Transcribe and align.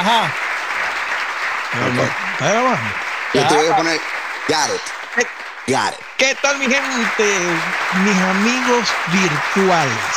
Ajá. 0.00 0.32
¿Está 2.32 2.50
grabando? 2.50 2.80
Yo 3.34 3.46
te 3.48 3.54
voy 3.54 3.66
a 3.66 3.76
poner. 3.76 4.00
Got 4.48 4.74
it. 4.74 6.00
¿Qué 6.16 6.34
tal 6.42 6.58
mi 6.58 6.64
gente? 6.64 7.38
Mis 8.04 8.16
amigos 8.16 8.88
virtuales. 9.12 10.16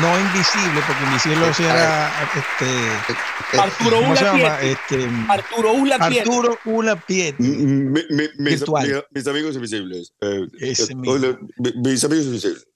No 0.00 0.18
invisibles, 0.18 0.84
porque 0.86 1.04
invisible 1.04 1.48
o 1.48 1.54
sea 1.54 2.10
este 2.34 3.58
Arturo 3.58 3.96
¿cómo 4.00 4.16
se 4.16 4.30
Ula. 4.30 4.60
Este, 4.60 5.08
Arturo 5.28 5.72
Usla 5.72 6.08
Pietri. 6.08 6.28
Arturo 6.30 6.58
Ula 6.66 7.02
mi- 7.38 8.02
mi- 8.10 8.28
mis, 8.36 8.60
Virtual. 8.60 8.88
mi- 8.88 9.02
mis 9.12 9.26
amigos 9.26 9.54
invisibles. 9.54 10.12
eh, 10.20 10.46
Ese 10.60 10.92
eh, 10.92 10.96
hola, 11.06 11.38
mis 11.76 12.04
amigos 12.04 12.26
invisibles. 12.26 12.66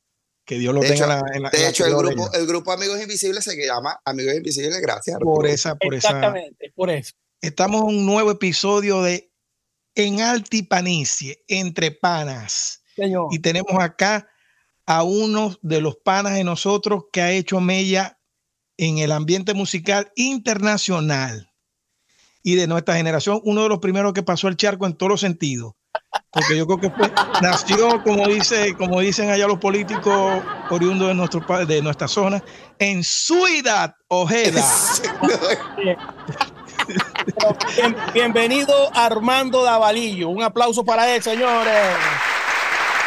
Que 0.50 0.58
Dios 0.58 0.74
lo 0.74 0.80
De 0.80 0.88
tenga 0.88 1.04
hecho- 1.04 1.04
en 1.04 1.08
la- 1.10 1.36
en 1.36 1.42
la- 1.44 1.48
en 1.48 1.52
De 1.52 1.62
la 1.62 1.68
hecho, 1.68 1.86
el 1.86 1.94
grupo, 1.94 2.32
el 2.32 2.44
grupo 2.44 2.72
Amigos 2.72 3.00
Invisibles 3.00 3.44
se 3.44 3.54
llama 3.56 4.00
Amigos 4.04 4.34
Invisibles 4.34 4.80
gracias. 4.80 5.16
por 5.20 5.46
esa, 5.46 5.76
por 5.76 5.94
esa. 5.94 6.08
Exactamente, 6.08 6.72
por 6.74 6.90
eso. 6.90 7.12
Estamos 7.40 7.82
en 7.82 7.86
un 7.98 8.04
nuevo 8.04 8.32
episodio 8.32 9.00
de 9.00 9.30
En 9.94 10.20
Altipanicie, 10.20 11.44
entre 11.46 11.92
panas. 11.92 12.82
Señor. 12.96 13.28
Y 13.30 13.38
tenemos 13.38 13.72
acá 13.78 14.28
a 14.86 15.04
uno 15.04 15.56
de 15.62 15.80
los 15.80 15.94
panas 15.98 16.34
de 16.34 16.42
nosotros 16.42 17.04
que 17.12 17.20
ha 17.22 17.30
hecho 17.30 17.60
mella 17.60 18.18
en 18.76 18.98
el 18.98 19.12
ambiente 19.12 19.54
musical 19.54 20.10
internacional 20.16 21.48
y 22.42 22.56
de 22.56 22.66
nuestra 22.66 22.96
generación, 22.96 23.40
uno 23.44 23.62
de 23.62 23.68
los 23.68 23.78
primeros 23.78 24.14
que 24.14 24.24
pasó 24.24 24.48
el 24.48 24.56
charco 24.56 24.84
en 24.86 24.94
todos 24.96 25.10
los 25.10 25.20
sentidos. 25.20 25.74
Porque 26.32 26.56
yo 26.56 26.66
creo 26.66 26.78
que 26.78 26.90
fue, 26.90 27.12
nació, 27.42 28.02
como 28.04 28.26
dice, 28.28 28.74
como 28.76 29.00
dicen 29.00 29.30
allá 29.30 29.46
los 29.46 29.58
políticos 29.58 30.42
oriundos 30.70 31.08
de 31.08 31.14
nuestro 31.14 31.40
de 31.66 31.82
nuestra 31.82 32.06
zona, 32.08 32.42
en 32.78 33.02
Ciudad 33.02 33.94
Ojeda. 34.08 34.64
Bien- 37.76 37.96
bienvenido 38.12 38.90
Armando 38.94 39.62
Davalillo. 39.62 40.28
Un 40.28 40.42
aplauso 40.42 40.84
para 40.84 41.12
él, 41.14 41.22
señores. 41.22 41.96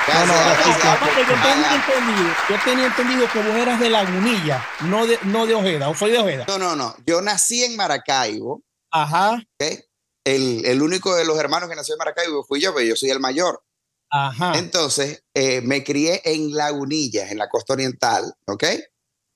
No, 0.06 0.26
no, 0.26 0.34
yo 0.34 1.36
tenía 1.42 1.76
entendido, 1.76 2.36
yo 2.50 2.56
tenía 2.66 2.86
entendido 2.88 3.28
que 3.32 3.42
vos 3.42 3.56
eras 3.56 3.80
de 3.80 3.90
Lagunilla, 3.90 4.62
no 4.82 5.06
de, 5.06 5.18
no 5.24 5.46
de 5.46 5.56
Ojeda, 5.56 5.88
o 5.88 5.96
soy 5.96 6.12
de 6.12 6.20
Ojeda. 6.20 6.46
No, 6.50 6.58
no, 6.58 6.76
no. 6.76 6.94
Yo 7.06 7.22
nací 7.22 7.64
en 7.64 7.78
Maracaibo. 7.78 8.62
Ajá, 8.92 9.36
¿ok? 9.36 9.80
El, 10.26 10.66
el 10.66 10.82
único 10.82 11.16
de 11.16 11.26
los 11.26 11.38
hermanos 11.38 11.70
que 11.70 11.76
nació 11.76 11.96
en 11.96 12.00
Maracaibo 12.00 12.44
fui 12.44 12.62
yo, 12.62 12.74
pero 12.74 12.86
yo 12.88 12.96
soy 12.96 13.10
el 13.10 13.20
mayor. 13.20 13.62
ajá. 14.10 14.54
Entonces, 14.58 15.24
eh, 15.34 15.62
me 15.62 15.84
crié 15.84 16.22
en 16.26 16.54
Lagunilla, 16.56 17.30
en 17.30 17.38
la 17.38 17.50
costa 17.50 17.74
oriental, 17.74 18.34
¿ok? 18.46 18.64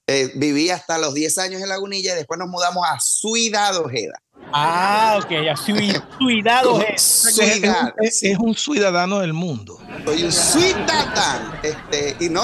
Eh, 0.10 0.32
viví 0.36 0.70
hasta 0.70 0.98
los 0.98 1.14
10 1.14 1.38
años 1.40 1.62
en 1.62 1.68
Lagunilla 1.68 2.14
y 2.14 2.16
después 2.16 2.38
nos 2.40 2.48
mudamos 2.48 2.86
a 2.88 2.98
Ciudad 3.00 3.76
Ojeda. 3.78 4.18
Ah, 4.54 5.20
ok, 5.22 5.30
ya 5.44 5.54
cui- 5.56 6.18
cuidado. 6.18 6.76
Ojeda. 6.76 6.90
Es, 6.94 7.26
es- 7.26 7.36
Ciudad. 7.36 7.94
es- 8.00 8.24
es 8.24 8.38
un 8.40 8.56
ciudadano 8.56 9.20
del 9.20 9.34
mundo. 9.34 9.78
Soy 10.06 10.24
un 10.24 10.32
ciudadano. 10.32 11.54
Este, 11.62 12.16
y 12.24 12.30
no, 12.30 12.44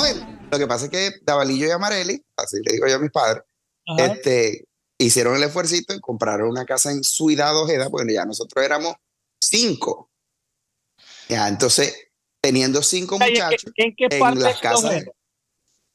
lo 0.51 0.57
que 0.59 0.67
pasa 0.67 0.85
es 0.85 0.91
que 0.91 1.11
Davalillo 1.21 1.67
y 1.67 1.71
Amarelli, 1.71 2.21
así 2.35 2.57
le 2.65 2.73
digo 2.73 2.87
yo 2.87 2.95
a 2.95 2.99
mis 2.99 3.11
padres, 3.11 3.43
Ajá. 3.87 4.05
este, 4.07 4.65
hicieron 4.97 5.35
el 5.35 5.43
esfuerzo 5.43 5.75
y 5.75 5.85
compraron 5.99 6.49
una 6.49 6.65
casa 6.65 6.91
en 6.91 7.03
Ciudad 7.03 7.55
Ojeda, 7.57 7.87
bueno, 7.89 8.11
ya 8.11 8.25
nosotros 8.25 8.63
éramos 8.63 8.95
cinco. 9.41 10.09
Ya, 11.29 11.47
entonces, 11.47 11.95
teniendo 12.41 12.81
cinco 12.83 13.15
¿En 13.15 13.21
qué- 13.21 13.27
muchachos 13.31 13.71
¿En 13.75 13.95
qué 13.95 14.07
en 14.09 14.19
parte 14.19 14.39
las 14.39 14.55
de 14.55 14.61
casas, 14.61 15.03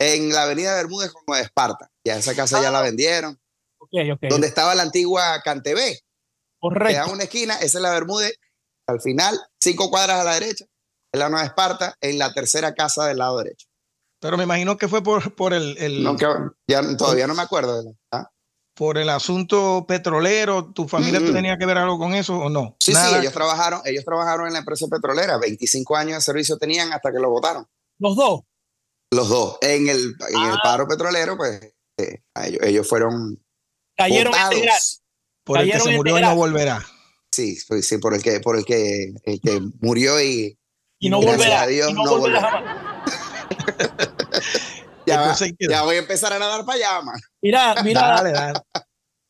en 0.00 0.32
la 0.32 0.42
avenida 0.44 0.74
Bermúdez 0.76 1.12
como 1.12 1.36
de 1.36 1.42
Esparta. 1.42 1.90
Ya 2.04 2.16
esa 2.16 2.34
casa 2.34 2.62
ya 2.62 2.70
la 2.70 2.80
vendieron. 2.82 3.38
Ok, 3.78 3.90
ok. 4.14 4.20
Donde 4.30 4.46
estaba 4.46 4.74
la 4.74 4.82
antigua 4.82 5.40
Cantebé, 5.42 5.90
queda 5.92 6.00
Correcto. 6.60 7.12
una 7.12 7.24
esquina, 7.24 7.54
esa 7.56 7.78
es 7.78 7.82
la 7.82 7.90
Bermúdez, 7.92 8.34
al 8.86 9.00
final, 9.00 9.38
cinco 9.60 9.90
cuadras 9.90 10.20
a 10.20 10.24
la 10.24 10.34
derecha, 10.34 10.64
es 11.12 11.18
la 11.18 11.28
Nueva 11.28 11.46
Esparta, 11.46 11.96
en 12.00 12.18
la 12.18 12.32
tercera 12.32 12.74
casa 12.74 13.06
del 13.06 13.18
lado 13.18 13.38
derecho. 13.38 13.66
Pero 14.20 14.36
me 14.36 14.44
imagino 14.44 14.76
que 14.76 14.88
fue 14.88 15.02
por, 15.02 15.34
por 15.36 15.52
el, 15.54 15.76
el- 15.78 16.02
No, 16.02 16.16
que- 16.16 16.26
ya 16.66 16.82
todavía 16.96 17.26
no 17.26 17.34
me 17.34 17.42
acuerdo 17.42 17.78
de 17.78 17.84
la- 17.90 17.96
¿ah? 18.12 18.30
Por 18.78 18.96
el 18.96 19.08
asunto 19.10 19.84
petrolero. 19.88 20.72
¿Tu 20.72 20.86
familia 20.88 21.18
Mm. 21.20 21.32
tenía 21.34 21.58
que 21.58 21.66
ver 21.66 21.76
algo 21.78 21.98
con 21.98 22.14
eso 22.14 22.38
o 22.38 22.48
no? 22.48 22.76
Sí, 22.80 22.92
Nada. 22.92 23.08
sí, 23.10 23.14
ellos 23.20 23.32
trabajaron, 23.32 23.80
ellos 23.84 24.04
trabajaron 24.04 24.46
en 24.46 24.52
la 24.52 24.60
empresa 24.60 24.86
petrolera, 24.88 25.36
25 25.38 25.96
años 25.96 26.14
de 26.14 26.20
servicio 26.20 26.56
tenían 26.56 26.92
hasta 26.92 27.10
que 27.12 27.18
lo 27.18 27.28
votaron. 27.28 27.66
Los 27.98 28.14
dos. 28.16 28.42
Los 29.10 29.28
dos, 29.28 29.58
en 29.62 29.88
el, 29.88 29.98
en 30.30 30.42
el 30.42 30.54
Ah. 30.54 30.60
paro 30.62 30.86
petrolero, 30.86 31.36
pues 31.36 31.60
eh, 31.98 32.22
ellos, 32.44 32.60
ellos 32.62 32.88
fueron 32.88 33.42
Cayeron 33.96 34.32
a 34.34 34.44
integrar. 34.44 34.74
votados. 34.74 35.02
por 35.44 35.58
el 35.58 35.64
que 35.64 35.70
cayeron 35.72 35.88
se 35.88 35.96
murió 35.96 36.18
y 36.18 36.22
no 36.22 36.36
volverá. 36.36 36.86
Sí, 37.32 37.58
pues, 37.66 37.88
sí, 37.88 37.98
por 37.98 38.14
el 38.14 38.22
que, 38.22 38.38
por 38.40 38.56
el 38.56 38.64
que, 38.64 39.12
el 39.24 39.40
que 39.40 39.60
murió 39.80 40.20
y 40.22 40.56
Y 41.00 41.08
no 41.10 41.20
Gracias 41.20 41.38
volverá. 41.38 41.62
a 41.62 41.66
Dios, 41.66 41.90
y 41.90 41.94
no, 41.94 42.04
no 42.04 42.18
volverá 42.18 42.40
volverá. 42.50 43.04
ya, 45.08 45.20
va- 45.20 45.36
ya 45.70 45.82
voy 45.82 45.96
a 45.96 45.98
empezar 45.98 46.32
a 46.32 46.38
nadar 46.38 46.64
para 46.64 46.76
allá, 46.76 47.02
man. 47.02 47.20
Mira, 47.42 47.74
mira, 47.84 48.00
Dale, 48.00 48.32
dale. 48.32 48.60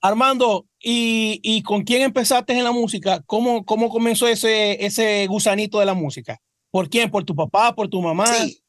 Armando, 0.00 0.66
¿y, 0.80 1.40
y 1.42 1.62
con 1.62 1.82
quién 1.82 2.02
empezaste 2.02 2.52
en 2.52 2.62
la 2.64 2.70
música? 2.72 3.20
¿Cómo, 3.26 3.64
cómo 3.64 3.90
comenzó 3.90 4.28
ese, 4.28 4.84
ese 4.84 5.26
gusanito 5.26 5.80
de 5.80 5.86
la 5.86 5.94
música? 5.94 6.38
¿Por 6.70 6.88
quién? 6.88 7.10
¿Por 7.10 7.24
tu 7.24 7.34
papá? 7.34 7.74
¿Por 7.74 7.88
tu 7.88 8.00
mamá? 8.00 8.26
Sí. 8.26 8.62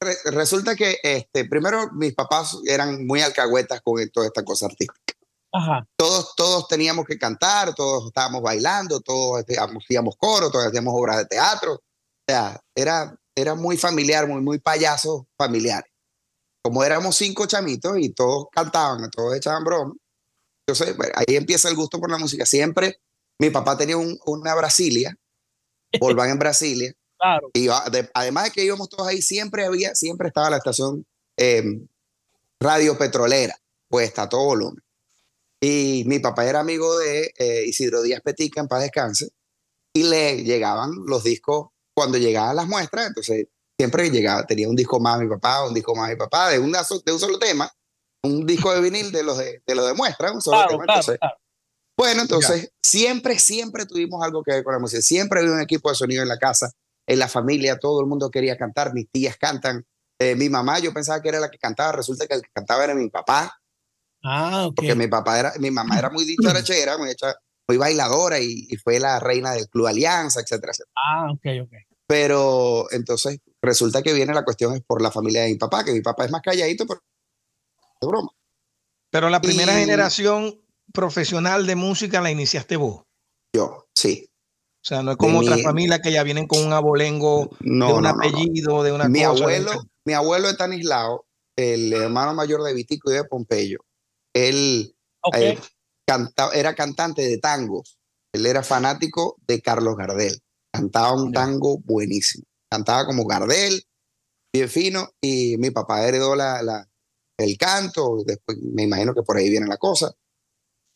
Re- 0.00 0.16
resulta 0.32 0.76
que 0.76 0.96
este, 1.02 1.44
primero 1.48 1.90
mis 1.94 2.14
papás 2.14 2.56
eran 2.66 3.04
muy 3.06 3.20
alcahuetas 3.22 3.80
con 3.82 4.08
toda 4.10 4.26
esta 4.26 4.44
cosa 4.44 4.66
artística. 4.66 4.94
Ajá. 5.52 5.84
Todos, 5.96 6.34
todos 6.36 6.68
teníamos 6.68 7.04
que 7.06 7.18
cantar, 7.18 7.74
todos 7.74 8.06
estábamos 8.06 8.42
bailando, 8.42 9.00
todos 9.00 9.40
hacíamos, 9.42 9.82
hacíamos 9.84 10.14
coro, 10.16 10.50
todos 10.50 10.66
hacíamos 10.66 10.94
obras 10.96 11.16
de 11.16 11.24
teatro. 11.24 11.72
O 11.72 11.80
sea, 12.28 12.60
era, 12.76 13.16
era 13.34 13.56
muy 13.56 13.76
familiar, 13.76 14.28
muy, 14.28 14.42
muy 14.42 14.58
payasos 14.60 15.22
familiares. 15.36 15.90
Como 16.68 16.84
éramos 16.84 17.16
cinco 17.16 17.46
chamitos 17.46 17.96
y 17.98 18.10
todos 18.10 18.48
cantaban, 18.52 19.10
todos 19.10 19.34
echaban 19.34 19.64
broma. 19.64 19.94
Entonces, 20.66 20.94
bueno, 20.98 21.14
ahí 21.16 21.34
empieza 21.34 21.70
el 21.70 21.76
gusto 21.76 21.98
por 21.98 22.10
la 22.10 22.18
música. 22.18 22.44
Siempre 22.44 23.00
mi 23.38 23.48
papá 23.48 23.78
tenía 23.78 23.96
un- 23.96 24.18
una 24.26 24.54
Brasilia, 24.54 25.16
Volvan 25.98 26.28
en 26.28 26.38
Brasilia, 26.38 26.92
Claro. 27.18 27.48
y 27.54 27.68
además 28.12 28.44
de 28.44 28.50
que 28.50 28.64
íbamos 28.66 28.90
todos 28.90 29.08
ahí, 29.08 29.22
siempre 29.22 29.64
había, 29.64 29.94
siempre 29.94 30.28
estaba 30.28 30.50
la 30.50 30.58
estación 30.58 31.06
eh, 31.38 31.64
radio 32.60 32.98
petrolera, 32.98 33.56
puesta 33.88 34.24
a 34.24 34.28
todo 34.28 34.44
volumen. 34.44 34.84
Y 35.62 36.04
mi 36.06 36.18
papá 36.18 36.44
era 36.46 36.60
amigo 36.60 36.98
de 36.98 37.32
eh, 37.38 37.64
Isidro 37.66 38.02
Díaz 38.02 38.20
Petica, 38.20 38.60
en 38.60 38.68
paz 38.68 38.82
descanse, 38.82 39.30
y 39.94 40.02
le 40.02 40.44
llegaban 40.44 40.90
los 41.06 41.24
discos 41.24 41.68
cuando 41.94 42.18
llegaban 42.18 42.56
las 42.56 42.66
muestras, 42.68 43.06
entonces 43.06 43.46
siempre 43.78 44.10
llegaba, 44.10 44.44
tenía 44.44 44.68
un 44.68 44.74
disco 44.74 44.98
más 44.98 45.20
mi 45.20 45.28
papá, 45.28 45.64
un 45.66 45.72
disco 45.72 45.94
más 45.94 46.10
mi 46.10 46.16
papá, 46.16 46.50
de, 46.50 46.58
una 46.58 46.80
de 47.04 47.12
un 47.12 47.20
solo 47.20 47.38
tema, 47.38 47.70
un 48.24 48.44
disco 48.44 48.72
de 48.74 48.80
vinil 48.80 49.12
de 49.12 49.22
los 49.22 49.38
de, 49.38 49.62
de, 49.64 49.74
los 49.74 49.86
de 49.86 49.94
muestra, 49.94 50.32
un 50.32 50.42
solo 50.42 50.56
Claro, 50.58 50.70
tema. 50.70 50.84
claro, 50.84 50.98
Entonces, 51.00 51.18
claro. 51.20 51.36
bueno, 51.96 52.22
entonces 52.22 52.72
siempre, 52.82 53.38
siempre 53.38 53.86
tuvimos 53.86 54.22
algo 54.24 54.42
que 54.42 54.52
ver 54.52 54.64
con 54.64 54.72
la 54.72 54.80
música. 54.80 55.00
Siempre 55.00 55.40
había 55.40 55.52
un 55.52 55.60
equipo 55.60 55.88
de 55.90 55.94
sonido 55.94 56.22
en 56.22 56.28
la 56.28 56.38
casa, 56.38 56.72
en 57.06 57.18
la 57.20 57.28
familia, 57.28 57.78
todo 57.78 58.00
el 58.00 58.06
mundo 58.06 58.30
quería 58.30 58.56
cantar. 58.56 58.92
Mis 58.92 59.08
tías 59.10 59.36
cantan. 59.36 59.86
Eh, 60.18 60.34
mi 60.34 60.48
mamá, 60.48 60.80
yo 60.80 60.92
pensaba 60.92 61.22
que 61.22 61.28
era 61.28 61.38
la 61.38 61.48
que 61.48 61.58
cantaba. 61.58 61.92
Resulta 61.92 62.26
que 62.26 62.34
el 62.34 62.42
que 62.42 62.50
cantaba 62.52 62.82
era 62.82 62.94
mi 62.94 63.08
papá, 63.08 63.56
Ah, 64.24 64.66
ok. 64.66 64.74
porque 64.74 64.96
mi 64.96 65.06
papá 65.06 65.38
era, 65.38 65.52
mi 65.60 65.70
mamá 65.70 65.96
era 65.96 66.10
muy 66.10 66.24
dicharachera, 66.24 66.98
muy, 66.98 67.10
hecha, 67.10 67.36
muy 67.68 67.76
bailadora 67.78 68.40
y, 68.40 68.66
y 68.68 68.76
fue 68.76 68.98
la 68.98 69.20
reina 69.20 69.52
del 69.52 69.68
Club 69.68 69.86
Alianza, 69.86 70.40
etcétera, 70.40 70.72
etcétera. 70.72 70.92
Ah, 70.96 71.30
ok, 71.30 71.46
ok. 71.62 71.72
Pero 72.08 72.90
entonces 72.90 73.38
resulta 73.62 74.02
que 74.02 74.12
viene 74.12 74.34
la 74.34 74.44
cuestión 74.44 74.74
es 74.74 74.82
por 74.86 75.02
la 75.02 75.10
familia 75.10 75.42
de 75.42 75.48
mi 75.50 75.56
papá, 75.56 75.84
que 75.84 75.92
mi 75.92 76.00
papá 76.00 76.24
es 76.24 76.30
más 76.30 76.42
calladito, 76.42 76.86
pero 76.86 77.00
de 78.00 78.06
broma. 78.06 78.30
Pero 79.10 79.30
la 79.30 79.40
primera 79.40 79.72
Y- 79.76 79.80
generación 79.80 80.60
profesional 80.92 81.66
de 81.66 81.74
música 81.76 82.20
la 82.20 82.30
iniciaste 82.30 82.76
vos. 82.76 83.02
Yo, 83.54 83.86
sí. 83.94 84.28
O 84.80 84.86
sea, 84.88 85.02
no 85.02 85.12
es 85.12 85.16
como 85.16 85.40
De 85.40 85.46
otras 85.46 85.58
mi- 85.58 85.64
familias 85.64 86.00
que 86.02 86.12
ya 86.12 86.22
vienen 86.22 86.46
con 86.46 86.64
un 86.64 86.72
abolengo 86.72 87.50
No, 87.60 87.88
de 87.88 87.92
un 87.94 88.02
no, 88.02 88.12
no, 88.12 88.16
no. 88.16 88.20
apellido, 88.28 88.82
de 88.82 88.92
una 88.92 89.08
mi 89.08 89.20
cosa. 89.24 89.42
abuelo, 89.42 89.72
mi 90.04 90.12
abuelo 90.14 90.48
Estanislao, 90.48 91.26
el 91.56 91.92
hermano 91.92 92.32
mayor 92.34 92.62
de 92.62 92.72
Vitico 92.74 93.10
y 93.10 93.14
de 93.14 93.24
Pompeyo, 93.24 93.80
él 94.34 94.94
eh, 95.34 95.58
canta- 96.06 96.50
era 96.54 96.74
cantante 96.74 97.22
de 97.22 97.38
tangos. 97.38 97.98
Él 98.32 98.46
era 98.46 98.62
fanático 98.62 99.36
de 99.46 99.60
Carlos 99.60 99.96
Gardel. 99.96 100.38
Cantaba 100.72 101.12
un 101.14 101.32
tango 101.32 101.78
buenísimo. 101.78 102.44
Cantaba 102.70 103.06
como 103.06 103.24
Gardel, 103.24 103.82
bien 104.54 104.68
fino, 104.68 105.10
y 105.20 105.56
mi 105.58 105.70
papá 105.70 106.06
heredó 106.06 106.34
la, 106.36 106.62
la- 106.62 106.88
el 107.38 107.56
canto. 107.56 108.18
Después 108.26 108.58
me 108.60 108.82
imagino 108.84 109.14
que 109.14 109.22
por 109.22 109.36
ahí 109.36 109.48
viene 109.48 109.66
la 109.66 109.76
cosa. 109.78 110.12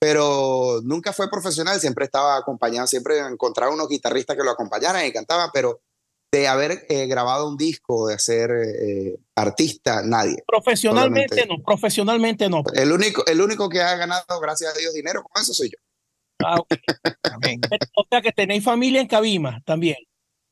Pero 0.01 0.81
nunca 0.83 1.13
fue 1.13 1.31
profesional, 1.31 1.79
siempre 1.81 2.05
estaba 2.07 2.37
acompañado, 2.37 2.87
siempre 2.89 3.19
encontraba 3.21 3.73
unos 3.73 3.89
guitarristas 3.89 4.37
que 4.37 4.43
lo 4.43 4.51
acompañaran 4.51 5.07
y 5.07 5.13
cantaban, 5.13 5.51
pero 5.53 5.81
de 6.33 6.49
haber 6.49 6.87
eh, 6.89 7.07
grabado 7.07 7.47
un 7.49 7.57
disco, 7.57 8.09
de 8.09 8.19
ser 8.19 8.51
eh, 8.51 9.17
artista, 9.37 10.03
nadie. 10.03 10.43
Profesionalmente 10.47 11.29
Solamente- 11.37 11.47
no, 11.57 11.63
profesionalmente 11.63 12.49
no. 12.49 12.63
El 12.75 12.91
único, 12.91 13.25
el 13.27 13.41
único 13.41 13.69
que 13.69 13.81
ha 13.83 13.95
ganado, 13.97 14.41
gracias 14.41 14.75
a 14.75 14.79
Dios, 14.79 14.93
dinero 14.95 15.23
con 15.23 15.41
eso 15.41 15.55
soy 15.55 15.69
yo. 15.71 15.77
Ah, 16.45 16.57
ok. 16.59 16.67
Amén. 17.35 17.61
O 17.95 18.05
sea 18.11 18.21
que 18.23 18.33
tenéis 18.33 18.65
familia 18.65 19.01
en 19.01 19.07
Cabima 19.07 19.61
también. 19.65 19.99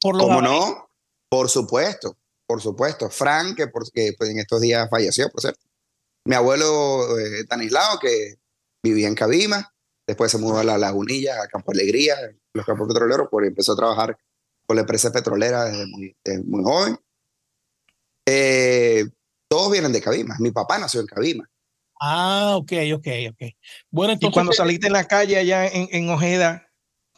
Por 0.00 0.17
los 0.17 0.26
¿Cómo 0.26 0.40
no? 0.43 0.89
Por 1.31 1.49
supuesto, 1.49 2.17
por 2.47 2.61
supuesto. 2.61 3.09
Frank, 3.09 3.56
que, 3.56 3.69
por- 3.69 3.91
que, 3.91 4.12
pues, 4.19 4.31
en 4.31 4.38
estos 4.41 4.61
días 4.61 4.88
falleció, 4.91 5.31
por 5.31 5.41
cierto. 5.41 5.61
Mi 6.27 6.35
abuelo 6.35 7.19
eh, 7.19 7.44
Tanislao, 7.49 7.99
que 7.99 8.35
vivía 8.82 9.09
en 9.09 9.15
Cabima, 9.15 9.73
después 10.06 10.31
se 10.31 10.38
mudó 10.38 10.59
a 10.59 10.65
La 10.65 10.77
Lagunilla, 10.77 11.41
a 11.43 11.47
Campo 11.49 11.71
Alegría, 11.73 12.21
en 12.21 12.41
los 12.53 12.67
campos 12.67 12.88
petroleros, 12.88 13.29
porque 13.31 13.49
empezó 13.49 13.73
a 13.73 13.77
trabajar 13.77 14.19
con 14.67 14.77
la 14.77 14.82
empresa 14.82 15.12
petrolera 15.12 15.65
desde 15.67 15.87
muy, 15.87 16.17
desde 16.25 16.43
muy 16.44 16.62
joven. 16.65 16.99
Eh, 18.27 19.05
todos 19.49 19.71
vienen 19.73 19.93
de 19.93 20.00
Cabima. 20.00 20.37
Mi 20.38 20.50
papá 20.50 20.79
nació 20.79 21.00
en 21.00 21.06
Cabima. 21.06 21.49
Ah, 22.00 22.55
ok, 22.56 22.73
ok, 22.94 23.06
ok. 23.31 23.43
Bueno, 23.91 24.12
Y 24.12 24.15
entonces. 24.15 24.32
cuando 24.35 24.53
saliste 24.53 24.87
en 24.87 24.93
la 24.94 25.05
calle 25.06 25.37
allá 25.38 25.67
en, 25.67 25.88
en 25.91 26.09
Ojeda, 26.11 26.69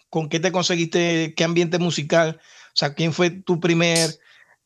¿con 0.08 0.28
qué 0.28 0.40
te 0.40 0.50
conseguiste? 0.52 1.34
¿Qué 1.36 1.44
ambiente 1.44 1.78
musical? 1.78 2.40
O 2.72 2.76
sea, 2.76 2.94
¿quién 2.94 3.12
fue 3.12 3.30
tu 3.30 3.60
primer 3.60 4.18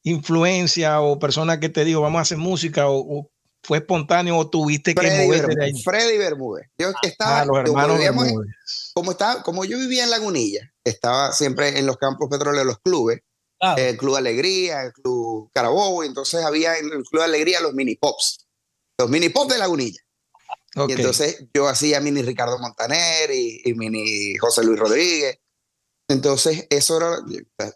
influencia 0.05 1.01
o 1.01 1.19
persona 1.19 1.59
que 1.59 1.69
te 1.69 1.85
dijo, 1.85 2.01
vamos 2.01 2.21
a 2.21 2.23
hacer 2.23 2.39
música? 2.39 2.89
¿O, 2.89 2.99
o 2.99 3.31
fue 3.67 3.79
espontáneo 3.79 4.39
o 4.39 4.49
tuviste 4.49 4.95
que 4.95 5.01
Freddy, 5.01 5.27
moverte 5.27 5.55
de 5.57 5.65
ahí? 5.65 5.83
Freddy 5.83 6.19
Bermúdez. 6.19 6.69
Yo 6.79 6.93
estaba, 7.03 7.41
Ah, 7.41 7.45
los 7.45 7.57
como 7.65 7.81
hermanos 7.81 8.01
estaba, 9.11 9.43
como 9.43 9.65
yo 9.65 9.77
vivía 9.79 10.05
en 10.05 10.11
Lagunilla, 10.11 10.73
estaba 10.85 11.33
siempre 11.33 11.77
en 11.79 11.87
los 11.87 11.97
campos 11.97 12.29
petroleros, 12.31 12.67
los 12.67 12.79
clubes, 12.79 13.23
claro, 13.59 13.83
el 13.83 13.97
Club 13.97 14.17
Alegría, 14.17 14.83
el 14.83 14.93
Club 14.93 15.51
Carabobo, 15.53 16.05
y 16.05 16.07
entonces 16.07 16.45
había 16.45 16.79
en 16.79 16.93
el 16.93 17.03
Club 17.03 17.23
Alegría 17.23 17.61
los 17.61 17.75
mini 17.75 17.97
pops, 17.97 18.47
los 18.99 19.11
mini 19.11 19.31
pops 19.31 19.55
de 19.55 19.59
Lagunilla. 19.59 20.01
Ok. 20.77 20.91
Y 20.91 20.93
entonces 20.93 21.45
yo 21.53 21.67
hacía 21.67 22.01
mini 22.01 22.23
Ricardo 22.23 22.59
Montaner 22.59 23.31
y, 23.33 23.63
y 23.65 23.75
mini 23.75 24.37
José 24.37 24.63
Luis 24.63 24.79
Rodríguez. 24.79 25.41
Entonces 26.09 26.67
eso 26.71 26.97
era, 26.99 27.17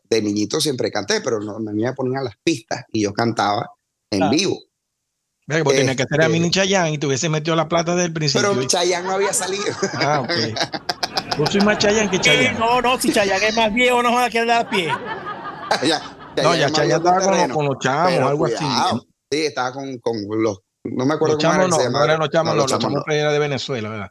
de 0.09 0.23
niñito 0.23 0.61
siempre 0.61 0.91
canté, 0.93 1.21
pero 1.21 1.41
no, 1.41 1.56
a 1.56 1.61
mí 1.61 1.82
me 1.82 1.93
ponían 1.94 2.25
las 2.25 2.35
pistas 2.44 2.85
y 2.93 3.03
yo 3.03 3.12
cantaba 3.12 3.71
en 4.11 4.19
Claro. 4.21 4.32
vivo. 4.37 4.59
Pues 5.65 5.77
tenía 5.79 5.97
que 5.97 6.05
hacer 6.05 6.21
a 6.21 6.25
Este- 6.27 6.32
Mini 6.32 6.50
Chayán 6.53 6.88
y 6.93 6.99
te 6.99 7.09
hubiese 7.09 7.29
metido 7.29 7.56
la 7.56 7.69
plata 7.69 7.97
del 7.97 8.12
principio. 8.12 8.53
Pero 8.55 8.65
Chayanne 8.69 9.05
no 9.09 9.15
había 9.15 9.32
salido. 9.32 9.65
Ah, 9.94 10.21
ok. 10.21 10.31
Yo 11.38 11.47
soy 11.47 11.61
más 11.62 11.79
Chayán 11.79 12.09
que 12.09 12.19
Sí, 12.19 12.23
Chayán. 12.23 12.56
no, 12.59 12.81
no, 12.81 13.00
si 13.00 13.12
Chayanne 13.12 13.49
es 13.49 13.56
más 13.56 13.75
viejo, 13.75 14.00
no 14.00 14.12
joda 14.12 14.31
que 14.31 14.44
dar 14.47 14.67
a 14.67 14.71
pie. 14.71 14.87
ya, 15.85 16.00
No, 16.41 16.55
ya 16.55 16.71
Chayanne 16.71 16.99
estaba 16.99 17.21
con, 17.21 17.33
terreno. 17.33 17.55
con 17.55 17.67
los 17.67 17.79
chamos, 17.81 18.12
Pero 18.12 18.29
algo 18.29 18.44
cuidado. 18.44 18.67
así. 18.97 19.09
Sí, 19.33 19.38
estaba 19.47 19.73
con, 19.73 19.99
con 19.99 20.17
los. 20.41 20.59
No 20.85 21.05
me 21.05 21.15
acuerdo 21.15 21.35
Los 21.35 21.43
cómo 21.44 21.55
era 21.55 21.62
chamos 21.65 21.79
que 21.79 21.83
no, 21.85 21.91
se 21.91 21.91
no 21.99 22.05
eran 22.05 22.19
los 22.21 22.31
chamos, 22.31 22.55
no, 22.55 22.62
los 22.62 22.67
chamos 22.71 22.83
chamos 22.85 23.03
no. 23.06 23.12
era 23.12 23.33
de 23.33 23.38
Venezuela, 23.41 23.88
¿verdad? 23.88 24.11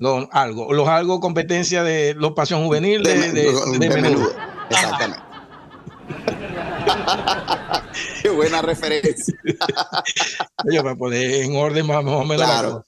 Los 0.00 0.26
algo, 0.32 0.72
los 0.72 0.88
algo 0.88 1.20
competencia 1.20 1.84
de 1.84 2.14
los 2.14 2.32
Pasión 2.32 2.64
Juvenil 2.66 3.02
de, 3.04 3.14
de, 3.18 3.32
de- 3.32 3.52
de 3.78 3.88
de 3.88 4.00
menudo. 4.02 4.32
Exactamente. 4.70 5.22
Qué 8.22 8.28
buena 8.30 8.62
referencia. 8.62 9.34
Oye, 10.66 10.82
para 10.82 10.96
poner 10.96 11.30
en 11.42 11.56
orden 11.56 11.86
más, 11.86 12.04
o 12.04 12.24
menos. 12.24 12.38
la 12.38 12.46
Claro. 12.46 12.84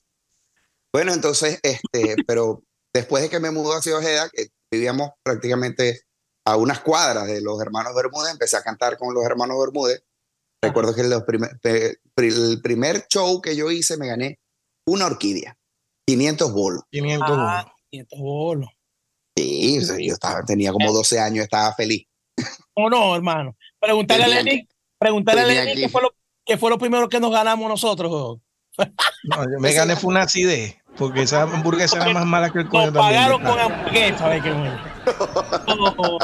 Bueno, 0.92 1.12
entonces, 1.12 1.58
este, 1.62 2.16
pero 2.26 2.62
después 2.92 3.22
de 3.22 3.30
que 3.30 3.40
me 3.40 3.50
mudó 3.50 3.72
hacia 3.74 3.96
Ojeda, 3.96 4.28
que 4.30 4.48
vivíamos 4.70 5.10
prácticamente 5.22 6.02
a 6.44 6.56
unas 6.56 6.80
cuadras 6.80 7.26
de 7.26 7.40
los 7.40 7.60
hermanos 7.60 7.94
Bermúdez, 7.94 8.32
empecé 8.32 8.56
a 8.56 8.62
cantar 8.62 8.98
con 8.98 9.14
los 9.14 9.24
hermanos 9.24 9.56
Bermúdez. 9.60 10.02
Recuerdo 10.60 10.94
que 10.94 11.02
los 11.04 11.22
primer- 11.24 11.58
el 11.64 12.60
primer 12.62 13.06
show 13.08 13.40
que 13.40 13.56
yo 13.56 13.70
hice 13.70 13.96
me 13.96 14.08
gané 14.08 14.38
una 14.86 15.06
orquídea, 15.06 15.56
500 16.12 16.52
bolos. 16.52 16.82
500 16.90 17.28
Ah, 17.30 17.62
bolos. 17.64 17.72
500 17.90 18.18
bolos. 18.20 18.70
Sí, 19.36 19.78
o 19.78 19.82
sea, 19.82 19.96
yo 19.98 20.12
estaba, 20.12 20.42
tenía 20.44 20.72
como 20.72 20.92
12 20.92 21.18
años, 21.18 21.44
estaba 21.44 21.72
feliz. 21.74 22.04
O 22.74 22.88
no, 22.90 23.14
hermano. 23.16 23.56
Preguntarle 23.80 24.24
a 24.24 24.28
Lenin, 24.28 24.68
preguntarle 24.98 25.58
a 25.58 25.64
que- 25.66 25.74
qué 25.74 25.88
fue, 25.88 26.02
lo, 26.02 26.14
qué 26.44 26.58
fue 26.58 26.70
lo 26.70 26.78
primero 26.78 27.08
que 27.08 27.18
nos 27.20 27.30
ganamos 27.30 27.68
nosotros. 27.68 28.38
No, 29.24 29.36
yo 29.44 29.58
me 29.60 29.72
gané 29.72 29.96
fue 29.96 30.10
una 30.10 30.22
acidez, 30.22 30.76
porque 30.96 31.22
esa 31.22 31.42
hamburguesa 31.42 31.96
era 32.02 32.12
más 32.14 32.24
mala 32.26 32.50
que 32.50 32.60
el 32.60 32.68
coño 32.68 32.92
también. 32.92 33.04
pagaron 33.04 33.42
con 33.42 33.58
hamburguesa, 33.58 34.28
¿ves 34.28 34.42
qué 34.42 34.50
bueno? 34.52 34.80
No. 35.66 36.18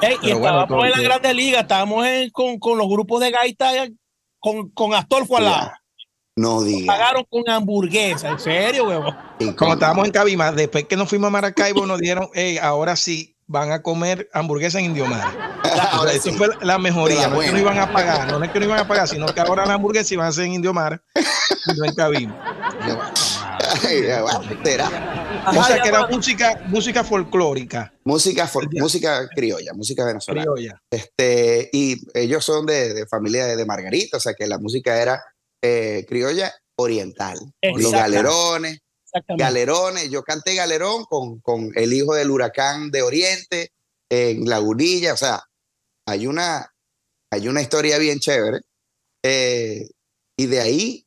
Ey, 0.00 0.16
y 0.22 0.32
bueno, 0.32 0.62
estábamos 0.62 0.84
en 0.86 0.90
la 0.90 1.00
Grande 1.02 1.34
Liga, 1.34 1.60
estábamos 1.60 2.06
en- 2.06 2.30
con, 2.30 2.58
con 2.58 2.78
los 2.78 2.88
grupos 2.88 3.20
de 3.20 3.30
gaita 3.30 3.70
con, 4.38 4.70
con 4.70 4.94
Astolfo 4.94 5.36
al 5.36 5.44
lado. 5.44 5.70
No 6.36 6.62
diga. 6.62 6.86
Pagaron 6.92 7.24
con 7.28 7.42
hamburguesa, 7.48 8.30
en 8.30 8.38
serio, 8.38 8.88
huevón. 8.88 9.14
Y 9.38 9.52
Como 9.52 9.74
estábamos 9.74 10.06
en 10.06 10.12
Cabima, 10.12 10.50
después 10.52 10.84
que 10.86 10.96
nos 10.96 11.08
fuimos 11.08 11.28
a 11.28 11.30
Maracaibo, 11.30 11.84
nos 11.86 12.00
dieron, 12.00 12.28
"Ey, 12.34 12.56
ahora 12.58 12.96
sí 12.96 13.36
van 13.46 13.70
a 13.70 13.82
comer 13.82 14.30
hamburguesa 14.32 14.78
en 14.78 14.86
Indiomar. 14.86 15.26
Ahora 15.90 16.12
Eso 16.12 16.30
sí. 16.30 16.32
fue 16.32 16.48
la 16.62 16.78
mejoría. 16.78 17.22
La 17.22 17.28
no 17.28 17.42
es 17.42 17.46
que 17.48 17.52
no 17.52 17.58
iban 17.58 17.78
a 17.78 17.92
pagar, 17.92 18.30
no 18.38 18.42
es 18.42 18.50
que 18.50 18.58
no 18.60 18.64
iban 18.64 18.78
a 18.78 18.88
pagar, 18.88 19.08
sino 19.08 19.26
que 19.26 19.40
ahora 19.40 19.66
la 19.66 19.74
hamburguesa 19.74 20.14
iban 20.14 20.26
a 20.26 20.32
ser 20.32 20.44
en 20.44 20.54
Indiomar 20.54 21.02
y 21.14 21.78
no 21.78 21.84
en 21.84 21.94
Cabima. 21.94 22.40
Ay. 23.84 24.04
O 25.56 25.64
sea 25.64 25.82
que 25.82 25.88
era 25.88 26.06
música, 26.06 26.60
música 26.66 27.04
folclórica, 27.04 27.92
Música, 28.04 28.46
fol- 28.48 28.68
música 28.80 29.28
criolla, 29.34 29.72
música 29.74 30.04
venezolana. 30.04 30.42
criolla. 30.52 30.82
Este, 30.90 31.68
y 31.72 31.96
ellos 32.14 32.44
son 32.44 32.64
de, 32.66 32.94
de 32.94 33.06
familia 33.06 33.46
de, 33.46 33.56
de 33.56 33.66
Margarita, 33.66 34.16
o 34.16 34.20
sea 34.20 34.34
que 34.34 34.46
la 34.46 34.58
música 34.58 35.00
era 35.00 35.22
eh, 35.62 36.04
criolla 36.08 36.52
oriental. 36.76 37.38
Los 37.62 37.92
galerones, 37.92 38.80
galerones. 39.38 40.10
Yo 40.10 40.22
canté 40.22 40.54
galerón 40.54 41.04
con, 41.04 41.40
con 41.40 41.70
el 41.74 41.92
hijo 41.92 42.14
del 42.14 42.30
huracán 42.30 42.90
de 42.90 43.02
Oriente 43.02 43.72
en 44.10 44.48
Lagunilla, 44.48 45.14
o 45.14 45.16
sea, 45.16 45.42
hay 46.06 46.26
una, 46.26 46.70
hay 47.30 47.48
una 47.48 47.62
historia 47.62 47.96
bien 47.98 48.18
chévere. 48.18 48.60
eh, 49.24 49.88
y 50.36 50.46
de 50.46 50.60
ahí 50.60 51.04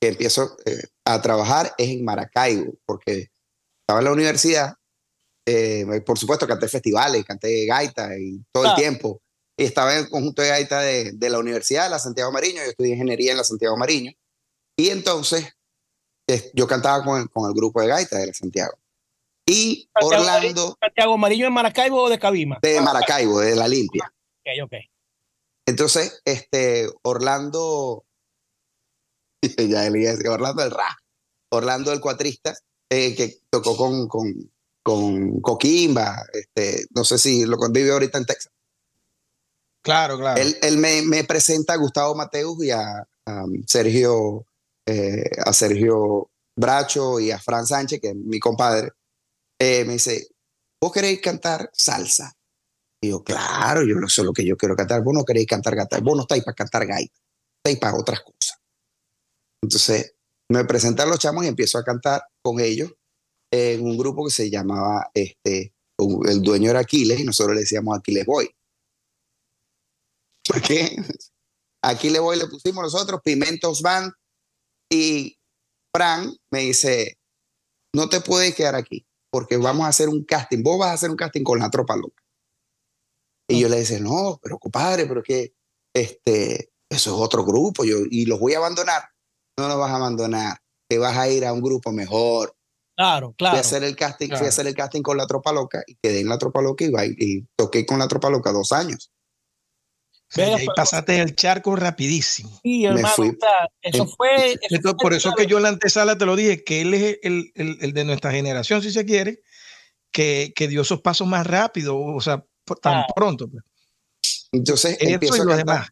que 0.00 0.08
empiezo 0.08 0.56
eh, 0.64 0.82
a 1.04 1.20
trabajar 1.20 1.74
es 1.76 1.88
en 1.88 2.04
Maracaibo, 2.04 2.74
porque 2.86 3.28
estaba 3.80 4.00
en 4.00 4.04
la 4.04 4.12
universidad, 4.12 4.74
eh, 5.46 5.84
por 6.06 6.18
supuesto 6.18 6.46
canté 6.46 6.68
festivales, 6.68 7.24
canté 7.24 7.66
gaita 7.66 8.16
y 8.18 8.42
todo 8.52 8.66
el 8.66 8.74
tiempo. 8.74 9.20
Y 9.58 9.64
estaba 9.64 9.92
en 9.92 10.04
el 10.04 10.08
conjunto 10.08 10.40
de 10.40 10.48
gaita 10.48 10.80
de, 10.80 11.10
de 11.12 11.30
la 11.30 11.40
universidad, 11.40 11.84
de 11.84 11.90
la 11.90 11.98
Santiago 11.98 12.30
Mariño, 12.30 12.62
yo 12.62 12.70
estudié 12.70 12.92
ingeniería 12.92 13.32
en 13.32 13.38
la 13.38 13.44
Santiago 13.44 13.76
Mariño. 13.76 14.12
Y 14.76 14.90
entonces 14.90 15.52
eh, 16.28 16.50
yo 16.54 16.68
cantaba 16.68 17.04
con 17.04 17.20
el, 17.20 17.28
con 17.28 17.48
el 17.48 17.54
grupo 17.56 17.80
de 17.80 17.88
gaita 17.88 18.18
de 18.18 18.28
la 18.28 18.32
Santiago. 18.34 18.78
Y 19.46 19.90
Santiago 19.98 20.22
Orlando 20.22 20.78
Santiago 20.80 21.14
Amarillo 21.14 21.46
en 21.48 21.52
Maracaibo 21.52 22.02
o 22.02 22.08
de 22.08 22.20
Cabima. 22.20 22.60
de 22.62 22.80
Maracaibo, 22.80 23.40
de 23.40 23.56
la 23.56 23.66
Limpia. 23.66 24.12
Ok, 24.40 24.64
ok. 24.64 24.72
Entonces, 25.66 26.22
este, 26.24 26.88
Orlando, 27.02 28.04
ya 29.58 29.90
Orlando 30.30 30.62
el 30.62 30.70
Ra, 30.70 30.96
Orlando 31.50 31.92
el 31.92 32.00
cuatrista, 32.00 32.56
eh, 32.90 33.16
que 33.16 33.40
tocó 33.50 33.76
con, 33.76 34.06
con, 34.06 34.52
con 34.84 35.40
Coquimba, 35.40 36.24
este, 36.32 36.86
no 36.94 37.02
sé 37.02 37.18
si 37.18 37.44
lo 37.44 37.58
vive 37.72 37.90
ahorita 37.90 38.18
en 38.18 38.26
Texas. 38.26 38.52
Claro, 39.82 40.18
claro. 40.18 40.40
Él, 40.40 40.78
me, 40.78 41.24
presenta 41.24 41.74
a 41.74 41.76
Gustavo 41.76 42.14
Mateus 42.14 42.62
y 42.64 42.70
a, 42.70 43.06
a 43.26 43.44
Sergio, 43.66 44.46
eh, 44.86 45.30
a 45.44 45.52
Sergio 45.52 46.30
Bracho 46.56 47.20
y 47.20 47.30
a 47.30 47.38
Fran 47.38 47.66
Sánchez, 47.66 48.00
que 48.00 48.08
es 48.08 48.14
mi 48.14 48.38
compadre. 48.40 48.90
Eh, 49.60 49.84
me 49.84 49.94
dice, 49.94 50.28
¿vos 50.80 50.92
queréis 50.92 51.20
cantar 51.20 51.70
salsa? 51.72 52.34
Y 53.00 53.10
yo, 53.10 53.22
claro, 53.22 53.84
yo 53.84 53.94
no 53.96 54.08
sé 54.08 54.24
lo 54.24 54.32
que 54.32 54.44
yo 54.44 54.56
quiero 54.56 54.76
cantar. 54.76 55.02
Vos 55.02 55.14
no 55.14 55.24
queréis 55.24 55.46
cantar 55.46 55.74
gaita, 55.76 56.00
vos 56.00 56.16
no 56.16 56.22
estáis 56.22 56.44
para 56.44 56.54
cantar 56.54 56.86
gaita, 56.86 57.14
estáis 57.58 57.78
para 57.78 57.96
otras 57.96 58.20
cosas. 58.20 58.58
Entonces 59.62 60.14
me 60.50 60.64
presentan 60.64 61.08
los 61.08 61.18
chamos 61.18 61.44
y 61.44 61.48
empiezo 61.48 61.78
a 61.78 61.84
cantar 61.84 62.22
con 62.42 62.60
ellos 62.60 62.92
en 63.50 63.84
un 63.84 63.96
grupo 63.96 64.24
que 64.24 64.30
se 64.30 64.50
llamaba, 64.50 65.10
este, 65.14 65.74
el 66.26 66.42
dueño 66.42 66.70
era 66.70 66.80
Aquiles 66.80 67.18
y 67.18 67.24
nosotros 67.24 67.54
le 67.54 67.62
decíamos 67.62 67.96
Aquiles 67.96 68.26
Boy. 68.26 68.50
¿Por 70.48 70.62
qué? 70.62 70.96
Aquiles 71.82 72.20
Boy 72.20 72.38
le 72.38 72.46
pusimos 72.46 72.82
nosotros, 72.82 73.20
Pimentos 73.22 73.82
Band, 73.82 74.12
y 74.90 75.38
Fran 75.94 76.34
me 76.50 76.60
dice, 76.60 77.18
no 77.94 78.08
te 78.08 78.20
puedes 78.20 78.54
quedar 78.54 78.74
aquí, 78.74 79.06
porque 79.30 79.56
vamos 79.56 79.84
a 79.86 79.88
hacer 79.88 80.08
un 80.08 80.24
casting, 80.24 80.62
vos 80.62 80.78
vas 80.78 80.88
a 80.90 80.92
hacer 80.94 81.10
un 81.10 81.16
casting 81.16 81.44
con 81.44 81.58
la 81.58 81.70
tropa 81.70 81.96
loca. 81.96 82.22
Y 83.50 83.60
yo 83.60 83.68
le 83.68 83.76
decía, 83.78 84.00
no, 84.00 84.38
pero 84.42 84.58
compadre, 84.58 85.06
pero 85.06 85.22
que 85.22 85.54
este, 85.94 86.70
eso 86.90 87.14
es 87.14 87.20
otro 87.20 87.44
grupo, 87.44 87.84
yo, 87.84 87.96
y 88.10 88.26
los 88.26 88.38
voy 88.38 88.54
a 88.54 88.58
abandonar. 88.58 89.02
No 89.58 89.68
nos 89.68 89.78
vas 89.78 89.90
a 89.90 89.96
abandonar, 89.96 90.58
te 90.88 90.98
vas 90.98 91.16
a 91.16 91.28
ir 91.28 91.44
a 91.46 91.52
un 91.52 91.62
grupo 91.62 91.90
mejor. 91.92 92.54
Claro, 92.96 93.32
claro. 93.38 93.52
Fui 93.54 93.58
a 93.58 93.60
hacer 93.60 93.84
el 93.84 93.96
casting, 93.96 94.26
fui 94.26 94.30
Claro. 94.30 94.46
a 94.46 94.48
hacer 94.48 94.66
el 94.66 94.74
casting 94.74 95.02
con 95.02 95.16
la 95.16 95.26
tropa 95.26 95.52
loca 95.52 95.82
y 95.86 95.96
quedé 96.02 96.20
en 96.20 96.28
la 96.28 96.36
tropa 96.38 96.60
loca 96.60 96.84
y, 96.84 96.90
y 97.16 97.46
toqué 97.56 97.86
con 97.86 97.98
la 97.98 98.08
tropa 98.08 98.28
loca 98.28 98.52
dos 98.52 98.72
años. 98.72 99.10
Sea, 100.30 100.56
ahí 100.56 100.66
pasaste 100.76 101.20
el 101.20 101.34
charco 101.34 101.74
rapidísimo. 101.74 102.60
Sí, 102.62 102.84
hermano, 102.84 103.08
fui. 103.14 103.28
o 103.30 103.36
sea, 103.40 103.68
eso 103.82 104.02
En- 104.02 104.08
fue. 104.10 104.52
eso 104.52 104.58
Entonces, 104.62 104.82
fue 104.82 104.96
por 104.98 105.14
eso 105.14 105.34
que 105.34 105.46
yo 105.46 105.56
en 105.56 105.62
la 105.62 105.68
antesala 105.70 106.18
te 106.18 106.26
lo 106.26 106.36
dije, 106.36 106.62
que 106.64 106.82
él 106.82 106.92
es 106.94 107.18
el, 107.22 107.50
el- 107.54 107.78
el 107.80 107.92
de 107.94 108.04
nuestra 108.04 108.30
generación, 108.30 108.82
si 108.82 108.90
se 108.92 109.04
quiere, 109.06 109.40
que, 110.12 110.52
que 110.54 110.68
dio 110.68 110.82
esos 110.82 111.00
pasos 111.00 111.26
más 111.26 111.46
rápido, 111.46 111.98
o 111.98 112.20
sea, 112.20 112.44
tan 112.82 112.92
Claro. 112.92 113.06
pronto. 113.16 113.48
pues. 113.48 113.64
Entonces 114.52 114.96
Eso 115.00 115.10
empiezo 115.10 115.36
y 115.36 115.40
a, 115.40 115.44
los 115.44 115.56
cantar, 115.56 115.76
demás. 115.76 115.88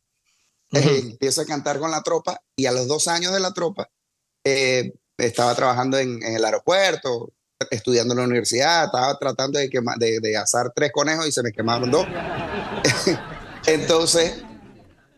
eh, 0.73 0.99
Ujú. 1.01 1.09
empiezo 1.11 1.41
a 1.41 1.47
cantar 1.47 1.79
con 1.79 1.91
la 1.91 2.03
tropa 2.03 2.41
y 2.57 2.67
a 2.67 2.73
los 2.73 2.87
dos 2.89 3.09
años 3.09 3.33
de 3.33 3.41
la 3.41 3.53
tropa 3.53 3.89
eh, 4.45 4.93
estaba 5.17 5.55
trabajando 5.55 5.99
en, 5.99 6.23
en 6.23 6.37
el 6.37 6.45
aeropuerto, 6.45 7.33
estudiando 7.71 8.13
en 8.15 8.19
la 8.19 8.25
universidad, 8.27 8.85
estaba 8.87 9.19
tratando 9.19 9.59
de, 9.59 9.71
quema- 9.71 9.97
de, 9.97 10.21
de 10.21 10.37
asar 10.37 10.73
tres 10.75 10.93
conejos 10.93 11.27
y 11.27 11.33
se 11.33 11.43
me 11.43 11.53
quemaron 11.53 11.91
dos. 11.91 12.07
Entonces 13.67 14.43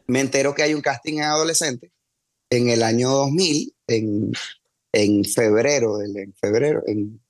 me 0.07 0.21
entero 0.21 0.55
que 0.55 0.63
hay 0.63 0.75
un 0.75 0.81
casting 0.81 1.15
en 1.19 1.23
adolescente 1.25 1.93
en 2.51 2.69
el 2.71 2.83
año 2.83 3.11
2000, 3.11 3.75
en, 3.89 4.33
en 4.93 5.25
febrero, 5.25 6.01
en 6.03 6.35
febrero, 6.35 6.83
en, 6.87 7.21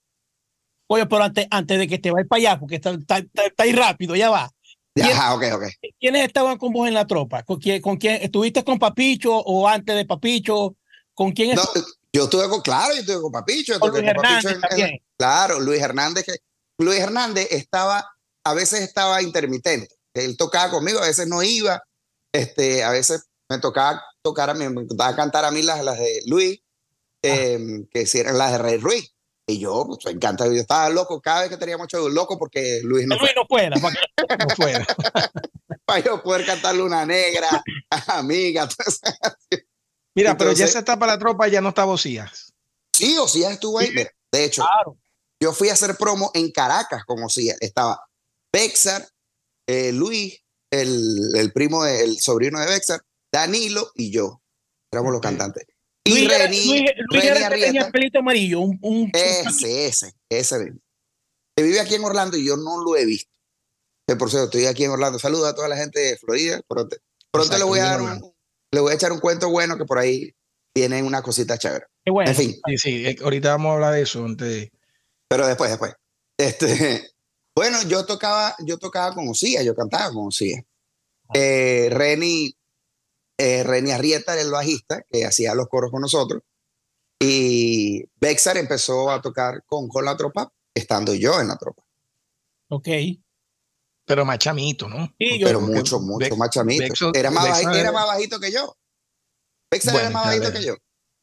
Oye, 0.91 1.05
pero 1.07 1.23
antes, 1.25 1.47
antes 1.51 1.79
de 1.79 1.87
que 1.87 1.99
te 1.99 2.11
vayas 2.11 2.29
para 2.29 2.39
allá, 2.39 2.59
porque 2.61 2.77
está, 2.77 2.91
está, 2.93 3.19
está- 3.19 3.45
está 3.47 3.63
ahí 3.65 3.73
rápido, 3.73 4.17
ya 4.17 4.31
va. 4.31 4.51
¿Quién- 4.95 5.09
Ajá, 5.09 5.35
ok, 5.35 5.45
ok. 5.57 5.65
¿Quiénes 6.01 6.27
estaban 6.27 6.57
con 6.57 6.73
vos 6.73 6.89
en 6.89 6.95
la 6.95 7.07
tropa? 7.07 7.43
¿Con 7.43 7.59
quién, 7.59 7.83
con 7.83 7.99
quién 7.99 8.23
estuviste 8.23 8.65
con 8.65 8.79
Papicho 8.79 9.37
o 9.37 9.69
antes 9.69 9.95
de 9.95 10.07
Papicho? 10.07 10.77
¿Con 11.13 11.33
quién 11.33 11.57
No, 11.57 11.63
yo 12.13 12.25
estuve 12.25 12.49
con, 12.49 12.63
claro, 12.63 12.95
yo 12.95 13.01
estuve 13.01 13.21
con 13.21 13.33
Papicho. 13.33 13.79
Con 13.79 13.91
Luis 13.91 14.03
con 14.03 14.15
Papicho 14.15 14.49
Hernández 14.49 14.51
en- 14.51 14.55
en- 14.57 14.61
también. 14.69 14.99
claro, 15.19 15.61
Luis 15.61 15.83
Hernández, 15.83 16.25
que 16.25 16.33
Luis 16.79 16.99
Hernández 17.01 17.49
estaba, 17.51 18.09
a 18.45 18.55
veces 18.55 18.81
estaba 18.81 19.21
intermitente. 19.21 19.95
Él 20.25 20.37
tocaba 20.37 20.71
conmigo, 20.71 20.99
a 21.01 21.07
veces 21.07 21.27
no 21.29 21.43
iba, 21.43 21.83
este, 22.33 22.83
a 22.85 22.91
veces 22.91 23.25
me 23.51 23.59
tocaba 23.59 24.05
tocar 24.23 24.51
a 24.51 24.55
mí, 24.55 24.69
me 24.69 24.85
tocaba 24.87 25.15
cantar 25.17 25.45
a 25.45 25.51
mí 25.51 25.63
las, 25.63 25.83
las 25.85 25.99
de 25.99 26.23
Luis, 26.27 26.61
eh, 27.23 27.59
que 27.91 28.07
si 28.07 28.19
eran 28.19 28.39
las 28.39 28.53
de 28.53 28.59
Rey 28.59 28.77
Ruiz. 28.79 29.15
Y 29.51 29.59
yo, 29.61 29.87
pues, 29.87 30.05
me 30.05 30.11
encanta, 30.11 30.45
yo 30.47 30.53
estaba 30.53 30.91
loco 30.91 31.23
cada 31.23 31.41
vez 31.41 31.49
que 31.51 31.57
teníamos 31.57 31.89
show, 31.89 32.07
loco 32.11 32.37
porque 32.39 32.81
Luis 32.85 33.07
no 33.07 33.17
Luis 33.17 33.31
fue, 33.33 33.35
no 33.35 33.47
fuera. 33.47 33.77
para 33.81 34.45
No 34.45 34.55
fuera. 34.55 34.87
para 35.87 36.01
yo 36.01 36.23
poder 36.23 36.45
cantar 36.45 36.75
Luna 36.75 37.07
Negra, 37.07 37.49
Amiga. 38.09 38.69
Mira, 40.15 40.37
pero 40.37 40.51
ya 40.51 40.65
Entonces- 40.65 40.71
esa 40.71 40.79
etapa 40.81 41.07
de 41.07 41.13
la 41.13 41.19
tropa 41.19 41.49
ya 41.49 41.61
no 41.63 41.71
está 41.71 41.85
Vocías. 41.85 42.53
Sí, 42.95 43.17
Osías 43.17 43.53
estuvo 43.53 43.79
ahí. 43.79 43.91
Mira, 43.95 44.11
de 44.33 44.45
hecho, 44.45 44.63
Claro. 44.63 44.99
yo 45.41 45.53
fui 45.55 45.71
a 45.71 45.73
hacer 45.75 45.97
promo 45.97 46.31
en 46.35 46.51
Caracas 46.51 47.05
con 47.07 47.23
Osías. 47.23 47.57
Estaba 47.61 48.05
Bexar, 48.53 49.07
eh, 49.69 49.93
Luis, 49.93 50.43
el, 50.73 51.37
el 51.37 51.53
primo, 51.53 51.85
el 51.87 52.19
sobrino 52.19 52.59
de 52.61 52.67
Bexar, 52.67 53.01
Danilo 53.33 53.93
y 53.95 54.11
yo. 54.11 54.43
Éramos 54.93 55.13
los 55.13 55.21
cantantes. 55.21 55.67
Y 56.05 56.11
Luis, 56.11 56.29
Reni, 56.39 56.65
Luis- 56.67 56.91
Luis 57.11 57.25
Reni 57.25 57.39
era 57.39 57.51
que 57.51 57.61
tenía 57.61 57.91
pelito 57.91 58.19
amarillo. 58.21 58.61
Un, 58.61 58.79
un- 58.83 59.11
ese, 59.13 59.87
ese, 59.87 60.13
ese 60.31 60.59
mismo. 60.59 60.81
Que 61.57 61.63
vive 61.65 61.81
aquí 61.81 61.95
en 61.95 62.05
Orlando 62.05 62.37
y 62.37 62.47
yo 62.47 62.57
no 62.57 62.83
lo 62.83 62.97
he 62.97 63.05
visto. 63.05 63.31
Que 64.07 64.17
por 64.17 64.31
cierto, 64.31 64.47
estoy 64.47 64.65
aquí 64.67 64.85
en 64.85 64.91
Orlando. 64.93 65.19
Saludos 65.19 65.49
a 65.49 65.55
toda 65.55 65.69
la 65.69 65.77
gente 65.77 66.01
de 66.01 66.17
Florida. 66.17 66.63
Pronto, 66.67 66.97
pronto 67.31 67.59
le 67.59 67.65
voy 67.65 67.81
a 67.81 67.85
dar 67.85 68.01
un, 68.01 68.33
le 68.73 68.81
voy 68.81 68.93
a 68.93 68.95
echar 68.95 69.13
un 69.13 69.21
cuento 69.21 69.51
bueno 69.51 69.77
que 69.77 69.85
por 69.85 69.99
ahí 69.99 70.33
tienen 70.75 71.05
una 71.05 71.21
cosita 71.23 71.59
chévere. 71.59 71.85
Qué 72.05 72.11
bueno. 72.11 72.31
En 72.31 72.37
fin, 72.37 72.57
Sí, 72.67 72.79
sí, 72.79 73.07
eh, 73.07 73.17
ahorita 73.23 73.51
vamos 73.51 73.71
a 73.71 73.75
hablar 73.75 73.93
de 73.95 74.03
eso. 74.03 74.25
antes 74.25 74.49
de- 74.49 74.73
Pero 75.29 75.47
después, 75.47 75.69
después. 75.71 75.93
Este, 76.39 77.11
bueno, 77.59 77.83
yo 77.89 78.07
tocaba, 78.07 78.55
yo 78.65 78.79
tocaba 78.79 79.13
con 79.17 79.29
Osía, 79.29 79.63
yo 79.65 79.75
cantaba 79.75 80.13
con 80.13 80.29
Osía. 80.29 80.63
Eh, 81.35 81.89
Reni, 81.91 82.55
eh, 83.37 83.65
Reni 83.65 83.91
Arrieta 83.91 84.35
era 84.35 84.43
el 84.43 84.53
bajista 84.53 85.03
que 85.11 85.25
hacía 85.25 85.57
los 85.57 85.67
coros 85.67 85.91
con 85.91 86.01
nosotros. 86.03 86.43
Y 87.21 88.05
Bexar 88.21 88.57
empezó 88.59 89.11
a 89.11 89.21
tocar 89.21 89.65
con, 89.67 89.89
con 89.89 90.05
la 90.05 90.17
tropa, 90.17 90.53
estando 90.73 91.13
yo 91.15 91.41
en 91.41 91.49
la 91.49 91.57
tropa. 91.57 91.83
Ok. 92.71 92.87
Pero 94.07 94.25
más 94.25 94.39
chamito, 94.39 94.89
¿no? 94.89 95.07
Sí, 95.19 95.41
Pero 95.43 95.61
mucho, 95.61 95.99
mucho 95.99 96.27
Bex- 96.29 96.37
más 96.37 96.51
chamito. 96.51 96.85
Bexo- 96.85 97.11
era, 97.17 97.33
más 97.33 97.43
Bexar 97.45 97.65
baji- 97.65 97.79
era 97.81 97.91
más 97.91 98.07
bajito 98.07 98.39
que 98.39 98.53
yo. 98.53 98.77
Bexar 99.69 99.95
Bueno, 99.95 100.09
era 100.11 100.15
más 100.17 100.27
bajito 100.27 100.53
que 100.53 100.65
yo. 100.65 100.77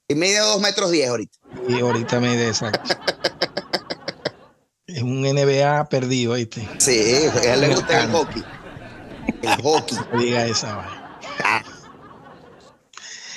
Y 0.10 0.16
media 0.16 0.42
dos 0.44 0.60
metros 0.60 0.92
diez 0.92 1.08
ahorita. 1.08 1.38
Y 1.70 1.80
ahorita 1.80 2.20
me 2.20 2.36
de 2.36 2.50
exacto. 2.50 2.82
es 4.96 5.04
un 5.04 5.22
NBA 5.24 5.90
perdido, 5.90 6.34
¿viste? 6.36 6.68
Sí, 6.78 7.00
a 7.36 7.54
él 7.54 7.62
le 7.62 7.68
gusta 7.76 8.04
el 8.04 8.12
hockey. 8.12 8.44
El 9.42 9.62
hockey. 9.62 9.98
No 10.14 10.20
diga 10.22 10.46
esa 10.46 10.76
vaina. 10.76 11.02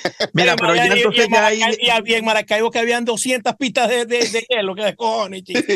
Mira, 0.33 0.53
Y 0.53 0.55
pero 0.55 0.75
ya 0.75 0.85
entonces 0.85 1.27
y 1.27 1.31
ya 1.31 1.45
ahí. 1.45 1.59
Maracaibo- 1.59 1.77
y 1.81 1.89
había 1.89 2.17
en 2.17 2.25
Maracaibo 2.25 2.71
que 2.71 2.79
habían 2.79 3.03
200 3.03 3.55
pistas 3.57 3.89
de, 3.89 4.05
de, 4.05 4.29
de 4.29 4.45
hielo, 4.49 4.73
que 4.73 4.83
de 4.83 4.95
cojones, 4.95 5.43
chico. 5.43 5.59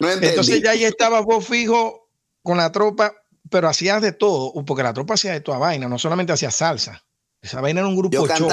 no. 0.00 0.10
Entonces 0.10 0.62
ya 0.62 0.72
ahí 0.72 0.84
estabas 0.84 1.24
vos 1.24 1.46
fijo 1.46 2.10
con 2.42 2.58
la 2.58 2.70
tropa, 2.70 3.14
pero 3.50 3.68
hacías 3.68 4.02
de 4.02 4.12
todo, 4.12 4.52
porque 4.66 4.82
la 4.82 4.92
tropa 4.92 5.14
hacía 5.14 5.32
de 5.32 5.40
toda 5.40 5.56
vaina, 5.58 5.88
no 5.88 5.98
solamente 5.98 6.32
hacía 6.34 6.50
salsa. 6.50 7.02
Esa 7.40 7.60
vaina 7.62 7.80
era 7.80 7.88
un 7.88 7.96
grupo 7.96 8.12
yo 8.14 8.26
show. 8.26 8.48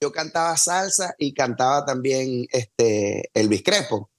Yo 0.00 0.12
cantaba 0.12 0.56
salsa 0.56 1.14
y 1.18 1.32
cantaba 1.32 1.84
también 1.84 2.46
este 2.50 3.30
Elvis 3.34 3.62
Crespo. 3.62 4.10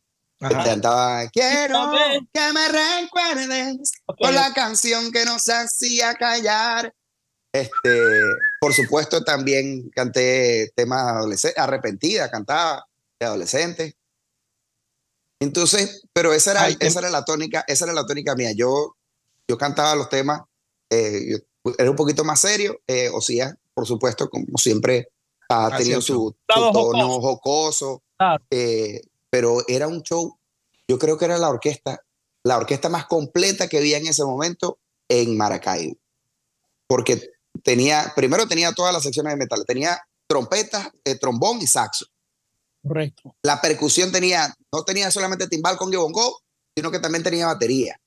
Ajá. 0.41 0.63
Cantaba 0.63 1.29
Quiero 1.29 1.73
También. 1.91 2.29
que 2.33 2.53
me 2.53 2.67
recuerdes 2.67 3.91
Ok. 4.05 4.17
por 4.19 4.33
la 4.33 4.53
canción 4.53 5.11
que 5.11 5.23
nos 5.25 5.47
hacía 5.49 6.13
callar. 6.15 6.93
Este, 7.53 8.01
por 8.59 8.73
supuesto, 8.73 9.23
también 9.23 9.89
canté 9.91 10.71
temas 10.75 11.03
adolescentes, 11.03 11.57
arrepentida, 11.57 12.29
cantaba 12.29 12.85
de 13.17 13.25
adolescente. 13.25 13.95
Entonces, 15.39 16.01
pero 16.13 16.33
esa 16.33 16.51
era, 16.51 16.63
Ay, 16.63 16.77
esa 16.79 16.99
era 16.99 17.09
la 17.09 17.23
tónica, 17.25 17.63
esa 17.67 17.85
era 17.85 17.93
la 17.93 18.05
tónica 18.05 18.35
mía. 18.35 18.51
Yo, 18.53 18.97
yo 19.47 19.57
cantaba 19.57 19.95
los 19.95 20.09
temas, 20.09 20.41
eh, 20.89 21.21
yo- 21.63 21.73
era 21.77 21.89
un 21.89 21.95
poquito 21.95 22.23
más 22.23 22.41
serio, 22.41 22.79
eh, 22.87 23.09
o 23.13 23.21
sea, 23.21 23.55
por 23.73 23.85
supuesto, 23.87 24.29
como 24.29 24.57
siempre 24.57 25.09
ha 25.49 25.77
tenido 25.77 25.97
el 25.97 26.03
su, 26.03 26.35
tono 26.47 27.21
jocoso. 27.21 28.01
Claro. 28.17 28.43
eh, 28.49 29.01
pero 29.29 29.57
era 29.67 29.87
un 29.89 30.01
show, 30.01 30.37
yo 30.87 30.97
creo 30.97 31.17
que 31.17 31.25
era 31.25 31.37
la 31.37 31.49
orquesta, 31.49 32.01
la 32.43 32.57
orquesta 32.57 32.87
más 32.87 33.05
completa 33.05 33.67
que 33.67 33.77
había 33.77 33.97
en 33.97 34.07
ese 34.07 34.23
momento 34.23 34.79
en 35.09 35.35
Maracaibo. 35.35 35.97
Porque 36.87 37.31
tenía, 37.63 38.13
primero 38.15 38.47
tenía 38.47 38.71
todas 38.71 38.93
las 38.93 39.03
secciones 39.03 39.33
de 39.33 39.37
metal, 39.37 39.65
tenía 39.65 39.99
trompetas, 40.27 40.89
eh, 41.03 41.15
trombón 41.15 41.61
y 41.61 41.67
saxo. 41.67 42.05
Correcto. 42.81 43.35
La 43.41 43.59
percusión 43.61 44.11
tenía, 44.11 44.55
no 44.71 44.83
tenía 44.83 45.11
solamente 45.11 45.47
timbal 45.47 45.75
con 45.75 45.91
bongo, 45.91 46.41
sino 46.75 46.91
que 46.91 46.99
también 46.99 47.23
tenía 47.23 47.47
batería. 47.47 47.99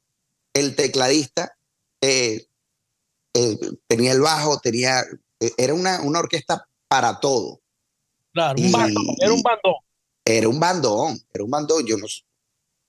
El 0.55 0.77
tecladista 0.77 1.57
eh, 2.01 2.47
tenía 3.87 4.13
el 4.13 4.21
bajo, 4.21 4.59
tenía, 4.61 5.05
era 5.57 5.75
una, 5.75 6.01
una 6.01 6.21
orquesta 6.21 6.69
para 6.89 7.19
todo. 7.21 7.61
Claro, 8.33 8.57
un 8.59 8.69
Y- 8.69 8.73
bandón. 8.73 9.05
Era 9.21 9.33
un 9.33 9.43
bandón. 9.43 9.75
Era 10.25 10.49
un 10.49 10.61
bandón, 10.61 11.19
era 11.33 11.45
un 11.45 11.51
bandón. 11.51 11.87
Yo 11.87 11.97
no 11.97 12.07
sé. 12.09 12.23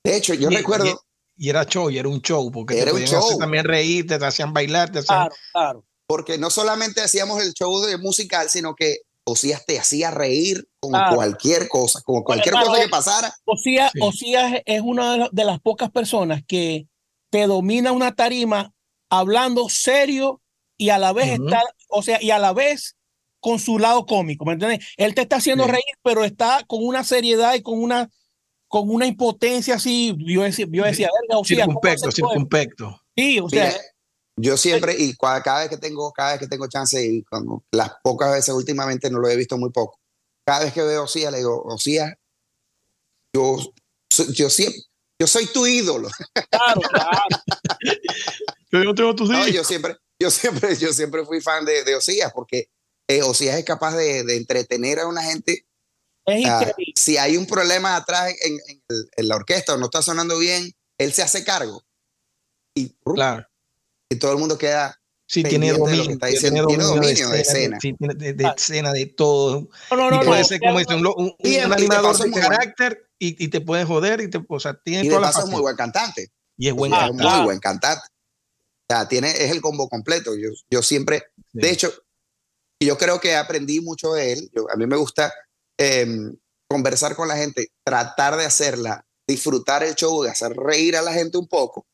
De 0.04 0.16
hecho, 0.18 0.34
yo 0.34 0.50
Y- 0.50 0.56
recuerdo, 0.56 1.02
Y 1.42 1.48
era 1.50 1.64
show, 1.66 1.90
y 1.90 1.98
era 1.98 2.10
un 2.10 2.22
show, 2.22 2.52
porque 2.52 2.78
Era 2.78 2.92
te 2.92 2.98
un 2.98 3.04
hacer 3.04 3.38
también 3.40 3.64
reír, 3.64 4.06
te 4.06 4.16
hacían 4.16 4.52
bailar, 4.54 4.92
te 4.92 5.00
hacían... 5.00 5.20
Claro, 5.30 5.36
claro. 5.54 5.86
porque 6.06 6.38
no 6.38 6.50
solamente 6.50 7.00
hacíamos 7.00 7.42
el 7.42 7.54
show 7.54 7.80
de 7.82 7.98
musical, 7.98 8.50
sino 8.50 8.76
que 8.76 8.98
Osías 9.24 9.66
te 9.66 9.80
hacía 9.80 10.12
reír 10.12 10.68
con 10.82 10.92
Claro. 10.92 11.16
cualquier 11.16 11.70
cosa, 11.70 12.02
con 12.02 12.24
cualquier 12.24 12.56
cosa 12.56 12.82
que 12.82 12.90
pasara. 12.90 13.34
Osías, 13.46 13.90
Sí. 13.94 14.00
Osías 14.02 14.62
es 14.66 14.82
una 14.82 15.14
de, 15.14 15.18
la- 15.20 15.30
de 15.32 15.46
las 15.46 15.62
pocas 15.62 15.90
personas 15.92 16.42
que 16.46 16.88
te 17.30 17.48
domina 17.48 17.94
una 17.94 18.14
tarima 18.16 18.74
hablando 19.10 19.70
serio 19.70 20.42
y 20.78 20.90
a 20.90 20.98
la 20.98 21.14
vez 21.14 21.40
Ujú. 21.40 21.46
está, 21.48 21.62
o 21.88 22.02
sea, 22.02 22.22
y 22.22 22.32
a 22.32 22.40
la 22.40 22.52
vez 22.52 22.98
con 23.40 23.60
su 23.60 23.80
lado 23.80 24.06
cómico, 24.06 24.46
¿me 24.46 24.54
entiendes? 24.54 24.86
Él 24.98 25.16
te 25.16 25.22
está 25.22 25.38
haciendo 25.38 25.66
Sí. 25.66 25.72
reír, 25.72 25.84
pero 26.04 26.24
está 26.24 26.64
con 26.68 26.86
una 26.86 27.04
seriedad 27.04 27.54
y 27.56 27.62
con 27.62 27.82
una 27.82 28.10
con 28.68 28.88
una 28.92 29.08
impotencia 29.08 29.76
así. 29.76 30.16
Yo 30.20 30.44
decía, 30.44 30.68
yo 30.70 30.84
decía, 30.84 31.10
verga, 31.22 31.40
Osías, 31.40 31.66
¿cómo 31.66 31.80
circunpecto, 31.82 32.08
hace 32.10 32.22
todo 32.22 32.30
esto?" 32.30 32.34
circunpecto. 32.40 33.02
Sí, 33.18 33.40
o 33.40 33.50
sea, 33.50 33.66
Mira, 33.66 33.82
yo 34.42 34.58
siempre, 34.58 34.96
y 34.96 35.14
cua- 35.16 35.42
cada 35.42 35.62
vez 35.62 35.70
que 35.70 35.78
tengo, 35.78 36.12
cada 36.14 36.32
vez 36.34 36.40
que 36.40 36.48
tengo 36.48 36.68
chance, 36.68 37.04
y 37.04 37.24
cuando 37.24 37.64
las 37.72 37.94
pocas 38.04 38.32
veces 38.32 38.54
últimamente 38.54 39.10
no 39.10 39.18
lo 39.20 39.28
he 39.28 39.36
visto 39.36 39.58
muy 39.58 39.72
poco, 39.72 40.00
cada 40.46 40.66
vez 40.66 40.74
que 40.74 40.84
veo 40.84 41.02
a 41.02 41.04
Osías, 41.06 41.32
le 41.32 41.40
digo, 41.40 41.64
Osías, 41.64 42.14
yo, 43.36 43.58
yo 44.34 44.50
siempre, 44.50 44.82
yo 45.20 45.28
soy 45.28 45.48
tu 45.48 45.66
ídolo. 45.66 46.10
claro, 46.50 46.82
claro. 46.92 47.28
Yo 48.72 48.84
no 48.84 48.94
tengo 48.94 49.16
tus 49.16 49.30
No, 49.30 49.48
yo 49.48 49.64
siempre, 49.64 49.96
yo 50.20 50.30
siempre, 50.30 50.76
yo 50.78 50.94
siempre 50.94 51.26
fui 51.26 51.42
fan 51.42 51.66
de, 51.66 51.84
de 51.84 51.96
Osías, 51.96 52.32
porque 52.34 52.70
eh, 53.10 53.24
Osías 53.24 53.58
es 53.58 53.66
capaz 53.66 53.98
de, 53.98 54.24
de 54.24 54.38
entretener 54.38 55.00
a 55.00 55.08
una 55.08 55.24
gente 55.24 55.66
Ah, 56.46 56.72
si 56.96 57.18
hay 57.18 57.38
un 57.38 57.46
problema 57.46 57.96
atrás 57.96 58.34
en, 58.42 59.28
la 59.28 59.36
orquesta 59.36 59.74
o 59.74 59.78
no 59.78 59.86
está 59.86 60.02
sonando 60.02 60.38
bien, 60.38 60.72
él 60.98 61.14
se 61.14 61.22
hace 61.22 61.44
cargo. 61.44 61.84
Y, 62.76 62.90
claro. 63.04 63.46
y 64.10 64.16
todo 64.18 64.32
el 64.34 64.38
mundo 64.38 64.58
queda 64.58 64.96
Sí, 65.26 65.44
tiene 65.44 65.72
dominio, 65.72 66.18
tiene 66.18 66.62
dominio, 66.62 67.30
de, 67.30 67.42
escena. 67.42 67.78
Sí, 67.80 67.96
de, 68.00 68.52
escena, 68.58 68.92
de 68.92 69.06
todo. 69.06 69.70
No, 69.92 69.98
no, 69.98 70.10
no. 70.10 70.22
puede 70.22 70.44
ser 70.44 70.60
como 70.60 70.80
un, 70.80 71.36
un, 71.38 71.72
animador 71.72 72.18
de 72.18 72.32
carácter 72.32 73.08
y, 73.20 73.46
y, 73.46 73.48
te 73.50 73.62
puede 73.62 73.86
joder. 73.86 74.22
Y 74.22 74.30
te, 74.32 74.44
o 74.48 74.60
sea, 74.60 74.74
tiene 74.74 75.06
y 75.06 75.10
toda 75.10 75.32
muy 75.46 75.62
buen 75.62 75.76
cantante. 75.76 76.32
Y 76.58 76.70
es 76.70 76.74
buen 76.74 76.92
cantante. 76.92 77.24
Muy 77.24 77.44
buen 77.44 77.60
cantante. 77.60 78.02
O 78.90 78.96
sea, 78.96 79.08
tiene, 79.08 79.30
es 79.30 79.52
el 79.52 79.62
combo 79.62 79.88
completo. 79.88 80.36
Yo, 80.36 80.50
yo 80.68 80.82
siempre, 80.82 81.26
de 81.54 81.70
hecho, 81.70 81.94
yo 82.86 82.98
creo 82.98 83.20
que 83.20 83.36
aprendí 83.36 83.82
mucho 83.82 84.14
de 84.14 84.34
él. 84.34 84.50
Yo, 84.54 84.70
a 84.72 84.76
mí 84.76 84.88
me 84.88 84.98
gusta 84.98 85.34
em, 85.78 86.36
conversar 86.70 87.16
con 87.16 87.28
la 87.28 87.38
gente, 87.38 87.72
tratar 87.84 88.38
de 88.38 88.46
hacerla, 88.46 89.06
disfrutar 89.28 89.84
el 89.84 89.96
show, 89.96 90.24
de 90.24 90.30
hacer 90.30 90.54
reír 90.56 90.96
a 90.96 91.02
la 91.02 91.14
gente 91.14 91.38
un 91.38 91.48
poco, 91.48 91.88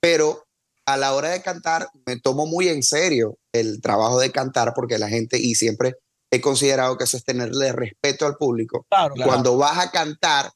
pero 0.00 0.46
a 0.86 0.96
la 0.96 1.14
hora 1.14 1.30
de 1.30 1.42
cantar 1.42 1.88
me 2.06 2.18
tomo 2.18 2.46
muy 2.46 2.68
en 2.68 2.82
serio 2.82 3.38
el 3.52 3.80
trabajo 3.80 4.18
de 4.18 4.32
cantar 4.32 4.72
porque 4.74 4.98
la 4.98 5.08
gente, 5.08 5.38
y 5.38 5.54
siempre 5.54 5.94
he 6.32 6.40
considerado 6.40 6.96
que 6.96 7.04
eso 7.04 7.16
es 7.16 7.24
tenerle 7.24 7.72
respeto 7.72 8.26
al 8.26 8.36
público. 8.36 8.86
Cuando 9.24 9.56
vas 9.56 9.78
a 9.78 9.90
cantar, 9.90 10.50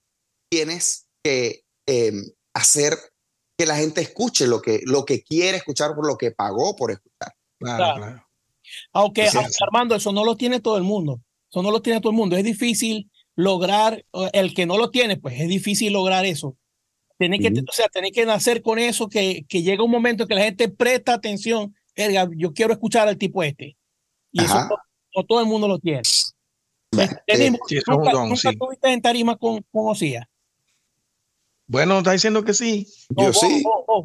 tienes 0.50 1.06
que 1.24 1.64
em, 1.86 2.24
hacer 2.54 2.98
que 3.58 3.66
la 3.66 3.76
gente 3.76 4.00
escuche 4.00 4.46
lo 4.46 4.60
que, 4.60 4.80
lo 4.84 5.04
que 5.04 5.22
quiere 5.22 5.58
escuchar 5.58 5.94
por 5.94 6.06
lo 6.06 6.16
que 6.16 6.32
pagó 6.32 6.76
por 6.76 6.90
escuchar. 6.90 7.34
Claro, 7.60 8.24
Aunque, 8.94 9.28
Armando, 9.60 9.96
eso 9.96 10.12
no 10.12 10.24
lo 10.24 10.36
tiene 10.36 10.60
todo 10.60 10.78
el 10.78 10.84
mundo. 10.84 11.20
Eso 11.50 11.62
no 11.62 11.70
lo 11.70 11.82
tiene 11.82 12.00
todo 12.00 12.10
el 12.10 12.16
mundo. 12.16 12.36
Es 12.36 12.44
difícil 12.44 13.10
lograr, 13.34 14.04
el 14.32 14.54
que 14.54 14.66
no 14.66 14.78
lo 14.78 14.90
tiene, 14.90 15.16
pues 15.16 15.40
es 15.40 15.48
difícil 15.48 15.92
lograr 15.92 16.24
eso. 16.24 16.56
Tiene 17.18 17.38
que, 17.38 17.48
o 17.48 17.72
sea, 17.72 17.88
tiene 17.88 18.12
que 18.12 18.24
nacer 18.24 18.62
con 18.62 18.78
eso, 18.78 19.08
que, 19.08 19.44
que 19.48 19.62
llega 19.62 19.84
un 19.84 19.90
momento 19.90 20.26
que 20.26 20.34
la 20.34 20.42
gente 20.42 20.68
presta 20.68 21.14
atención. 21.14 21.74
yo 22.36 22.52
quiero 22.54 22.72
escuchar 22.72 23.08
al 23.08 23.18
tipo 23.18 23.42
este. 23.42 23.76
Y 24.32 24.42
eso 24.42 24.68
no, 25.14 25.24
todo 25.24 25.40
el 25.40 25.46
mundo 25.46 25.68
lo 25.68 25.78
tiene. 25.78 26.02
¿Nunca, 26.92 28.12
nunca 28.12 28.52
tuviste 28.58 28.92
en 28.92 29.02
tarima 29.02 29.36
con, 29.36 29.64
con 29.72 29.90
Osía? 29.90 30.28
Bueno, 31.66 31.98
está 31.98 32.12
diciendo 32.12 32.44
que 32.44 32.54
sí. 32.54 32.86
Yo 33.10 33.32
sí. 33.32 33.64
Vos, 33.64 34.04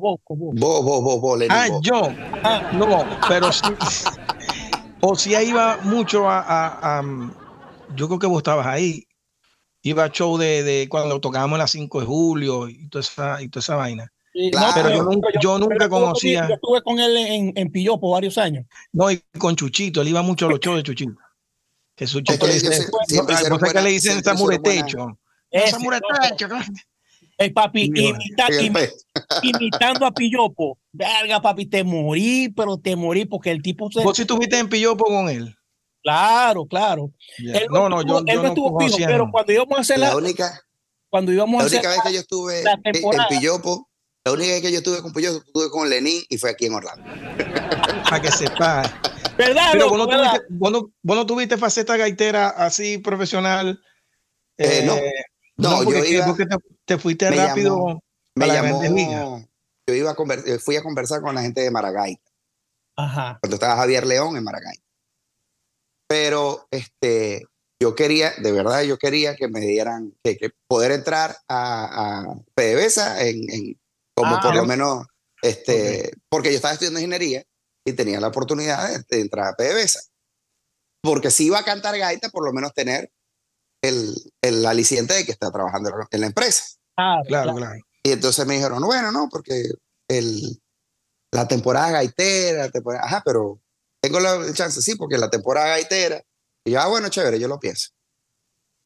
vos, 0.84 1.22
vos, 1.22 1.42
Ah, 1.50 1.68
yo. 1.82 2.02
Ah. 2.44 2.72
No, 2.74 3.06
pero 3.28 3.52
sí. 3.52 3.64
Osía 5.02 5.42
iba 5.44 5.78
mucho 5.84 6.30
a, 6.30 6.40
a, 6.40 7.00
a, 7.00 7.04
Yo 7.96 8.08
creo 8.08 8.20
que 8.20 8.28
vos 8.28 8.38
estabas 8.40 8.66
ahí 8.66 9.08
iba 9.82 10.04
a 10.04 10.12
show 10.12 10.38
de, 10.38 10.64
de 10.64 10.88
cuando 10.90 11.20
tocábamos 11.20 11.58
la 11.58 11.68
5 11.68 12.02
de 12.02 12.06
julio 12.06 12.68
y 12.70 12.88
toda 12.90 13.02
esa, 13.02 13.42
y 13.42 13.50
toda 13.50 13.62
esa 13.62 13.76
vaina. 13.76 14.12
pero 14.34 14.90
yo 14.90 15.04
nunca, 15.04 15.30
yo, 15.42 15.60
nunca 15.60 15.90
conocía. 15.90 16.48
Yo 16.48 16.56
estuve 16.56 16.82
con 16.82 17.00
él 17.00 17.18
en, 17.18 17.54
en 17.56 17.72
Pillopo 17.72 18.12
varios 18.12 18.38
años. 18.38 18.66
No, 18.92 19.10
y 19.12 19.22
con 19.38 19.56
Chuchito, 19.56 20.02
él 20.02 20.10
iba 20.10 20.22
mucho 20.22 20.48
a 20.48 20.50
los 20.50 20.60
shows 20.60 20.78
de 20.78 20.84
Chuchito. 20.84 21.16
Que 21.96 22.06
Chuchito 22.06 22.48
le 22.48 22.54
dice, 22.54 22.88
no, 23.50 23.60
sé 23.60 23.74
qué 23.74 23.82
le 23.82 23.90
dicen. 23.90 24.22
El 27.40 27.54
papi, 27.54 27.86
imita, 27.86 28.48
imitando 29.44 30.06
a 30.06 30.12
Pillopo. 30.12 30.78
Verga, 30.92 31.42
papi, 31.42 31.68
te 31.68 31.86
morí, 31.86 32.50
pero 32.50 32.78
te 32.78 32.98
morí 32.98 33.24
porque 33.24 33.50
el 33.50 33.62
tipo 33.62 33.90
se. 33.90 34.04
¿Vos 34.04 34.18
si 34.18 34.24
estuviste 34.24 34.60
en 34.60 34.68
Pillopo 34.68 35.06
con 35.06 35.30
él? 35.30 35.56
Claro, 36.04 36.66
claro. 36.66 37.12
no, 37.70 37.88
no, 37.88 38.02
yo, 38.06 38.24
él 38.28 38.42
no 38.42 38.48
estuvo 38.50 38.78
fijo, 38.80 38.98
pero 39.06 39.30
cuando 39.32 39.54
íbamos 39.54 39.78
a 39.78 39.82
hacer 39.82 40.00
la, 40.00 40.16
única, 40.18 40.62
cuando 41.10 41.32
íbamos 41.32 41.64
la 41.64 41.70
única 41.70 41.90
vez 41.90 42.00
que 42.04 42.14
yo 42.14 42.20
estuve 42.20 42.62
en 42.62 43.28
Pillopo, 43.30 43.90
la 44.26 44.34
única 44.34 44.52
vez 44.52 44.62
que 44.62 44.72
yo 44.74 44.78
estuve 44.80 45.02
con 45.02 45.14
Pillopo, 45.14 45.38
estuve 45.38 45.70
con 45.70 45.90
Lenín 45.90 46.22
y 46.28 46.38
fue 46.38 46.50
aquí 46.50 46.66
en 46.66 46.74
Orlando. 46.74 47.06
Para 48.10 48.22
que 48.22 48.32
sepa. 48.32 48.84
¿Verdad? 49.38 49.70
Pero 49.72 49.90
vos, 49.90 49.98
no 49.98 50.08
tuviste, 50.08 50.40
vos, 50.50 50.92
no, 51.16 51.26
tuviste, 51.26 51.58
faceta 51.58 51.96
gaitera 51.96 52.50
así 52.50 52.98
profesional. 52.98 53.82
Eh, 54.58 54.84
no, 54.86 54.96
no, 55.56 55.84
porque, 55.84 56.00
yo 56.00 56.06
iba, 56.06 56.26
porque 56.26 56.46
te, 56.96 56.98
fuiste 57.02 57.30
rápido. 57.32 58.02
me 58.36 58.48
llamó, 58.48 58.82
yo 59.88 59.96
iba 59.96 60.12
a 60.12 60.16
conversar, 60.16 60.60
fui 60.60 60.76
a 60.76 60.84
conversar 60.84 61.22
con 61.22 61.34
la 61.34 61.42
gente 61.42 61.62
de 61.62 61.72
Maragaita. 61.72 62.32
Ajá. 62.96 63.38
Cuando 63.42 63.56
estaba 63.56 63.76
Javier 63.78 64.06
León 64.06 64.38
en 64.38 64.44
Maragaita. 64.44 64.84
Pero 66.08 66.68
este, 66.72 67.46
yo 67.82 67.96
quería, 67.96 68.34
de 68.38 68.52
verdad, 68.52 68.82
yo 68.82 68.98
quería 68.98 69.36
que 69.36 69.48
me 69.48 69.62
dieran, 69.62 70.14
que, 70.24 70.52
poder 70.68 70.92
entrar 70.92 71.38
a, 71.48 72.22
a 72.22 72.36
PDVSA 72.56 73.24
en, 73.24 73.80
como 74.16 74.36
ah, 74.36 74.42
por 74.42 74.56
lo 74.56 74.66
menos, 74.66 75.08
este, 75.42 76.12
porque 76.30 76.50
yo 76.50 76.58
estaba 76.58 76.74
estudiando 76.74 77.00
ingeniería 77.00 77.44
y 77.86 77.94
tenía 77.94 78.20
la 78.20 78.28
oportunidad 78.28 78.90
de, 79.08 79.22
entrar 79.22 79.48
a 79.48 79.56
PDVSA. 79.56 80.02
Porque 81.02 81.32
si 81.32 81.46
iba 81.46 81.60
a 81.60 81.64
cantar 81.64 81.98
gaita, 81.98 82.30
por 82.30 82.46
lo 82.46 82.52
menos 82.52 82.74
tener 82.74 83.12
el, 83.82 84.14
el 84.42 84.66
aliciente 84.66 85.14
de 85.14 85.26
que 85.26 85.32
está 85.32 85.50
trabajando 85.50 85.90
en 86.12 86.22
la 86.22 86.28
empresa. 86.28 86.79
Claro, 87.28 87.56
claro. 87.56 87.80
Y 88.04 88.12
entonces 88.12 88.46
me 88.46 88.56
dijeron, 88.56 88.82
bueno, 88.84 89.12
no, 89.12 89.28
porque 89.30 89.64
el, 90.08 90.60
la 91.32 91.48
temporada 91.48 91.92
gaitera, 91.92 92.66
la 92.66 92.70
temporada, 92.70 93.06
ajá, 93.06 93.22
pero 93.26 93.62
tengo 94.02 94.20
la 94.20 94.52
chance, 94.54 94.82
sí, 94.82 94.96
porque 94.96 95.18
la 95.18 95.30
temporada 95.30 95.70
gaitera. 95.70 96.22
Y 96.66 96.72
yo, 96.72 96.80
ah, 96.80 96.88
bueno, 96.88 97.10
chévere, 97.10 97.40
yo 97.40 97.48
lo 97.48 97.60
pienso. 97.60 97.90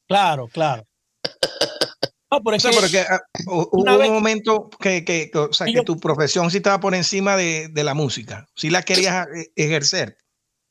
Claro, 0.08 0.48
claro. 0.48 0.84
No, 2.32 2.42
por 2.42 2.56
eso, 2.56 2.72
porque 2.74 3.02
ah, 3.02 3.22
hubo 3.46 3.70
un 3.72 4.12
momento 4.12 4.68
que, 4.80 5.06
que, 5.06 5.30
o 5.38 5.54
sea, 5.54 5.68
que 5.68 5.84
tu 5.84 6.00
profesión 6.00 6.50
sí 6.50 6.58
estaba 6.58 6.80
por 6.80 6.96
encima 6.96 7.38
de, 7.38 7.68
de 7.68 7.84
la 7.84 7.94
música. 7.94 8.48
Sí 8.56 8.72
la 8.72 8.82
querías 8.82 9.28
eh, 9.28 9.52
ejercer. 9.56 10.18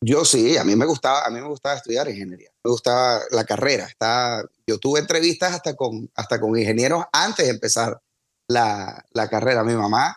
Yo 0.05 0.25
sí, 0.25 0.57
a 0.57 0.65
mí 0.65 0.75
me 0.75 0.85
gustaba, 0.85 1.25
a 1.25 1.31
mí 1.31 1.41
me 1.41 1.47
gustaba 1.47 1.77
estudiar 1.77 2.09
ingeniería. 2.09 2.51
Me 2.65 2.71
gustaba 2.73 3.21
la 3.31 3.45
carrera. 3.45 3.87
Está, 3.87 4.43
yo 4.67 4.79
tuve 4.79 4.99
entrevistas 4.99 5.53
hasta 5.55 5.77
con, 5.77 6.11
hasta 6.17 6.41
con 6.41 6.59
ingenieros 6.59 7.05
antes 7.12 7.47
de 7.47 7.53
empezar 7.53 8.03
la, 8.49 9.07
la 9.12 9.29
carrera. 9.29 9.62
Mi 9.62 9.75
mamá 9.75 10.17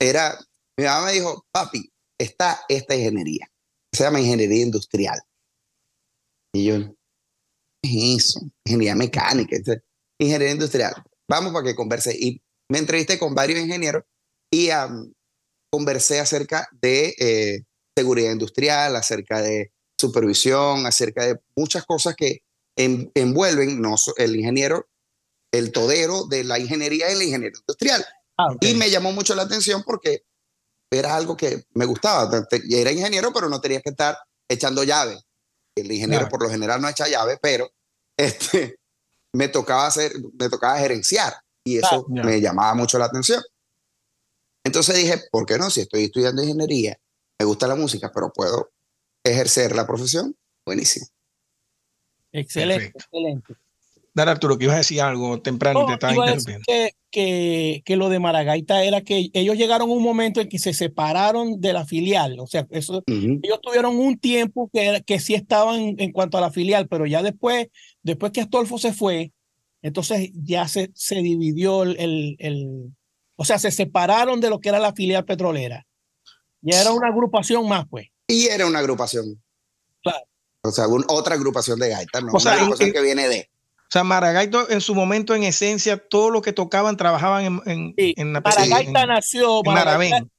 era, 0.00 0.36
mi 0.76 0.84
mamá 0.84 1.06
me 1.06 1.12
dijo, 1.12 1.46
papi, 1.52 1.92
está 2.18 2.64
esta 2.68 2.96
ingeniería. 2.96 3.48
Se 3.92 4.02
llama 4.02 4.20
ingeniería 4.20 4.64
industrial. 4.64 5.20
Y 6.52 6.64
yo, 6.64 6.74
¿qué 7.82 8.14
es 8.16 8.24
eso? 8.24 8.40
Ingeniería 8.64 8.96
mecánica, 8.96 9.56
ingeniería 10.18 10.54
industrial. 10.54 10.94
Vamos 11.28 11.52
para 11.52 11.64
que 11.64 11.76
converse. 11.76 12.16
Y 12.18 12.42
me 12.68 12.78
entrevisté 12.78 13.16
con 13.16 13.32
varios 13.32 13.60
ingenieros 13.60 14.02
y 14.50 14.70
conversé 15.70 16.18
acerca 16.18 16.68
de 16.72 17.14
eh, 17.16 17.64
seguridad 17.96 18.32
industrial, 18.32 18.96
acerca 18.96 19.40
de 19.40 19.72
supervisión, 19.98 20.86
acerca 20.86 21.24
de 21.24 21.40
muchas 21.56 21.84
cosas 21.84 22.14
que 22.16 22.40
envuelven 22.76 23.80
no, 23.80 23.94
el 24.16 24.36
ingeniero, 24.36 24.88
el 25.52 25.70
todero 25.70 26.24
de 26.24 26.44
la 26.44 26.58
ingeniería 26.58 27.10
y 27.12 27.16
la 27.16 27.24
ingeniería 27.24 27.58
industrial. 27.58 28.04
Ah, 28.36 28.48
y 28.60 28.74
me 28.74 28.90
llamó 28.90 29.12
mucho 29.12 29.34
la 29.34 29.42
atención 29.42 29.84
porque 29.84 30.24
era 30.90 31.14
algo 31.14 31.36
que 31.36 31.64
me 31.74 31.84
gustaba. 31.84 32.46
Era 32.70 32.92
ingeniero, 32.92 33.32
pero 33.32 33.48
no 33.48 33.60
tenía 33.60 33.80
que 33.80 33.90
estar 33.90 34.18
echando 34.48 34.82
llave. 34.82 35.20
El 35.76 35.90
ingeniero 35.90 36.28
por 36.28 36.42
lo 36.42 36.50
general 36.50 36.80
no 36.80 36.88
echa 36.88 37.08
llave, 37.08 37.38
pero 37.40 37.70
este, 38.16 38.78
me, 39.32 39.48
tocaba 39.48 39.86
hacer, 39.86 40.12
me 40.38 40.48
tocaba 40.48 40.78
gerenciar 40.78 41.34
y 41.64 41.78
eso 41.78 42.06
me 42.08 42.40
llamaba 42.40 42.74
mucho 42.74 42.98
la 42.98 43.06
atención. 43.06 43.42
Entonces 44.64 44.96
dije, 44.96 45.20
¿por 45.30 45.46
qué 45.46 45.58
no? 45.58 45.70
Si 45.70 45.82
estoy 45.82 46.04
estudiando 46.04 46.42
ingeniería, 46.42 46.98
me 47.38 47.46
gusta 47.46 47.66
la 47.66 47.74
música, 47.74 48.10
pero 48.14 48.32
puedo 48.32 48.70
ejercer 49.24 49.74
la 49.74 49.86
profesión, 49.86 50.36
buenísimo. 50.64 51.06
Excelente, 52.32 52.92
excelente. 52.94 53.54
Dar 54.12 54.28
Arturo, 54.28 54.56
que 54.56 54.64
ibas 54.64 54.74
a 54.74 54.78
decir 54.78 55.00
algo 55.00 55.40
temprano 55.40 55.86
te 55.86 55.94
estaba 55.94 56.14
interrumpiendo. 56.14 56.62
Que, 57.10 57.82
que, 57.84 57.96
lo 57.96 58.08
de 58.08 58.20
Maragaita 58.20 58.84
era 58.84 59.00
que 59.00 59.30
ellos 59.32 59.56
llegaron 59.56 59.90
a 59.90 59.92
un 59.92 60.02
momento 60.02 60.40
en 60.40 60.48
que 60.48 60.60
se 60.60 60.72
separaron 60.72 61.60
de 61.60 61.72
la 61.72 61.84
filial. 61.84 62.38
O 62.38 62.46
sea, 62.46 62.66
eso, 62.70 63.02
ellos 63.06 63.60
tuvieron 63.60 63.96
un 63.98 64.16
tiempo 64.18 64.70
que, 64.72 65.02
que 65.04 65.18
sí 65.18 65.34
estaban 65.34 65.96
en 65.98 66.12
cuanto 66.12 66.38
a 66.38 66.40
la 66.40 66.52
filial, 66.52 66.86
pero 66.86 67.06
ya 67.06 67.22
después, 67.22 67.68
después 68.02 68.30
que 68.30 68.40
Astolfo 68.40 68.78
se 68.78 68.92
fue, 68.92 69.32
entonces 69.82 70.30
ya 70.32 70.68
se, 70.68 70.90
se 70.94 71.16
dividió 71.16 71.82
el, 71.82 72.36
el, 72.38 72.94
o 73.36 73.44
sea, 73.44 73.58
se 73.58 73.72
separaron 73.72 74.40
de 74.40 74.50
lo 74.50 74.60
que 74.60 74.68
era 74.68 74.78
la 74.78 74.92
filial 74.92 75.24
petrolera. 75.24 75.86
Ya 76.64 76.80
era 76.80 76.92
una 76.92 77.08
agrupación 77.08 77.68
más, 77.68 77.86
pues. 77.88 78.08
Y 78.26 78.46
era 78.46 78.66
una 78.66 78.78
agrupación. 78.78 79.40
Claro. 80.02 80.24
O 80.62 80.70
sea, 80.70 80.86
otra 81.08 81.34
agrupación 81.34 81.78
de 81.78 81.90
gaitas, 81.90 82.24
no 82.24 82.32
o 82.32 82.40
sea, 82.40 82.52
una 82.52 82.62
agrupación 82.62 82.92
que 82.92 83.02
viene 83.02 83.28
de. 83.28 83.50
O 83.80 83.90
sea, 83.90 84.02
Maragaito 84.02 84.70
en 84.70 84.80
su 84.80 84.94
momento, 84.94 85.34
en 85.34 85.44
esencia, 85.44 85.98
todo 85.98 86.30
lo 86.30 86.40
que 86.40 86.54
tocaban 86.54 86.96
trabajaban 86.96 87.44
en, 87.44 87.60
en, 87.66 87.94
en 87.96 88.32
la 88.32 88.40
Maragaita 88.40 89.06
nació. 89.06 89.60
En 89.62 90.30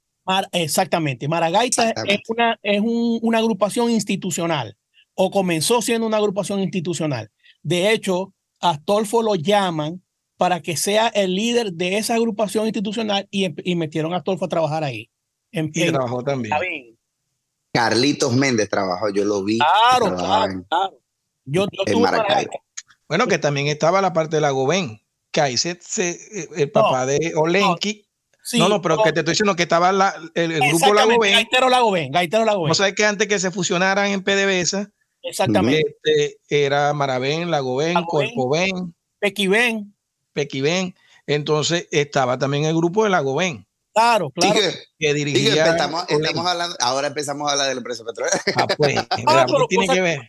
exactamente. 0.52 1.28
Maragaita 1.28 1.92
es, 2.08 2.22
una, 2.28 2.60
es 2.64 2.82
una 2.84 3.38
agrupación 3.38 3.92
institucional 3.92 4.76
o 5.14 5.30
comenzó 5.30 5.84
siendo 5.84 6.08
una 6.08 6.18
agrupación 6.18 6.60
institucional. 6.60 7.30
De 7.62 7.92
hecho, 7.92 8.34
Astolfo 8.60 9.22
lo 9.22 9.36
llaman 9.36 10.02
para 10.38 10.60
que 10.62 10.76
sea 10.76 11.08
el 11.10 11.36
líder 11.36 11.74
de 11.74 11.98
esa 11.98 12.16
agrupación 12.16 12.66
institucional 12.66 13.28
y, 13.30 13.54
y 13.70 13.76
metieron 13.76 14.14
a 14.14 14.18
Astolfo 14.18 14.46
a 14.46 14.50
trabajar 14.50 14.84
ahí. 14.84 15.10
En, 15.56 15.72
y 15.74 15.88
trabajó 15.88 16.24
también. 16.24 16.54
Carlitos 17.74 18.34
Méndez 18.34 18.70
trabajó, 18.70 19.10
yo 19.10 19.26
lo 19.26 19.44
vi. 19.44 19.58
Claro, 19.58 20.16
claro, 20.16 20.66
claro. 20.70 21.00
Yo, 21.46 21.66
yo 21.72 22.00
bueno, 23.08 23.28
que 23.28 23.38
también 23.38 23.68
estaba 23.68 24.02
la 24.02 24.14
parte 24.14 24.38
de 24.38 24.42
la 24.42 24.50
Goben, 24.50 25.00
que 25.32 25.42
ahí 25.42 25.58
se, 25.58 25.80
eh, 25.98 26.48
el 26.56 26.72
papá 26.72 27.06
de 27.06 27.34
Olenki. 27.36 28.08
No, 28.54 28.70
no, 28.70 28.82
pero 28.82 29.02
que 29.04 29.12
te 29.12 29.20
estoy 29.22 29.34
diciendo 29.34 29.56
que 29.56 29.64
estaba 29.64 29.90
el, 30.36 30.60
grupo 30.70 30.94
Lagoven. 30.94 31.34
Gaitero 31.34 31.70
Lagoven, 31.70 32.12
Gaitero 32.12 32.46
Lagoven. 32.46 32.70
No 32.70 32.76
sabes 32.76 32.94
que 32.94 33.06
antes 33.06 33.28
que 33.28 33.40
se 33.40 33.52
fusionaran 33.52 34.08
en 34.08 34.24
PDVSA, 34.24 34.92
Exactamente. 35.24 35.96
Este, 36.06 36.38
era 36.50 36.94
Maravén, 36.94 37.50
Lagoven, 37.50 38.04
Corpoven, 38.04 38.94
Pequiven. 39.20 39.94
Pequiven. 40.34 40.96
Entonces 41.26 41.88
estaba 41.92 42.38
también 42.38 42.66
el 42.66 42.76
grupo 42.76 43.04
de 43.04 43.10
Lagoven. 43.10 43.65
Claro, 43.96 44.30
claro. 44.30 44.60
que, 45.00 45.14
dirigía. 45.14 45.68
estamos, 45.72 46.06
hablando, 46.46 46.76
ahora 46.82 47.08
empezamos 47.08 47.48
a 47.48 47.54
hablar 47.54 47.70
de 47.70 47.76
la 47.76 47.78
empresa 47.78 48.04
petrolera. 48.04 48.42
Ah, 48.58 48.68
pues, 48.78 48.98
ah, 49.28 49.46
tiene 49.70 49.88
que 49.88 50.02
ver? 50.02 50.20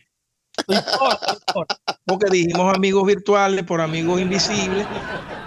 Porque 2.05 2.29
dijimos 2.31 2.73
amigos 2.73 3.05
virtuales 3.05 3.65
por 3.65 3.81
amigos 3.81 4.21
invisibles. 4.21 4.87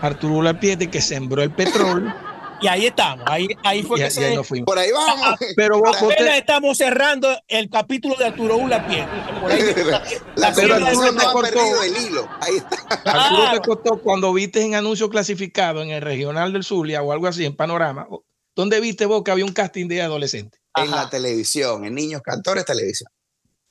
Arturo 0.03 0.43
Lapiete 0.43 0.91
que 0.91 1.01
sembró 1.01 1.43
el 1.43 1.51
petróleo. 1.51 2.15
Y 2.63 2.67
ahí 2.67 2.87
estamos, 2.87 3.25
ahí, 3.29 3.49
ahí 3.65 3.83
fue 3.83 3.99
que 3.99 4.11
se... 4.11 4.39
Por 4.65 4.79
ahí 4.79 4.91
vamos. 4.93 5.39
Pero 5.57 5.79
vos, 5.79 5.97
estamos 6.19 6.77
cerrando 6.77 7.29
el 7.49 7.71
capítulo 7.71 8.17
de 8.17 8.27
Arturo 8.27 8.57
Ulapiete. 8.57 9.09
Por 9.41 9.51
ahí, 9.51 9.63
la 10.37 10.53
pero 10.53 10.75
Arturo 10.75 11.15
te 11.15 11.25
cortó 11.25 11.83
el 11.83 11.97
hilo. 11.97 12.29
Ahí 12.41 12.57
está. 12.57 12.77
Arturo 13.05 13.51
te 13.53 13.61
cortó 13.61 14.03
cuando 14.03 14.33
viste 14.33 14.63
en 14.63 14.75
anuncio 14.75 15.09
clasificado 15.09 15.83
en 15.83 15.91
el 15.91 16.03
regional 16.03 16.53
del 16.53 16.65
Zulia 16.65 17.03
o 17.03 17.13
algo 17.13 17.27
así, 17.27 17.45
en 17.45 17.57
Panorama. 17.57 18.07
¿Dónde 18.55 18.81
viste 18.81 19.07
vos 19.07 19.23
que 19.25 19.31
había 19.31 19.45
un 19.45 19.53
casting 19.53 19.89
de 19.89 20.03
adolescentes? 20.03 20.61
En 20.77 20.91
la 20.91 21.09
televisión, 21.09 21.85
en 21.85 21.95
Niños 21.95 22.23
Cantores 22.23 22.65
Televisión. 22.65 23.11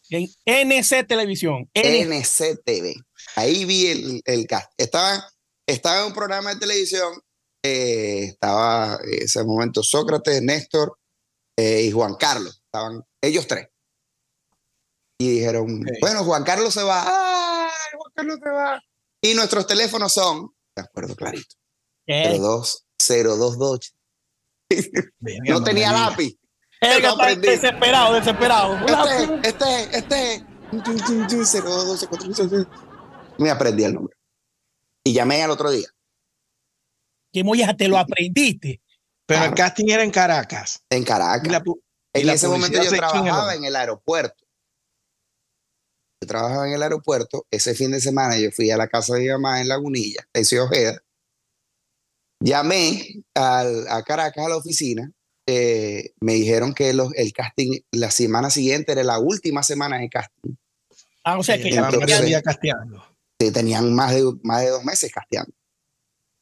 En 0.10 0.28
NC 0.46 1.08
Televisión. 1.08 1.70
NCTV. 1.74 2.96
Ahí 3.36 3.66
vi 3.66 3.88
el, 3.88 4.22
el 4.26 4.48
cast. 4.48 4.72
Estaba, 4.78 5.32
estaba 5.68 6.00
en 6.02 6.08
un 6.08 6.14
programa 6.14 6.54
de 6.54 6.60
televisión. 6.60 7.22
Eh, 7.64 8.24
estaba 8.26 8.98
en 9.04 9.24
ese 9.24 9.44
momento 9.44 9.84
Sócrates, 9.84 10.42
Néstor 10.42 10.98
eh, 11.58 11.84
y 11.84 11.92
Juan 11.92 12.16
Carlos. 12.16 12.62
Estaban 12.66 13.04
ellos 13.22 13.48
tres. 13.48 13.68
Y 15.20 15.32
dijeron, 15.32 15.84
bueno, 16.00 16.24
Juan 16.24 16.44
Carlos 16.44 16.74
se 16.74 16.84
va. 16.84 17.04
¡Ay, 17.06 17.72
Juan 17.98 18.12
Carlos 18.16 18.40
se 18.42 18.50
va! 18.50 18.82
Y 19.22 19.34
nuestros 19.34 19.68
teléfonos 19.68 20.14
son, 20.14 20.54
de 20.76 20.84
acuerdo, 20.84 21.16
clarito. 21.16 21.56
02, 22.08 22.86
022. 22.98 23.96
no 25.48 25.64
tenía 25.64 25.92
lápiz. 25.92 26.38
desesperado, 27.42 28.14
desesperado. 28.14 28.78
Este, 29.44 29.50
este, 29.50 29.98
este. 29.98 30.46
Me 33.38 33.50
aprendí 33.50 33.84
el 33.84 33.94
nombre. 33.96 34.16
Y 35.04 35.14
llamé 35.14 35.44
al 35.44 35.52
otro 35.52 35.72
día. 35.72 35.88
¿Qué 37.32 37.44
molleja 37.44 37.76
te 37.76 37.88
lo 37.88 37.98
aprendiste? 37.98 38.82
Pero 39.26 39.46
el 39.46 39.54
casting 39.54 39.90
era 39.90 40.04
en 40.04 40.12
Caracas. 40.12 40.84
En 40.90 41.04
Caracas. 41.04 41.62
en 42.14 42.30
ese 42.30 42.48
momento 42.48 42.82
yo 42.82 42.92
trabajaba 42.92 43.56
en 43.56 43.66
el 43.66 43.76
aeropuerto. 43.76 44.44
Yo 46.22 46.28
trabajaba 46.28 46.68
en 46.68 46.74
el 46.74 46.84
aeropuerto. 46.84 47.46
Ese 47.52 47.76
fin 47.76 47.92
de 47.92 48.02
semana 48.02 48.38
yo 48.38 48.52
fui 48.52 48.72
a 48.72 48.78
la 48.78 48.88
casa 48.88 49.16
de 49.16 49.22
mi 49.22 49.28
mamá 49.30 49.62
en 49.62 49.68
Lagunilla, 49.68 50.28
en 50.34 50.46
Ciudad 50.46 50.66
Ojeda. 50.66 51.00
Llamé 52.42 53.24
a 53.36 54.02
Caracas 54.06 54.46
a 54.46 54.50
la 54.50 54.58
oficina 54.58 55.14
eh, 55.52 56.14
me 56.22 56.34
dijeron 56.34 56.76
que 56.76 56.94
los, 56.94 57.12
el 57.16 57.34
casting 57.34 57.80
la 57.92 58.12
semana 58.12 58.52
siguiente 58.52 58.92
era 58.92 59.04
la 59.04 59.18
última 59.18 59.64
semana 59.64 59.98
de 59.98 60.08
casting. 60.08 60.54
Ah, 61.24 61.40
o 61.40 61.44
sea 61.44 61.60
que 61.60 61.72
ya 61.72 62.42
casteando. 62.44 63.04
Tenían 63.40 63.92
más 63.96 64.14
de, 64.14 64.32
más 64.44 64.62
de 64.62 64.70
dos 64.70 64.84
meses 64.84 65.12
casteando. 65.12 65.52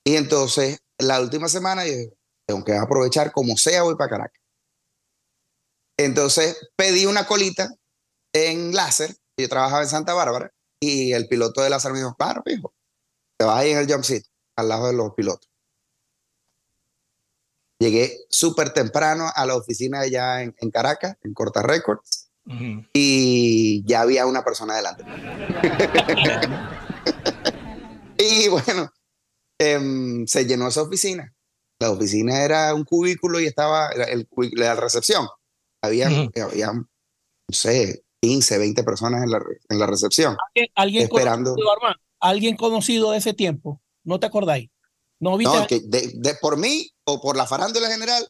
Y 0.07 0.15
entonces, 0.15 0.79
la 0.97 1.19
última 1.19 1.49
semana, 1.49 1.85
yo 1.85 1.93
tengo 2.47 2.63
que 2.63 2.73
aprovechar 2.73 3.33
como 3.33 3.57
sea, 3.57 3.83
voy 3.83 3.97
para 3.97 4.09
Caracas. 4.09 4.41
Entonces, 5.99 6.69
pedí 6.77 7.05
una 7.05 7.27
colita 7.27 7.75
en 8.33 8.73
láser. 8.73 9.17
Yo 9.37 9.49
trabajaba 9.49 9.81
en 9.81 9.89
Santa 9.89 10.13
Bárbara 10.13 10.53
y 10.79 11.11
el 11.11 11.27
piloto 11.27 11.61
de 11.61 11.69
láser 11.69 11.91
me 11.91 11.97
dijo, 11.97 12.15
claro, 12.15 12.41
hijo, 12.45 12.73
te 13.37 13.45
vas 13.45 13.59
ahí 13.59 13.71
en 13.71 13.79
el 13.79 13.91
jump 13.91 14.05
seat, 14.05 14.23
al 14.55 14.69
lado 14.69 14.87
de 14.87 14.93
los 14.93 15.13
pilotos. 15.13 15.51
Llegué 17.77 18.17
súper 18.29 18.71
temprano 18.71 19.29
a 19.35 19.45
la 19.45 19.57
oficina 19.57 19.99
allá 19.99 20.41
en, 20.41 20.55
en 20.57 20.71
Caracas, 20.71 21.17
en 21.21 21.33
Corta 21.33 21.63
Records, 21.63 22.29
y 22.93 23.83
ya 23.85 23.99
había 23.99 24.25
una 24.25 24.45
persona 24.45 24.77
delante. 24.77 25.03
y 28.17 28.47
bueno, 28.47 28.89
em, 29.59 30.25
se 30.27 30.45
llenó 30.45 30.67
esa 30.67 30.83
oficina. 30.83 31.33
La 31.79 31.91
oficina 31.91 32.43
era 32.43 32.73
un 32.73 32.83
cubículo 32.83 33.39
y 33.39 33.45
estaba 33.45 33.89
el, 33.89 34.27
la 34.53 34.75
recepción. 34.75 35.27
Había, 35.81 36.07
había, 36.07 36.73
no 36.73 36.85
sé, 37.51 38.03
15, 38.21 38.57
20 38.57 38.83
personas 38.83 39.23
en 39.23 39.31
la, 39.31 39.39
en 39.69 39.79
la 39.79 39.85
recepción. 39.85 40.35
¿Alguien, 40.75 41.03
esperando. 41.03 41.55
Conocido, 41.55 41.95
¿Alguien 42.19 42.57
conocido 42.57 43.11
de 43.11 43.19
ese 43.19 43.33
tiempo? 43.33 43.81
¿No 44.03 44.19
te 44.19 44.25
acordáis? 44.25 44.69
No, 45.19 45.37
que 45.67 45.79
de, 45.79 46.35
por 46.41 46.57
mí 46.57 46.91
o 47.05 47.19
por 47.21 47.35
la 47.35 47.47
farándula 47.47 47.89
general. 47.89 48.27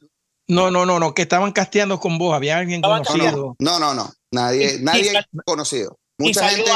No, 0.47 0.71
no, 0.71 0.85
no, 0.85 0.99
no, 0.99 1.13
que 1.13 1.23
estaban 1.23 1.51
casteando 1.51 1.99
con 1.99 2.17
vos, 2.17 2.33
había 2.33 2.57
alguien 2.57 2.81
conocido. 2.81 3.55
No, 3.59 3.79
no, 3.79 3.93
no, 3.93 4.09
nadie, 4.31 4.79
nadie 4.79 5.11
conocido. 5.45 5.99
Mucha 6.17 6.47
gente, 6.49 6.71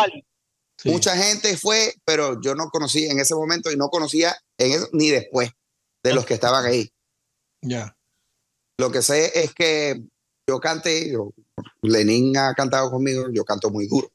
mucha 0.85 1.15
gente 1.15 1.57
fue, 1.57 1.93
pero 2.05 2.39
yo 2.41 2.55
no 2.55 2.69
conocí 2.69 3.05
en 3.05 3.19
ese 3.19 3.35
momento 3.35 3.71
y 3.71 3.77
no 3.77 3.89
conocía 3.89 4.35
en 4.57 4.71
eso, 4.73 4.89
ni 4.93 5.09
después 5.09 5.51
de 6.03 6.13
los 6.13 6.25
que 6.25 6.33
estaban 6.33 6.65
ahí. 6.65 6.91
Ya. 7.61 7.95
Lo 8.79 8.91
que 8.91 9.01
sé 9.01 9.31
es 9.39 9.53
que 9.53 10.01
yo 10.47 10.59
canté, 10.59 11.11
yo, 11.11 11.33
Lenin 11.81 12.35
ha 12.37 12.53
cantado 12.53 12.89
conmigo, 12.89 13.27
yo 13.31 13.43
canto 13.45 13.69
muy 13.69 13.87
duro. 13.87 14.11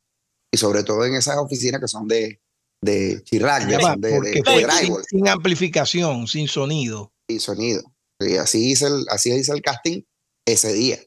Y 0.52 0.58
sobre 0.58 0.82
todo 0.82 1.04
en 1.04 1.14
esas 1.14 1.36
oficinas 1.36 1.80
que 1.80 1.88
son 1.88 2.08
de, 2.08 2.40
de 2.82 3.22
Chirac, 3.22 3.66
de, 3.66 4.42
sin, 5.08 5.28
amplificación, 5.28 6.26
sin 6.26 6.48
sonido. 6.48 7.12
Sin 7.28 7.40
sonido. 7.40 7.82
Y 8.20 8.36
así 8.36 8.70
hice 8.70 8.86
el, 8.86 9.04
así 9.10 9.32
hice 9.32 9.52
el 9.52 9.62
casting 9.62 10.02
ese 10.46 10.72
día. 10.72 10.98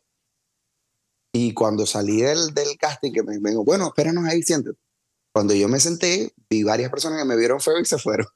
Y 1.34 1.54
cuando 1.54 1.86
salí 1.86 2.22
del, 2.22 2.54
del 2.54 2.78
casting, 2.78 3.12
que 3.12 3.24
me, 3.24 3.38
dijo, 3.38 3.64
bueno, 3.64 3.88
espéranos 3.88 4.26
ahí, 4.26 4.42
siéntate. 4.42 4.78
Cuando 5.40 5.54
yo 5.54 5.70
me 5.70 5.80
senté, 5.80 6.34
vi 6.50 6.64
varias 6.64 6.92
personas 6.92 7.18
que 7.18 7.24
me 7.24 7.38
vieron 7.38 7.62
feo 7.62 7.80
y 7.80 7.86
se 7.86 7.98
fueron. 7.98 8.28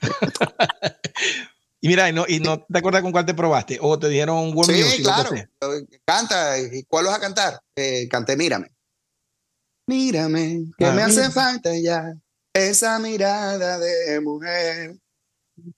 y 1.82 1.88
mira, 1.88 2.08
y 2.08 2.14
no, 2.14 2.24
y 2.26 2.40
no 2.40 2.64
te 2.64 2.78
acuerdas 2.78 3.02
con 3.02 3.12
cuál 3.12 3.26
te 3.26 3.34
probaste, 3.34 3.78
o 3.82 3.98
te 3.98 4.08
dieron 4.08 4.38
un 4.38 4.54
buen 4.54 4.66
sí, 4.66 5.02
claro. 5.02 5.30
Canta, 6.06 6.58
¿y 6.58 6.84
cuál 6.84 7.04
vas 7.04 7.16
a 7.16 7.20
cantar? 7.20 7.60
Eh, 7.76 8.08
canté 8.08 8.34
Mírame. 8.34 8.72
Mírame, 9.86 10.72
que 10.78 10.86
ah, 10.86 10.92
me 10.92 11.02
hace 11.02 11.30
falta 11.30 11.76
ya 11.76 12.14
esa 12.54 12.98
mirada 12.98 13.78
de 13.78 14.18
mujer. 14.22 14.96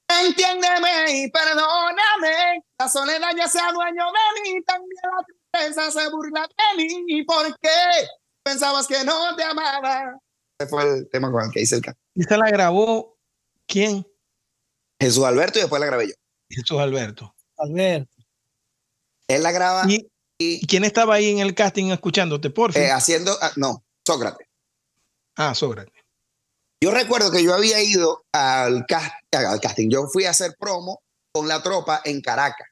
Entiéndeme 0.06 1.18
y 1.18 1.30
perdóname, 1.32 2.62
la 2.78 2.88
soledad 2.88 3.30
ya 3.36 3.48
sea 3.48 3.72
dueño 3.72 4.04
de 4.06 4.40
mí, 4.40 4.62
también 4.62 5.02
la 5.02 5.24
tristeza 5.58 5.90
se 5.90 6.08
burla 6.10 6.46
de 6.46 6.84
mí. 6.84 7.24
¿Por 7.24 7.58
qué 7.58 8.06
pensabas 8.44 8.86
que 8.86 9.02
no 9.02 9.34
te 9.34 9.42
amaba? 9.42 10.20
Ese 10.58 10.68
fue 10.68 10.82
el 10.84 11.08
tema 11.10 11.30
con 11.30 11.44
el 11.44 11.50
que 11.50 11.60
hice 11.60 11.76
el 11.76 11.82
canto. 11.82 12.00
¿Y 12.14 12.22
se 12.22 12.36
la 12.36 12.48
grabó 12.50 13.18
quién? 13.66 14.06
Jesús 15.00 15.24
Alberto 15.24 15.58
y 15.58 15.62
después 15.62 15.80
la 15.80 15.86
grabé 15.86 16.08
yo. 16.08 16.14
Jesús 16.48 16.78
Alberto. 16.78 17.34
Alberto. 17.58 18.22
Él 19.28 19.42
la 19.42 19.52
graba. 19.52 19.84
¿Y, 19.88 20.06
y 20.38 20.66
quién 20.66 20.84
estaba 20.84 21.14
ahí 21.14 21.30
en 21.30 21.38
el 21.38 21.54
casting 21.54 21.90
escuchándote, 21.90 22.50
por 22.50 22.72
favor? 22.72 22.88
Eh, 22.88 22.92
haciendo, 22.92 23.36
ah, 23.40 23.52
no, 23.56 23.84
Sócrates. 24.06 24.46
Ah, 25.36 25.54
Sócrates. 25.54 26.04
Yo 26.80 26.90
recuerdo 26.90 27.30
que 27.30 27.42
yo 27.42 27.54
había 27.54 27.82
ido 27.82 28.24
al, 28.32 28.84
casting, 28.86 29.88
yo 29.88 30.06
fui 30.06 30.26
a 30.26 30.30
hacer 30.30 30.54
promo 30.58 31.02
con 31.32 31.48
la 31.48 31.62
tropa 31.62 32.02
en 32.04 32.20
Caracas. 32.20 32.68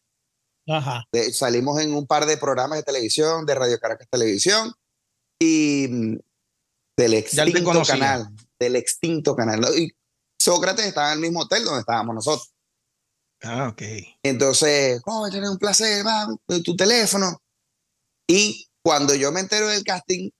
Ajá. 0.69 1.05
salimos 1.33 1.81
en 1.81 1.95
un 1.95 2.07
par 2.07 2.27
de 2.27 2.37
programas 2.37 2.79
de 2.79 2.85
televisión, 2.85 3.47
de 3.47 3.55
Radio 3.55 3.81
Caracas 3.81 4.07
Televisión 4.09 4.73
y 5.41 5.89
mm, 5.91 6.19
del 7.03 7.15
extinto 7.15 7.83
canal, 7.85 8.29
del 8.59 8.77
extinto 8.77 9.35
canal. 9.35 9.65
Y 9.77 9.93
Sócrates 10.41 10.87
estaba 10.87 11.09
en 11.09 11.15
el 11.15 11.21
mismo 11.21 11.41
hotel 11.41 11.65
donde 11.65 11.81
estábamos 11.81 12.15
nosotros. 12.15 12.53
Ah, 13.43 13.69
ok. 13.69 13.83
Entonces, 14.23 15.03
oh, 15.07 15.29
tener 15.29 15.49
un 15.51 15.59
placer, 15.59 16.07
va, 16.07 16.29
tu 16.65 16.77
teléfono. 16.77 17.43
Y 18.29 18.69
cuando 18.85 19.15
yo 19.15 19.33
me 19.33 19.41
entero 19.41 19.69
del 19.69 19.83
casting, 19.83 20.31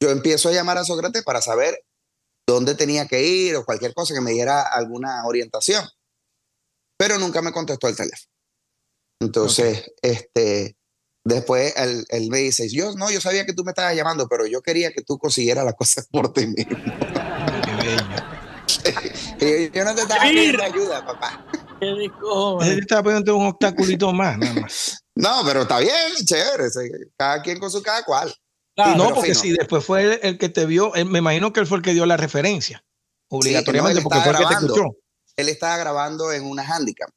yo 0.00 0.10
empiezo 0.10 0.48
a 0.48 0.52
llamar 0.52 0.78
a 0.78 0.84
Sócrates 0.84 1.24
para 1.24 1.42
saber 1.42 1.84
dónde 2.46 2.76
tenía 2.76 3.08
que 3.08 3.24
ir 3.24 3.56
o 3.56 3.64
cualquier 3.64 3.94
cosa 3.94 4.14
que 4.14 4.20
me 4.20 4.30
diera 4.30 4.62
alguna 4.62 5.26
orientación. 5.26 5.84
Pero 6.96 7.18
nunca 7.18 7.42
me 7.42 7.52
contestó 7.52 7.88
el 7.88 7.96
teléfono. 7.96 8.30
Entonces, 9.20 9.92
este, 10.02 10.76
después 11.26 11.74
él, 11.76 12.04
él, 12.08 12.28
me 12.30 12.38
dice, 12.38 12.68
yo 12.68 12.94
no, 12.94 13.10
yo 13.10 13.20
sabía 13.20 13.44
que 13.44 13.52
tú 13.52 13.64
me 13.64 13.72
estabas 13.72 13.94
llamando, 13.94 14.28
pero 14.28 14.46
yo 14.46 14.62
quería 14.62 14.92
que 14.92 15.02
tú 15.02 15.18
consiguieras 15.18 15.64
las 15.64 15.74
cosas 15.74 16.06
por 16.10 16.32
ti 16.32 16.46
mismo. 16.46 16.76
y 19.40 19.70
yo 19.70 19.84
no 19.84 19.94
te 19.94 20.02
estaba 20.02 20.22
pidiendo 20.22 20.62
ayuda, 20.62 21.04
papá. 21.04 21.44
Él 21.80 22.78
estaba 22.78 23.02
poniendo 23.02 23.36
un 23.36 23.46
obstaculito 23.46 24.12
más, 24.12 24.38
nada 24.38 24.54
más. 24.54 25.04
No, 25.14 25.42
pero 25.44 25.62
está 25.62 25.80
bien, 25.80 26.14
chévere. 26.24 26.68
Cada 27.16 27.42
quien 27.42 27.58
con 27.58 27.70
su 27.70 27.82
cada 27.82 28.02
cual. 28.02 28.34
no, 28.76 29.14
porque 29.14 29.34
si 29.34 29.52
después 29.52 29.84
fue 29.84 30.20
el, 30.22 30.38
que 30.38 30.48
te 30.48 30.64
vio, 30.64 30.92
me 31.06 31.18
imagino 31.18 31.52
que 31.52 31.60
él 31.60 31.66
fue 31.66 31.78
el 31.78 31.82
que 31.82 31.92
dio 31.92 32.06
la 32.06 32.16
referencia, 32.16 32.82
obligatoriamente, 33.28 34.00
porque 34.00 34.20
fue 34.20 34.30
el 34.30 34.38
que 34.38 34.46
te 34.46 34.54
escuchó. 34.54 34.96
Él 35.36 35.48
estaba 35.48 35.76
grabando 35.76 36.32
en 36.32 36.44
una 36.44 36.62
handicap. 36.62 37.10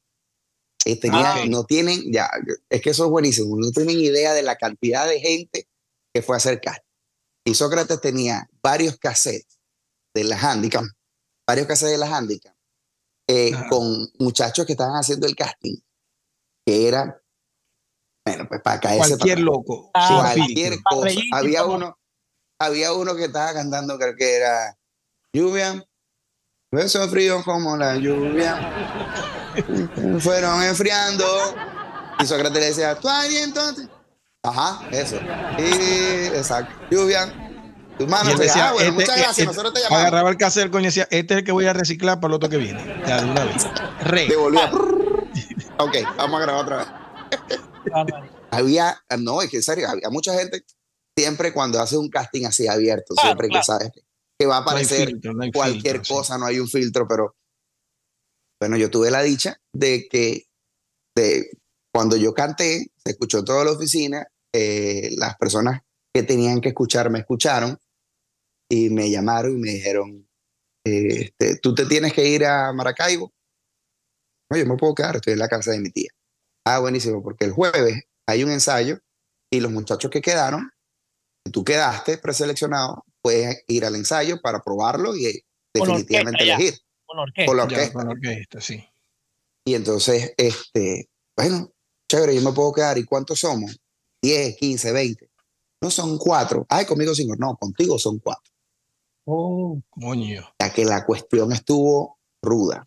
Y 0.84 0.96
tenía, 0.96 1.34
ah, 1.34 1.46
No 1.46 1.64
tienen, 1.64 2.10
ya, 2.10 2.30
es 2.68 2.80
que 2.80 2.90
eso 2.90 3.04
es 3.04 3.10
buenísimo, 3.10 3.56
no 3.58 3.70
tienen 3.70 4.00
idea 4.00 4.32
de 4.32 4.42
la 4.42 4.56
cantidad 4.56 5.06
de 5.06 5.20
gente 5.20 5.68
que 6.12 6.22
fue 6.22 6.36
a 6.36 6.38
hacer 6.38 6.60
casting. 6.60 6.88
Y 7.44 7.54
Sócrates 7.54 8.00
tenía 8.00 8.48
varios 8.62 8.96
cassettes 8.98 9.58
de 10.14 10.24
la 10.24 10.38
handicap, 10.38 10.84
varios 11.46 11.66
cassettes 11.66 11.92
de 11.92 11.98
la 11.98 12.16
handicap, 12.16 12.54
eh, 13.28 13.52
con 13.68 14.10
muchachos 14.18 14.66
que 14.66 14.72
estaban 14.72 14.96
haciendo 14.96 15.26
el 15.26 15.36
casting, 15.36 15.76
que 16.66 16.88
era 16.88 17.20
bueno, 18.26 18.46
pues 18.48 18.60
para 18.62 18.80
caerse. 18.80 19.08
Cualquier 19.08 19.40
loco. 19.40 19.90
Ah, 19.94 20.32
cualquier 20.36 20.82
cosa. 20.82 21.20
Había 21.32 21.64
uno, 21.64 21.98
había 22.58 22.92
uno 22.92 23.16
que 23.16 23.24
estaba 23.24 23.52
cantando, 23.54 23.98
creo 23.98 24.14
que 24.16 24.36
era 24.36 24.78
Lluvia. 25.32 25.84
Beso 26.72 27.08
frío 27.08 27.42
como 27.44 27.76
la 27.76 27.96
lluvia. 27.96 29.38
Fueron 30.20 30.62
enfriando. 30.62 31.24
Y 32.18 32.26
Sócrates 32.26 32.60
le 32.60 32.66
decía, 32.66 32.94
¿tú 32.96 33.08
ahí 33.08 33.38
entonces? 33.38 33.88
Ajá, 34.42 34.88
eso. 34.90 35.16
Y, 35.58 36.26
exacto. 36.36 36.74
Lluvia. 36.90 37.32
Tu 37.98 38.06
mano 38.06 38.34
decía, 38.34 38.68
ah, 38.68 38.72
bueno, 38.72 38.88
este, 38.88 38.92
muchas 38.92 39.16
gracias, 39.16 39.38
este, 39.38 39.44
nosotros 39.44 39.74
te 39.74 39.80
llamamos. 39.80 40.00
Agarraba 40.00 40.30
el 40.30 40.36
caso 40.38 40.60
del 40.60 40.70
coño 40.70 40.84
y 40.84 40.86
decía, 40.86 41.06
este 41.10 41.34
es 41.34 41.38
el 41.40 41.44
que 41.44 41.52
voy 41.52 41.66
a 41.66 41.74
reciclar 41.74 42.18
para 42.18 42.30
el 42.30 42.36
otro 42.36 42.48
que 42.48 42.56
viene. 42.56 42.82
Ya, 43.06 43.20
de 43.20 43.30
una 43.30 43.44
vez. 43.44 43.66
Re. 44.04 44.26
Devolvía. 44.26 44.70
ok, 45.78 45.96
vamos 46.16 46.40
a 46.40 46.42
grabar 46.44 46.64
otra 46.64 46.76
vez 46.78 46.86
había, 48.50 48.98
no, 49.18 49.42
es 49.42 49.50
que 49.50 49.58
en 49.58 49.62
serio, 49.62 49.88
había 49.88 50.08
mucha 50.10 50.34
gente 50.34 50.64
siempre 51.16 51.52
cuando 51.52 51.80
hace 51.80 51.98
un 51.98 52.08
casting 52.08 52.46
así 52.46 52.66
abierto, 52.66 53.14
siempre 53.14 53.48
que 53.48 53.62
sabes 53.62 53.90
que 54.38 54.46
va 54.46 54.56
a 54.56 54.60
aparecer 54.60 55.12
cualquier 55.52 56.00
cosa, 56.06 56.38
no 56.38 56.46
hay 56.46 56.58
un 56.58 56.68
filtro, 56.68 57.06
pero 57.06 57.36
bueno, 58.60 58.76
yo 58.76 58.90
tuve 58.90 59.10
la 59.10 59.22
dicha 59.22 59.58
de 59.72 60.06
que 60.08 60.46
de, 61.16 61.50
cuando 61.92 62.16
yo 62.16 62.34
canté, 62.34 62.92
se 62.96 63.10
escuchó 63.10 63.42
toda 63.42 63.64
la 63.64 63.72
oficina, 63.72 64.26
eh, 64.52 65.10
las 65.16 65.36
personas 65.36 65.80
que 66.14 66.22
tenían 66.22 66.60
que 66.60 66.68
escuchar 66.68 67.10
me 67.10 67.20
escucharon 67.20 67.78
y 68.70 68.90
me 68.90 69.10
llamaron 69.10 69.52
y 69.52 69.60
me 69.60 69.70
dijeron, 69.70 70.28
eh, 70.84 71.22
este, 71.22 71.56
tú 71.56 71.74
te 71.74 71.86
tienes 71.86 72.12
que 72.12 72.26
ir 72.28 72.44
a 72.44 72.72
Maracaibo. 72.72 73.32
No, 74.50 74.56
yo 74.56 74.66
me 74.66 74.76
puedo 74.76 74.94
quedar, 74.94 75.16
estoy 75.16 75.32
en 75.32 75.38
la 75.38 75.48
casa 75.48 75.72
de 75.72 75.80
mi 75.80 75.90
tía. 75.90 76.10
Ah, 76.66 76.80
buenísimo, 76.80 77.22
porque 77.22 77.46
el 77.46 77.52
jueves 77.52 78.02
hay 78.26 78.44
un 78.44 78.50
ensayo 78.50 78.98
y 79.50 79.60
los 79.60 79.72
muchachos 79.72 80.10
que 80.10 80.20
quedaron, 80.20 80.70
tú 81.52 81.64
quedaste 81.64 82.18
preseleccionado, 82.18 83.04
puedes 83.22 83.64
ir 83.68 83.84
al 83.84 83.96
ensayo 83.96 84.40
para 84.40 84.62
probarlo 84.62 85.16
y 85.16 85.42
definitivamente 85.74 86.44
elegir. 86.44 86.74
Con 87.10 87.18
orquesta. 87.18 87.54
la 87.54 87.62
orquesta. 87.64 87.92
con 87.92 88.08
orquesta, 88.08 88.60
sí. 88.60 88.84
Y 89.64 89.74
entonces, 89.74 90.32
este, 90.36 91.10
bueno, 91.36 91.72
chévere, 92.08 92.36
yo 92.36 92.42
me 92.42 92.52
puedo 92.52 92.72
quedar. 92.72 92.98
¿Y 92.98 93.04
cuántos 93.04 93.40
somos? 93.40 93.80
10, 94.22 94.56
15, 94.56 94.92
20. 94.92 95.30
No 95.82 95.90
son 95.90 96.18
cuatro. 96.18 96.66
Ay, 96.68 96.86
conmigo 96.86 97.12
señor. 97.12 97.40
No, 97.40 97.56
contigo 97.56 97.98
son 97.98 98.20
cuatro. 98.20 98.52
Oh, 99.24 99.80
coño. 99.90 100.54
Ya 100.60 100.72
que 100.72 100.84
la 100.84 101.04
cuestión 101.04 101.52
estuvo 101.52 102.20
ruda. 102.42 102.84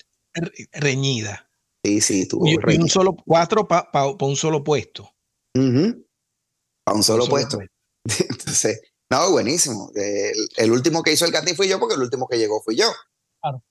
reñida. 0.71 1.49
Sí, 1.83 1.99
sí, 1.99 2.21
estuvo 2.21 2.47
y, 2.47 2.55
un 2.55 2.87
solo, 2.87 3.13
cuatro 3.25 3.67
para 3.67 4.05
un 4.05 4.37
solo 4.37 4.63
puesto. 4.63 5.13
Para 5.53 6.95
un 6.95 7.03
solo, 7.03 7.27
puesto. 7.27 7.59
Entonces, 8.29 8.81
no, 9.09 9.31
buenísimo. 9.31 9.91
El, 9.95 10.71
último 10.71 11.03
que 11.03 11.11
hizo 11.11 11.25
el 11.25 11.33
cantín 11.33 11.57
fui 11.57 11.67
yo 11.67 11.79
porque 11.79 11.95
el 11.95 12.01
último 12.01 12.25
que 12.27 12.37
llegó 12.37 12.61
fui 12.61 12.77
yo. 12.77 12.87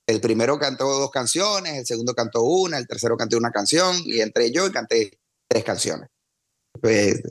El 0.07 0.21
primero 0.21 0.59
cantó 0.59 0.85
dos 0.85 1.11
canciones, 1.11 1.79
el 1.79 1.87
segundo 1.87 2.15
cantó 2.15 2.43
una, 2.43 2.79
el 2.79 2.87
tercero 2.87 3.17
canté 3.17 3.37
una 3.37 3.51
canción 3.51 3.97
y 4.05 4.21
entré 4.21 4.53
yo 4.53 4.67
y 4.67 4.73
canté 4.73 5.19
tres 5.49 5.65
canciones. 5.65 6.09
Pues 6.81 7.23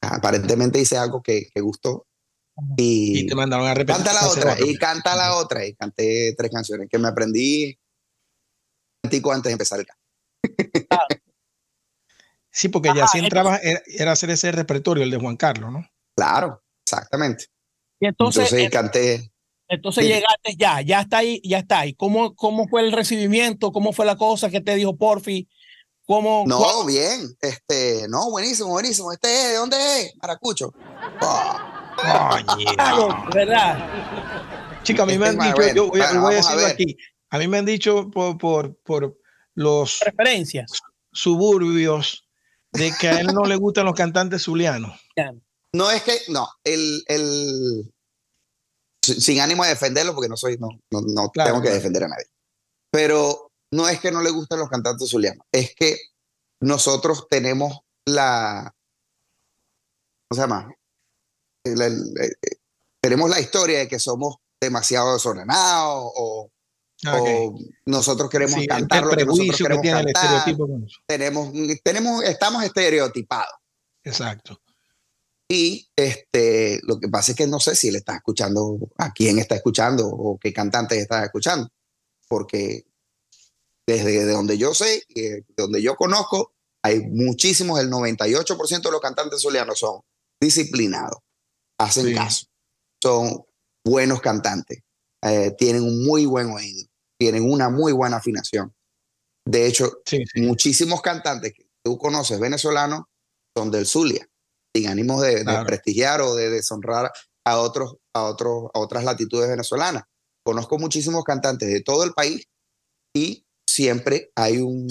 aparentemente 0.00 0.80
hice 0.80 0.96
algo 0.96 1.22
que, 1.22 1.48
gustó. 1.56 2.06
Y, 2.76 3.26
te 3.26 3.34
mandaron 3.34 3.66
a 3.66 3.74
repetir. 3.74 3.96
Canta 3.96 4.12
la 4.12 4.28
otra, 4.28 4.56
y 4.60 4.76
canta 4.76 5.16
la 5.16 5.36
otra, 5.36 5.66
y 5.66 5.74
canté 5.74 6.34
tres 6.36 6.50
canciones 6.50 6.88
que 6.90 6.98
me 6.98 7.08
aprendí 7.08 7.78
antes 9.02 9.42
de 9.44 9.52
empezar 9.52 9.80
el 9.80 9.86
canto. 9.86 10.02
Sí, 12.56 12.68
porque 12.68 12.92
ya 12.94 13.08
si 13.08 13.18
entraba, 13.18 13.58
era, 13.58 14.12
hacer 14.12 14.30
ese 14.30 14.52
repertorio, 14.52 15.02
el 15.02 15.10
de 15.10 15.16
Juan 15.16 15.36
Carlos, 15.36 15.72
¿no? 15.72 15.90
Claro, 16.16 16.62
exactamente. 16.86 17.46
Y 17.98 18.06
entonces, 18.06 18.52
entonces 18.52 19.28
Entonces 19.74 20.04
llegaste 20.04 20.56
ya, 20.56 20.80
ya 20.80 21.00
está 21.00 21.18
ahí, 21.18 21.40
ya 21.44 21.58
está 21.58 21.80
ahí. 21.80 21.94
¿Cómo, 21.94 22.34
¿Cómo 22.34 22.68
fue 22.68 22.82
el 22.82 22.92
recibimiento? 22.92 23.72
¿Cómo 23.72 23.92
fue 23.92 24.06
la 24.06 24.16
cosa 24.16 24.50
que 24.50 24.60
te 24.60 24.74
dijo 24.74 24.96
Porfi? 24.96 25.48
¿Cómo, 26.06 26.44
no, 26.46 26.84
bien, 26.84 27.34
este, 27.40 28.06
no, 28.08 28.30
buenísimo, 28.30 28.68
buenísimo. 28.68 29.10
Este 29.10 29.28
es, 29.28 29.48
¿de 29.48 29.54
dónde 29.56 29.76
es? 30.00 30.12
Maracucho. 30.20 30.72
Oh. 31.22 31.56
¿Verdad? 33.34 34.82
Chica, 34.82 35.04
a 35.04 35.06
mí 35.06 35.16
me 35.16 35.28
han 35.28 35.38
dicho, 35.38 35.74
yo 35.74 35.88
voy, 35.88 36.00
a 36.00 36.36
decirlo 36.36 36.66
aquí, 36.66 36.96
a 37.30 37.38
mí 37.38 37.48
me 37.48 37.58
han 37.58 37.64
dicho 37.64 38.10
por, 38.10 38.36
por, 38.36 38.76
por 38.82 39.18
los 39.54 39.98
preferencias 40.00 40.70
suburbios 41.10 42.28
de 42.72 42.92
que 43.00 43.08
a 43.08 43.20
él 43.20 43.28
no 43.28 43.44
le 43.44 43.56
gustan 43.56 43.86
los 43.86 43.94
cantantes 43.94 44.42
zulianos. 44.42 45.00
No 45.72 45.90
es 45.90 46.02
que, 46.02 46.18
no, 46.28 46.48
el, 46.64 47.02
el, 47.06 47.93
sin 49.04 49.40
ánimo 49.40 49.62
de 49.64 49.70
defenderlo, 49.70 50.14
porque 50.14 50.28
no 50.28 50.36
soy, 50.36 50.56
no, 50.58 50.68
no, 50.90 51.30
tengo 51.32 51.62
que 51.62 51.70
defender 51.70 52.04
a 52.04 52.08
nadie. 52.08 52.26
Pero 52.90 53.52
no 53.72 53.88
es 53.88 54.00
que 54.00 54.12
no 54.12 54.22
le 54.22 54.30
gusten 54.30 54.58
los 54.58 54.68
cantantes 54.68 55.10
zulianos, 55.10 55.46
es 55.52 55.74
que 55.74 55.98
nosotros 56.60 57.26
tenemos 57.28 57.80
la, 58.06 58.74
¿cómo 60.28 60.36
se 60.36 60.40
llama? 60.40 60.70
tenemos 63.02 63.30
la 63.30 63.40
historia 63.40 63.78
de 63.78 63.88
que 63.88 63.98
somos 63.98 64.36
demasiado 64.60 65.14
desordenados 65.14 66.12
o 66.14 66.50
o 67.12 67.58
nosotros 67.86 68.30
queremos 68.30 68.64
cantar 68.66 69.04
lo 69.04 69.10
que 69.10 69.24
nosotros 69.24 69.56
queremos 69.56 69.86
cantar. 69.86 70.44
tenemos, 71.06 71.52
tenemos, 71.82 72.24
estamos 72.24 72.64
estereotipados. 72.64 73.54
Exacto. 74.04 74.60
Y 75.48 75.88
este, 75.94 76.80
lo 76.84 76.98
que 76.98 77.08
pasa 77.08 77.32
es 77.32 77.36
que 77.36 77.46
no 77.46 77.60
sé 77.60 77.76
si 77.76 77.88
él 77.88 77.96
está 77.96 78.16
escuchando, 78.16 78.78
a 78.96 79.12
quién 79.12 79.38
está 79.38 79.56
escuchando 79.56 80.08
o 80.08 80.38
qué 80.38 80.52
cantante 80.52 80.98
está 80.98 81.24
escuchando, 81.24 81.68
porque 82.28 82.86
desde 83.86 84.24
donde 84.26 84.56
yo 84.56 84.72
sé 84.72 85.04
de 85.14 85.44
donde 85.56 85.82
yo 85.82 85.96
conozco, 85.96 86.54
hay 86.82 87.00
muchísimos, 87.00 87.78
el 87.80 87.90
98% 87.90 88.82
de 88.82 88.90
los 88.90 89.00
cantantes 89.00 89.42
zulianos 89.42 89.78
son 89.78 90.00
disciplinados, 90.40 91.18
hacen 91.78 92.14
caso, 92.14 92.46
son 93.02 93.44
buenos 93.84 94.20
cantantes, 94.22 94.80
eh, 95.22 95.54
tienen 95.58 95.82
un 95.82 96.04
muy 96.04 96.24
buen 96.24 96.50
oído 96.50 96.88
tienen 97.18 97.50
una 97.50 97.70
muy 97.70 97.92
buena 97.92 98.16
afinación. 98.16 98.74
De 99.46 99.66
hecho, 99.66 100.02
muchísimos 100.36 101.02
cantantes 101.02 101.52
que 101.52 101.66
tú 101.82 101.98
conoces 101.98 102.40
venezolanos 102.40 103.04
son 103.56 103.70
del 103.70 103.86
Zulia, 103.86 104.26
sin 104.74 104.88
ánimos 104.88 105.22
de, 105.22 105.44
prestigiar 105.66 106.20
o 106.20 106.34
de 106.34 106.50
deshonrar 106.50 107.12
a, 107.44 107.58
otros, 107.58 107.96
a, 108.12 108.24
otros, 108.24 108.70
a 108.74 108.78
otras 108.78 109.04
latitudes 109.04 109.48
venezolanas. 109.48 110.04
Conozco 110.44 110.78
muchísimos 110.78 111.24
cantantes 111.24 111.68
de 111.68 111.80
todo 111.80 112.04
el 112.04 112.12
país 112.12 112.46
y 113.14 113.46
siempre 113.66 114.30
hay 114.34 114.58
un 114.58 114.88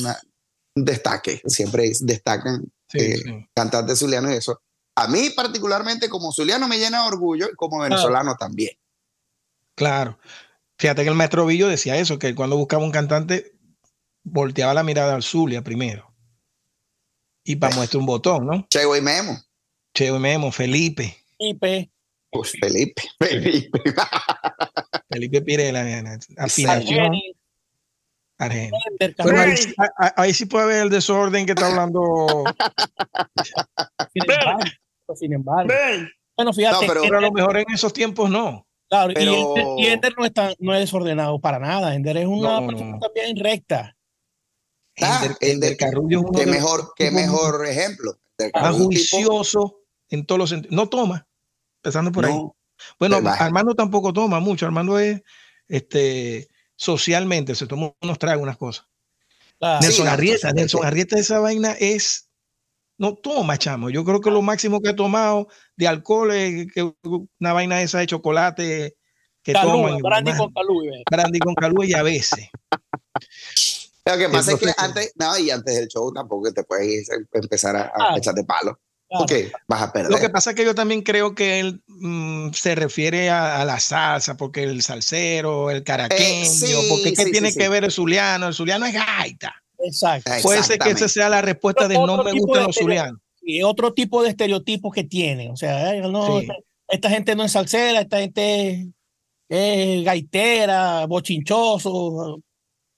destaque, 0.76 1.42
siempre 1.46 1.92
destacan 2.02 2.72
eh, 2.94 3.48
cantantes 3.54 4.00
zulianos 4.00 4.32
y 4.32 4.36
eso. 4.36 4.62
A 4.96 5.08
mí 5.08 5.32
particularmente 5.32 6.10
como 6.10 6.32
zuliano 6.32 6.68
me 6.68 6.78
llena 6.78 7.02
de 7.02 7.08
orgullo 7.08 7.48
y 7.52 7.56
como 7.56 7.80
venezolano 7.80 8.36
también. 8.36 8.72
Claro. 9.76 10.18
Fíjate 10.78 11.04
que 11.04 11.10
el 11.10 11.16
maestro 11.16 11.46
Villo 11.46 11.68
decía 11.68 11.98
eso, 11.98 12.20
que 12.20 12.36
cuando 12.36 12.58
buscaba 12.58 12.84
un 12.84 12.92
cantante, 12.92 13.54
volteaba 14.24 14.74
la 14.74 14.84
mirada 14.84 15.16
al 15.16 15.24
Zulia 15.24 15.64
primero. 15.64 16.14
Y 17.44 17.58
para 17.58 17.76
muestra 17.76 18.00
un 18.00 18.06
botón, 18.06 18.46
¿no? 18.46 18.66
Chego 18.70 18.96
y 18.96 19.02
Memo. 19.02 19.40
Chego 19.94 20.18
y 20.18 20.20
Memo, 20.20 20.52
Felipe. 20.52 21.16
Felipe. 21.38 21.90
Pues 22.32 22.52
Felipe, 22.60 23.04
Felipe. 23.20 23.80
Felipe 25.10 25.42
Pirela, 25.42 26.20
afinación. 26.38 27.12
Bueno, 28.40 29.40
ahí, 29.40 29.56
ahí, 30.18 30.34
sí 30.34 30.46
puede 30.46 30.64
haber 30.66 30.82
el 30.84 30.90
desorden 30.90 31.46
que 31.46 31.52
está 31.52 31.68
hablando. 31.68 32.44
sin 35.16 35.34
embargo, 35.34 35.72
Bueno, 36.36 36.54
fíjate. 36.54 36.88
pero, 36.88 37.04
a 37.18 37.22
lo 37.22 37.32
mejor 37.32 37.58
en 37.58 37.66
esos 37.72 37.94
tiempos 37.94 38.30
no. 38.30 38.66
Claro, 38.90 39.14
y, 39.16 39.86
Ender, 39.86 40.14
no, 40.18 40.26
está, 40.26 40.54
no 40.60 40.74
es 40.74 40.82
desordenado 40.82 41.40
para 41.40 41.60
nada. 41.60 41.96
Ender 41.96 42.18
es 42.18 42.26
una 42.26 42.66
persona 42.66 43.00
también 43.00 43.38
recta. 43.38 43.96
Ah, 45.02 45.28
Ender, 45.40 45.78
Carrullo 45.78 46.20
es 46.20 46.26
uno 46.26 46.40
qué 46.40 46.46
mejor, 46.48 46.94
qué 46.96 47.12
mejor 47.12 47.66
ejemplo. 47.68 48.18
Más 48.54 48.76
juicioso 48.76 49.83
en 50.14 50.26
todos 50.26 50.40
los 50.40 50.50
sentidos. 50.50 50.76
No 50.76 50.88
toma, 50.88 51.28
empezando 51.78 52.12
por 52.12 52.26
ahí. 52.26 52.40
Bueno, 53.00 53.18
Armando 53.28 53.74
tampoco 53.74 54.14
toma 54.14 54.40
mucho. 54.40 54.66
Armando 54.66 55.00
es 55.00 55.22
este 55.68 56.48
socialmente, 56.76 57.56
se 57.56 57.68
toma 57.68 57.94
unos 58.02 58.20
tragos, 58.20 58.44
unas 58.44 58.58
cosas. 58.58 58.86
Nelson 59.82 60.08
Arrieta, 60.08 60.52
Nelson 60.52 60.86
Arrieta, 60.86 61.18
esa 61.18 61.40
vaina 61.40 61.72
es. 61.80 62.30
No 62.98 63.16
toma, 63.16 63.58
chamo. 63.58 63.90
Yo 63.90 64.06
creo 64.06 64.22
que 64.22 64.30
lo 64.30 64.44
máximo 64.44 64.80
que 64.80 64.92
he 64.92 64.94
tomado 64.94 65.48
de 65.76 65.88
alcohol 65.88 66.32
es 66.32 66.72
que 66.72 66.94
una 67.40 67.54
vaina 67.54 67.82
esa 67.82 68.00
de 68.00 68.08
chocolate 68.08 68.96
que 69.42 69.54
toman. 69.54 69.98
Brandy 69.98 70.32
con 70.38 70.54
calú. 70.54 70.84
Brandy 71.10 71.40
con 71.40 71.56
calú 71.56 71.84
y 71.84 71.94
a 71.94 72.04
veces. 72.04 72.50
Lo 74.06 74.18
que 74.18 74.30
pasa 74.30 74.52
es 74.52 74.60
que 74.60 74.72
antes, 74.78 75.14
no, 75.16 75.38
y 75.40 75.50
antes 75.50 75.76
del 75.76 75.88
show 75.88 76.14
tampoco 76.14 76.54
te 76.54 76.64
puedes 76.66 77.10
empezar 77.32 77.76
a, 77.76 77.92
a 77.96 78.18
echarte 78.18 78.44
palo. 78.44 78.78
Porque 79.18 79.52
vas 79.68 79.82
a 79.82 79.94
perder. 79.94 80.12
Lo 80.12 80.18
que 80.18 80.30
pasa 80.30 80.52
es 80.52 80.56
que 80.56 80.66
yo 80.66 80.74
también 80.74 81.02
creo 81.02 81.36
que 81.36 81.60
él 81.60 81.82
mm, 81.88 82.52
se 82.54 82.76
refiere 82.76 83.30
a, 83.30 83.64
la 83.64 83.80
salsa, 83.80 84.38
porque 84.38 84.64
el 84.64 84.82
salsero, 84.82 85.70
el 85.70 85.84
caraqueño, 85.84 86.68
eh, 86.68 86.88
porque 86.90 87.14
¿qué 87.14 87.26
tiene 87.26 87.54
que 87.54 87.70
ver 87.70 87.84
el 87.84 87.92
zuliano? 87.92 88.48
El 88.48 88.54
zuliano 88.54 88.86
es 88.86 88.94
gaita. 88.94 89.54
Exacto. 89.80 90.32
Puede 90.42 90.64
ser 90.64 90.80
que 90.80 90.92
esa 90.92 91.08
sea 91.08 91.30
la 91.30 91.42
respuesta 91.42 91.88
de 91.88 91.96
no 91.96 92.24
me 92.24 92.32
gustan 92.34 92.64
los 92.64 92.76
zulianos. 92.76 93.20
Y 93.42 93.62
otro 93.62 93.94
tipo 93.94 94.24
de 94.24 94.30
estereotipos 94.30 94.94
que 94.94 95.04
tiene. 95.04 95.52
O 95.52 95.58
sea, 95.58 95.94
no, 96.08 96.42
esta, 96.88 97.10
gente 97.10 97.36
no 97.36 97.44
es 97.44 97.52
salsera, 97.52 98.02
esta 98.02 98.20
gente 98.20 98.88
es 99.50 100.04
gaitera, 100.06 101.06
bochinchoso. 101.06 102.40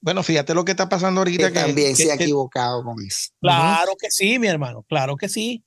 Bueno, 0.02 0.22
fíjate 0.22 0.54
lo 0.54 0.64
que 0.64 0.72
está 0.72 0.88
pasando 0.88 1.22
ahorita. 1.22 1.52
Que, 1.52 1.60
también 1.60 1.96
se 1.96 2.12
ha 2.12 2.16
equivocado 2.16 2.84
con 2.84 2.96
eso. 3.04 3.32
Claro 3.42 3.94
que 4.00 4.12
sí, 4.12 4.38
mi 4.38 4.48
hermano, 4.48 4.86
claro 4.88 5.18
que 5.18 5.28
sí. 5.28 5.64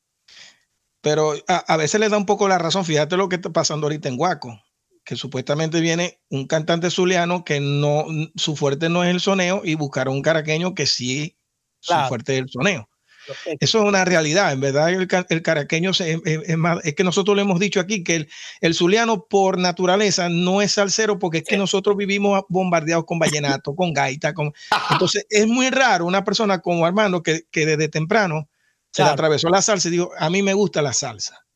Pero 1.01 1.35
a, 1.47 1.77
veces 1.77 2.01
le 2.01 2.09
da 2.09 2.17
un 2.17 2.27
poco 2.27 2.49
la 2.49 2.59
razón. 2.59 2.85
Fíjate 2.85 3.17
lo 3.17 3.29
que 3.29 3.37
está 3.37 3.51
pasando 3.51 3.87
ahorita 3.87 4.09
en 4.09 4.17
Guaco, 4.17 4.61
que 5.05 5.17
supuestamente 5.17 5.81
viene 5.81 6.21
un 6.29 6.47
cantante 6.47 6.91
zuliano 6.91 7.45
que 7.45 7.61
no, 7.61 8.07
su 8.37 8.57
fuerte 8.57 8.89
no 8.89 9.05
es 9.05 9.11
el 9.11 9.21
soneo 9.21 9.63
y 9.65 9.75
buscaron 9.75 10.15
un 10.15 10.23
caraqueño 10.23 10.75
que 10.75 10.87
sí, 10.87 11.37
su 11.81 11.95
fuerte 12.09 12.35
es 12.35 12.43
el 12.43 12.49
soneo. 12.49 12.89
Eso 13.61 13.79
es 13.79 13.85
una 13.85 14.05
realidad. 14.05 14.53
En 14.53 14.61
verdad, 14.61 14.91
el, 14.91 15.43
caraqueño 15.43 15.91
es, 15.91 16.01
es, 16.01 16.95
que 16.95 17.05
nosotros 17.05 17.37
le 17.37 17.43
hemos 17.43 17.61
dicho 17.61 17.81
aquí 17.81 18.03
que 18.03 18.17
el, 18.17 18.29
el, 18.61 18.75
zuliano 18.75 19.27
por 19.29 19.59
naturaleza 19.59 20.29
no 20.29 20.63
es 20.63 20.73
salsero 20.73 21.19
porque 21.19 21.39
es 21.39 21.45
que 21.45 21.57
nosotros 21.57 21.97
vivimos 21.97 22.43
bombardeados 22.49 23.05
con 23.05 23.19
vallenato, 23.19 23.75
con 23.75 23.93
gaita. 23.93 24.35
Con... 24.35 24.53
Entonces, 24.91 25.27
es 25.29 25.47
muy 25.47 25.71
raro 25.71 26.07
una 26.07 26.25
persona 26.25 26.61
como 26.61 26.87
Armando 26.87 27.23
que, 27.23 27.43
que 27.51 27.67
desde 27.67 27.89
temprano 27.89 28.49
se 28.99 29.05
le 29.05 29.11
atravesó 29.11 29.49
la 29.49 29.63
salsa 29.63 29.89
y 29.89 29.93
dijo, 29.93 30.11
a 30.19 30.29
mí 30.29 30.43
me 30.43 30.55
gusta 30.55 30.83
la 30.83 30.93
salsa. 30.93 31.47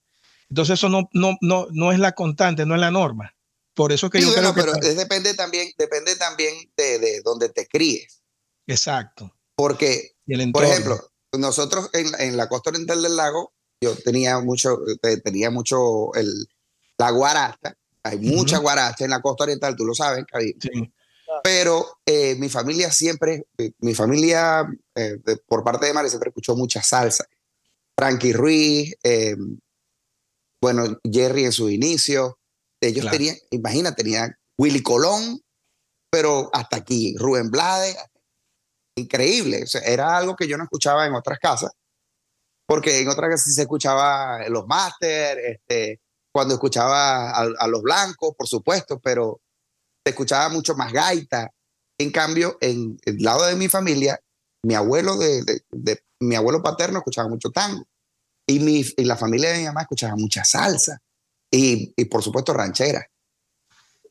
Entonces 0.48 0.74
eso 0.78 0.88
no, 0.88 1.09
no, 1.12 1.37
no, 1.40 1.66
no 1.70 1.92
es 1.92 1.98
la 1.98 2.12
constante, 2.12 2.64
no 2.64 2.74
es 2.74 2.81
la 2.81 2.90
norma. 2.90 3.35
Por 3.74 3.90
eso 3.90 4.11
que 4.11 4.20
yo 4.20 4.33
creo 4.33 4.55
pero 4.55 4.72
depende 4.74 5.35
también, 5.35 5.72
depende 5.78 6.14
también 6.16 6.55
de, 6.76 6.98
de 6.98 7.22
donde 7.22 7.48
te 7.48 7.66
críes. 7.66 8.22
Exacto. 8.66 9.35
Porque, 9.57 10.12
por 10.52 10.64
ejemplo, 10.64 11.00
nosotros 11.33 11.90
en, 11.94 12.09
en, 12.18 12.37
la 12.37 12.48
costa 12.48 12.70
oriental 12.70 13.02
del 13.02 13.16
lago, 13.16 13.55
yo 13.81 13.96
tenía 13.96 14.38
mucho, 14.40 14.78
tenía 15.24 15.50
mucho 15.50 16.14
el, 16.14 16.46
la 16.98 17.11
guaracha. 17.11 17.76
Hay 18.05 18.18
mucha 18.18 18.59
guaracha 18.59 19.05
en 19.05 19.11
la 19.11 19.22
costa 19.22 19.44
oriental, 19.44 19.74
tú 19.74 19.85
lo 19.85 19.94
sabes, 19.94 20.24
Sí. 20.61 20.92
Pero 21.42 21.99
eh, 22.07 22.35
mi 22.37 22.49
familia 22.49 22.90
siempre, 22.90 23.47
eh, 23.59 23.73
mi 23.79 23.95
familia 23.95 24.66
eh, 24.95 25.18
por 25.47 25.64
parte 25.64 25.87
de 25.87 25.92
Mari 25.92 26.09
siempre 26.09 26.29
escuchó 26.31 26.57
mucha 26.57 26.83
salsa. 26.83 27.27
Frankie 27.97 28.33
Ruiz, 28.33 28.95
bueno, 30.61 30.99
Jerry 31.05 31.45
en 31.45 31.53
su 31.53 31.68
inicio. 31.68 32.38
Ellos 32.81 33.09
tenían, 33.11 33.37
imagina, 33.51 33.95
tenían 33.95 34.37
Willy 34.59 34.83
Colón, 34.83 35.40
pero 36.11 36.51
hasta 36.53 36.79
aquí, 36.79 37.14
Rubén 37.16 37.51
Blades. 37.51 37.97
Increíble. 38.97 39.64
era 39.85 40.16
algo 40.16 40.35
que 40.37 40.49
yo 40.49 40.57
no 40.57 40.64
escuchaba 40.64 41.07
en 41.07 41.14
otras 41.14 41.38
casas, 41.38 41.71
porque 42.66 43.01
en 43.01 43.09
otras 43.09 43.31
casas 43.31 43.55
se 43.55 43.62
escuchaba 43.62 44.49
los 44.49 44.66
máster, 44.66 45.38
este, 45.38 46.01
cuando 46.33 46.55
escuchaba 46.55 47.31
a 47.31 47.66
los 47.68 47.83
blancos, 47.83 48.35
por 48.37 48.49
supuesto, 48.49 48.99
pero 49.01 49.41
se 50.04 50.10
escuchaba 50.10 50.48
mucho 50.48 50.74
más 50.74 50.92
gaita. 50.92 51.50
En 51.98 52.10
cambio, 52.10 52.58
en 52.60 52.98
el 53.04 53.18
lado 53.18 53.46
de 53.46 53.54
mi 53.54 53.68
familia, 53.68 54.20
mi 54.64 54.74
abuelo 54.74 55.16
de, 55.16 55.62
mi 56.20 56.34
abuelo 56.34 56.62
paterno 56.62 56.98
escuchaba 56.98 57.28
mucho 57.28 57.50
tango 57.50 57.84
y, 58.46 58.58
mi, 58.60 58.84
y 58.96 59.04
la 59.04 59.16
familia 59.16 59.50
de 59.50 59.58
mi 59.58 59.64
mamá 59.64 59.82
escuchaba 59.82 60.16
mucha 60.16 60.44
salsa 60.44 61.00
y, 61.50 61.92
y 61.96 62.04
por 62.06 62.22
supuesto 62.22 62.52
ranchera, 62.52 63.06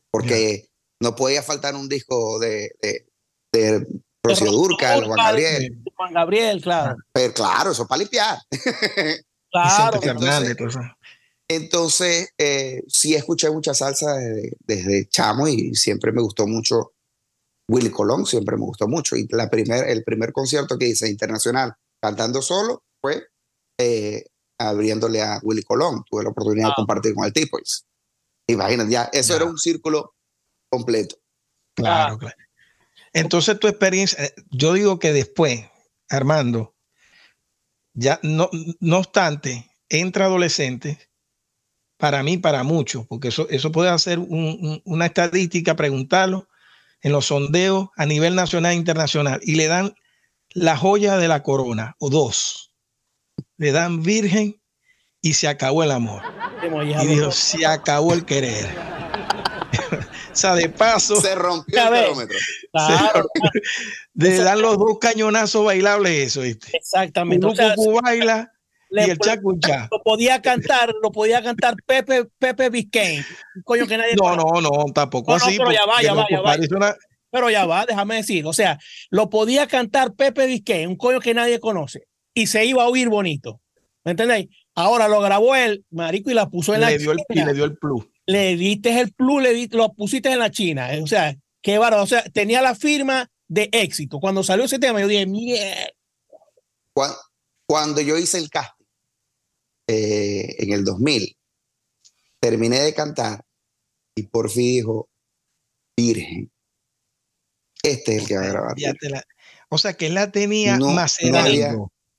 porque 0.10 0.69
no 1.01 1.15
podía 1.15 1.41
faltar 1.41 1.75
un 1.75 1.89
disco 1.89 2.39
de, 2.39 2.71
de, 2.82 3.08
de 3.51 3.88
Rocío 4.23 4.51
Juan 4.51 5.17
Gabriel. 5.17 5.84
Juan 5.95 6.13
Gabriel, 6.13 6.62
claro. 6.62 6.95
Pero 7.12 7.34
claro, 7.34 7.71
eso 7.71 7.88
para 7.88 7.99
limpiar. 7.99 8.38
Claro. 9.51 9.99
Entonces, 10.01 10.58
eh, 12.38 12.84
sí 12.88 13.16
escuché 13.16 13.50
mucha 13.50 13.74
salsa 13.74 14.16
desde, 14.60 15.08
chamo 15.10 15.48
y 15.48 15.76
siempre 15.76 16.12
me 16.12 16.22
gustó 16.22 16.48
mucho 16.48 16.94
Willy 17.68 17.90
Colón, 17.90 18.26
siempre 18.26 18.58
me 18.58 18.64
gustó 18.64 18.88
mucho. 18.88 19.16
Y 19.16 19.28
la 19.30 19.50
primer, 19.50 19.90
el 19.90 20.04
primer 20.04 20.32
concierto 20.32 20.78
que 20.78 20.88
hice 20.88 21.10
internacional 21.10 21.74
cantando 22.02 22.42
solo 22.42 22.84
fue 23.02 23.28
eh, 23.78 24.26
abriéndole 24.58 25.22
a 25.22 25.40
Willy 25.44 25.64
Colón. 25.64 26.04
Tuve 26.10 26.24
la 26.24 26.30
oportunidad 26.30 26.68
de 26.68 26.72
ah. 26.72 26.76
compartir 26.76 27.14
con 27.14 27.26
el 27.26 27.34
tipo. 27.34 27.58
Imagínate, 28.48 28.92
ya, 28.92 29.10
eso 29.14 29.36
era 29.36 29.46
un 29.46 29.58
círculo 29.58 30.16
completo. 30.70 31.16
Claro, 31.76 32.18
claro. 32.18 32.36
Entonces, 33.14 33.60
tu 33.60 33.68
experiencia, 33.68 34.24
eh, 34.24 34.34
yo 34.52 34.74
digo 34.74 35.00
que 35.00 35.12
después, 35.12 35.66
Armando, 36.10 36.76
ya 37.94 38.20
no, 38.24 38.50
no 38.80 39.00
obstante, 39.00 39.70
entra 39.90 40.26
adolescente 40.26 41.11
para 42.02 42.24
mí, 42.24 42.40
para 42.40 42.64
muchos, 42.64 43.06
porque 43.06 43.28
eso, 43.28 43.48
eso 43.52 43.72
puede 43.72 43.92
hacer 43.92 44.18
una 44.18 45.06
estadística, 45.06 45.76
preguntarlo 45.76 46.48
en 47.02 47.12
los 47.12 47.28
sondeos 47.28 47.90
a 47.96 48.08
nivel 48.08 48.34
nacional 48.34 48.72
e 48.72 48.76
internacional, 48.76 49.40
y 49.44 49.54
le 49.54 49.68
dan 49.68 49.94
la 50.50 50.76
joya 50.76 51.18
de 51.18 51.28
la 51.28 51.44
corona, 51.44 51.96
o 52.00 52.10
dos. 52.10 52.74
Le 53.58 53.72
dan 53.72 54.02
virgen 54.02 54.60
y 55.22 55.34
se 55.34 55.48
acabó 55.48 55.84
el 55.84 55.92
amor. 55.92 56.24
Y 57.04 57.06
dijo, 57.06 57.32
se 57.32 57.68
acabó 57.68 58.14
el 58.14 58.26
querer. 58.26 58.66
o 60.32 60.36
sea, 60.36 60.56
de 60.56 60.70
paso. 60.70 61.22
Se 61.22 61.36
rompió 61.36 61.84
el 61.84 62.04
kilómetro. 62.04 62.38
Le 64.15 64.38
dan 64.38 64.60
los 64.60 64.75
dos 64.80 64.98
cañonazos 65.00 65.63
bailables, 65.63 66.30
eso, 66.30 66.42
¿viste? 66.42 66.75
Exactamente. 66.75 67.46
Un 67.46 67.56
o 67.60 68.02
baila 68.02 68.52
y 68.92 69.10
el 69.10 69.17
Lo 69.89 70.04
podía 70.04 70.42
cantar, 70.42 70.94
lo 71.02 71.12
podía 71.12 71.42
cantar 71.42 71.75
Pepe, 71.85 72.25
Pepe 72.37 72.69
Biscayne. 72.69 73.25
Coño 73.63 73.87
que 73.87 73.98
nadie. 73.98 74.15
No, 74.15 74.35
no, 74.35 74.62
no, 74.62 74.85
tampoco 74.94 75.33
así. 75.33 75.58
Pero 75.58 75.71
ya 75.71 75.85
va, 75.85 76.02
ya 76.02 76.13
va, 76.13 76.27
ya 76.29 76.42
va. 76.42 76.96
Pero 77.31 77.50
ya 77.50 77.65
va, 77.65 77.85
déjame 77.85 78.15
decir. 78.15 78.46
O 78.46 78.54
sea, 78.54 78.77
lo 79.10 79.29
podía 79.29 79.67
cantar 79.67 80.13
Pepe 80.13 80.46
Biscayne, 80.46 80.87
un 80.87 80.98
coño 80.98 81.21
que 81.21 81.33
nadie 81.33 81.60
conoce. 81.60 82.08
Y 82.33 82.48
se 82.48 82.65
iba 82.65 82.83
a 82.83 82.87
oír 82.87 83.08
bonito. 83.08 83.62
¿Me 84.04 84.12
entendéis? 84.12 84.50
Ahora 84.75 85.08
lo 85.08 85.21
grabó 85.21 85.56
él, 85.56 85.85
marico, 85.89 86.31
y 86.31 86.33
la 86.33 86.50
puso 86.50 86.73
en 86.73 86.81
la 86.81 86.89
dio 86.89 87.13
China. 87.13 87.23
El, 87.29 87.37
y 87.37 87.46
le 87.46 87.54
dio 87.54 87.65
el 87.65 87.77
plus. 87.77 88.06
Le 88.25 88.56
diste 88.56 89.00
el 89.00 89.13
plus, 89.13 89.42
le 89.42 89.67
lo 89.67 89.94
pusiste 89.94 90.31
en 90.31 90.39
la 90.39 90.52
China. 90.52 90.89
O 91.02 91.08
sea, 91.08 91.35
qué 91.62 91.77
barato. 91.77 92.04
O 92.04 92.08
sea, 92.08 92.23
tenía 92.23 92.62
la 92.62 92.75
firma 92.75 93.29
de 93.48 93.69
éxito. 93.71 94.19
Cuando 94.19 94.44
salió 94.44 94.65
ese 94.65 94.79
tema, 94.79 95.00
yo 95.02 95.08
dije, 95.08 95.25
mierda. 95.25 95.92
cuando 97.65 98.02
yo 98.02 98.17
hice 98.17 98.37
el 98.37 98.50
casting, 98.50 98.81
eh, 99.88 100.56
en 100.60 100.73
el 100.73 100.84
2000. 100.84 101.38
Terminé 102.40 102.79
de 102.79 102.94
cantar 102.94 103.46
y 104.15 104.23
por 104.23 104.50
fin 104.50 104.75
dijo, 104.75 105.10
Virgen, 105.96 106.52
este 107.84 108.15
es 108.15 108.21
el 108.21 108.27
que 108.27 108.38
va 108.38 108.44
a 108.44 108.48
grabar. 108.48 108.75
o 109.69 109.77
sea, 109.77 109.94
que 109.94 110.08
él 110.08 110.15
la 110.15 110.32
tenía 110.32 110.77
más 110.77 111.17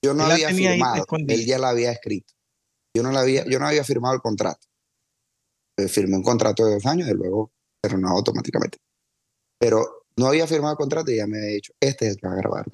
yo 0.04 0.14
no 0.14 0.24
había 0.24 0.48
firmado, 0.48 1.04
él 1.28 1.46
ya 1.46 1.58
la 1.58 1.68
había 1.68 1.92
escrito. 1.92 2.34
Yo 2.94 3.02
no, 3.02 3.12
la 3.12 3.20
había, 3.20 3.44
yo 3.48 3.58
no 3.58 3.68
había 3.68 3.84
firmado 3.84 4.14
el 4.14 4.20
contrato. 4.20 4.66
firmé 5.88 6.16
un 6.16 6.22
contrato 6.22 6.66
de 6.66 6.74
dos 6.74 6.86
años 6.86 7.08
y 7.08 7.12
luego 7.12 7.52
se 7.82 7.88
renovó 7.88 8.16
automáticamente. 8.16 8.78
Pero 9.58 10.06
no 10.16 10.26
había 10.26 10.46
firmado 10.46 10.72
el 10.72 10.78
contrato 10.78 11.10
y 11.10 11.16
ya 11.16 11.26
me 11.26 11.38
había 11.38 11.54
dicho, 11.54 11.72
este 11.80 12.06
es 12.06 12.12
el 12.12 12.20
que 12.20 12.26
va 12.26 12.34
a 12.34 12.36
grabar 12.36 12.66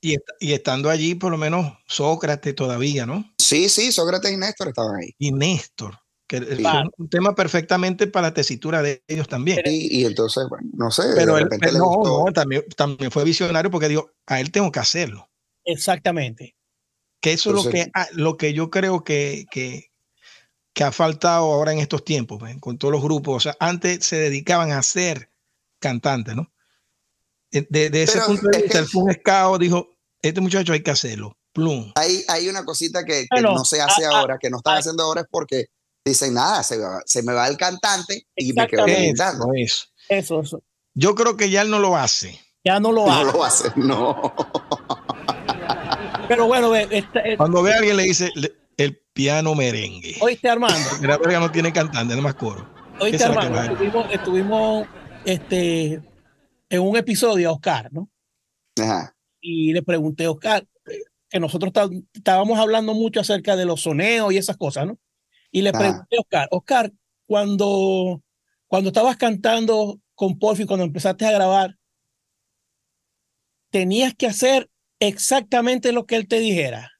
Y, 0.00 0.16
y, 0.40 0.52
estando 0.52 0.90
allí, 0.90 1.14
por 1.14 1.30
lo 1.30 1.38
menos 1.38 1.72
Sócrates 1.86 2.54
todavía, 2.54 3.04
¿no? 3.04 3.24
Sí, 3.38 3.68
sí, 3.68 3.92
Sócrates 3.92 4.32
y 4.32 4.36
Néstor 4.36 4.68
estaban 4.68 4.96
ahí. 4.96 5.10
Y 5.18 5.32
Néstor, 5.32 5.98
que 6.26 6.38
es 6.38 6.60
un 6.96 7.08
tema 7.08 7.34
perfectamente 7.34 8.06
para 8.06 8.28
la 8.28 8.34
tesitura 8.34 8.82
de 8.82 9.02
ellos 9.08 9.28
también. 9.28 9.60
Y, 9.64 10.00
y 10.00 10.04
entonces, 10.04 10.44
bueno, 10.48 10.68
no 10.74 10.90
sé. 10.90 11.02
Pero, 11.14 11.36
él, 11.36 11.48
no, 11.74 12.02
no, 12.02 12.32
también, 12.32 12.64
también 12.76 13.10
fue 13.10 13.24
visionario 13.24 13.70
porque 13.70 13.88
dijo, 13.88 14.10
a 14.26 14.40
él 14.40 14.50
tengo 14.50 14.72
que 14.72 14.80
hacerlo. 14.80 15.28
Exactamente. 15.64 16.54
Que 17.20 17.32
eso 17.32 17.50
es 17.50 17.64
lo 17.64 17.70
que, 17.70 17.90
lo 18.12 18.36
que 18.36 18.54
yo 18.54 18.70
creo 18.70 19.04
que, 19.04 19.46
que, 19.50 19.90
que 20.72 20.84
ha 20.84 20.92
faltado 20.92 21.52
ahora 21.52 21.72
en 21.72 21.78
estos 21.78 22.04
tiempos, 22.04 22.38
pues, 22.38 22.56
con 22.60 22.78
todos 22.78 22.92
los 22.92 23.02
grupos. 23.02 23.36
O 23.36 23.40
sea, 23.40 23.56
antes 23.60 24.04
se 24.04 24.16
dedicaban 24.16 24.72
a 24.72 24.82
ser 24.82 25.30
cantantes, 25.78 26.36
¿no? 26.36 26.52
De, 27.50 27.90
de 27.90 28.02
ese 28.02 28.20
punto 28.20 28.48
de 28.48 28.62
vista, 28.62 28.78
el 28.78 28.86
Fun 28.86 29.12
Scout 29.12 29.60
dijo, 29.60 29.88
este 30.22 30.40
muchacho 30.40 30.72
hay 30.72 30.82
que 30.82 30.90
hacerlo. 30.90 31.36
Plum. 31.52 31.92
Hay, 31.96 32.24
hay 32.28 32.48
una 32.48 32.64
cosita 32.64 33.04
que, 33.04 33.26
que 33.34 33.40
no 33.40 33.64
se 33.64 33.80
hace 33.80 34.04
ah, 34.04 34.10
ah, 34.12 34.18
ahora, 34.20 34.38
que 34.38 34.50
no 34.50 34.58
están 34.58 34.76
haciendo 34.76 35.02
ahora 35.02 35.22
es 35.22 35.26
porque 35.30 35.66
dicen, 36.04 36.34
nada, 36.34 36.62
se, 36.62 36.78
se 37.06 37.22
me 37.22 37.32
va 37.32 37.48
el 37.48 37.56
cantante 37.56 38.26
y 38.36 38.52
me 38.52 38.66
quedo 38.66 38.84
cantando. 38.86 39.48
Eso, 39.54 39.86
eso. 40.08 40.40
eso, 40.40 40.62
Yo 40.94 41.14
creo 41.14 41.36
que 41.36 41.50
ya 41.50 41.62
él 41.62 41.70
no 41.70 41.78
lo 41.78 41.96
hace. 41.96 42.38
Ya 42.64 42.78
no 42.80 42.92
lo 42.92 43.06
hace. 43.10 43.24
No 43.24 43.32
lo 43.32 43.44
hace, 43.44 43.72
no. 43.76 44.34
Pero 46.28 46.46
bueno, 46.46 46.70
cuando 47.38 47.62
ve 47.62 47.72
a 47.72 47.78
alguien 47.78 47.96
le 47.96 48.02
dice 48.04 48.30
el 48.76 49.02
piano 49.12 49.54
merengue. 49.54 50.16
Oíste, 50.20 50.48
Armando. 50.48 50.88
La 51.02 51.18
verga 51.18 51.40
no 51.40 51.50
tiene 51.50 51.72
cantante, 51.72 52.14
no 52.14 52.22
más 52.22 52.34
coro. 52.34 52.68
Oíste, 53.00 53.24
Armando. 53.24 53.60
Estuvimos, 53.62 54.06
estuvimos 54.12 54.86
este, 55.24 56.00
en 56.68 56.82
un 56.82 56.96
episodio 56.96 57.48
a 57.48 57.52
Oscar, 57.52 57.92
¿no? 57.92 58.10
Ajá. 58.80 59.16
Y 59.40 59.72
le 59.72 59.82
pregunté 59.82 60.24
a 60.24 60.30
Oscar, 60.30 60.66
que 61.28 61.40
nosotros 61.40 61.72
estábamos 62.12 62.58
hablando 62.58 62.94
mucho 62.94 63.20
acerca 63.20 63.56
de 63.56 63.64
los 63.64 63.82
soneos 63.82 64.32
y 64.32 64.38
esas 64.38 64.56
cosas, 64.56 64.86
¿no? 64.86 64.98
Y 65.50 65.62
le 65.62 65.72
pregunté 65.72 66.16
a 66.16 66.20
Oscar, 66.20 66.48
Oscar, 66.50 66.92
cuando, 67.26 68.22
cuando 68.66 68.88
estabas 68.88 69.16
cantando 69.16 70.00
con 70.14 70.38
Porfi, 70.38 70.66
cuando 70.66 70.84
empezaste 70.84 71.26
a 71.26 71.32
grabar, 71.32 71.78
tenías 73.70 74.14
que 74.14 74.26
hacer 74.26 74.70
exactamente 74.98 75.92
lo 75.92 76.06
que 76.06 76.16
él 76.16 76.28
te 76.28 76.40
dijera. 76.40 76.92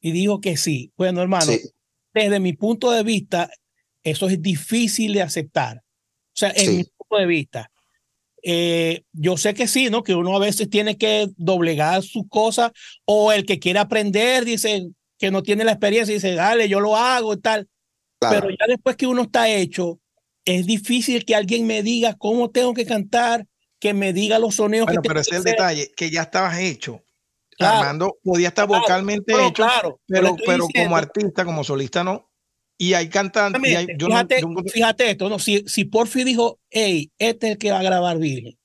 Y 0.00 0.12
dijo 0.12 0.40
que 0.40 0.56
sí. 0.56 0.92
Bueno, 0.96 1.22
hermano, 1.22 1.52
desde 2.14 2.40
mi 2.40 2.52
punto 2.52 2.90
de 2.90 3.02
vista, 3.02 3.50
eso 4.02 4.28
es 4.28 4.40
difícil 4.40 5.14
de 5.14 5.22
aceptar. 5.22 5.78
O 5.78 6.38
sea, 6.38 6.52
en 6.54 6.78
mi 6.78 6.84
punto 6.84 7.16
de 7.16 7.26
vista. 7.26 7.70
Eh, 8.42 9.02
yo 9.12 9.36
sé 9.36 9.54
que 9.54 9.66
sí, 9.66 9.90
¿no? 9.90 10.02
Que 10.02 10.14
uno 10.14 10.36
a 10.36 10.38
veces 10.38 10.70
tiene 10.70 10.96
que 10.96 11.28
doblegar 11.36 12.02
sus 12.02 12.28
cosas 12.28 12.70
o 13.04 13.32
el 13.32 13.44
que 13.44 13.58
quiere 13.58 13.78
aprender 13.78 14.44
dice 14.44 14.86
que 15.18 15.30
no 15.30 15.42
tiene 15.42 15.64
la 15.64 15.72
experiencia 15.72 16.12
y 16.12 16.16
dice, 16.16 16.34
dale, 16.34 16.68
yo 16.68 16.80
lo 16.80 16.96
hago 16.96 17.32
y 17.34 17.40
tal. 17.40 17.68
Pero 18.18 18.48
ya 18.50 18.66
después 18.68 18.96
que 18.96 19.06
uno 19.06 19.22
está 19.22 19.48
hecho, 19.48 19.98
es 20.44 20.66
difícil 20.66 21.24
que 21.24 21.34
alguien 21.34 21.66
me 21.66 21.82
diga 21.82 22.14
cómo 22.14 22.50
tengo 22.50 22.72
que 22.74 22.86
cantar, 22.86 23.46
que 23.78 23.94
me 23.94 24.12
diga 24.12 24.38
los 24.38 24.56
sonidos. 24.56 24.86
Bueno, 24.86 25.02
pero 25.02 25.20
ese 25.20 25.32
es 25.32 25.36
el 25.38 25.44
detalle, 25.44 25.92
que 25.96 26.10
ya 26.10 26.22
estabas 26.22 26.58
hecho. 26.58 27.02
Armando 27.58 28.18
podía 28.22 28.48
estar 28.48 28.66
vocalmente 28.66 29.32
hecho, 29.32 29.64
claro, 29.64 30.00
pero, 30.06 30.36
pero 30.44 30.66
como 30.68 30.96
artista, 30.96 31.44
como 31.44 31.64
solista, 31.64 32.04
no. 32.04 32.30
Y 32.78 32.94
hay 32.94 33.08
cantantes. 33.08 33.62
fíjate, 34.72 35.10
esto, 35.10 35.28
¿no? 35.28 35.38
Si, 35.38 35.64
si 35.66 35.84
Porfi 35.84 36.24
dijo, 36.24 36.60
hey, 36.70 37.10
este 37.18 37.46
es 37.46 37.52
el 37.52 37.58
que 37.58 37.70
va 37.70 37.80
a 37.80 37.82
grabar 37.82 38.18
Virgen. 38.18 38.58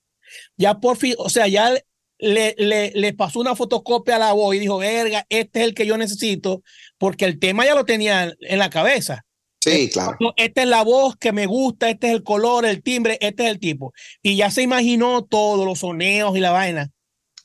Ya 0.57 0.79
Porfi, 0.79 1.13
o 1.17 1.29
sea, 1.29 1.47
ya 1.47 1.73
le, 2.17 2.55
le, 2.57 2.91
le, 2.93 3.13
pasó 3.13 3.39
una 3.39 3.55
fotocopia 3.55 4.17
a 4.17 4.19
la 4.19 4.33
voz 4.33 4.55
y 4.55 4.59
dijo, 4.59 4.77
verga, 4.77 5.25
este 5.29 5.61
es 5.61 5.65
el 5.65 5.73
que 5.73 5.85
yo 5.85 5.97
necesito, 5.97 6.61
porque 6.97 7.25
el 7.25 7.39
tema 7.39 7.65
ya 7.65 7.75
lo 7.75 7.85
tenía 7.85 8.33
en 8.39 8.59
la 8.59 8.69
cabeza. 8.69 9.25
Sí, 9.63 9.89
claro. 9.89 10.17
Esta 10.37 10.63
es 10.63 10.67
la 10.67 10.83
voz 10.83 11.15
que 11.17 11.31
me 11.31 11.45
gusta, 11.45 11.89
este 11.89 12.07
es 12.07 12.13
el 12.13 12.23
color, 12.23 12.65
el 12.65 12.81
timbre, 12.81 13.17
este 13.21 13.43
es 13.43 13.51
el 13.51 13.59
tipo. 13.59 13.93
Y 14.21 14.35
ya 14.35 14.49
se 14.49 14.63
imaginó 14.63 15.23
todos 15.23 15.65
los 15.65 15.79
soneos 15.79 16.35
y 16.35 16.39
la 16.39 16.51
vaina. 16.51 16.89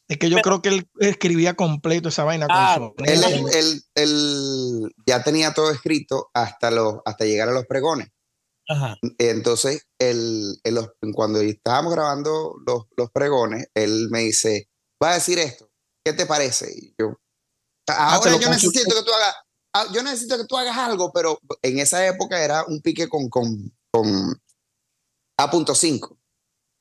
Es 0.08 0.18
que 0.18 0.30
yo 0.30 0.38
creo 0.38 0.62
que 0.62 0.68
él 0.68 0.88
escribía 1.00 1.54
completo 1.54 2.08
esa 2.08 2.24
vaina. 2.24 2.46
él, 2.98 3.82
él, 3.94 4.94
ya 5.04 5.24
tenía 5.24 5.52
todo 5.52 5.70
escrito 5.70 6.30
hasta, 6.32 6.70
los, 6.70 6.96
hasta 7.04 7.24
llegar 7.24 7.48
a 7.48 7.52
los 7.52 7.66
pregones. 7.66 8.08
Ajá. 8.68 8.96
Entonces, 9.18 9.86
él, 9.98 10.60
cuando 11.14 11.40
estábamos 11.40 11.92
grabando 11.92 12.56
los, 12.66 12.84
los, 12.96 13.10
pregones, 13.10 13.68
él 13.74 14.08
me 14.10 14.20
dice, 14.20 14.68
va 15.02 15.10
a 15.10 15.14
decir 15.14 15.38
esto, 15.38 15.70
¿qué 16.04 16.12
te 16.12 16.26
parece? 16.26 16.72
Y 16.72 16.94
yo, 16.98 17.18
ah, 17.88 18.14
ahora 18.14 18.38
yo 18.38 18.48
necesito 18.48 18.94
que 18.94 19.02
tú 19.02 19.12
hagas, 19.12 19.34
ah, 19.72 19.86
yo 19.92 20.02
necesito 20.02 20.36
que 20.36 20.46
tú 20.46 20.56
hagas 20.56 20.76
algo, 20.76 21.12
pero 21.12 21.38
en 21.62 21.78
esa 21.78 22.04
época 22.06 22.42
era 22.42 22.64
un 22.66 22.80
pique 22.80 23.08
con, 23.08 23.28
con, 23.28 23.72
con 23.92 24.40
A.5. 25.36 26.16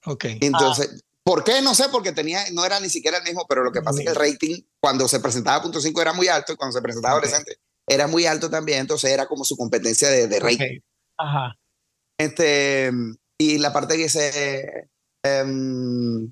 Ok. 0.08 0.26
Entonces, 0.42 1.04
¿Por 1.26 1.44
qué? 1.44 1.60
No 1.64 1.74
sé, 1.74 1.90
porque 1.92 2.12
tenía, 2.12 2.46
no 2.52 2.64
era 2.64 2.80
ni 2.80 2.88
siquiera 2.88 3.18
el 3.18 3.24
mismo, 3.24 3.48
pero 3.50 3.64
lo 3.64 3.72
que 3.72 3.82
pasa 3.82 3.98
es 3.98 4.06
que 4.06 4.12
el 4.12 4.16
rating 4.16 4.62
cuando 4.80 5.08
se 5.08 5.20
presentaba 5.20 5.64
punto 5.64 5.82
.5 5.82 6.00
era 6.00 6.14
muy 6.14 6.28
alto 6.28 6.54
y 6.54 6.56
cuando 6.56 6.78
se 6.78 6.84
presentaba 6.84 7.14
adolescente 7.14 7.58
era 7.88 8.06
muy 8.08 8.28
alto 8.28 8.50
también, 8.50 8.82
entonces 8.82 9.12
era 9.12 9.26
como 9.28 9.44
su 9.44 9.58
competencia 9.58 10.08
de, 10.10 10.28
de 10.28 10.40
rating. 10.40 10.80
Ajá. 11.18 11.56
Este, 12.18 12.92
y 13.40 13.58
la 13.58 13.74
parte 13.74 13.98
que 13.98 14.04
dice... 14.04 14.90
Um, 15.24 16.32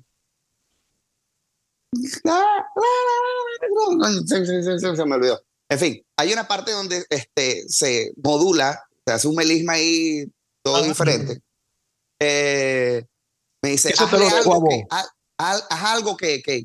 se, 4.26 5.06
me 5.06 5.14
olvidó. 5.14 5.40
En 5.68 5.78
fin, 5.78 6.06
hay 6.16 6.32
una 6.32 6.46
parte 6.46 6.70
donde 6.72 7.04
este, 7.10 7.68
se 7.68 8.12
modula, 8.22 8.80
se 9.04 9.12
hace 9.12 9.28
un 9.28 9.34
melisma 9.34 9.74
ahí 9.74 10.30
todo 10.62 10.82
diferente. 10.82 11.40
Eh, 12.20 13.04
me 13.64 13.70
dice, 13.70 13.94
Eso 13.94 14.04
algo, 14.04 14.68
que, 14.68 14.84
haz, 15.38 15.66
algo 15.70 16.18
que, 16.18 16.42
que, 16.42 16.64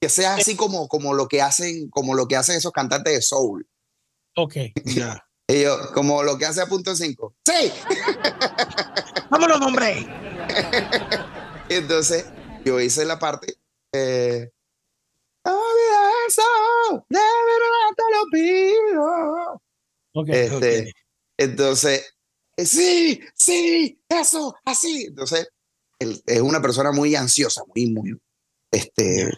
que, 0.00 0.08
sea 0.08 0.34
así 0.34 0.56
como, 0.56 0.88
como, 0.88 1.14
lo 1.14 1.28
que 1.28 1.40
hacen, 1.40 1.88
como 1.88 2.14
lo 2.14 2.26
que 2.26 2.34
hacen 2.34 2.56
esos 2.56 2.72
cantantes 2.72 3.14
de 3.14 3.22
soul. 3.22 3.64
Ok. 4.34 4.56
Ya. 4.86 5.24
Y 5.46 5.62
yo, 5.62 5.92
como 5.94 6.24
lo 6.24 6.36
que 6.36 6.46
hace 6.46 6.60
a 6.60 6.66
punto 6.66 6.96
5. 6.96 7.36
¡Sí! 7.46 7.72
¡Vámonos, 9.30 9.60
hombre! 9.60 10.04
entonces, 11.68 12.26
yo 12.64 12.80
hice 12.80 13.04
la 13.04 13.20
parte. 13.20 13.54
Eh, 13.92 14.50
eso, 16.26 16.42
de 17.08 17.20
verdad 17.20 17.88
te 17.96 18.02
lo 18.16 18.30
pido. 18.32 19.62
Okay, 20.12 20.34
este, 20.34 20.56
okay. 20.56 20.92
Entonces, 21.36 22.16
sí, 22.56 23.20
sí, 23.32 24.02
eso, 24.08 24.56
así. 24.64 25.04
Entonces, 25.04 25.46
él, 25.98 26.22
es 26.26 26.40
una 26.40 26.60
persona 26.60 26.92
muy 26.92 27.14
ansiosa, 27.14 27.62
muy, 27.74 27.90
muy, 27.90 28.16
este... 28.70 29.30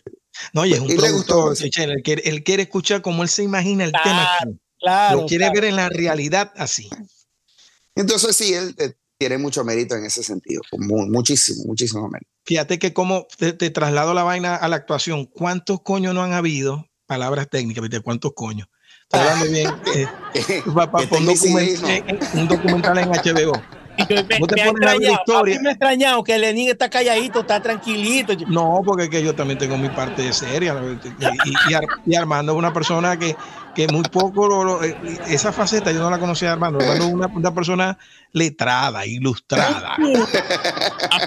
No, 0.52 0.64
y 0.64 0.72
es 0.72 0.80
un 0.80 0.88
productor, 0.88 1.56
él, 1.61 2.02
quiere, 2.02 2.22
él 2.28 2.44
quiere 2.44 2.62
escuchar 2.62 3.02
como 3.02 3.22
él 3.24 3.28
se 3.28 3.42
imagina 3.42 3.84
el 3.84 3.92
tema. 3.92 4.28
Claro, 4.78 5.22
Lo 5.22 5.26
quiere 5.26 5.50
ver 5.50 5.64
en 5.64 5.74
la 5.76 5.88
realidad 5.88 6.52
así. 6.56 6.88
Entonces 7.96 8.36
sí, 8.36 8.54
él, 8.54 8.76
tiene 9.18 9.36
mucho 9.36 9.64
mérito 9.64 9.96
en 9.96 10.04
ese 10.04 10.22
sentido, 10.22 10.62
muchísimo, 10.78 11.64
muchísimo 11.66 12.09
mérito. 12.09 12.30
Fíjate 12.44 12.78
que 12.78 12.92
como 12.92 13.26
te, 13.36 13.52
traslado 13.70 14.14
la 14.14 14.22
vaina 14.22 14.54
a 14.54 14.68
la 14.68 14.76
actuación, 14.76 15.26
¿cuántos 15.26 15.82
coños 15.82 16.14
no 16.14 16.22
han 16.22 16.32
habido? 16.32 16.86
Palabras 17.06 17.48
técnicas, 17.50 17.82
¿viste? 17.82 18.00
¿Cuántos 18.00 18.32
coños? 18.34 18.68
Estoy 19.02 19.20
hablando 19.20 19.50
bien. 19.50 19.70
Eh, 19.96 20.06
un, 22.34 22.48
documental 22.48 22.98
en 22.98 23.09
HBO 23.09 23.61
me, 23.99 24.22
te 24.22 24.38
pones 24.38 25.61
me 25.61 25.68
ha 25.68 25.72
extrañado 25.72 26.22
que 26.22 26.38
Lenin 26.38 26.70
está 26.70 26.88
calladito, 26.88 27.40
está 27.40 27.61
tranquilito. 27.61 28.34
No, 28.49 28.80
porque 28.84 29.09
que 29.11 29.22
yo 29.22 29.34
también 29.34 29.59
tengo 29.59 29.76
mi 29.76 29.88
parte 29.88 30.32
seria. 30.32 30.76
Y, 32.07 32.14
Armando 32.14 32.53
es 32.53 32.59
una 32.59 32.72
persona 32.72 33.18
que, 33.18 33.36
que 33.74 33.88
muy 33.88 34.03
poco, 34.05 34.82
eh, 34.84 34.96
esa 35.28 35.53
faceta 35.53 35.92
yo 35.92 36.01
no 36.01 36.11
la 36.11 36.18
conocía 36.18 36.53
Armando. 36.53 36.78
Armando 36.80 37.05
es 37.05 37.12
una, 37.12 37.26
una 37.26 37.55
persona 37.55 37.99
letrada, 38.32 39.07
ilustrada. 39.07 39.96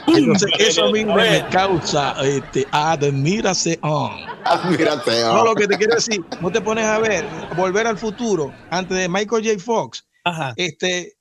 Entonces 0.07 0.49
eso 0.59 0.85
a 0.85 0.91
mí 0.91 1.05
me 1.05 1.45
causa 1.49 2.15
este, 2.23 2.67
admiración. 2.71 4.11
Admiración. 4.45 5.35
No, 5.35 5.45
lo 5.45 5.55
que 5.55 5.67
te 5.67 5.77
quiero 5.77 5.95
decir, 5.95 6.23
no 6.39 6.51
te 6.51 6.61
pones 6.61 6.85
a 6.85 6.99
ver, 6.99 7.25
volver 7.55 7.87
al 7.87 7.97
futuro, 7.97 8.53
antes 8.69 8.97
de 8.97 9.09
Michael 9.09 9.45
J. 9.45 9.59
Fox, 9.59 10.05
Ajá. 10.23 10.53
este 10.55 11.17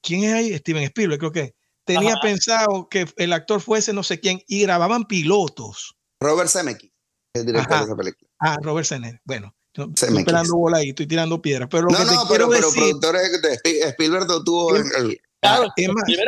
¿quién 0.00 0.24
es 0.24 0.32
ahí? 0.32 0.58
Steven 0.58 0.82
Spielberg, 0.84 1.18
creo 1.18 1.32
que. 1.32 1.54
Tenía 1.86 2.16
pensado 2.22 2.88
que 2.88 3.06
el 3.16 3.34
actor 3.34 3.60
fuese 3.60 3.92
no 3.92 4.02
sé 4.02 4.18
quién 4.18 4.40
y 4.46 4.62
grababan 4.62 5.04
pilotos. 5.04 5.94
Robert 6.18 6.48
Zemeckis, 6.48 6.90
el 7.34 7.44
director 7.44 7.78
de 7.78 7.84
esa 7.84 7.96
película. 7.96 8.30
Ah, 8.38 8.56
Robert 8.62 8.86
Zemeckis. 8.86 9.20
Bueno, 9.24 9.54
estoy 9.74 10.16
esperando 10.18 10.56
bola 10.56 10.78
ahí, 10.78 10.88
estoy 10.88 11.06
tirando 11.06 11.42
piedras. 11.42 11.68
Pero 11.70 11.82
lo 11.82 11.90
no, 11.90 11.98
que 11.98 12.04
no, 12.06 12.24
pero, 12.26 12.48
pero 12.48 12.70
productores 12.72 13.42
de 13.42 13.80
Spielberg 13.88 14.26
tuvo 14.44 14.74
el, 14.76 15.20
Claro, 15.44 15.68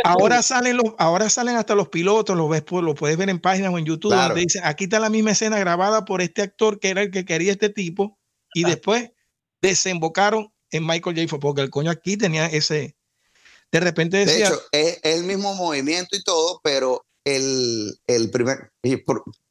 ahora 0.05 0.43
salen 0.43 0.77
los, 0.77 0.95
ahora 0.99 1.31
salen 1.31 1.57
hasta 1.57 1.75
los 1.75 1.89
pilotos, 1.89 2.37
lo 2.37 2.49
ves, 2.49 2.65
lo 2.71 2.95
puedes 2.95 3.17
ver 3.17 3.31
en 3.31 3.39
páginas 3.39 3.73
o 3.73 3.79
en 3.79 3.87
YouTube, 3.87 4.15
donde 4.15 4.43
dice, 4.43 4.61
aquí 4.63 4.85
está 4.85 5.01
la 5.01 5.09
misma 5.09 5.31
escena 5.31 5.59
grabada 5.59 6.05
por 6.05 6.21
este 6.21 6.43
actor 6.43 6.79
que 6.79 6.91
era 6.91 7.01
el 7.01 7.11
que 7.11 7.25
quería 7.25 7.53
este 7.53 7.71
tipo, 7.71 8.19
y 8.53 8.65
después 8.65 9.13
desembocaron 9.63 10.53
en 10.71 10.87
Michael 10.87 11.17
J. 11.17 11.29
Fox, 11.29 11.41
porque 11.41 11.63
el 11.63 11.71
coño 11.71 11.91
aquí 11.91 12.19
tenía 12.19 12.45
ese, 12.45 12.95
de 13.73 13.81
repente 13.81 14.19
decía... 14.19 14.51
De 14.51 14.55
hecho, 14.55 14.63
es, 14.73 15.01
el 15.03 15.25
mismo 15.25 15.55
movimiento 15.55 16.17
y 16.17 16.23
todo, 16.23 16.61
pero 16.63 17.05
el, 17.25 17.99
el 18.07 18.31
primer, 18.31 18.71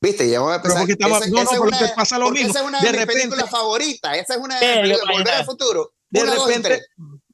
viste, 0.01 0.29
ya 0.29 0.39
vamos 0.39 0.57
a 0.57 0.61
pensar, 0.61 0.87
no, 0.99 1.43
no, 1.43 1.49
porque 1.57 1.85
pasa 1.95 2.17
lo 2.17 2.31
mismo. 2.31 2.49
Esa 2.49 2.59
es 2.61 2.65
una 2.65 2.79
de, 2.79 2.91
mis 2.91 3.05
películas 3.05 3.49
favoritas, 3.49 4.17
esa 4.17 4.35
es 4.35 4.39
una 4.39 4.59
de 4.59 4.97
Volver 5.11 5.33
al 5.33 5.45
Futuro. 5.45 5.91
De 6.09 6.23
repente, 6.23 6.81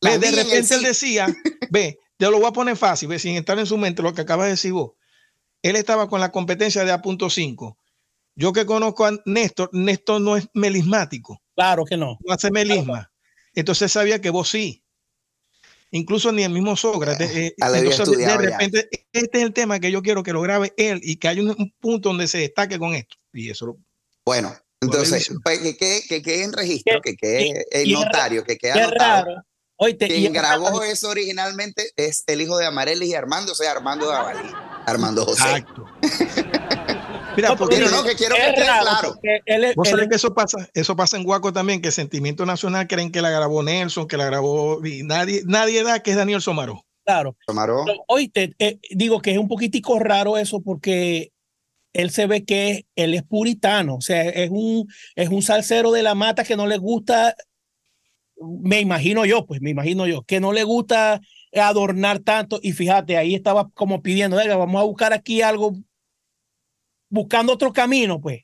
de 0.01 0.31
repente 0.31 0.75
él 0.75 0.81
decía, 0.81 1.27
ve, 1.69 1.99
te 2.17 2.25
lo 2.25 2.39
voy 2.39 2.47
a 2.47 2.53
poner 2.53 2.75
fácil, 2.75 3.19
sin 3.19 3.35
estar 3.35 3.59
en 3.59 3.67
su 3.67 3.77
mente 3.77 4.01
lo 4.01 4.13
que 4.15 4.21
acabas 4.21 4.45
de 4.45 4.51
decir 4.51 4.73
vos. 4.73 4.93
Él 5.61 5.75
estaba 5.75 6.09
con 6.09 6.19
la 6.19 6.31
competencia 6.31 6.83
de 6.85 6.91
A.5. 6.91 7.77
Yo 8.35 8.53
que 8.53 8.65
conozco 8.65 9.05
a 9.05 9.11
Néstor, 9.25 9.69
Néstor 9.73 10.21
no 10.21 10.37
es 10.37 10.47
melismático. 10.53 11.39
Claro 11.55 11.85
que 11.85 11.97
no. 11.97 12.17
No 12.25 12.33
hace 12.33 12.49
melisma. 12.49 13.11
Entonces 13.53 13.91
sabía 13.91 14.21
que 14.21 14.31
vos 14.31 14.49
sí. 14.49 14.83
Incluso 15.91 16.31
ni 16.31 16.43
el 16.43 16.51
mismo 16.51 16.75
Sócrates. 16.75 17.29
Eh, 17.35 17.55
entonces, 17.57 18.17
de, 18.17 18.37
repente, 18.37 18.89
este 19.11 19.37
es 19.37 19.43
el 19.43 19.53
tema 19.53 19.79
que 19.79 19.91
yo 19.91 20.01
quiero 20.01 20.23
que 20.23 20.33
lo 20.33 20.41
grabe 20.41 20.73
él 20.77 21.01
y 21.03 21.17
que 21.17 21.27
haya 21.27 21.41
un, 21.41 21.73
punto 21.79 22.09
donde 22.09 22.27
se 22.27 22.37
destaque 22.37 22.79
con 22.79 22.95
esto. 22.95 23.17
Y 23.33 23.49
eso 23.49 23.65
lo, 23.65 23.77
Bueno, 24.25 24.55
entonces, 24.79 25.29
pues, 25.43 25.59
que 25.77 26.21
quede 26.21 26.43
en 26.43 26.53
registro, 26.53 27.01
que 27.01 27.15
quede 27.15 27.65
en 27.71 27.91
notario, 27.91 28.43
que 28.43 28.57
quede 28.57 28.71
anotado. 28.71 29.25
Raro 29.25 29.45
quien 29.97 30.33
grabó 30.33 30.83
eso 30.83 31.09
originalmente 31.09 31.91
es 31.95 32.23
el 32.27 32.41
hijo 32.41 32.57
de 32.57 32.65
Amarelis 32.65 33.09
y 33.09 33.15
Armando, 33.15 33.53
o 33.53 33.55
sea, 33.55 33.71
Armando 33.71 34.07
de 34.07 34.15
Avalí, 34.15 34.49
Armando 34.85 35.25
José. 35.25 35.43
Exacto. 35.43 35.85
Mira, 37.41 37.55
porque 37.55 37.79
no, 37.79 38.03
que 38.03 38.15
quiero 38.15 38.35
que 38.35 38.49
esté 38.49 38.61
claro. 38.63 39.19
¿Vos 39.75 39.89
sabés 39.89 40.09
que 40.09 40.15
eso 40.15 40.33
pasa? 40.33 40.69
Eso 40.73 40.95
pasa 40.95 41.17
en 41.17 41.23
Guaco 41.23 41.51
también, 41.53 41.81
que 41.81 41.91
Sentimiento 41.91 42.45
Nacional 42.45 42.87
creen 42.87 43.11
que 43.11 43.21
la 43.21 43.29
grabó 43.29 43.63
Nelson, 43.63 44.07
que 44.07 44.17
la 44.17 44.25
grabó 44.25 44.85
y 44.85 45.03
nadie, 45.03 45.41
nadie 45.45 45.83
da 45.83 46.01
que 46.01 46.11
es 46.11 46.17
Daniel 46.17 46.41
Somaró. 46.41 46.85
Claro. 47.05 47.35
Somaró. 47.47 47.83
Oíste, 48.07 48.53
eh, 48.59 48.79
digo 48.91 49.21
que 49.21 49.31
es 49.31 49.37
un 49.37 49.47
poquitico 49.47 49.99
raro 49.99 50.37
eso 50.37 50.61
porque 50.61 51.31
él 51.93 52.11
se 52.11 52.27
ve 52.27 52.45
que 52.45 52.85
él 52.95 53.13
es 53.13 53.23
puritano, 53.23 53.95
o 53.95 54.01
sea, 54.01 54.21
es 54.21 54.49
un, 54.49 54.87
es 55.15 55.29
un 55.29 55.41
salsero 55.41 55.91
de 55.91 56.03
la 56.03 56.15
mata 56.15 56.43
que 56.43 56.55
no 56.55 56.67
le 56.67 56.77
gusta 56.77 57.35
me 58.41 58.79
imagino 58.79 59.25
yo, 59.25 59.45
pues 59.45 59.61
me 59.61 59.69
imagino 59.69 60.07
yo, 60.07 60.23
que 60.23 60.39
no 60.39 60.51
le 60.51 60.63
gusta 60.63 61.21
adornar 61.53 62.19
tanto 62.19 62.59
y 62.61 62.71
fíjate, 62.71 63.17
ahí 63.17 63.35
estaba 63.35 63.69
como 63.73 64.01
pidiendo, 64.01 64.37
vamos 64.37 64.81
a 64.81 64.85
buscar 64.85 65.13
aquí 65.13 65.41
algo, 65.41 65.73
buscando 67.11 67.53
otro 67.53 67.71
camino, 67.71 68.19
pues, 68.19 68.41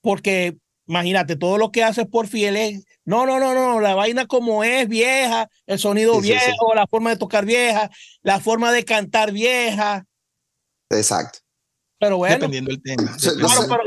porque 0.00 0.56
imagínate, 0.86 1.36
todo 1.36 1.58
lo 1.58 1.72
que 1.72 1.82
hace 1.82 2.04
por 2.04 2.28
fieles, 2.28 2.84
no, 3.04 3.26
no, 3.26 3.40
no, 3.40 3.54
no, 3.54 3.80
la 3.80 3.94
vaina 3.94 4.26
como 4.26 4.62
es 4.62 4.88
vieja, 4.88 5.48
el 5.66 5.78
sonido 5.78 6.20
viejo, 6.20 6.74
la 6.74 6.86
forma 6.86 7.10
de 7.10 7.16
tocar 7.16 7.44
vieja, 7.44 7.90
la 8.22 8.38
forma 8.38 8.70
de 8.72 8.84
cantar 8.84 9.32
vieja. 9.32 10.04
Exacto. 10.90 11.40
Pero 11.98 12.18
bueno. 12.18 12.34
Dependiendo 12.34 12.70
del 12.70 12.82
tema. 12.82 13.16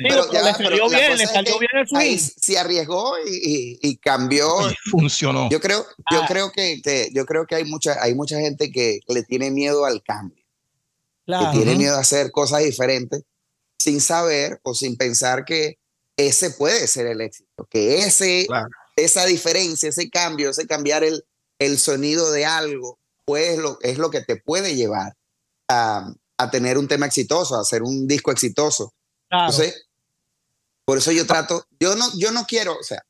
pero, 0.01 0.31
le 0.31 0.53
salió 0.53 0.89
bien, 0.89 1.17
le 1.17 1.27
salió 1.27 1.59
bien 1.59 1.71
el 1.75 1.87
swing. 1.87 2.17
Se 2.17 2.57
arriesgó 2.57 3.13
y, 3.19 3.77
y, 3.81 3.97
cambió. 3.97 4.47
funcionó. 4.89 5.49
Yo 5.51 5.59
creo, 5.59 5.85
yo 6.11 6.23
ah. 6.23 6.25
creo 6.27 6.51
que, 6.51 6.81
yo 7.13 7.25
creo 7.25 7.45
que 7.45 7.55
hay 7.55 7.65
mucha, 7.65 8.01
hay 8.01 8.15
mucha 8.15 8.39
gente 8.39 8.71
que 8.71 9.01
le 9.07 9.23
tiene 9.23 9.51
miedo 9.51 9.85
al 9.85 10.01
cambio. 10.01 10.43
Que 11.27 11.45
tiene 11.51 11.75
miedo 11.75 11.95
a 11.95 11.99
hacer 11.99 12.31
cosas 12.31 12.63
diferentes 12.63 13.23
sin 13.77 14.01
saber 14.01 14.59
o 14.63 14.73
sin 14.73 14.97
pensar 14.97 15.45
que 15.45 15.77
ese 16.15 16.51
puede 16.51 16.87
ser 16.87 17.07
el 17.07 17.21
éxito. 17.21 17.67
Que 17.69 17.99
ese, 17.99 18.47
esa 18.95 19.25
diferencia, 19.25 19.89
ese 19.89 20.09
cambio, 20.09 20.49
ese 20.49 20.67
cambiar 20.67 21.03
el, 21.03 21.23
el 21.59 21.77
sonido 21.79 22.31
de 22.31 22.45
algo, 22.45 22.99
pues 23.25 23.57
lo, 23.57 23.77
es 23.81 23.97
lo 23.97 24.09
que 24.09 24.21
te 24.21 24.37
puede 24.37 24.75
llevar 24.75 25.15
a 25.67 26.11
a 26.37 26.51
tener 26.51 26.77
un 26.77 26.87
tema 26.87 27.07
exitoso, 27.07 27.55
a 27.55 27.61
hacer 27.61 27.83
un 27.83 28.07
disco 28.07 28.31
exitoso. 28.31 28.93
Entonces, 29.29 29.87
por 30.85 30.99
eso 30.99 31.11
yo 31.11 31.25
trato, 31.25 31.65
yo 31.79 31.95
no, 31.95 32.07
yo 32.17 32.31
no 32.31 32.45
quiero, 32.45 32.77
o 32.77 32.83
sea, 32.83 33.03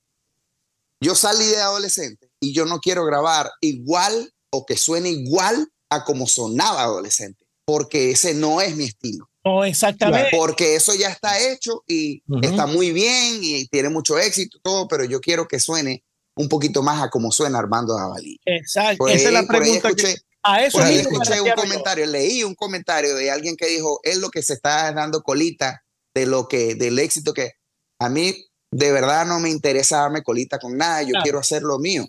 yo 0.99 1.13
salí 1.13 1.45
de 1.45 1.61
adolescente 1.61 2.32
y 2.39 2.53
yo 2.53 2.65
no 2.65 2.80
quiero 2.80 3.05
grabar 3.05 3.51
igual 3.61 4.34
o 4.49 4.65
que 4.65 4.78
suene 4.78 5.09
igual 5.09 5.72
a 5.89 6.03
como 6.05 6.26
sonaba 6.26 6.82
adolescente, 6.82 7.45
porque 7.65 8.11
ese 8.11 8.34
no 8.34 8.61
es 8.61 8.76
mi 8.76 8.86
estilo. 8.86 9.26
No, 9.47 9.63
exactamente. 9.63 10.29
Porque 10.31 10.75
eso 10.75 10.93
ya 10.93 11.09
está 11.09 11.39
hecho 11.39 11.83
y 11.87 12.21
está 12.41 12.65
muy 12.65 12.91
bien 12.91 13.39
y 13.41 13.67
tiene 13.67 13.89
mucho 13.89 14.19
éxito, 14.19 14.59
todo, 14.61 14.87
pero 14.87 15.05
yo 15.05 15.21
quiero 15.21 15.47
que 15.47 15.59
suene 15.59 16.03
un 16.35 16.49
poquito 16.49 16.83
más 16.83 17.01
a 17.01 17.09
como 17.09 17.31
suena 17.31 17.59
Armando 17.59 17.97
Jabalí. 17.97 18.39
Exacto. 18.45 19.07
Esa 19.07 19.29
es 19.29 19.33
la 19.33 19.47
pregunta 19.47 19.93
que 19.93 20.15
a 20.43 20.63
eso 20.63 20.81
escuché 20.81 21.41
un 21.41 21.51
comentario, 21.51 22.05
leí 22.05 22.43
un 22.43 22.55
comentario 22.55 23.15
de 23.15 23.31
alguien 23.31 23.55
que 23.55 23.67
dijo, 23.67 23.99
es 24.03 24.17
lo 24.17 24.29
que 24.29 24.43
se 24.43 24.53
está 24.53 24.91
dando 24.91 25.21
colita 25.23 25.83
de 26.13 26.25
lo 26.25 26.47
que, 26.47 26.75
del 26.75 26.99
éxito 26.99 27.33
que 27.33 27.53
a 27.99 28.09
mí 28.09 28.45
de 28.71 28.91
verdad 28.91 29.25
no 29.25 29.39
me 29.39 29.49
interesa 29.49 30.01
darme 30.01 30.23
colita 30.23 30.59
con 30.59 30.77
nada, 30.77 31.03
yo 31.03 31.13
quiero 31.23 31.39
hacer 31.39 31.63
lo 31.63 31.79
mío. 31.79 32.05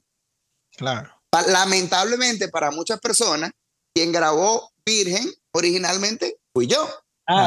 Claro. 0.77 1.11
Lamentablemente 1.49 2.49
para 2.49 2.71
muchas 2.71 3.01
personas, 3.01 3.51
quien 3.95 4.13
grabó 4.13 4.71
Virgen 4.85 5.31
originalmente 5.53 6.39
fui 6.53 6.67
yo. 6.67 6.89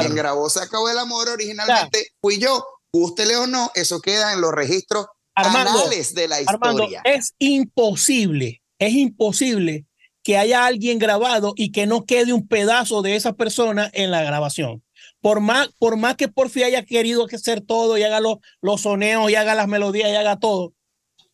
Quien 0.00 0.14
grabó 0.14 0.48
Se 0.48 0.60
acabó 0.60 0.88
el 0.88 0.98
amor 0.98 1.28
originalmente 1.28 2.08
fui 2.20 2.38
yo. 2.38 2.64
Gústele 2.92 3.36
o 3.36 3.46
no, 3.46 3.70
eso 3.74 4.00
queda 4.00 4.34
en 4.34 4.42
los 4.42 4.52
registros 4.52 5.06
Armando, 5.34 5.88
de 5.88 6.28
la 6.28 6.40
historia. 6.40 6.44
Armando, 6.46 6.88
es 7.04 7.34
imposible, 7.38 8.62
es 8.78 8.92
imposible 8.92 9.86
que 10.22 10.36
haya 10.36 10.66
alguien 10.66 10.98
grabado 10.98 11.54
y 11.56 11.72
que 11.72 11.86
no 11.86 12.04
quede 12.04 12.34
un 12.34 12.46
pedazo 12.46 13.00
de 13.00 13.16
esa 13.16 13.32
persona 13.32 13.90
en 13.94 14.10
la 14.10 14.22
grabación. 14.22 14.84
Por 15.20 15.40
más, 15.40 15.68
por 15.78 15.96
más 15.96 16.16
que 16.16 16.28
Porfi 16.28 16.64
haya 16.64 16.84
querido 16.84 17.26
hacer 17.32 17.62
todo 17.62 17.96
y 17.96 18.02
haga 18.02 18.20
los, 18.20 18.38
los 18.60 18.82
soneos 18.82 19.30
y 19.30 19.36
haga 19.36 19.54
las 19.54 19.68
melodías 19.68 20.10
y 20.10 20.14
haga 20.14 20.38
todo, 20.38 20.74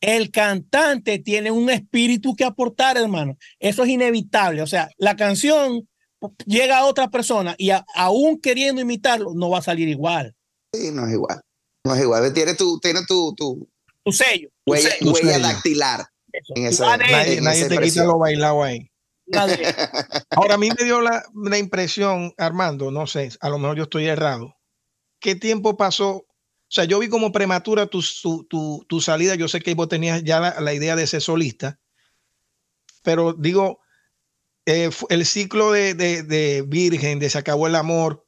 el 0.01 0.31
cantante 0.31 1.19
tiene 1.19 1.51
un 1.51 1.71
espíritu 1.71 2.37
que 2.37 2.45
aportar, 2.45 2.97
hermano. 2.97 3.37
Eso 3.59 3.83
es 3.83 3.89
inevitable. 3.89 4.63
O 4.63 4.67
sea, 4.67 4.91
la 4.97 5.17
canción 5.17 5.89
llega 6.47 6.79
a 6.79 6.87
otra 6.87 7.09
persona 7.09 7.55
y 7.59 7.71
aún 7.95 8.41
queriendo 8.41 8.81
imitarlo, 8.81 9.33
no 9.35 9.51
va 9.51 9.59
a 9.59 9.63
salir 9.63 9.89
igual. 9.89 10.35
Sí, 10.73 10.91
no 10.93 11.07
es 11.07 11.13
igual. 11.13 11.41
No 11.85 11.95
es 11.95 12.03
igual. 12.03 12.33
Tiene 12.33 12.55
tu, 12.55 12.79
tiene 12.81 13.01
tu, 13.07 13.35
tu, 13.35 13.69
tu 14.05 14.13
sello. 14.13 14.51
Huella, 14.67 14.91
huella 15.03 15.39
dactilar 15.39 16.07
nadie, 17.41 17.69
te 17.69 17.79
quita 17.79 18.05
lo 18.05 18.19
bailado 18.19 18.63
ahí. 18.63 18.91
Ahora 20.31 20.55
a 20.55 20.59
mí 20.59 20.71
me 20.71 20.85
dio 20.85 21.01
la, 21.01 21.59
impresión, 21.59 22.33
Armando, 22.39 22.91
no 22.91 23.07
sé, 23.07 23.31
a 23.41 23.49
lo 23.51 23.59
mejor 23.59 23.77
yo 23.77 23.83
estoy 23.85 24.07
errado. 24.07 24.57
¿Qué 25.21 25.35
tiempo 25.35 25.77
pasó? 25.77 26.11
O 26.11 26.71
sea, 26.71 26.85
yo 26.85 26.99
vi 26.99 27.09
como 27.09 27.33
prematura 27.33 27.87
tu, 27.87 28.03
tu, 28.89 29.01
salida. 29.01 29.35
Yo 29.35 29.49
sé 29.49 29.61
que 29.61 29.75
vos 29.75 29.89
tenías 29.89 30.23
ya 30.23 30.41
la, 30.61 30.75
idea 30.75 30.97
de 30.97 31.07
ser 31.07 31.21
solista, 31.21 31.79
pero 33.03 33.33
digo, 33.33 33.81
eh, 34.69 34.91
el 35.09 35.27
ciclo 35.27 35.73
de, 35.73 36.65
Virgen, 36.67 37.19
de 37.19 37.31
Se 37.31 37.39
acabó 37.39 37.67
el 37.67 37.75
amor, 37.75 38.27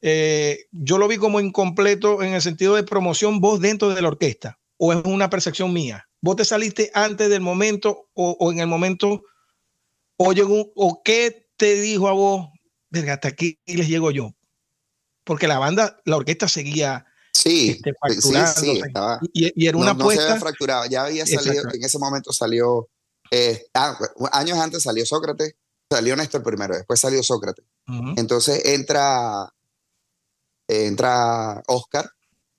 eh, 0.00 0.66
yo 0.72 0.98
lo 0.98 1.08
vi 1.08 1.16
como 1.16 1.40
incompleto 1.40 2.22
en 2.22 2.34
el 2.34 2.42
sentido 2.42 2.74
de 2.74 2.82
promoción 2.82 3.40
vos 3.40 3.60
dentro 3.60 3.90
de 3.94 4.02
la 4.02 4.08
orquesta, 4.08 4.58
o 4.76 4.92
es 4.92 5.02
una 5.04 5.30
percepción 5.30 5.72
mía 5.72 6.06
vos 6.24 6.36
te 6.36 6.44
saliste 6.46 6.90
antes 6.94 7.28
del 7.28 7.42
momento 7.42 8.08
o, 8.14 8.50
en 8.50 8.58
el 8.58 8.66
momento 8.66 9.24
o 10.16 10.32
llegó 10.32 10.72
o 10.74 11.02
qué 11.04 11.50
te 11.58 11.78
dijo 11.78 12.08
a 12.08 12.12
vos, 12.12 12.48
verga, 12.88 13.14
hasta 13.14 13.28
aquí 13.28 13.60
les 13.66 13.86
llego 13.86 14.10
yo. 14.10 14.34
Porque 15.22 15.46
la 15.46 15.58
banda, 15.58 16.00
la 16.06 16.16
orquesta 16.16 16.48
seguía 16.48 17.04
sí, 17.30 17.70
este, 17.70 17.92
sí, 18.56 18.80
y, 19.34 19.66
era 19.66 19.76
una 19.76 19.90
apuesta. 19.90 20.34
No 20.34 20.40
fracturado, 20.40 20.86
ya 20.86 21.04
había 21.04 21.26
salido, 21.26 21.62
en 21.70 21.84
ese 21.84 21.98
momento 21.98 22.32
salió, 22.32 22.88
eh, 23.30 23.66
ah, 23.74 23.98
años 24.32 24.58
antes 24.58 24.82
salió 24.82 25.04
Sócrates, 25.06 25.54
salió 25.90 26.16
Néstor 26.16 26.42
primero, 26.42 26.74
después 26.74 27.00
salió 27.00 27.22
Sócrates. 27.22 27.64
Entonces 28.16 28.64
entra, 28.64 29.52
entra 30.68 31.62
Oscar 31.66 32.10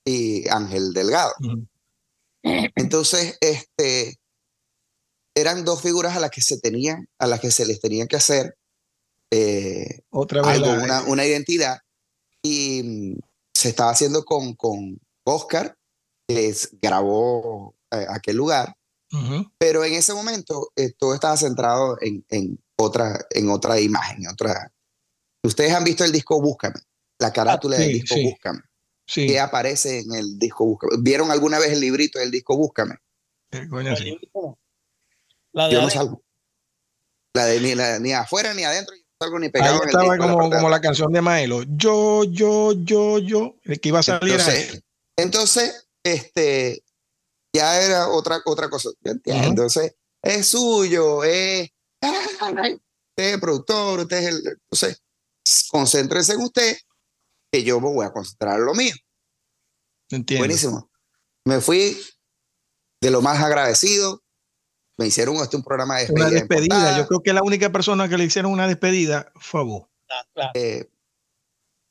y 0.04 0.48
Ángel 0.48 0.92
Delgado. 0.92 1.32
Entonces, 2.42 3.36
este, 3.40 4.18
eran 5.34 5.64
dos 5.64 5.82
figuras 5.82 6.16
a 6.16 6.20
las 6.20 6.30
que 6.30 6.40
se 6.40 6.58
tenían, 6.58 7.08
a 7.18 7.26
las 7.26 7.40
que 7.40 7.50
se 7.50 7.66
les 7.66 7.80
tenía 7.80 8.06
que 8.06 8.16
hacer 8.16 8.56
eh, 9.30 10.02
Otra 10.10 10.42
vez 10.42 10.60
una, 11.06 11.26
identidad. 11.26 11.78
Y 12.42 12.82
mm, 12.82 13.18
se 13.52 13.68
estaba 13.70 13.90
haciendo 13.90 14.24
con, 14.24 14.54
con 14.54 15.00
Oscar, 15.24 15.76
que 16.28 16.54
grabó 16.80 17.74
a 17.90 18.14
aquel 18.14 18.36
lugar, 18.36 18.76
pero 19.58 19.84
en 19.84 19.94
ese 19.94 20.14
momento 20.14 20.72
eh, 20.76 20.92
todo 20.98 21.14
estaba 21.14 21.36
centrado 21.36 21.98
en, 22.00 22.24
en, 22.28 22.58
otra, 22.76 23.26
en 23.30 23.50
otra 23.50 23.80
imagen, 23.80 24.26
otra... 24.28 24.72
Ustedes 25.42 25.72
han 25.72 25.84
visto 25.84 26.04
el 26.04 26.12
disco 26.12 26.40
Búscame, 26.40 26.80
la 27.18 27.32
carátula 27.32 27.76
del 27.76 27.92
disco 27.92 28.16
Búscame. 28.22 28.60
Sí. 29.06 29.28
¿Qué 29.28 29.38
aparece 29.38 30.00
en 30.00 30.14
el 30.14 30.38
disco 30.38 30.66
Búscame? 30.66 30.96
¿Vieron 31.00 31.30
alguna 31.30 31.58
vez 31.58 31.72
el 31.72 31.80
librito 31.80 32.18
del 32.18 32.30
disco 32.30 32.56
Búscame? 32.56 32.96
Eh, 33.52 33.68
la 35.52 35.68
de 35.68 35.74
Yo 35.74 35.82
no 35.82 35.90
salgo. 35.90 36.22
La 37.34 37.46
de 37.46 37.60
ni, 37.60 37.74
ni 38.02 38.12
afuera 38.12 38.52
ni 38.54 38.64
adentro, 38.64 38.94
yo 38.94 39.02
no 39.02 39.24
salgo 39.24 39.38
ni 39.38 39.48
pegado. 39.48 39.74
Ahí 39.74 39.86
estaba 39.86 40.16
como, 40.18 40.48
la, 40.48 40.56
como 40.56 40.68
la 40.68 40.80
canción 40.80 41.12
de 41.12 41.20
Maelo. 41.20 41.62
Yo, 41.68 42.24
yo, 42.24 42.72
yo, 42.72 43.18
yo. 43.18 43.56
que 43.62 43.88
iba 43.88 44.00
a 44.00 44.02
salir 44.02 44.32
entonces, 44.32 44.82
entonces, 45.16 45.88
este, 46.02 46.82
ya 47.56 47.80
era 47.80 48.08
otra, 48.08 48.40
otra 48.44 48.68
cosa. 48.68 48.90
Entonces, 49.02 49.94
es 50.22 50.46
suyo, 50.46 51.24
es, 51.24 51.70
usted 52.00 52.80
es 53.16 53.34
el 53.34 53.40
productor, 53.40 54.00
usted 54.00 54.16
es 54.18 54.26
el. 54.26 54.58
Entonces, 54.70 55.02
concéntrese 55.70 56.34
en 56.34 56.40
usted, 56.40 56.76
que 57.50 57.64
yo 57.64 57.80
me 57.80 57.88
voy 57.88 58.06
a 58.06 58.12
concentrar 58.12 58.58
en 58.58 58.66
lo 58.66 58.74
mío. 58.74 58.94
Entiendo. 60.10 60.42
Buenísimo. 60.42 60.90
Me 61.44 61.60
fui 61.60 61.98
de 63.00 63.10
lo 63.10 63.22
más 63.22 63.42
agradecido. 63.42 64.22
Me 64.98 65.06
hicieron 65.06 65.36
este 65.36 65.56
un 65.56 65.62
programa 65.62 65.96
de 65.96 66.02
despedida. 66.02 66.26
Una 66.26 66.34
despedida. 66.34 66.98
Yo 66.98 67.06
creo 67.06 67.22
que 67.22 67.32
la 67.32 67.42
única 67.42 67.70
persona 67.70 68.08
que 68.08 68.16
le 68.16 68.24
hicieron 68.24 68.52
una 68.52 68.66
despedida 68.66 69.30
fue 69.36 69.60
a 69.60 69.64
vos. 69.64 69.88
Ah, 70.08 70.50
eh, 70.54 70.88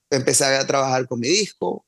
empecé 0.09 0.45
a 0.45 0.65
trabajar 0.65 1.07
con 1.07 1.19
mi 1.19 1.27
disco 1.27 1.84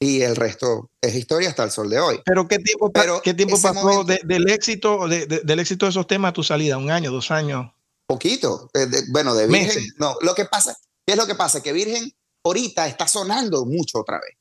y 0.00 0.22
el 0.22 0.36
resto 0.36 0.90
es 1.00 1.14
historia 1.14 1.48
hasta 1.48 1.64
el 1.64 1.70
sol 1.70 1.90
de 1.90 1.98
hoy. 1.98 2.20
Pero 2.24 2.46
¿qué 2.46 2.58
tiempo, 2.58 2.92
¿qué 3.22 3.34
tiempo 3.34 3.60
pasó 3.60 4.04
del, 4.04 4.50
éxito, 4.50 5.08
del 5.08 5.58
éxito 5.58 5.86
de 5.86 5.90
esos 5.90 6.06
temas 6.06 6.30
a 6.30 6.32
tu 6.32 6.42
salida? 6.42 6.78
¿Un 6.78 6.90
año, 6.90 7.10
dos 7.10 7.30
años? 7.30 7.72
Poquito. 8.06 8.70
Eh, 8.74 8.86
bueno, 9.10 9.34
de 9.34 9.46
Virgen. 9.46 9.84
No, 9.98 10.16
lo 10.22 10.34
que 10.34 10.44
pasa, 10.44 10.76
¿qué 11.04 11.12
es 11.12 11.18
lo 11.18 11.26
que 11.26 11.34
pasa? 11.34 11.62
Que 11.62 11.72
Virgen 11.72 12.10
ahorita 12.44 12.86
está 12.86 13.08
sonando 13.08 13.66
mucho 13.66 14.00
otra 14.00 14.20
vez. 14.20 14.36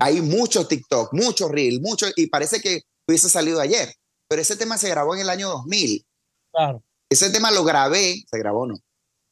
Hay 0.00 0.22
mucho 0.22 0.66
TikTok, 0.66 1.12
mucho 1.12 1.48
Reel, 1.48 1.80
mucho, 1.82 2.06
y 2.16 2.28
parece 2.28 2.60
que 2.60 2.82
hubiese 3.06 3.28
salido 3.28 3.60
ayer. 3.60 3.94
Pero 4.28 4.42
ese 4.42 4.56
tema 4.56 4.78
se 4.78 4.88
grabó 4.88 5.14
en 5.14 5.20
el 5.20 5.30
año 5.30 5.50
2000. 5.50 6.06
Claro. 6.52 6.82
Ese 7.10 7.30
tema 7.30 7.50
lo 7.50 7.62
grabé, 7.62 8.24
se 8.28 8.38
grabó 8.38 8.66
no. 8.66 8.76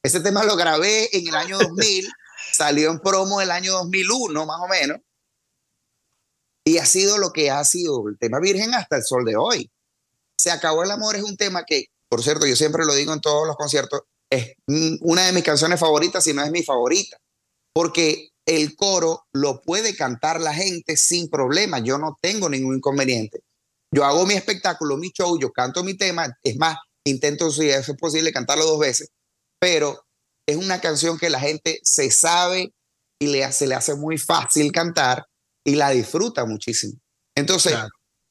Ese 0.02 0.20
tema 0.20 0.44
lo 0.44 0.54
grabé 0.54 1.08
en 1.16 1.26
el 1.26 1.34
año 1.34 1.58
2000, 1.58 2.06
salió 2.52 2.90
en 2.90 3.00
promo 3.00 3.40
el 3.40 3.50
año 3.50 3.72
2001, 3.72 4.46
más 4.46 4.60
o 4.60 4.68
menos. 4.68 4.98
Y 6.64 6.78
ha 6.78 6.86
sido 6.86 7.18
lo 7.18 7.30
que 7.32 7.50
ha 7.50 7.62
sido 7.64 8.08
el 8.08 8.18
tema 8.18 8.40
virgen 8.40 8.74
hasta 8.74 8.96
el 8.96 9.04
sol 9.04 9.24
de 9.24 9.36
hoy. 9.36 9.70
Se 10.36 10.50
acabó 10.50 10.82
el 10.82 10.90
amor 10.90 11.16
es 11.16 11.22
un 11.22 11.36
tema 11.36 11.64
que, 11.64 11.86
por 12.08 12.22
cierto, 12.22 12.46
yo 12.46 12.56
siempre 12.56 12.84
lo 12.84 12.94
digo 12.94 13.12
en 13.12 13.20
todos 13.20 13.46
los 13.46 13.56
conciertos, 13.56 14.02
es 14.30 14.54
una 15.00 15.26
de 15.26 15.32
mis 15.32 15.44
canciones 15.44 15.78
favoritas, 15.78 16.24
si 16.24 16.32
no 16.32 16.42
es 16.42 16.50
mi 16.50 16.62
favorita, 16.62 17.18
porque 17.72 18.30
el 18.46 18.74
coro 18.76 19.26
lo 19.32 19.60
puede 19.62 19.94
cantar 19.94 20.40
la 20.40 20.54
gente 20.54 20.96
sin 20.96 21.28
problema. 21.28 21.78
Yo 21.78 21.98
no 21.98 22.18
tengo 22.20 22.48
ningún 22.48 22.76
inconveniente. 22.76 23.40
Yo 23.92 24.04
hago 24.04 24.26
mi 24.26 24.34
espectáculo, 24.34 24.96
mi 24.96 25.10
show, 25.10 25.38
yo 25.38 25.52
canto 25.52 25.84
mi 25.84 25.96
tema. 25.96 26.36
Es 26.42 26.56
más, 26.56 26.76
intento, 27.04 27.50
si 27.50 27.70
es 27.70 27.88
posible, 27.98 28.32
cantarlo 28.32 28.64
dos 28.64 28.80
veces, 28.80 29.10
pero 29.60 30.04
es 30.46 30.56
una 30.56 30.80
canción 30.80 31.18
que 31.18 31.30
la 31.30 31.40
gente 31.40 31.80
se 31.82 32.10
sabe 32.10 32.74
y 33.18 33.28
le, 33.28 33.50
se 33.52 33.66
le 33.66 33.74
hace 33.74 33.94
muy 33.94 34.18
fácil 34.18 34.72
cantar 34.72 35.26
y 35.64 35.74
la 35.76 35.90
disfruta 35.90 36.44
muchísimo. 36.44 37.00
Entonces, 37.34 37.74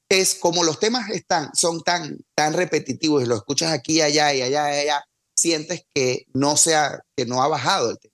es 0.10 0.36
como 0.36 0.64
los 0.64 0.80
temas 0.80 1.10
están, 1.10 1.54
son 1.56 1.82
tan, 1.82 2.18
tan 2.36 2.54
repetitivos 2.54 3.24
y 3.24 3.26
lo 3.26 3.36
escuchas 3.36 3.72
aquí, 3.72 4.02
allá 4.02 4.34
y 4.34 4.42
allá 4.42 4.76
y 4.76 4.80
allá, 4.82 5.04
sientes 5.36 5.86
que 5.94 6.26
no, 6.34 6.56
sea, 6.56 7.02
que 7.16 7.26
no 7.26 7.42
ha 7.42 7.48
bajado 7.48 7.92
el 7.92 8.00
tema. 8.00 8.14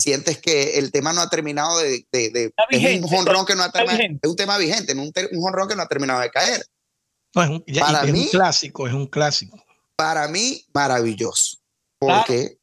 Sientes 0.00 0.38
que 0.40 0.78
el 0.78 0.90
tema 0.90 1.12
no 1.12 1.20
ha 1.20 1.30
terminado 1.30 1.78
de... 1.78 2.04
de, 2.10 2.52
es 2.70 3.00
un 3.00 3.08
jonrón 3.08 3.46
que 3.46 3.54
no 3.54 3.62
ha 3.62 3.70
terminado, 3.70 4.00
es 4.20 4.28
un 4.28 4.36
tema 4.36 4.58
vigente, 4.58 4.92
un, 4.94 5.12
un 5.32 5.40
jonrón 5.40 5.68
que 5.68 5.76
no 5.76 5.82
ha 5.82 5.88
terminado 5.88 6.20
de 6.20 6.30
caer. 6.30 6.60
es 7.34 7.48
un, 7.48 7.64
para 7.78 8.02
mí, 8.02 8.22
un 8.22 8.28
clásico, 8.28 8.88
es 8.88 8.94
un 8.94 9.06
clásico. 9.06 9.62
Para 9.94 10.26
mí, 10.26 10.66
maravilloso. 10.74 11.58
Porque, 12.00 12.58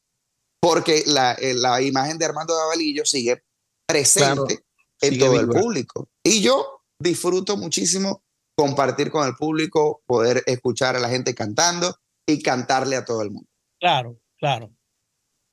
porque 0.60 1.04
la, 1.08 1.34
eh, 1.36 1.54
la, 1.54 1.82
imagen 1.82 2.18
de 2.18 2.26
Armando 2.26 2.56
Davalillo 2.56 3.06
sigue 3.06 3.42
presente 3.88 4.63
en 5.04 5.20
todo 5.20 5.40
el 5.40 5.48
público. 5.48 6.10
Y 6.24 6.42
yo 6.42 6.82
disfruto 7.00 7.58
muchísimo 7.58 8.24
compartir 8.56 9.12
con 9.12 9.28
el 9.28 9.36
público, 9.36 10.02
poder 10.06 10.44
escuchar 10.46 10.96
a 10.96 11.00
la 11.00 11.10
gente 11.10 11.34
cantando 11.36 11.96
y 12.26 12.42
cantarle 12.42 12.96
a 12.96 13.06
todo 13.06 13.22
el 13.22 13.32
mundo. 13.32 13.50
Claro, 13.80 14.18
claro. 14.38 14.72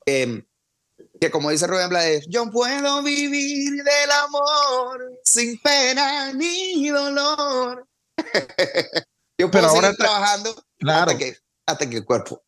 Em, 0.05 0.45
que 1.19 1.29
como 1.29 1.49
dice 1.49 1.67
Rubén 1.67 1.89
Blades, 1.89 2.25
yo 2.29 2.49
puedo 2.49 3.03
vivir 3.03 3.71
del 3.83 4.11
amor 4.25 5.19
sin 5.23 5.59
pena 5.59 6.31
ni 6.33 6.89
dolor. 6.89 7.87
yo 9.37 9.51
puedo 9.51 9.69
seguir 9.69 9.95
trabajando 9.97 10.55
hasta, 10.87 11.17
que, 11.17 11.37
hasta 11.65 11.89
que 11.89 11.97
el 11.97 12.05
cuerpo 12.05 12.43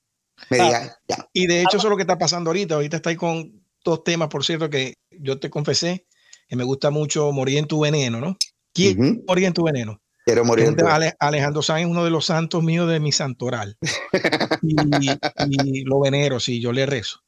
me 0.49 0.58
diga 0.58 0.99
ya. 1.08 1.30
Y 1.34 1.47
de 1.47 1.62
hecho 1.62 1.78
eso 1.78 1.88
es 1.88 1.91
lo 1.91 1.97
que 1.97 2.04
está 2.04 2.18
pasando 2.18 2.49
ahorita. 2.49 2.76
Ahorita 2.76 2.97
estáis 2.97 3.18
con 3.18 3.64
dos 3.84 4.04
temas, 4.04 4.30
por 4.30 4.45
cierto, 4.45 4.70
que 4.70 4.95
yo 5.12 5.39
te 5.39 5.49
confesé 5.49 6.08
que 6.47 6.55
me 6.55 6.63
gusta 6.63 6.89
mucho 6.89 7.31
Morir 7.31 7.57
en 7.57 7.67
tu 7.67 7.81
veneno, 7.81 8.19
¿no? 8.19 8.37
¿Quién 8.73 9.23
morir 9.27 9.45
en 9.45 9.53
tu 9.53 9.63
veneno? 9.63 10.01
Quiero 10.25 10.45
morir 10.45 10.65
en 10.65 10.75
tu. 10.75 10.85
Alejandro 11.19 11.61
Sáenz 11.61 11.85
es 11.85 11.91
uno 11.91 12.03
de 12.03 12.09
los 12.09 12.25
santos 12.25 12.63
míos 12.63 12.89
de 12.89 12.99
mi 12.99 13.11
santoral. 13.11 13.77
y, 14.61 15.83
lo 15.83 15.99
venero, 15.99 16.39
sí, 16.39 16.61
yo 16.61 16.71
le 16.71 16.85
rezo. 16.85 17.19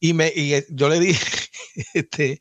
Y, 0.00 0.14
me, 0.14 0.32
y 0.34 0.54
eh, 0.54 0.66
yo 0.70 0.88
le 0.88 1.00
dije, 1.00 1.26
este, 1.94 2.40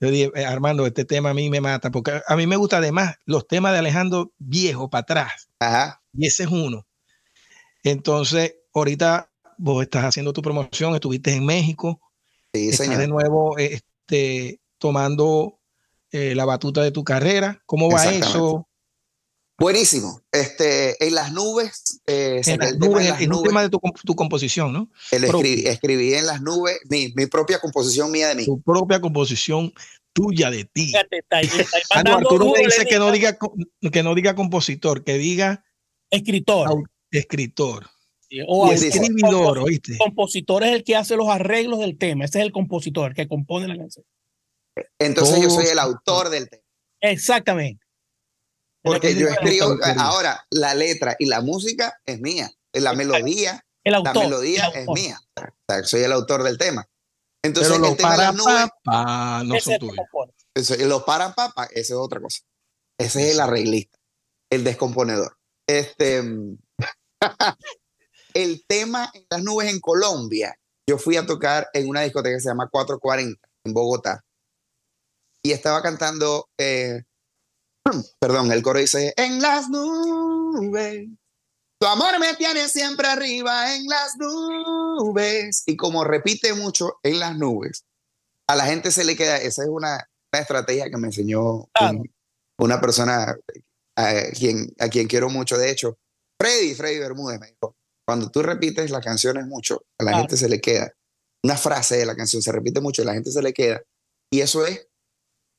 le 0.00 0.10
dije, 0.10 0.32
eh, 0.34 0.46
Armando, 0.46 0.86
este 0.86 1.04
tema 1.04 1.30
a 1.30 1.34
mí 1.34 1.50
me 1.50 1.60
mata, 1.60 1.90
porque 1.90 2.20
a 2.26 2.36
mí 2.36 2.46
me 2.46 2.56
gusta 2.56 2.78
además 2.78 3.16
los 3.26 3.46
temas 3.46 3.72
de 3.72 3.78
Alejandro 3.78 4.32
viejo 4.38 4.88
para 4.88 5.02
atrás. 5.02 5.48
Ajá. 5.58 6.02
Y 6.14 6.26
ese 6.26 6.44
es 6.44 6.48
uno. 6.48 6.86
Entonces, 7.82 8.56
ahorita 8.72 9.30
vos 9.58 9.82
estás 9.82 10.04
haciendo 10.04 10.32
tu 10.32 10.40
promoción, 10.40 10.94
estuviste 10.94 11.34
en 11.34 11.44
México. 11.44 12.00
Sí, 12.54 12.70
estás 12.70 12.96
de 12.96 13.08
nuevo 13.08 13.58
este, 13.58 14.60
tomando 14.78 15.60
eh, 16.10 16.34
la 16.34 16.44
batuta 16.44 16.82
de 16.82 16.92
tu 16.92 17.04
carrera. 17.04 17.62
¿Cómo 17.66 17.90
va 17.90 18.04
eso? 18.04 18.68
Buenísimo. 19.58 20.20
Este, 20.32 21.04
en 21.04 21.14
las 21.14 21.32
nubes. 21.32 22.00
Eh, 22.06 22.40
en 22.44 22.58
las 22.58 22.76
nubes, 22.76 23.14
es 23.20 23.28
un 23.28 23.42
tema 23.42 23.62
de 23.62 23.68
tu, 23.68 23.80
tu 24.04 24.14
composición, 24.14 24.72
¿no? 24.72 24.90
Escribí, 25.10 25.66
escribí, 25.66 26.14
en 26.14 26.26
las 26.26 26.40
nubes 26.40 26.78
mi, 26.88 27.12
mi, 27.14 27.26
propia 27.26 27.60
composición 27.60 28.10
mía 28.10 28.28
de 28.28 28.34
mí. 28.34 28.44
Tu 28.44 28.60
propia 28.62 29.00
composición 29.00 29.72
tuya 30.12 30.50
de 30.50 30.64
ti. 30.64 30.92
ah, 31.90 32.02
no, 32.02 32.16
Arturo 32.16 32.52
me 32.52 32.64
dice 32.64 32.84
que 32.84 32.98
no, 32.98 33.12
diga, 33.12 33.36
que 33.92 34.02
no 34.02 34.14
diga 34.14 34.34
compositor, 34.34 35.04
que 35.04 35.18
diga 35.18 35.64
escritor. 36.10 36.84
escritor. 37.10 37.90
o 38.48 38.72
escribidor, 38.72 39.58
¿oíste? 39.58 39.98
Compositor 39.98 40.64
es 40.64 40.72
el 40.72 40.84
que 40.84 40.96
hace 40.96 41.16
los 41.16 41.28
arreglos 41.28 41.80
del 41.80 41.96
tema. 41.98 42.24
Ese 42.24 42.38
es 42.38 42.44
el 42.44 42.52
compositor, 42.52 43.10
el 43.10 43.16
que 43.16 43.28
compone 43.28 43.68
la 43.68 43.76
canción. 43.76 44.04
Entonces 44.98 45.40
yo 45.40 45.50
soy 45.50 45.66
el 45.66 45.78
autor 45.78 46.30
del 46.30 46.48
tema. 46.48 46.62
Exactamente. 47.00 47.84
Porque 48.82 49.14
yo 49.14 49.28
escribo, 49.28 49.78
ahora 49.98 50.46
la 50.50 50.74
letra 50.74 51.16
y 51.18 51.26
la 51.26 51.40
música 51.40 52.00
es 52.04 52.20
mía, 52.20 52.50
la 52.72 52.92
melodía, 52.92 53.64
el 53.82 53.94
autor, 53.94 54.16
la 54.16 54.22
melodía 54.22 54.68
es 54.68 54.86
mía. 54.88 55.18
soy 55.84 56.02
el 56.02 56.12
autor 56.12 56.42
del 56.42 56.58
tema. 56.58 56.86
Entonces 57.42 57.72
Pero 57.72 57.86
el 57.86 57.96
tema 57.96 58.08
para 58.10 58.32
de 58.32 58.38
las 58.38 59.44
no 59.44 59.60
son 59.60 59.78
tuyos. 59.78 60.78
Los 60.80 61.02
para 61.04 61.34
papa, 61.34 61.64
esa 61.70 61.94
es 61.94 61.98
otra 61.98 62.20
cosa. 62.20 62.42
Ese 62.98 63.28
es 63.28 63.34
el 63.34 63.40
arreglista, 63.40 63.98
el 64.50 64.64
descomponedor. 64.64 65.36
Este, 65.66 66.22
el 68.34 68.64
tema 68.66 69.10
en 69.14 69.26
las 69.30 69.42
nubes 69.42 69.70
en 69.70 69.80
Colombia, 69.80 70.58
yo 70.86 70.98
fui 70.98 71.16
a 71.16 71.26
tocar 71.26 71.68
en 71.72 71.88
una 71.88 72.02
discoteca 72.02 72.36
que 72.36 72.40
se 72.40 72.48
llama 72.48 72.68
440 72.70 73.48
en 73.64 73.72
Bogotá 73.72 74.24
y 75.44 75.52
estaba 75.52 75.82
cantando, 75.82 76.48
eh, 76.58 77.02
perdón, 78.18 78.50
el 78.50 78.62
coro 78.62 78.78
dice, 78.78 79.12
en 79.16 79.42
las 79.42 79.68
nubes, 79.68 81.08
tu 81.78 81.86
amor 81.86 82.18
me 82.18 82.34
tiene 82.34 82.66
siempre 82.66 83.06
arriba 83.06 83.76
en 83.76 83.86
las 83.86 84.16
nubes. 84.16 85.62
Y 85.66 85.76
como 85.76 86.02
repite 86.02 86.54
mucho 86.54 86.98
en 87.02 87.20
las 87.20 87.36
nubes, 87.36 87.84
a 88.46 88.56
la 88.56 88.64
gente 88.64 88.90
se 88.90 89.04
le 89.04 89.16
queda, 89.16 89.36
esa 89.36 89.62
es 89.62 89.68
una, 89.68 90.08
estrategia 90.32 90.90
que 90.90 90.96
me 90.96 91.06
enseñó 91.06 91.68
una 92.58 92.80
persona 92.80 93.36
a 93.94 94.12
quien, 94.36 94.74
a 94.80 94.88
quien 94.88 95.06
quiero 95.06 95.28
mucho, 95.28 95.56
de 95.56 95.70
hecho, 95.70 95.96
Freddy, 96.40 96.74
Freddy 96.74 96.98
Bermúdez 96.98 97.38
me 97.38 97.46
dijo, 97.52 97.76
cuando 98.04 98.30
tú 98.30 98.42
repites 98.42 98.90
las 98.90 99.04
canciones 99.04 99.46
mucho, 99.46 99.84
a 99.96 100.02
la 100.02 100.18
gente 100.18 100.36
se 100.36 100.48
le 100.48 100.60
queda. 100.60 100.92
Una 101.44 101.56
frase 101.56 101.98
de 101.98 102.06
la 102.06 102.16
canción 102.16 102.42
se 102.42 102.50
repite 102.50 102.80
mucho, 102.80 103.02
a 103.02 103.04
la 103.04 103.14
gente 103.14 103.30
se 103.30 103.42
le 103.42 103.52
queda. 103.52 103.80
Y 104.28 104.40
eso 104.40 104.66
es 104.66 104.88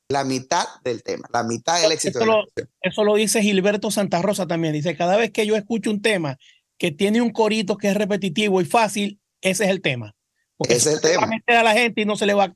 la 0.09 0.23
mitad 0.23 0.65
del 0.83 1.03
tema, 1.03 1.27
la 1.33 1.43
mitad 1.43 1.81
del 1.81 1.91
éxito. 1.91 2.19
Eso, 2.19 2.25
lo, 2.25 2.43
eso 2.81 3.03
lo 3.03 3.15
dice 3.15 3.41
Gilberto 3.41 3.91
Santa 3.91 4.21
Rosa 4.21 4.45
también. 4.47 4.73
Dice, 4.73 4.95
cada 4.95 5.17
vez 5.17 5.31
que 5.31 5.45
yo 5.45 5.55
escucho 5.55 5.89
un 5.89 6.01
tema 6.01 6.37
que 6.77 6.91
tiene 6.91 7.21
un 7.21 7.31
corito 7.31 7.77
que 7.77 7.89
es 7.89 7.95
repetitivo 7.95 8.61
y 8.61 8.65
fácil, 8.65 9.19
ese 9.41 9.65
es 9.65 9.69
el 9.69 9.81
tema. 9.81 10.15
Porque 10.57 10.75
ese 10.75 10.89
es 10.89 10.95
el 10.95 11.01
tema. 11.01 11.29
a 11.47 11.63
la 11.63 11.73
gente 11.73 12.01
y 12.01 12.05
no 12.05 12.15
se 12.15 12.25
le 12.25 12.33
va, 12.33 12.55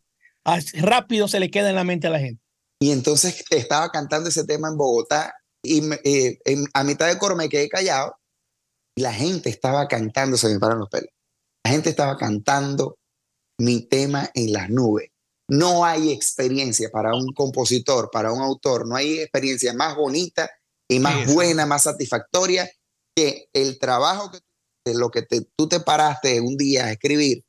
rápido 0.74 1.28
se 1.28 1.40
le 1.40 1.50
queda 1.50 1.70
en 1.70 1.76
la 1.76 1.84
mente 1.84 2.08
a 2.08 2.12
la 2.12 2.20
gente. 2.20 2.42
Y 2.80 2.92
entonces 2.92 3.44
estaba 3.50 3.90
cantando 3.90 4.30
ese 4.30 4.46
tema 4.46 4.70
en 4.70 4.78
Bogotá 4.78 5.34
y 5.62 5.82
eh, 6.06 6.40
a 6.74 6.84
mitad 6.84 7.08
de 7.08 7.18
coro 7.18 7.36
me 7.36 7.50
quedé 7.50 7.68
callado 7.68 8.16
y 8.96 9.02
la 9.02 9.14
gente 9.14 9.50
estaba 9.50 9.88
cantando, 9.88 10.38
se 10.38 10.48
me 10.48 10.60
paran 10.60 10.80
los 10.80 10.90
pelos. 10.90 11.10
La 11.66 11.72
gente 11.72 11.90
estaba 11.90 12.18
cantando 12.18 12.98
mi 13.60 13.82
tema 13.82 14.30
en 14.34 14.54
las 14.54 14.70
nubes. 14.70 15.10
No 15.50 15.84
hay 15.84 16.12
experiencia 16.12 16.90
para 16.92 17.16
un 17.16 17.34
compositor, 17.34 18.10
para 18.12 18.32
un 18.32 18.42
autor, 18.42 18.88
no 18.88 18.96
hay 18.96 19.20
experiencia 19.20 19.74
más 19.74 19.96
bonita 19.96 20.50
y 20.88 21.00
más 21.00 21.32
buena, 21.34 21.66
más 21.66 21.84
satisfactoria 21.84 22.70
que 23.16 23.50
el 23.54 23.80
trabajo 23.80 24.32
que 24.32 24.40
de 24.86 24.98
lo 24.98 25.10
que 25.10 25.24
tú 25.56 25.68
te 25.68 25.80
paraste 25.80 26.42
un 26.42 26.58
día 26.58 26.86
a 26.86 26.92
escribir, 26.92 27.46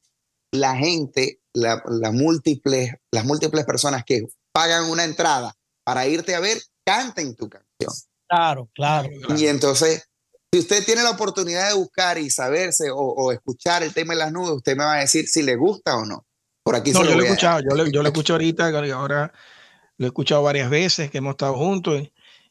la 0.53 0.76
gente, 0.76 1.40
la, 1.55 1.82
múltiples, 2.12 2.94
las 3.12 3.24
múltiples 3.24 3.64
personas 3.64 4.05
que 4.05 4.26
pagan 4.53 4.90
una 4.90 5.05
entrada 5.05 5.55
para 5.84 6.07
irte 6.07 6.34
a 6.34 6.40
ver, 6.40 6.61
canten 6.84 7.36
tu 7.36 7.48
canción. 7.48 7.92
Claro, 8.28 8.68
claro. 8.74 9.09
Y 9.36 9.46
entonces, 9.46 10.09
si 10.53 10.61
usted 10.61 10.84
tiene 10.84 11.03
la 11.03 11.11
oportunidad 11.11 11.68
de 11.68 11.74
buscar 11.74 12.18
y 12.18 12.30
saberse 12.30 12.90
o, 12.92 13.32
escuchar 13.32 13.82
el 13.82 13.94
tema 13.94 14.14
de 14.14 14.20
las 14.20 14.32
nubes, 14.32 14.51
usted 14.51 14.76
me 14.76 14.84
va 14.84 14.94
a 14.94 15.01
decir 15.01 15.28
si 15.28 15.42
le 15.42 15.57
gusta 15.57 15.96
o 15.96 16.05
no. 16.05 16.26
Por 16.62 16.76
aquí 16.76 16.92
no, 16.92 17.04
yo 17.04 17.14
lo 17.14 17.22
he 17.22 17.26
escuchado, 17.26 17.61
yo, 17.68 17.76
le, 17.76 17.90
yo 17.90 18.02
lo 18.02 18.08
escucho 18.11 18.34
ahorita, 18.34 18.68
ahora 18.92 19.32
lo 19.96 20.06
he 20.06 20.08
escuchado 20.08 20.42
varias 20.42 20.70
veces 20.70 21.11
que 21.11 21.18
hemos 21.18 21.32
estado 21.32 21.54
juntos 21.54 22.02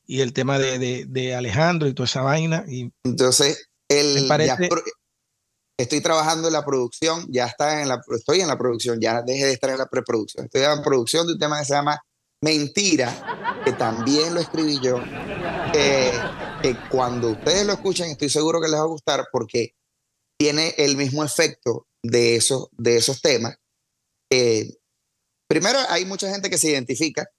y, 0.07 0.21
el 0.21 0.33
tema 0.33 0.57
de, 0.57 1.05
de, 1.05 1.35
Alejandro 1.35 1.87
y 1.87 1.93
toda 1.93 2.05
esa 2.05 2.21
vaina. 2.21 2.65
Y 2.67 2.91
entonces, 3.03 3.69
el, 3.87 4.27
estoy 5.79 6.01
trabajando 6.01 6.47
en 6.47 6.53
la 6.53 6.65
producción, 6.65 7.25
ya 7.29 7.45
está 7.45 7.81
en 7.81 7.87
la, 7.87 8.01
estoy 8.15 8.41
en 8.41 8.47
la 8.47 8.57
producción, 8.57 8.99
ya 8.99 9.21
dejé 9.21 9.45
de 9.45 9.53
estar 9.53 9.69
en 9.69 9.77
la 9.77 9.85
preproducción. 9.87 10.45
Estoy 10.45 10.63
en 10.63 10.75
la 10.77 10.83
producción 10.83 11.25
de 11.25 11.33
un 11.33 11.39
tema 11.39 11.59
que 11.59 11.65
se 11.65 11.73
llama 11.73 12.01
Mentira, 12.41 13.61
que 13.63 13.73
también 13.73 14.33
lo 14.33 14.41
escribí 14.41 14.79
yo. 14.81 15.01
que 15.73 16.75
cuando 16.89 17.31
ustedes 17.31 17.65
lo 17.65 17.73
escuchen, 17.73 18.09
estoy 18.09 18.29
seguro 18.29 18.59
que 18.59 18.67
les 18.67 18.79
va 18.79 18.83
a 18.83 18.87
gustar 18.87 19.25
porque 19.31 19.75
tiene 20.37 20.73
el 20.77 20.97
mismo 20.97 21.23
efecto 21.23 21.87
de 22.03 22.35
esos, 22.35 22.69
de 22.71 22.97
esos 22.97 23.21
temas. 23.21 23.57
Primero, 25.47 25.79
hay 25.89 26.05
mucha 26.05 26.29
gente 26.29 26.49
que 26.49 26.57
se 26.57 26.69
identifica 26.69 27.29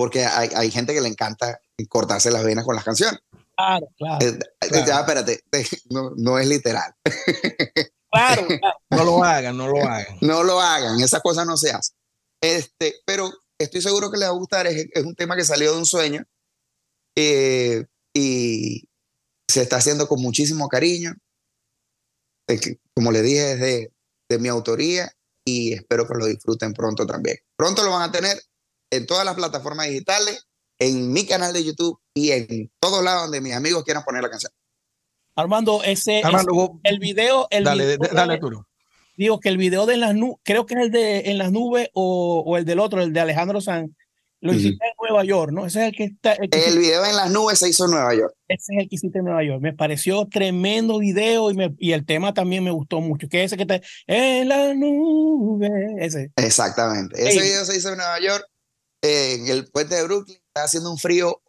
porque 0.00 0.24
hay, 0.24 0.48
hay 0.56 0.70
gente 0.70 0.94
que 0.94 1.00
le 1.02 1.08
encanta 1.08 1.60
cortarse 1.90 2.30
las 2.30 2.42
venas 2.42 2.64
con 2.64 2.74
las 2.74 2.84
canciones. 2.84 3.20
Claro, 3.54 3.86
claro. 3.98 4.26
Eh, 4.26 4.38
eh, 4.62 4.68
espérate, 4.70 5.44
no, 5.90 6.12
no, 6.16 6.38
es 6.38 6.46
literal. 6.48 6.94
Claro, 8.12 8.44
No 8.90 9.04
lo 9.04 9.22
hagan, 9.22 9.56
no 9.56 9.68
lo 9.68 9.86
hagan. 9.86 10.18
No 10.20 10.42
lo 10.42 10.60
hagan, 10.60 11.00
esas 11.00 11.22
cosas 11.22 11.46
no 11.46 11.56
se 11.56 11.70
hacen. 11.70 11.96
Este, 12.40 12.96
pero 13.06 13.30
estoy 13.56 13.80
seguro 13.80 14.10
que 14.10 14.16
les 14.16 14.26
va 14.26 14.32
a 14.32 14.36
gustar, 14.36 14.66
es, 14.66 14.88
es 14.92 15.04
un 15.04 15.14
tema 15.14 15.36
que 15.36 15.44
salió 15.44 15.70
de 15.70 15.78
un 15.78 15.86
sueño 15.86 16.24
eh, 17.14 17.84
y 18.12 18.88
se 19.46 19.62
está 19.62 19.76
haciendo 19.76 20.08
con 20.08 20.20
muchísimo 20.20 20.68
cariño. 20.68 21.14
Como 22.96 23.12
le 23.12 23.22
dije, 23.22 23.52
es 23.52 23.60
de, 23.60 23.92
de 24.28 24.38
mi 24.40 24.48
autoría 24.48 25.12
y 25.50 25.72
espero 25.74 26.06
que 26.06 26.14
lo 26.14 26.26
disfruten 26.26 26.72
pronto 26.72 27.06
también. 27.06 27.36
Pronto 27.56 27.82
lo 27.82 27.90
van 27.90 28.08
a 28.08 28.12
tener 28.12 28.40
en 28.90 29.06
todas 29.06 29.24
las 29.24 29.34
plataformas 29.34 29.88
digitales 29.88 30.46
en 30.78 31.12
mi 31.12 31.26
canal 31.26 31.52
de 31.52 31.64
YouTube 31.64 31.98
y 32.14 32.30
en 32.30 32.70
todos 32.80 33.02
lados 33.04 33.22
donde 33.22 33.40
mis 33.40 33.54
amigos 33.54 33.84
quieran 33.84 34.04
poner 34.04 34.22
la 34.22 34.30
canción. 34.30 34.52
Armando, 35.36 35.82
ese, 35.82 36.22
el 36.82 36.98
video, 36.98 37.46
el 37.50 37.64
dale, 37.64 37.96
dale, 37.96 38.40
Digo 39.16 39.38
que 39.38 39.48
el 39.48 39.58
video 39.58 39.86
de 39.86 39.96
las 39.96 40.14
nubes, 40.14 40.38
creo 40.42 40.66
que 40.66 40.74
es 40.74 40.80
el 40.80 40.90
de 40.90 41.30
en 41.30 41.38
las 41.38 41.52
nubes 41.52 41.88
o, 41.92 42.42
o 42.46 42.56
el 42.56 42.64
del 42.64 42.80
otro, 42.80 43.02
el 43.02 43.12
de 43.12 43.20
Alejandro 43.20 43.60
Sanz, 43.60 43.92
lo 44.40 44.54
hiciste 44.54 44.84
en 44.84 44.92
Nueva 44.98 45.24
York, 45.24 45.52
¿no? 45.52 45.66
Ese 45.66 45.82
es 45.82 45.88
el 45.88 45.96
que 45.96 46.04
está. 46.04 46.32
El, 46.32 46.78
video 46.78 47.04
en 47.04 47.16
las 47.16 47.30
nubes 47.30 47.58
se 47.58 47.68
hizo 47.68 47.84
en 47.84 47.90
Nueva 47.92 48.14
York. 48.14 48.34
Ese 48.48 48.74
es 48.74 48.82
el 48.82 48.88
que 48.88 48.94
hiciste 48.94 49.18
en 49.18 49.26
Nueva 49.26 49.44
York. 49.44 49.60
Me 49.60 49.72
pareció 49.74 50.26
tremendo 50.28 50.98
video 50.98 51.50
y, 51.50 51.54
me, 51.54 51.74
y 51.78 51.92
el 51.92 52.06
tema 52.06 52.32
también 52.32 52.64
me 52.64 52.70
gustó 52.70 53.00
mucho. 53.00 53.28
Que 53.28 53.44
ese 53.44 53.56
que 53.56 53.62
está 53.62 53.80
en 54.06 54.48
las 54.48 54.74
nubes. 54.76 55.70
Ese. 55.98 56.32
Exactamente. 56.36 57.20
Ese 57.20 57.42
video 57.42 57.64
se 57.64 57.76
hizo 57.76 57.90
en 57.90 57.98
Nueva 57.98 58.18
York, 58.20 58.46
en 59.02 59.48
el 59.48 59.70
puente 59.70 59.94
de 59.94 60.04
Brooklyn 60.04 60.40
está 60.50 60.64
haciendo 60.64 60.90
un 60.90 60.98
frío. 60.98 61.42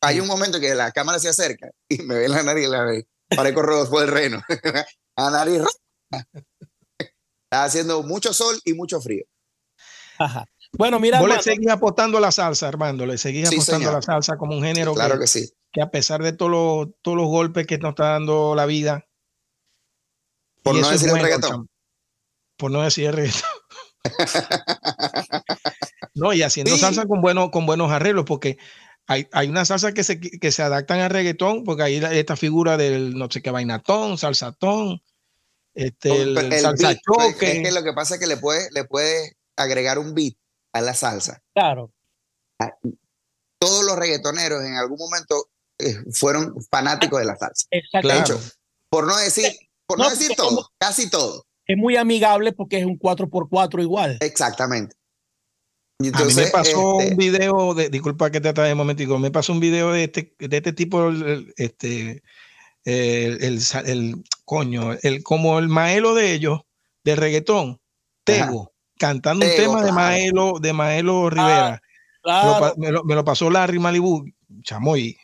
Hay 0.00 0.20
un 0.20 0.26
momento 0.26 0.60
que 0.60 0.74
la 0.74 0.92
cámara 0.92 1.18
se 1.18 1.28
acerca 1.28 1.70
y 1.88 1.98
me 2.02 2.14
ve 2.16 2.28
la 2.28 2.42
nariz, 2.42 2.68
la 2.68 2.84
ve, 2.84 3.06
parezco 3.28 3.62
Rodolfo 3.62 4.00
del 4.00 4.10
Reno. 4.10 4.42
la 5.16 5.30
nariz 5.30 5.62
Está 6.98 7.64
haciendo 7.64 8.02
mucho 8.02 8.32
sol 8.32 8.60
y 8.64 8.74
mucho 8.74 9.00
frío. 9.00 9.24
Ajá. 10.18 10.46
Bueno, 10.72 11.00
mira. 11.00 11.20
Vos 11.20 11.28
le 11.28 11.42
seguís 11.42 11.68
apostando 11.68 12.18
a 12.18 12.20
la 12.20 12.32
salsa, 12.32 12.68
Armando. 12.68 13.06
Le 13.06 13.18
seguís 13.18 13.48
apostando 13.48 13.90
a 13.90 13.94
la 13.94 14.02
salsa 14.02 14.36
como 14.36 14.56
un 14.56 14.62
género. 14.62 14.94
Claro 14.94 15.18
que, 15.18 15.26
sí. 15.26 15.48
Que 15.72 15.82
a 15.82 15.90
pesar 15.90 16.22
de 16.22 16.32
todos 16.32 16.50
los, 16.50 16.88
todos 17.02 17.16
los 17.16 17.26
golpes 17.26 17.66
que 17.66 17.78
nos 17.78 17.90
está 17.90 18.12
dando 18.12 18.54
la 18.54 18.66
vida. 18.66 19.06
Por 20.62 20.76
no 20.76 20.90
decir 20.90 21.10
el 21.10 21.20
reggaetón. 21.20 21.68
Por 22.56 22.70
no 22.70 22.82
decir 22.82 23.06
el 23.06 23.12
reggaetón. 23.12 23.42
no, 26.14 26.32
y 26.32 26.42
haciendo 26.42 26.76
salsa 26.76 27.06
con, 27.06 27.20
bueno, 27.20 27.50
con 27.50 27.66
buenos 27.66 27.90
arreglos, 27.90 28.24
porque 28.24 28.58
hay, 29.06 29.28
hay 29.32 29.48
una 29.48 29.64
salsa 29.64 29.92
que 29.92 30.04
se, 30.04 30.20
que 30.20 30.52
se 30.52 30.62
adaptan 30.62 31.00
al 31.00 31.10
reggaetón, 31.10 31.64
porque 31.64 31.82
hay 31.82 31.96
esta 31.96 32.36
figura 32.36 32.76
del 32.76 33.16
no 33.16 33.28
sé 33.30 33.42
qué 33.42 33.50
vainatón, 33.50 34.18
salsatón, 34.18 35.02
este, 35.74 36.22
el, 36.22 36.36
salsa 36.60 36.88
pues, 36.88 37.00
choque. 37.02 37.58
Es 37.58 37.68
que 37.68 37.72
lo 37.72 37.82
que 37.82 37.92
pasa 37.92 38.14
es 38.14 38.20
que 38.20 38.26
le 38.26 38.36
puedes 38.36 38.70
le 38.72 38.84
puede 38.84 39.36
agregar 39.56 39.98
un 39.98 40.14
beat 40.14 40.34
a 40.78 40.80
la 40.80 40.94
salsa. 40.94 41.42
Claro. 41.54 41.92
Todos 43.58 43.84
los 43.84 43.96
reggaetoneros 43.96 44.62
en 44.64 44.76
algún 44.76 44.98
momento 44.98 45.48
eh, 45.78 45.96
fueron 46.12 46.54
fanáticos 46.70 47.18
de 47.18 47.26
la 47.26 47.36
salsa. 47.36 47.66
Claro. 48.00 48.40
por 48.88 49.06
no 49.06 49.16
decir, 49.16 49.52
por 49.86 49.98
no, 49.98 50.08
decir 50.08 50.32
todo, 50.36 50.70
casi 50.78 51.10
todo 51.10 51.46
es 51.66 51.76
muy 51.76 51.96
amigable 51.96 52.52
porque 52.52 52.78
es 52.78 52.86
un 52.86 52.98
4x4 52.98 53.82
igual. 53.82 54.18
Exactamente. 54.20 54.94
a 56.00 56.24
mí 56.24 56.34
me 56.34 56.46
pasó 56.46 57.00
este 57.00 57.12
un 57.12 57.16
video 57.16 57.74
de, 57.74 57.90
disculpa 57.90 58.30
que 58.30 58.40
te 58.40 58.48
atrae 58.48 58.72
un 58.72 58.78
momentico, 58.78 59.18
me 59.18 59.30
pasó 59.30 59.52
un 59.52 59.60
video 59.60 59.92
de 59.92 60.04
este, 60.04 60.34
de 60.38 60.56
este 60.56 60.72
tipo, 60.72 61.10
este, 61.56 62.22
el, 62.84 63.60
el, 63.84 64.24
coño, 64.44 64.92
el, 65.02 65.22
como 65.22 65.58
el 65.58 65.68
maelo 65.68 66.14
de 66.14 66.32
ellos, 66.32 66.60
de 67.04 67.16
reggaetón, 67.16 67.80
Tego, 68.24 68.72
cantando 68.98 69.46
un 69.46 69.52
tema 69.56 69.84
de 69.84 69.92
Maelo, 69.92 70.58
de 70.60 70.72
Maelo 70.72 71.30
Rivera. 71.30 71.82
Ah, 72.24 72.72
me, 72.76 72.90
lo, 72.90 73.24
pasó 73.24 73.50
Larry 73.50 73.78
Malibu, 73.78 74.24
chamoy. 74.62 75.16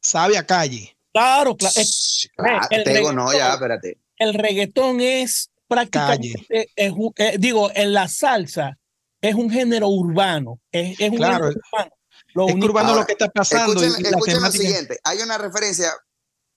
Sabe 0.00 0.36
a 0.36 0.44
calle. 0.44 0.96
Claro, 1.12 1.56
claro. 1.56 1.74
Tego 2.84 3.12
no, 3.12 3.32
ya, 3.32 3.54
espérate 3.54 3.98
el 4.20 4.34
reggaetón 4.34 5.00
es 5.00 5.50
prácticamente, 5.66 6.70
es, 6.76 6.92
eh, 7.16 7.36
digo, 7.38 7.70
en 7.74 7.92
la 7.92 8.06
salsa 8.06 8.78
es 9.20 9.34
un 9.34 9.50
género 9.50 9.88
urbano. 9.88 10.60
Es, 10.70 11.00
es 11.00 11.10
un 11.10 11.16
claro, 11.16 11.46
género 11.46 11.60
urbano. 11.72 11.90
Lo 12.34 12.48
es 12.48 12.54
urbano 12.54 12.94
lo 12.94 13.06
que 13.06 13.12
está 13.12 13.28
pasando. 13.28 13.82
Escuchen, 13.82 14.40
lo 14.42 14.52
siguiente, 14.52 15.00
hay 15.02 15.18
una 15.18 15.38
referencia 15.38 15.90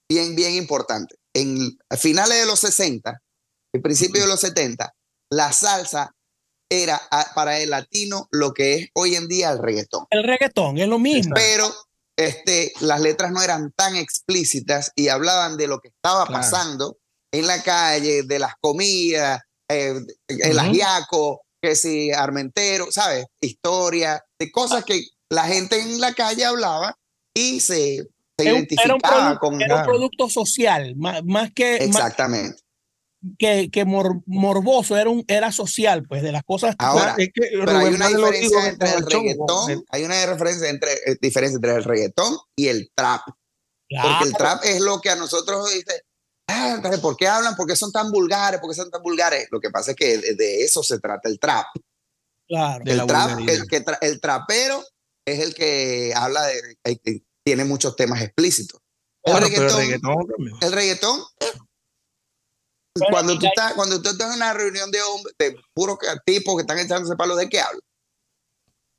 bien, 0.10 0.36
bien 0.36 0.54
importante. 0.56 1.16
En 1.34 1.78
finales 1.98 2.38
de 2.38 2.46
los 2.46 2.60
60, 2.60 3.22
en 3.74 3.82
principio 3.82 4.22
de 4.22 4.28
los 4.28 4.42
70, 4.42 4.94
la 5.36 5.52
salsa 5.52 6.14
era 6.70 7.02
para 7.36 7.60
el 7.60 7.70
latino 7.70 8.28
lo 8.32 8.54
que 8.54 8.76
es 8.76 8.90
hoy 8.94 9.16
en 9.16 9.28
día 9.28 9.52
el 9.52 9.60
reggaetón. 9.60 10.06
El 10.10 10.24
reggaetón 10.24 10.78
es 10.78 10.88
lo 10.88 11.00
mismo. 11.00 11.34
Pero 11.36 11.72
este, 12.16 12.72
las 12.82 13.02
letras 13.02 13.32
no 13.32 13.42
eran 13.42 13.72
tan 13.76 13.96
explícitas 13.96 14.92
y 14.96 15.10
hablaban 15.10 15.58
de 15.58 15.68
lo 15.68 15.80
que 15.80 15.90
estaba 15.90 16.26
pasando 16.26 16.98
en 17.32 17.48
la 17.48 17.62
calle, 17.62 18.24
de 18.24 18.40
las 18.40 18.54
comidas, 18.60 19.42
eh, 19.70 20.00
el 20.28 20.58
uh 20.58 21.38
que 21.62 21.76
si 21.78 22.12
Armentero, 22.12 22.92
¿sabes? 22.92 23.26
Historia, 23.40 24.22
de 24.38 24.52
cosas 24.52 24.84
que 24.84 25.02
la 25.30 25.46
gente 25.46 25.80
en 25.80 26.02
la 26.02 26.14
calle 26.14 26.44
hablaba 26.44 26.98
y 27.34 27.62
se, 27.62 28.06
identificaba 28.38 29.40
con. 29.40 29.62
Era 29.62 29.78
un 29.78 29.84
producto 29.84 30.30
social, 30.30 30.94
más, 30.98 31.52
que. 31.56 31.78
Exactamente. 31.78 32.63
Que, 33.38 33.70
que 33.72 33.86
morboso, 33.86 34.98
era, 34.98 35.10
un, 35.10 35.24
era 35.28 35.52
social, 35.52 36.06
pues, 36.08 36.22
de 36.22 36.32
las 36.32 36.44
cosas. 36.44 36.76
Ahora, 36.80 37.16
hay 37.18 37.94
una 37.94 38.08
diferencia 38.08 38.68
entre 38.68 38.90
el 38.94 39.06
reggaetón, 39.06 39.86
hay 39.90 40.04
una 40.04 40.32
diferencia 40.32 40.70
entre, 40.70 40.94
eh, 41.06 41.18
diferencia 41.22 41.56
entre 41.56 41.76
el 41.76 41.84
reggaetón 41.84 42.38
y 42.56 42.68
el 42.68 42.92
trap. 42.96 43.22
Porque 43.90 44.26
el 44.26 44.34
trap 44.34 44.64
es 44.64 44.82
lo 44.82 45.00
que 45.00 45.10
a 45.10 45.16
nosotros 45.16 45.72
dice, 45.72 46.04
ah, 46.48 46.82
¿por 47.02 47.16
qué 47.16 47.28
hablan? 47.28 47.56
¿Por 47.56 47.68
qué 47.68 47.76
son 47.76 47.92
tan 47.92 48.12
vulgares? 48.12 48.60
¿Por 48.60 48.70
qué 48.70 48.76
son 48.76 48.90
tan 48.90 49.04
vulgares? 49.04 49.48
Lo 49.52 49.60
que 49.60 49.70
pasa 49.70 49.92
es 49.92 49.98
que 49.98 50.18
de, 50.18 50.64
eso 50.64 50.82
se 50.84 51.00
trata 51.00 51.30
el 51.30 51.40
trap. 51.40 51.68
Claro. 52.48 52.84
El, 52.86 53.06
trap, 53.06 53.40
el, 53.48 53.68
que 53.68 53.86
el 54.02 54.20
trapero 54.20 54.84
es 55.26 55.40
el 55.40 55.54
que 55.54 56.14
habla 56.16 56.44
de, 56.44 57.24
tiene 57.44 57.66
muchos 57.66 57.96
temas 57.96 58.22
explícitos. 58.22 58.82
El 59.24 59.38
reggaetón, 59.38 60.30
el 60.62 60.72
reggaetón, 60.72 61.22
cuando 63.10 63.38
tú 63.40 63.46
estás, 63.46 63.74
cuando 63.74 64.02
tú 64.02 64.10
estás 64.10 64.30
en 64.30 64.38
una 64.38 64.54
reunión 64.54 64.92
de 64.92 65.02
hombres, 65.02 65.36
de 65.40 65.56
puros 65.74 65.98
tipos 66.26 66.56
que 66.56 66.62
están 66.62 66.80
echándose 66.80 67.16
palos, 67.16 67.38
¿de 67.38 67.50
qué 67.50 67.60
hablo? 67.60 67.82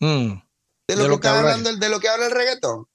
Mm. 0.00 0.40
de 0.88 0.96
lo, 0.96 1.08
que, 1.08 1.14
está 1.28 1.38
hablando, 1.38 1.74
de 1.74 1.88
lo 1.88 2.00
que 2.00 2.08
habla 2.08 2.26
el 2.26 2.32
reggaetón. 2.32 2.86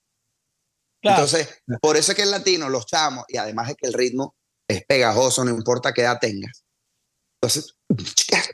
Entonces, 1.02 1.62
por 1.82 1.96
eso 1.96 2.12
es 2.12 2.16
que 2.16 2.24
el 2.24 2.32
latino, 2.32 2.70
los 2.70 2.86
chamos, 2.86 3.24
y 3.30 3.38
además 3.38 3.70
es 3.70 3.76
que 3.78 3.88
el 3.88 3.94
ritmo 3.94 4.36
es 4.68 4.86
pegajoso, 4.86 5.46
no 5.46 5.52
importa 5.52 5.94
qué 5.94 6.02
edad 6.02 6.20
tengas. 6.20 6.66
Entonces, 7.42 7.76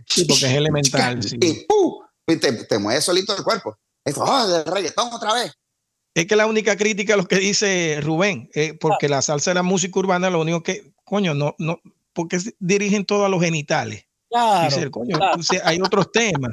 sí, 0.07 0.25
porque 0.25 0.45
es 0.45 0.53
elemental. 0.53 1.19
Y, 1.41 2.37
te, 2.37 2.53
te 2.65 2.77
mueves 2.77 3.03
solito 3.03 3.35
el 3.35 3.43
cuerpo. 3.43 3.77
Es, 4.05 4.15
oh, 4.17 4.47
del 4.47 4.65
reggaetón 4.65 5.11
otra 5.11 5.33
vez. 5.33 5.53
Es 6.13 6.27
que 6.27 6.35
la 6.35 6.45
única 6.45 6.77
crítica 6.77 7.17
lo 7.17 7.25
que 7.25 7.37
dice 7.37 7.99
Rubén, 8.01 8.49
eh, 8.53 8.77
porque 8.79 9.09
la 9.09 9.21
salsa 9.21 9.51
de 9.51 9.55
la 9.55 9.63
música 9.63 9.99
urbana, 9.99 10.29
lo 10.29 10.39
único 10.39 10.63
que, 10.63 10.93
coño, 11.03 11.33
no, 11.33 11.55
no, 11.57 11.81
porque 12.15 12.39
dirigen 12.57 13.05
todo 13.05 13.25
a 13.25 13.29
los 13.29 13.43
genitales. 13.43 14.07
Claro, 14.29 14.91
coño, 14.91 15.19
hay 15.63 15.79
otros 15.81 16.11
temas, 16.11 16.51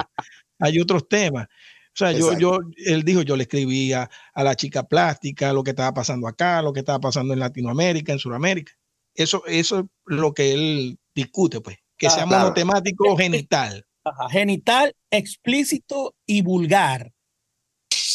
hay 0.58 0.78
otros 0.78 1.08
temas. 1.08 1.46
O 1.46 1.94
sea, 1.94 2.12
yo, 2.12 2.36
yo, 2.38 2.58
él 2.86 3.02
dijo, 3.02 3.22
yo 3.22 3.36
le 3.36 3.42
escribía 3.42 4.08
a 4.34 4.44
la 4.44 4.54
chica 4.54 4.82
plástica 4.82 5.52
lo 5.52 5.62
que 5.62 5.70
estaba 5.70 5.92
pasando 5.92 6.26
acá, 6.26 6.62
lo 6.62 6.72
que 6.72 6.80
estaba 6.80 7.00
pasando 7.00 7.34
en 7.34 7.40
Latinoamérica, 7.40 8.12
en 8.12 8.18
Sudamérica. 8.18 8.72
Eso, 9.14 9.44
eso 9.46 9.80
es 9.80 9.84
lo 10.06 10.32
que 10.32 10.54
él 10.54 10.98
discute, 11.14 11.60
pues, 11.60 11.78
que 11.98 12.08
sea 12.08 12.24
monotemático 12.24 13.16
genital. 13.16 13.86
Genital, 14.30 14.94
explícito 15.10 16.14
y 16.26 16.42
vulgar. 16.42 17.12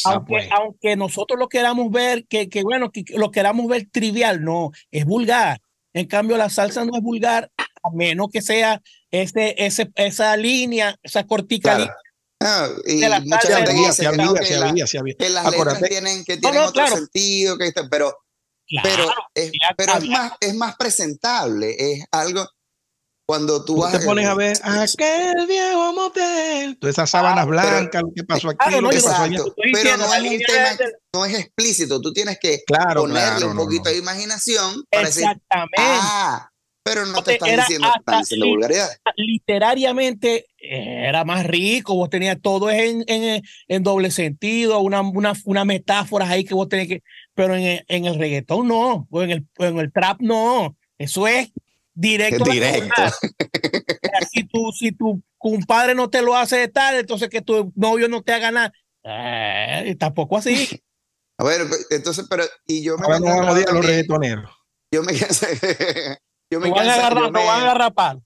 Ah, 0.04 0.14
aunque, 0.14 0.32
pues. 0.32 0.48
aunque 0.50 0.96
nosotros 0.96 1.38
lo 1.38 1.48
queramos 1.48 1.90
ver, 1.90 2.26
que, 2.26 2.48
que 2.48 2.62
bueno, 2.62 2.90
que 2.90 3.04
lo 3.16 3.30
queramos 3.30 3.68
ver 3.68 3.88
trivial, 3.90 4.42
no, 4.42 4.70
es 4.90 5.04
vulgar. 5.04 5.60
En 5.92 6.06
cambio, 6.06 6.36
la 6.36 6.50
salsa 6.50 6.84
no 6.84 6.96
es 6.96 7.02
vulgar, 7.02 7.50
a 7.56 7.90
menos 7.90 8.28
que 8.32 8.42
sea 8.42 8.82
ese, 9.10 9.54
ese, 9.58 9.90
esa 9.94 10.36
línea, 10.36 10.96
esa 11.02 11.24
cortica 11.24 11.78
línea 11.78 11.94
Ah, 12.40 12.68
y 12.86 13.00
mucha 13.24 13.56
gente 13.56 13.72
dice 13.72 14.02
que, 15.18 15.28
las 15.28 15.50
letras 15.50 15.82
tienen, 15.82 16.24
que 16.24 16.36
tienen 16.36 16.62
otro 16.62 16.86
sentido, 16.86 17.58
que, 17.58 17.72
pero, 17.90 18.16
pero, 18.82 19.10
es, 19.34 19.50
pero 19.76 19.94
es, 19.94 20.04
más, 20.04 20.32
es 20.40 20.54
más 20.54 20.76
presentable, 20.76 21.74
es 21.76 22.04
algo 22.12 22.46
cuando 23.26 23.64
tú, 23.64 23.78
vas 23.78 23.92
te 23.92 24.06
pones 24.06 24.26
a 24.26 24.34
ver 24.34 24.56
aquel 24.62 25.46
viejo 25.48 25.92
motel, 25.92 26.78
todas 26.78 26.94
esas 26.94 27.10
sábanas 27.10 27.44
blancas, 27.46 28.02
lo 28.02 28.12
que 28.14 28.22
pasó 28.22 28.50
aquí, 28.50 28.80
lo 28.80 28.88
que 28.88 29.00
pasó 29.00 29.22
allá. 29.22 29.40
Pero 29.72 29.96
no 29.96 30.14
es 30.14 30.20
un 30.22 30.38
tema, 30.38 30.76
no 31.18 31.24
es 31.24 31.38
explícito, 31.38 32.00
tú 32.00 32.12
tienes 32.12 32.38
que 32.38 32.62
ponerle 32.66 33.46
un 33.46 33.56
poquito 33.56 33.90
de 33.90 33.98
imaginación 33.98 34.84
para 34.90 35.08
Exactamente. 35.08 35.80
decir, 35.80 36.00
ah, 36.00 36.50
pero 36.82 37.04
no 37.06 37.22
te 37.22 37.32
estás 37.32 37.50
diciendo, 37.50 37.88
diciendo 38.18 38.46
vulgaridades. 38.46 39.00
Literariamente 39.16 40.46
era 40.58 41.24
más 41.24 41.44
rico, 41.44 41.94
vos 41.94 42.08
tenías 42.08 42.38
todo 42.40 42.70
en, 42.70 43.04
en, 43.06 43.42
en 43.66 43.82
doble 43.82 44.10
sentido, 44.10 44.80
una, 44.80 45.02
una, 45.02 45.32
una 45.44 45.64
metáfora 45.64 46.28
ahí 46.28 46.44
que 46.44 46.54
vos 46.54 46.68
tenés 46.68 46.88
que, 46.88 47.02
pero 47.34 47.56
en, 47.56 47.84
en 47.86 48.04
el 48.04 48.18
reggaetón 48.18 48.68
no, 48.68 49.06
o 49.10 49.22
en 49.22 49.30
el, 49.30 49.46
en 49.58 49.78
el 49.78 49.92
trap 49.92 50.20
no, 50.20 50.76
eso 50.98 51.26
es 51.26 51.50
directo. 51.94 52.44
directo. 52.44 53.02
si, 54.32 54.44
tu, 54.44 54.72
si 54.72 54.92
tu 54.92 55.20
compadre 55.36 55.94
no 55.94 56.08
te 56.08 56.22
lo 56.22 56.36
hace 56.36 56.56
de 56.56 56.68
tal, 56.68 56.96
entonces 56.96 57.28
que 57.28 57.42
tu 57.42 57.72
novio 57.74 58.08
no 58.08 58.22
te 58.22 58.32
haga 58.32 58.50
nada, 58.50 58.72
eh, 59.04 59.96
tampoco 59.98 60.36
así. 60.38 60.80
A 61.38 61.44
ver, 61.44 61.66
entonces, 61.90 62.26
pero, 62.28 62.44
y 62.66 62.82
yo 62.82 62.98
me... 62.98 63.06
Ahora 63.06 63.20
no 63.20 63.26
vamos 63.26 63.56
a 63.56 63.72
los 63.72 63.86
reggaetoneros. 63.86 64.50
Yo 64.92 65.02
me 65.02 65.12
Yo 66.50 66.60
me 66.60 66.70
van 66.70 66.88
a 66.88 66.94
agarrar, 66.94 67.30
me, 67.30 67.44
van 67.44 67.60
a 67.60 67.70
agarrar 67.70 68.18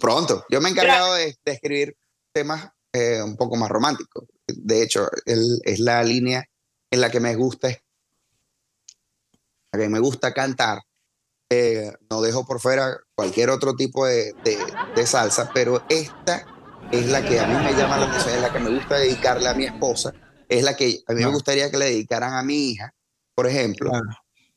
Pronto. 0.00 0.44
Yo 0.50 0.60
me 0.60 0.68
he 0.68 0.72
encargado 0.72 1.14
de, 1.14 1.36
escribir 1.44 1.96
temas 2.32 2.70
eh, 2.92 3.22
un 3.22 3.36
poco 3.36 3.56
más 3.56 3.70
románticos. 3.70 4.24
De 4.46 4.82
hecho, 4.82 5.08
es 5.24 5.78
la 5.78 6.02
línea 6.02 6.44
en 6.90 7.00
la 7.00 7.10
que 7.10 7.20
me 7.20 7.34
gusta, 7.36 7.68
la 9.72 9.78
que 9.78 9.88
me 9.88 10.00
gusta 10.00 10.34
cantar. 10.34 10.80
Eh, 11.50 11.92
no 12.10 12.22
dejo 12.22 12.46
por 12.46 12.58
fuera 12.58 12.96
cualquier 13.14 13.50
otro 13.50 13.74
tipo 13.74 14.06
de, 14.06 14.34
de, 14.94 15.06
salsa, 15.06 15.50
pero 15.52 15.84
esta 15.88 16.44
es 16.90 17.06
la 17.06 17.24
que 17.24 17.38
a 17.38 17.46
mí 17.46 17.54
me 17.54 17.72
llama 17.74 17.98
la 17.98 18.06
atención, 18.06 18.34
es 18.34 18.40
la 18.40 18.52
que 18.52 18.58
me 18.58 18.70
gusta 18.70 18.96
dedicarle 18.96 19.48
a 19.48 19.54
mi 19.54 19.66
esposa, 19.66 20.12
es 20.48 20.62
la 20.62 20.76
que 20.76 21.02
a 21.06 21.12
mí 21.12 21.24
me 21.24 21.30
gustaría 21.30 21.70
que 21.70 21.78
le 21.78 21.86
dedicaran 21.86 22.34
a 22.34 22.42
mi 22.42 22.70
hija, 22.70 22.94
por 23.34 23.46
ejemplo. 23.46 23.90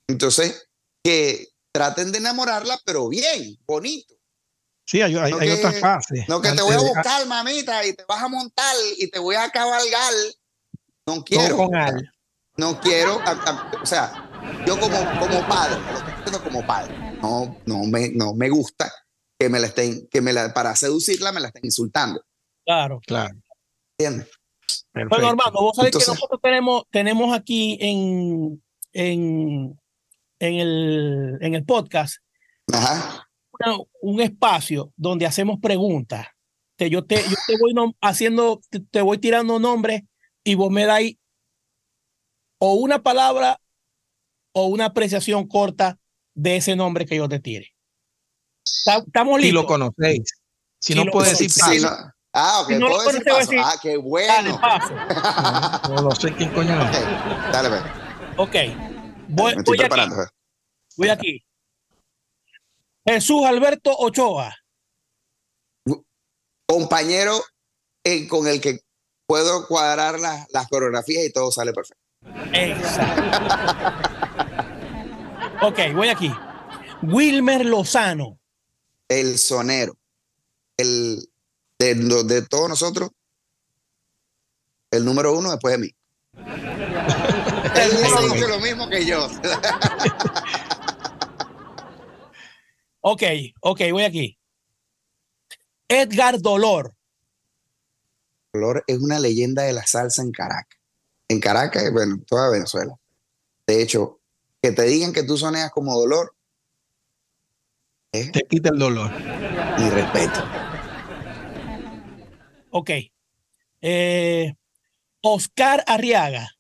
Entonces, 0.07 0.69
que, 1.03 1.47
traten 1.77 2.11
de 2.11 2.17
enamorarla, 2.17 2.79
pero 2.85 3.07
bien, 3.07 3.55
bonito. 3.67 4.15
Sí, 4.83 4.99
hay, 4.99 5.15
otras 5.15 5.79
fases. 5.79 6.27
No 6.27 6.41
que 6.41 6.51
te 6.51 6.61
voy 6.63 6.73
a 6.73 6.79
buscar, 6.79 7.27
mamita, 7.27 7.85
y 7.85 7.93
te 7.93 8.03
vas 8.05 8.23
a 8.23 8.27
montar 8.27 8.75
y 8.97 9.07
te 9.09 9.19
voy 9.19 9.35
a 9.35 9.49
cabalgar. 9.49 10.13
No 11.05 11.23
quiero. 11.23 11.69
No 12.57 12.79
quiero, 12.79 13.21
o 13.83 13.85
sea, 13.85 14.63
yo 14.65 14.79
como, 14.79 14.97
como 15.19 15.47
padre, 15.47 15.79
lo 15.79 15.97
estoy 15.99 16.13
diciendo 16.15 16.43
como 16.43 16.65
padre, 16.65 16.97
no, 17.21 17.55
no, 17.67 17.83
me, 17.83 18.09
no 18.09 18.33
me 18.33 18.49
gusta 18.49 18.91
que 19.37 19.47
me 19.47 19.59
la 19.59 19.67
estén, 19.67 20.07
que 20.07 20.21
me 20.21 20.33
la, 20.33 20.51
para 20.55 20.75
seducirla 20.75 21.31
me 21.31 21.39
la 21.39 21.49
estén 21.49 21.65
insultando. 21.65 22.25
Claro. 22.65 22.99
Claro. 23.05 23.35
¿Entiendes? 23.99 24.29
Bueno, 25.09 25.29
hermano, 25.29 25.51
vos 25.51 25.75
sabés 25.75 25.91
que 25.91 26.05
nosotros 26.07 26.39
tenemos, 26.41 26.83
tenemos 26.89 27.35
aquí 27.35 27.77
en, 27.79 28.63
en, 28.93 29.79
en 30.39 30.53
el, 30.55 31.37
en 31.41 31.55
el 31.55 31.65
podcast 31.65 32.17
un 34.01 34.21
espacio 34.21 34.93
donde 34.95 35.25
hacemos 35.25 35.59
preguntas. 35.59 36.27
Te, 36.75 36.89
yo, 36.89 37.05
te, 37.05 37.15
yo 37.15 37.35
te 37.47 37.55
voy 37.59 37.73
haciendo, 38.01 38.61
te, 38.91 39.01
voy 39.01 39.17
tirando 39.17 39.59
nombres 39.59 40.03
y 40.43 40.55
vos 40.55 40.69
me 40.69 40.85
dais 40.85 41.15
o 42.59 42.73
una 42.73 43.01
palabra 43.01 43.59
o 44.51 44.67
una 44.67 44.85
apreciación 44.85 45.47
corta 45.47 45.99
de 46.35 46.57
ese 46.57 46.75
nombre 46.75 47.05
que 47.05 47.15
yo 47.15 47.27
te 47.27 47.39
tire. 47.39 47.73
Estamos 48.63 49.39
listos. 49.39 49.43
Si 49.43 49.51
lo 49.51 49.65
conocéis. 49.65 50.23
Si, 50.79 50.93
no 50.93 51.05
puedes 51.05 51.37
decir 51.37 51.51
paso. 51.59 52.11
Ah, 52.39 52.61
ok, 52.61 52.69
no 52.73 52.87
puedo 52.87 53.03
decir 53.03 53.23
paso. 53.23 53.51
ah, 53.57 53.73
qué 53.81 53.97
bueno. 53.97 54.61
no, 55.89 56.01
no, 56.03 56.11
sé 56.11 56.31
quién 56.35 56.51
coño 56.51 56.77
Dale, 57.51 57.69
ve. 57.69 57.79
Ok. 58.37 58.55
Voy, 59.27 59.55
voy 59.65 59.81
Aquí. 59.81 60.11
Voy 60.97 61.09
aquí. 61.09 61.43
Jesús 63.03 63.43
Alberto 63.43 63.91
Ochoa. 63.97 64.55
Compañero 66.67 67.41
con 68.29 68.47
el 68.47 68.61
que 68.61 68.81
puedo 69.25 69.67
cuadrar 69.67 70.19
las 70.19 70.67
coreografías 70.69 71.25
y 71.25 71.33
todo 71.33 71.51
sale 71.51 71.73
perfecto. 71.73 72.03
Exacto. 72.53 73.21
ok, 75.63 75.79
voy 75.95 76.09
aquí. 76.09 76.31
Wilmer 77.01 77.65
Lozano. 77.65 78.39
El 79.09 79.39
sonero. 79.39 79.97
El 80.77 81.27
de, 81.79 81.95
de 81.95 82.41
todos 82.43 82.69
nosotros, 82.69 83.11
el 84.91 85.05
número 85.05 85.37
uno 85.37 85.51
después 85.51 85.73
de 85.73 85.77
mí. 85.79 85.95
Él 87.75 87.91
dice 88.33 88.47
lo 88.47 88.59
mismo 88.59 88.89
que 88.89 89.05
yo. 89.05 89.27
ok, 93.01 93.23
ok, 93.61 93.81
voy 93.91 94.03
aquí. 94.03 94.37
Edgar 95.87 96.39
Dolor. 96.39 96.93
Dolor 98.53 98.83
es 98.87 98.97
una 98.99 99.19
leyenda 99.19 99.63
de 99.63 99.73
la 99.73 99.85
salsa 99.85 100.21
en 100.21 100.31
Caracas. 100.31 100.79
En 101.29 101.39
Caracas, 101.39 101.91
bueno, 101.91 102.17
toda 102.25 102.49
Venezuela. 102.49 102.95
De 103.67 103.81
hecho, 103.81 104.19
que 104.61 104.71
te 104.71 104.83
digan 104.83 105.13
que 105.13 105.23
tú 105.23 105.37
soneas 105.37 105.71
como 105.71 105.93
Dolor. 105.93 106.33
Te 108.11 108.47
quita 108.49 108.69
el 108.69 108.79
dolor. 108.79 109.11
Mi 109.77 109.89
respeto. 109.89 110.66
Ok. 112.71 112.91
Eh, 113.81 114.53
Oscar 115.21 115.83
Arriaga 115.87 116.57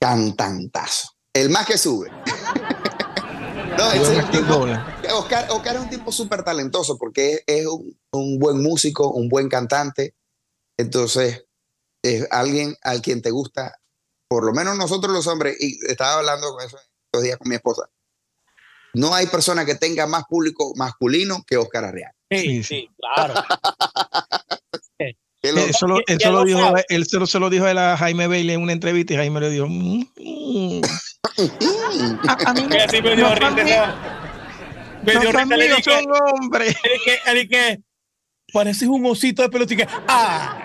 cantantazo. 0.00 1.10
El 1.32 1.50
más 1.50 1.66
que 1.66 1.78
sube. 1.78 2.10
no, 3.78 3.88
Oscar, 5.18 5.50
Oscar, 5.50 5.76
es 5.76 5.82
un 5.82 5.90
tipo 5.90 6.10
súper 6.10 6.42
talentoso 6.42 6.96
porque 6.98 7.44
es, 7.46 7.66
un, 7.66 8.38
buen 8.38 8.62
músico, 8.62 9.10
un 9.10 9.28
buen 9.28 9.48
cantante. 9.48 10.16
Entonces, 10.76 11.44
es 12.02 12.26
alguien 12.30 12.76
al 12.82 13.02
quien 13.02 13.20
te 13.20 13.30
gusta, 13.30 13.78
por 14.28 14.44
lo 14.44 14.52
menos 14.52 14.76
nosotros 14.76 15.12
los 15.12 15.26
hombres, 15.26 15.56
y 15.60 15.78
estaba 15.86 16.14
hablando 16.14 16.50
con 16.52 16.64
eso 16.64 16.78
estos 17.06 17.22
días 17.22 17.36
con 17.36 17.48
mi 17.48 17.56
esposa. 17.56 17.90
No 18.94 19.14
hay 19.14 19.26
persona 19.26 19.64
que 19.64 19.74
tenga 19.74 20.06
más 20.06 20.24
público 20.24 20.72
masculino 20.76 21.44
que 21.46 21.58
Oscar 21.58 21.84
Arriaga. 21.84 22.16
Sí, 22.30 22.62
sí, 22.62 22.90
claro. 22.96 23.34
Eso, 25.42 25.86
lo, 25.86 26.00
eso 26.06 26.32
lo 26.32 26.44
dijo, 26.44 26.74
él 26.90 27.06
se 27.06 27.18
lo, 27.18 27.26
se 27.26 27.38
lo 27.38 27.48
dijo 27.48 27.64
a 27.64 27.96
Jaime 27.96 28.26
Bailey 28.26 28.54
en 28.54 28.60
una 28.60 28.72
entrevista 28.72 29.14
y 29.14 29.16
Jaime 29.16 29.40
le 29.40 29.48
dijo. 29.48 29.66
Mm, 29.66 30.04
mm". 30.18 30.82
a, 32.28 32.50
a, 32.50 32.52
mí 32.52 32.66
me, 32.68 32.88
sí, 32.88 33.00
me 33.00 33.16
dio 33.16 33.34
risa. 33.34 33.50
Me 35.02 35.12
dio 35.12 35.32
risa. 35.32 35.56
Le 35.56 35.68
dije, 35.68 35.82
son 35.82 36.04
hombres. 36.34 36.76
Le 36.84 37.34
dije, 37.34 37.48
que 37.48 37.80
pareces 38.52 38.86
un 38.86 39.06
osito 39.06 39.40
de 39.40 39.48
pelotica. 39.48 39.88
¡Ah! 40.08 40.58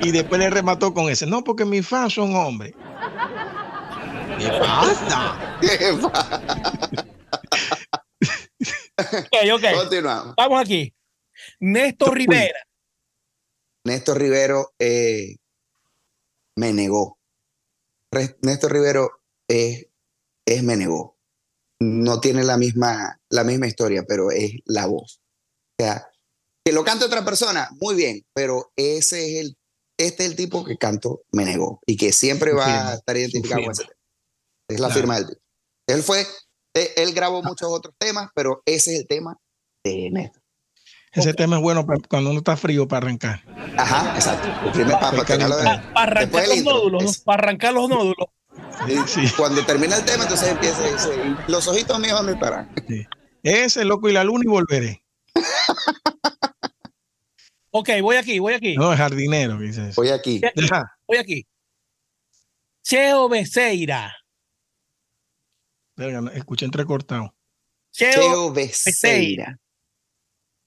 y 0.00 0.10
después 0.10 0.40
le 0.40 0.48
remató 0.48 0.94
con 0.94 1.10
ese. 1.10 1.26
No, 1.26 1.44
porque 1.44 1.66
mis 1.66 1.86
fans 1.86 2.14
son 2.14 2.34
hombres. 2.34 2.72
¿Qué 4.38 4.48
pasa? 4.48 5.58
¿Qué 5.60 5.98
pasa? 6.02 7.11
Ok, 8.98 9.36
ok. 9.54 9.64
Continuamos. 9.74 10.34
Vamos 10.36 10.60
aquí. 10.60 10.94
Néstor 11.60 12.14
Rivera. 12.14 12.58
Néstor 13.84 14.18
Rivero 14.18 14.74
eh, 14.78 15.36
me 16.56 16.72
negó. 16.72 17.18
Néstor 18.42 18.72
Rivero 18.72 19.22
es, 19.48 19.86
es 20.46 20.62
me 20.62 20.76
negó. 20.76 21.16
No 21.80 22.20
tiene 22.20 22.44
la 22.44 22.56
misma, 22.56 23.20
la 23.28 23.42
misma 23.42 23.66
historia, 23.66 24.04
pero 24.06 24.30
es 24.30 24.52
la 24.66 24.86
voz. 24.86 25.20
O 25.78 25.84
sea, 25.84 26.08
que 26.64 26.72
lo 26.72 26.84
cante 26.84 27.04
otra 27.04 27.24
persona, 27.24 27.68
muy 27.80 27.96
bien, 27.96 28.24
pero 28.32 28.72
ese 28.76 29.24
es 29.24 29.44
el, 29.44 29.58
este 29.98 30.24
es 30.24 30.30
el 30.30 30.36
tipo 30.36 30.64
que 30.64 30.76
canto 30.76 31.22
me 31.32 31.44
negó 31.44 31.80
y 31.86 31.96
que 31.96 32.12
siempre 32.12 32.52
va 32.52 32.90
a 32.90 32.94
estar 32.94 33.16
identificado 33.16 33.62
con 33.62 33.72
ese 33.72 33.84
tema. 33.84 33.96
Es 34.68 34.80
la 34.80 34.90
firma 34.90 35.16
del 35.16 35.28
tipo. 35.28 35.40
Él 35.88 36.02
fue, 36.02 36.24
él, 36.74 37.14
grabó 37.14 37.42
muchos 37.42 37.68
otros 37.70 37.94
temas, 37.98 38.30
pero 38.34 38.62
ese 38.66 38.94
es 38.94 39.00
el 39.00 39.06
tema 39.06 39.36
de 39.84 40.10
Néstor. 40.10 40.42
Ese 41.12 41.34
tema 41.34 41.56
es 41.56 41.62
bueno 41.62 41.86
cuando 42.08 42.30
uno 42.30 42.38
está 42.38 42.56
frío 42.56 42.88
para 42.88 43.06
arrancar. 43.06 43.42
Ajá, 43.76 44.14
exacto. 44.14 44.48
El 44.66 44.72
primer 44.72 44.98
para, 44.98 45.22
para, 45.22 45.92
arrancar 45.94 46.48
los 46.48 46.64
nódulos, 46.64 47.18
para 47.18 47.42
arrancar 47.42 47.74
los 47.74 47.88
nódulos. 47.88 48.28
Sí, 49.06 49.22
Cuando 49.36 49.64
termina 49.64 49.96
el 49.96 50.04
tema, 50.04 50.22
entonces 50.22 50.48
empieza 50.48 50.88
ese, 50.88 51.10
los 51.48 51.68
ojitos 51.68 51.98
míos 52.00 52.14
dónde 52.14 52.32
estarán. 52.32 52.72
Sí. 52.88 53.06
Ese 53.42 53.84
loco 53.84 54.08
y 54.08 54.12
la 54.12 54.24
luna 54.24 54.42
y 54.44 54.48
volveré. 54.48 55.04
ok, 57.70 57.90
voy 58.00 58.16
aquí, 58.16 58.38
voy 58.38 58.54
aquí. 58.54 58.76
No, 58.76 58.96
jardinero, 58.96 59.58
dices. 59.58 59.94
Voy 59.94 60.08
aquí. 60.08 60.40
Voy 61.06 61.18
aquí. 61.18 61.46
Cheo 62.82 63.28
Becerra. 63.28 64.14
Escuché 66.34 66.64
entrecortado. 66.64 67.34
Cheo, 67.92 68.12
Cheo 68.12 68.52
Becerra. 68.52 69.58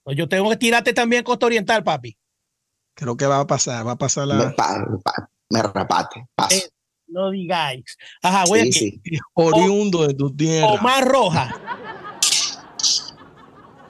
Pues 0.04 0.16
yo 0.16 0.28
tengo 0.28 0.48
que 0.50 0.56
tirarte 0.56 0.92
también 0.92 1.24
Costa 1.24 1.46
Oriental, 1.46 1.82
papi. 1.82 2.16
Creo 2.94 3.16
que 3.16 3.26
va 3.26 3.40
a 3.40 3.46
pasar, 3.46 3.86
va 3.86 3.92
a 3.92 3.96
pasar 3.96 4.28
la. 4.28 4.36
Me, 4.36 4.54
me 5.50 5.62
rapate, 5.62 6.26
eh, 6.50 6.68
no 7.08 7.30
digáis. 7.30 7.96
Ajá, 8.22 8.44
voy 8.46 8.60
aquí. 8.60 9.02
Oriundo 9.34 10.06
de 10.06 10.14
tu 10.14 10.34
tierra. 10.34 10.68
Omar 10.68 11.06
Roja. 11.06 11.52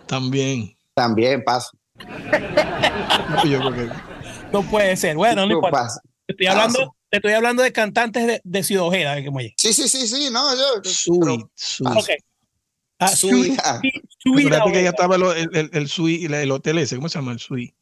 También. 0.07 0.77
También 0.95 1.45
paso. 1.45 1.77
no 4.53 4.63
puede 4.63 4.97
ser. 4.97 5.17
Bueno, 5.17 5.47
no 5.47 5.53
importa. 5.53 5.89
Estoy 6.27 6.47
hablando, 6.47 6.96
te 7.21 7.29
estoy 7.29 7.37
hablando 7.37 7.63
de 7.63 7.73
cantantes 7.73 8.27
de, 8.27 8.41
de 8.45 8.63
Ciudad 8.63 8.85
Ojeda. 8.85 9.17
Sí, 9.57 9.73
sí, 9.73 9.89
sí, 9.89 10.07
sí, 10.07 10.29
no, 10.31 10.55
yo. 10.55 10.83
Sweet, 10.85 11.47
sweet. 11.55 11.99
Okay. 11.99 12.17
Ah, 12.99 13.09
Sui. 13.09 13.57
que 14.25 14.83
ya 14.83 14.91
estaba 14.91 15.17
el, 15.17 15.49
el, 15.53 15.71
el, 15.73 15.89
Sui, 15.89 16.25
el, 16.25 16.51
hotel 16.51 16.79
ese, 16.79 16.97
¿cómo 16.97 17.09
se 17.09 17.19
llama 17.19 17.33
el 17.33 17.39
Sui? 17.39 17.75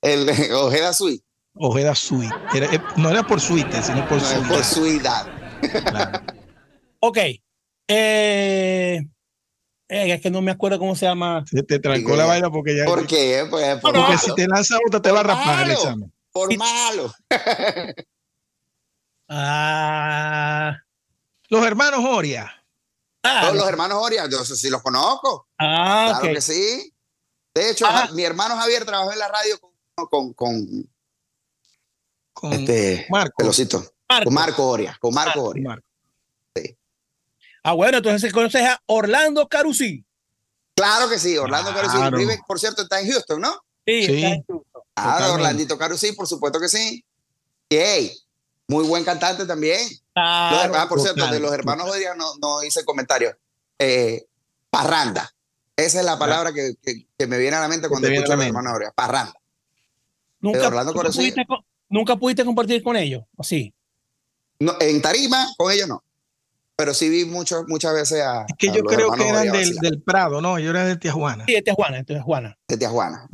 El 0.00 0.28
Ojeda 0.54 0.92
Sui. 0.92 1.22
Ojeda 1.54 1.94
Sui. 1.94 2.28
Era, 2.54 2.74
eh, 2.74 2.80
no 2.96 3.10
era 3.10 3.26
por 3.26 3.40
suite, 3.40 3.82
sino 3.82 4.08
por 4.08 4.20
no, 4.20 4.48
Por 4.48 4.64
suidad. 4.64 5.26
Claro. 5.60 6.20
ok. 7.00 7.18
Eh, 7.88 9.00
eh, 9.88 10.12
es 10.12 10.20
que 10.20 10.30
no 10.30 10.40
me 10.40 10.50
acuerdo 10.50 10.78
cómo 10.78 10.96
se 10.96 11.06
llama. 11.06 11.44
Se 11.46 11.62
te 11.62 11.78
trancó 11.78 12.16
la 12.16 12.24
vaina 12.24 12.50
porque 12.50 12.76
ya. 12.76 12.84
¿Por 12.86 13.06
qué? 13.06 13.46
Pues, 13.48 13.78
por 13.80 13.94
porque 13.94 14.18
si 14.18 14.34
te 14.34 14.48
lanza 14.48 14.76
otra 14.86 15.00
te 15.00 15.10
va 15.10 15.20
a 15.20 15.24
raspar 15.24 15.66
el 15.66 15.72
examen. 15.72 16.12
Por 16.32 16.56
malo. 16.56 17.12
ah. 19.34 20.78
Los 21.48 21.64
hermanos 21.64 22.00
Oria. 22.04 22.50
Ah, 23.22 23.40
Todos 23.42 23.56
los 23.56 23.68
hermanos 23.68 23.98
Oria, 24.00 24.28
yo 24.30 24.44
sé 24.44 24.56
si 24.56 24.68
los 24.68 24.82
conozco. 24.82 25.48
Ah, 25.58 26.18
claro 26.20 26.34
que 26.34 26.40
sí. 26.40 26.92
De 27.54 27.70
hecho, 27.70 27.86
mi 28.12 28.24
hermano 28.24 28.56
Javier 28.56 28.84
trabajó 28.84 29.12
en 29.12 29.18
la 29.18 29.28
radio 29.28 29.58
con, 29.94 30.32
con, 30.34 30.88
con, 32.32 32.52
este, 32.52 33.06
Marco. 33.08 33.34
Pelocito. 33.38 33.94
Con 34.24 34.34
Marco 34.34 34.66
Oria. 34.66 34.96
Con 35.00 35.14
Marco 35.14 35.40
ah, 35.40 35.48
Oria. 35.48 35.82
Sí. 36.54 36.76
Ah, 37.62 37.72
bueno, 37.72 37.98
entonces 37.98 38.20
se 38.20 38.32
conoce 38.32 38.66
a 38.66 38.80
Orlando 38.86 39.48
Carusi. 39.48 40.04
Claro 40.74 41.08
que 41.08 41.18
sí, 41.18 41.38
Orlando 41.38 41.72
claro. 41.72 42.16
Vive, 42.16 42.40
por 42.46 42.58
cierto, 42.58 42.82
está 42.82 43.00
en 43.00 43.10
Houston, 43.10 43.40
¿no? 43.40 43.52
Sí, 43.86 44.00
Está 44.00 44.28
en 44.34 44.44
Houston. 44.44 44.82
Ah, 44.96 45.30
Orlandito 45.32 45.78
Carusi, 45.78 46.12
por 46.12 46.26
supuesto 46.26 46.60
que 46.60 46.68
sí. 46.68 47.04
Y 47.68 47.76
hey, 47.76 48.12
muy 48.68 48.86
buen 48.86 49.04
cantante 49.04 49.46
también. 49.46 49.80
ah, 50.14 50.86
por 50.88 51.00
cierto, 51.00 51.26
de 51.26 51.40
los 51.40 51.52
hermanos 51.52 51.88
hoy 51.90 52.00
día 52.00 52.14
no, 52.14 52.34
no 52.40 52.62
hice 52.62 52.84
comentario. 52.84 53.36
Eh, 53.78 54.26
parranda. 54.70 55.30
Esa 55.76 56.00
es 56.00 56.04
la 56.04 56.18
palabra 56.18 56.52
que, 56.52 56.74
que, 56.82 57.26
me 57.26 57.38
viene 57.38 57.56
a 57.56 57.60
la 57.60 57.68
mente 57.68 57.88
cuando 57.88 58.08
escucho 58.08 58.32
a 58.32 58.36
los 58.36 58.46
hermanos 58.46 58.74
hoy 58.74 58.86
Parranda. 58.94 59.34
¿Nunca, 60.40 60.70
¿nunca, 60.70 61.10
pudiste, 61.10 61.46
¿Nunca 61.88 62.16
pudiste 62.16 62.44
compartir 62.44 62.82
con 62.82 62.96
ellos? 62.96 63.24
Así. 63.38 63.74
No, 64.58 64.74
en 64.78 65.00
Tarima, 65.02 65.48
con 65.56 65.72
ellos 65.72 65.88
no. 65.88 66.04
Pero 66.76 66.92
sí 66.92 67.08
vi 67.08 67.24
mucho, 67.24 67.64
muchas 67.66 67.94
veces 67.94 68.20
a. 68.20 68.42
Es 68.42 68.54
que 68.58 68.70
yo 68.70 68.84
creo 68.84 69.12
que 69.12 69.28
eran 69.28 69.50
del, 69.50 69.76
del, 69.76 70.02
Prado, 70.02 70.40
¿no? 70.40 70.58
Yo 70.58 70.70
era 70.70 70.84
de 70.84 70.96
Tijuana. 70.96 71.44
Sí, 71.46 71.54
de 71.54 71.62
Tijuana, 71.62 71.96
de 71.98 72.04
Tijuana. 72.04 72.58
De 72.68 72.76
Tijuana. 72.76 73.28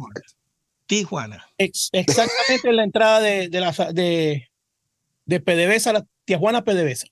Tijuana. 0.87 1.47
exactamente 1.59 2.69
en 2.69 2.77
la 2.77 2.85
entrada 2.85 3.21
de, 3.21 3.49
de, 3.49 3.61
la, 3.61 3.73
de, 3.93 4.50
de 5.27 5.41
PDVSA, 5.41 5.93
la 5.93 6.07
Tijuana 6.25 6.65
PDVSA. 6.65 7.07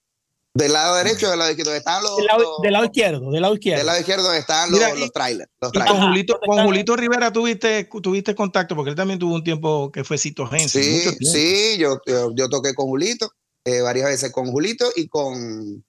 Del 0.54 0.72
lado 0.72 0.96
derecho 0.96 1.26
o 1.26 1.30
del 1.30 1.38
lado 1.38 1.50
izquierdo 1.50 1.74
están 1.74 2.02
los. 2.02 2.16
Del 2.16 2.26
lado, 2.26 2.56
del 2.62 2.72
lado, 2.72 2.84
izquierdo, 2.86 3.30
del 3.30 3.42
lado 3.42 3.54
izquierdo. 3.54 3.78
Del 3.78 3.86
lado 3.86 4.00
izquierdo 4.00 4.32
están 4.32 4.70
los, 4.72 4.98
los 4.98 5.12
trailers. 5.12 5.50
Los 5.60 5.72
Con, 5.72 6.00
Julito, 6.08 6.40
con 6.44 6.64
Julito 6.64 6.96
Rivera 6.96 7.32
tuviste, 7.32 7.88
tuviste 8.02 8.34
contacto, 8.34 8.74
porque 8.74 8.90
él 8.90 8.96
también 8.96 9.18
tuvo 9.18 9.34
un 9.34 9.44
tiempo 9.44 9.92
que 9.92 10.02
fue 10.02 10.18
citogense. 10.18 10.82
Sí, 10.82 11.16
sí, 11.24 11.78
yo, 11.78 12.00
yo, 12.34 12.48
toqué 12.48 12.74
con 12.74 12.86
Julito, 12.86 13.30
eh, 13.64 13.82
varias 13.82 14.06
veces 14.06 14.32
con 14.32 14.50
Julito 14.50 14.90
y 14.96 15.06
con 15.06 15.84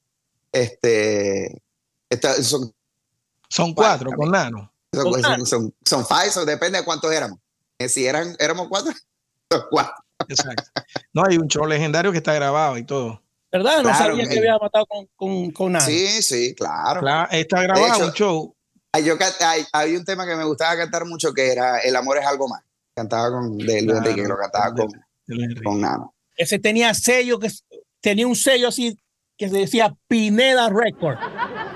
este. 0.52 1.62
son, 2.42 2.72
son 3.50 3.74
cuatro, 3.74 4.12
con 4.12 4.30
Nano. 4.30 4.72
Son, 4.94 5.46
son, 5.46 5.76
son, 5.84 6.06
five, 6.06 6.46
depende 6.46 6.80
de 6.80 6.86
cuántos 6.86 7.12
éramos. 7.12 7.40
Eh, 7.80 7.90
si 7.90 8.06
eran, 8.06 8.36
éramos 8.40 8.68
cuatro, 8.68 8.92
son 9.52 9.64
cuatro. 9.72 9.96
Exacto. 10.28 10.70
No, 11.14 11.24
hay 11.28 11.38
un 11.38 11.48
show 11.48 11.66
legendario 11.66 12.12
que 12.12 12.18
está 12.18 12.34
grabado 12.34 12.78
y 12.78 12.84
todo. 12.84 13.22
¿Verdad? 13.52 13.82
No 13.82 13.94
sabía 13.96 14.28
que 14.28 14.38
había 14.38 14.58
matado 14.58 14.86
con, 14.86 15.08
con, 15.16 15.52
con 15.52 15.72
nada. 15.72 15.86
Sí, 15.86 16.22
sí, 16.22 16.54
claro. 16.56 17.02
está 17.32 17.64
grabado 17.64 18.06
un 18.06 18.14
show. 18.14 18.56
Hay, 18.92 19.06
yo, 19.06 19.16
hay, 19.74 19.96
un 19.96 20.04
tema 20.04 20.26
que 20.26 20.36
me 20.36 20.44
gustaba 20.44 20.76
cantar 20.76 21.06
mucho 21.06 21.32
que 21.32 21.52
era 21.52 21.78
El 21.80 21.96
amor 21.96 22.18
es 22.18 22.26
algo 22.26 22.48
más. 22.48 22.64
Cantaba 22.96 23.30
con 23.30 23.58
de 23.58 23.82
Luis 23.84 23.98
Enrique, 23.98 24.24
que 24.24 24.28
lo 24.28 24.38
cantaba 24.38 24.74
con, 24.74 24.90
con 25.64 25.82
Nano. 25.82 26.16
Ese 26.36 26.60
tenía 26.60 26.94
sello, 26.94 27.40
que 27.40 27.52
tenía 28.02 28.28
un 28.28 28.36
sello 28.36 28.68
así 28.68 28.98
que 29.38 29.48
se 29.48 29.58
decía 29.58 29.96
Pineda 30.08 30.70
Record. 30.70 31.18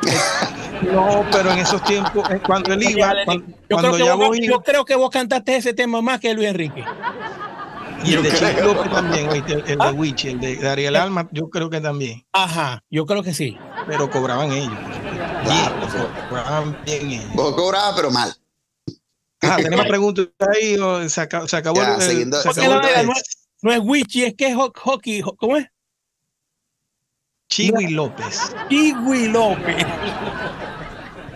no, 0.92 1.26
pero 1.32 1.52
en 1.52 1.60
esos 1.60 1.82
tiempos, 1.84 2.30
eh, 2.30 2.42
cuando 2.46 2.74
él 2.74 2.84
iba, 2.84 3.14
cuando, 3.70 3.98
yo, 3.98 4.18
creo 4.18 4.34
ya 4.34 4.48
yo 4.48 4.62
creo 4.62 4.86
que 4.86 4.96
vos 4.96 5.10
cantaste 5.10 5.56
ese 5.56 5.74
tema 5.74 6.02
más 6.02 6.20
que 6.20 6.34
Luis 6.34 6.50
Enrique. 6.50 6.84
Y 8.06 8.14
el 8.14 8.24
de 8.24 8.32
Chico 8.32 8.62
López 8.62 8.92
también, 8.92 9.30
el, 9.32 9.46
de 9.46 9.78
¿Ah? 9.80 9.92
Wichi, 9.92 10.30
el 10.30 10.40
de 10.40 10.68
Ariel 10.68 10.96
Alma, 10.96 11.30
yo 11.32 11.50
creo 11.50 11.70
que 11.70 11.80
también. 11.80 12.26
Ajá, 12.34 12.84
yo 12.90 13.06
creo 13.06 13.24
que 13.24 13.34
sí. 13.34 13.58
Pero 13.88 14.10
cobraban 14.10 14.52
ellos. 14.52 14.78
Claro, 15.44 15.76
cobraban 16.30 16.78
bien 16.86 17.12
ellos. 17.12 17.34
Vos 17.34 17.56
cobrabas, 17.56 17.94
pero 17.96 18.12
mal. 18.12 18.34
Ah, 19.42 19.58
tenemos 19.58 19.86
preguntas 19.88 20.28
ahí, 20.40 20.78
se, 21.10 21.22
acabó, 21.22 21.48
se 21.48 21.58
acabó 21.58 21.82
el, 21.82 22.02
siguiendo, 22.02 22.42
se 22.42 22.50
acabó 22.50 22.80
el, 22.82 23.06
no, 23.06 23.14
es, 23.14 23.24
no 23.62 23.74
es 23.74 23.80
Wichi, 23.84 24.24
es 24.24 24.36
que 24.36 24.48
es 24.48 24.56
hockey, 24.56 25.22
¿cómo 25.22 25.58
es? 25.58 25.68
Chiwi 27.50 27.90
López. 27.90 28.56
Chiwi 28.70 29.28
López. 29.28 29.86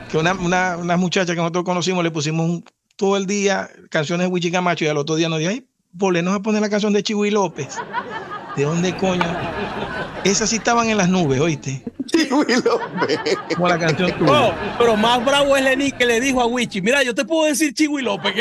Que 0.10 0.18
una, 0.18 0.34
una, 0.34 0.78
una, 0.78 0.98
muchacha 0.98 1.34
que 1.34 1.42
nosotros 1.42 1.66
conocimos 1.66 2.04
le 2.04 2.12
pusimos 2.12 2.62
todo 2.96 3.18
el 3.18 3.28
día 3.28 3.70
canciones 3.92 4.28
de 4.28 4.34
Wichi 4.34 4.52
Camacho 4.52 4.86
y 4.86 4.88
al 4.88 4.98
otro 4.98 5.16
día 5.16 5.28
nos 5.28 5.40
dijo, 5.40 5.52
ay, 5.52 5.68
volvernos 5.98 6.36
a 6.36 6.40
poner 6.42 6.62
la 6.62 6.70
canción 6.70 6.94
de 6.94 7.04
Chiwi 7.04 7.32
López. 7.32 7.78
¿De 8.56 8.64
dónde 8.64 8.96
coño? 8.96 9.26
Esas 10.24 10.50
sí 10.50 10.58
estaban 10.58 10.90
en 10.90 10.98
las 10.98 11.10
nubes, 11.10 11.40
¿oíste? 11.40 11.84
Chiwi 12.06 12.56
López. 12.64 13.20
Como 13.56 13.68
la 13.68 13.80
canción 13.80 14.12
tuya. 14.18 14.76
pero 14.78 14.96
más 14.96 15.24
bravo 15.24 15.58
es 15.58 15.64
Lenín 15.64 15.92
que 15.92 16.06
le 16.06 16.20
dijo 16.20 16.42
a 16.42 16.46
Wichi, 16.46 16.82
mira, 16.82 17.04
yo 17.04 17.14
te 17.14 17.26
puedo 17.26 17.46
decir 17.46 17.74
Chiwi 17.74 18.02
López. 18.04 18.34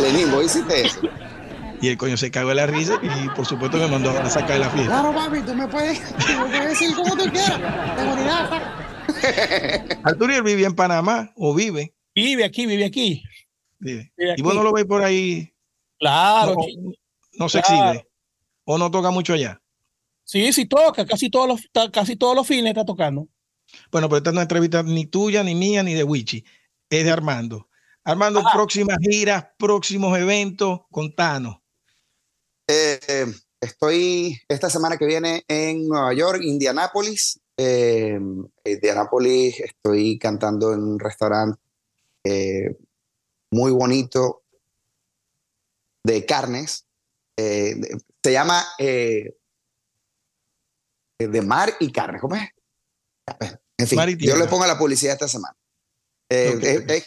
Lenín, 0.00 0.30
vos 0.30 0.44
hiciste 0.44 0.86
eso. 0.86 1.00
Y 1.80 1.88
el 1.88 1.96
coño 1.96 2.16
se 2.16 2.30
cagó 2.30 2.50
de 2.50 2.54
la 2.54 2.66
risa 2.66 3.00
y 3.02 3.28
por 3.30 3.44
supuesto 3.44 3.76
me 3.76 3.88
mandó 3.88 4.10
a 4.10 4.30
sacar 4.30 4.52
de 4.52 4.58
la 4.60 4.70
fiesta. 4.70 5.00
Claro, 5.00 5.12
papi, 5.12 5.40
tú 5.40 5.54
me 5.54 5.66
puedes, 5.66 6.00
tú 6.16 6.32
me 6.38 6.44
puedes 6.44 6.68
decir 6.68 6.94
como 6.94 7.16
tú 7.16 7.24
quieras. 7.24 7.60
Seguridad. 7.98 8.62
Arturiel 10.04 10.42
vive 10.44 10.64
en 10.64 10.74
Panamá 10.76 11.32
o 11.34 11.52
vive. 11.54 11.92
Vive 12.14 12.44
aquí, 12.44 12.66
vive 12.66 12.84
aquí. 12.84 13.24
Vive. 13.80 14.12
Vive 14.16 14.34
Y 14.36 14.42
vos 14.42 14.54
no 14.54 14.62
lo 14.62 14.72
ves 14.72 14.84
por 14.84 15.02
ahí, 15.02 15.51
Claro. 16.02 16.56
no, 17.38 17.48
se 17.48 17.62
Claro. 17.62 17.90
exhibe. 17.92 18.08
O 18.64 18.76
no 18.76 18.90
toca 18.90 19.10
mucho 19.12 19.34
allá. 19.34 19.62
Sí, 20.24 20.52
sí 20.52 20.66
toca, 20.66 21.06
casi 21.06 21.30
todos 21.30 21.46
los, 21.46 21.90
casi 21.92 22.16
todos 22.16 22.34
los 22.34 22.46
fines 22.46 22.70
está 22.70 22.84
tocando. 22.84 23.28
Bueno, 23.92 24.08
pero 24.08 24.18
esta 24.18 24.30
no 24.30 24.34
es 24.34 24.36
una 24.38 24.42
entrevista 24.42 24.82
ni 24.82 25.06
tuya, 25.06 25.44
ni 25.44 25.54
mía, 25.54 25.82
ni 25.84 25.94
de 25.94 26.02
Wichi. 26.02 26.44
Es 26.90 27.04
de 27.04 27.10
Armando. 27.10 27.68
Armando, 28.04 28.40
Ajá. 28.40 28.50
próximas 28.52 28.98
giras, 29.00 29.46
próximos 29.56 30.18
eventos, 30.18 30.80
contanos. 30.90 31.58
Eh, 32.66 32.98
eh, 33.08 33.26
estoy 33.60 34.40
esta 34.48 34.68
semana 34.68 34.96
que 34.96 35.06
viene 35.06 35.44
en 35.46 35.86
Nueva 35.86 36.12
York, 36.14 36.40
Indianápolis. 36.42 37.40
Eh, 37.56 38.18
Indianápolis, 38.64 39.60
estoy 39.60 40.18
cantando 40.18 40.72
en 40.72 40.82
un 40.82 40.98
restaurante 40.98 41.60
eh, 42.24 42.76
muy 43.52 43.70
bonito 43.70 44.41
de 46.04 46.26
carnes. 46.26 46.86
Eh, 47.38 47.74
de- 47.76 47.98
se 48.22 48.32
llama 48.32 48.64
eh, 48.78 49.36
de 51.18 51.42
mar 51.42 51.74
y 51.80 51.90
carne. 51.92 52.18
¿Cómo 52.20 52.36
es? 52.36 52.48
En 53.78 53.86
fin, 53.88 54.18
yo 54.18 54.36
le 54.36 54.46
pongo 54.46 54.66
la 54.66 54.78
publicidad 54.78 55.14
esta 55.14 55.28
semana. 55.28 55.56
Eh, 56.30 56.58
eh, 56.62 56.84
eh, 56.88 57.04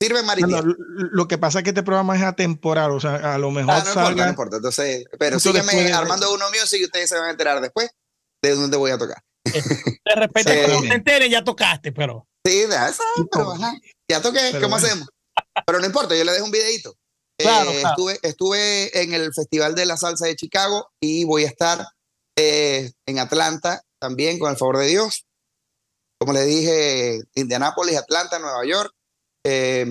sirve 0.00 0.22
mar 0.22 0.38
y 0.38 0.42
No, 0.42 0.48
no, 0.48 0.62
tierra. 0.62 0.76
lo- 1.12 1.28
que 1.28 1.38
pasa 1.38 1.58
es 1.58 1.64
que 1.64 1.70
este 1.70 1.82
programa 1.82 2.16
es 2.16 2.22
atemporal, 2.22 2.90
o 2.92 3.00
sea, 3.00 3.34
a 3.34 3.38
lo 3.38 3.50
mejor 3.50 3.70
Ah, 3.74 3.78
no 3.78 3.88
importa, 3.88 4.04
salga. 4.06 4.24
no 4.24 4.30
importa. 4.30 4.56
Entonces, 4.56 5.04
pero 5.18 5.38
de- 5.38 5.92
Armando 5.92 6.32
Uno 6.32 6.46
Music 6.50 6.80
y 6.80 6.84
ustedes 6.84 7.08
se 7.08 7.16
van 7.18 7.28
a 7.28 7.30
enterar 7.30 7.60
después 7.60 7.90
de 8.42 8.54
dónde 8.54 8.76
voy 8.76 8.90
a 8.90 8.98
tocar. 8.98 9.22
De 9.44 10.14
repente, 10.14 10.52
Sí. 10.64 10.70
cuando 10.70 10.88
te 10.88 10.94
enteres, 10.94 11.30
ya 11.30 11.42
tocaste, 11.42 11.92
pero. 11.92 12.26
Sí, 12.44 12.64
ya, 12.70 12.90
pero, 13.30 13.52
ajá, 13.52 13.74
ya 14.10 14.22
toqué, 14.22 14.38
Pero 14.52 14.62
¿cómo 14.62 14.76
bueno. 14.78 14.86
hacemos? 14.86 15.08
Pero 15.66 15.80
no 15.80 15.86
importa, 15.86 16.16
yo 16.16 16.24
le 16.24 16.32
dejo 16.32 16.44
un 16.44 16.50
videito. 16.50 16.94
Claro, 17.38 17.70
Eh, 17.70 17.80
claro. 17.80 17.88
Estuve, 17.90 18.18
estuve 18.22 19.02
en 19.02 19.14
el 19.14 19.32
Festival 19.32 19.74
de 19.74 19.86
la 19.86 19.96
Salsa 19.96 20.26
de 20.26 20.36
Chicago 20.36 20.88
y 21.00 21.24
voy 21.24 21.44
a 21.44 21.48
estar 21.48 21.86
eh, 22.36 22.90
en 23.06 23.18
Atlanta 23.18 23.82
también, 24.00 24.38
con 24.38 24.50
el 24.50 24.56
favor 24.56 24.78
de 24.78 24.86
Dios. 24.88 25.24
Como 26.20 26.32
le 26.32 26.44
dije, 26.44 27.20
Indianápolis, 27.34 27.96
Atlanta, 27.96 28.38
Nueva 28.40 28.64
York 28.66 28.92
eh, 29.46 29.86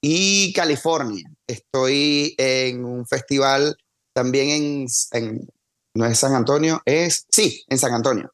y 0.00 0.52
California. 0.52 1.28
Estoy 1.48 2.34
en 2.38 2.84
un 2.84 3.06
festival 3.06 3.76
también 4.14 4.48
en, 4.50 4.86
en- 5.12 5.48
no 5.94 6.06
es 6.06 6.18
San 6.18 6.34
Antonio, 6.34 6.80
es, 6.86 7.26
sí, 7.30 7.64
en 7.68 7.78
San 7.78 7.92
Antonio. 7.92 8.32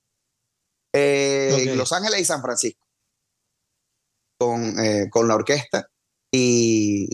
Eh, 0.94 1.50
Ok. 1.54 1.60
En 1.60 1.76
Los 1.78 1.92
Ángeles 1.92 2.20
y 2.20 2.24
San 2.24 2.40
Francisco. 2.42 2.86
Con, 4.40 4.78
eh, 4.78 5.08
con 5.10 5.26
la 5.26 5.34
orquesta 5.34 5.88
y 6.32 7.08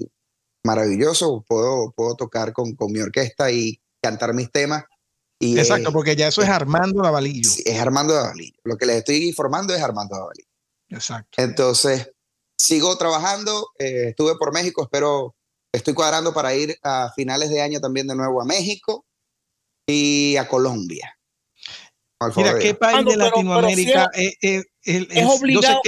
maravilloso, 0.65 1.45
puedo, 1.47 1.93
puedo 1.93 2.17
tocar 2.17 2.53
con, 2.53 2.75
con 2.75 2.91
mi 2.93 3.01
orquesta 3.01 3.51
y 3.51 3.81
cantar 4.03 4.35
mis 4.35 4.51
temas. 4.51 4.85
Y 5.39 5.59
Exacto, 5.59 5.93
porque 5.93 6.17
ya 6.17 6.29
eso 6.29 6.43
es 6.43 6.49
Armando 6.49 7.03
Lavalillo. 7.03 7.49
sí, 7.51 7.62
es 7.67 7.79
Armando 7.79 8.15
Davalillo. 8.15 8.59
Lo 8.65 8.77
que 8.77 8.87
les 8.87 8.97
estoy 8.97 9.17
informando 9.29 9.75
es 9.75 9.83
Armando 9.83 10.17
Davalillo. 10.17 10.49
Exacto. 10.89 11.43
Entonces, 11.43 12.11
sigo 12.59 12.97
trabajando, 12.97 13.69
eh, 13.79 14.09
estuve 14.11 14.37
por 14.37 14.53
México, 14.53 14.83
espero, 14.85 15.35
estoy 15.73 15.93
cuadrando 15.93 16.33
para 16.33 16.55
ir 16.55 16.79
a 16.83 17.12
finales 17.15 17.51
de 17.51 17.61
año 17.61 17.81
también 17.81 18.07
de 18.07 18.15
nuevo 18.15 18.41
a 18.41 18.45
México 18.45 19.05
y 19.87 20.37
a 20.37 20.49
Colombia. 20.49 21.19
Mira, 22.37 22.59
¿qué 22.59 22.75
país 22.75 22.99
de 22.99 23.05
pero- 23.05 23.19
pero 23.19 23.25
Latinoamérica 23.25 24.11
es, 24.15 24.35
es- 24.41 24.65
es- 24.83 25.07
Es 25.11 25.27
obligado. 25.27 25.81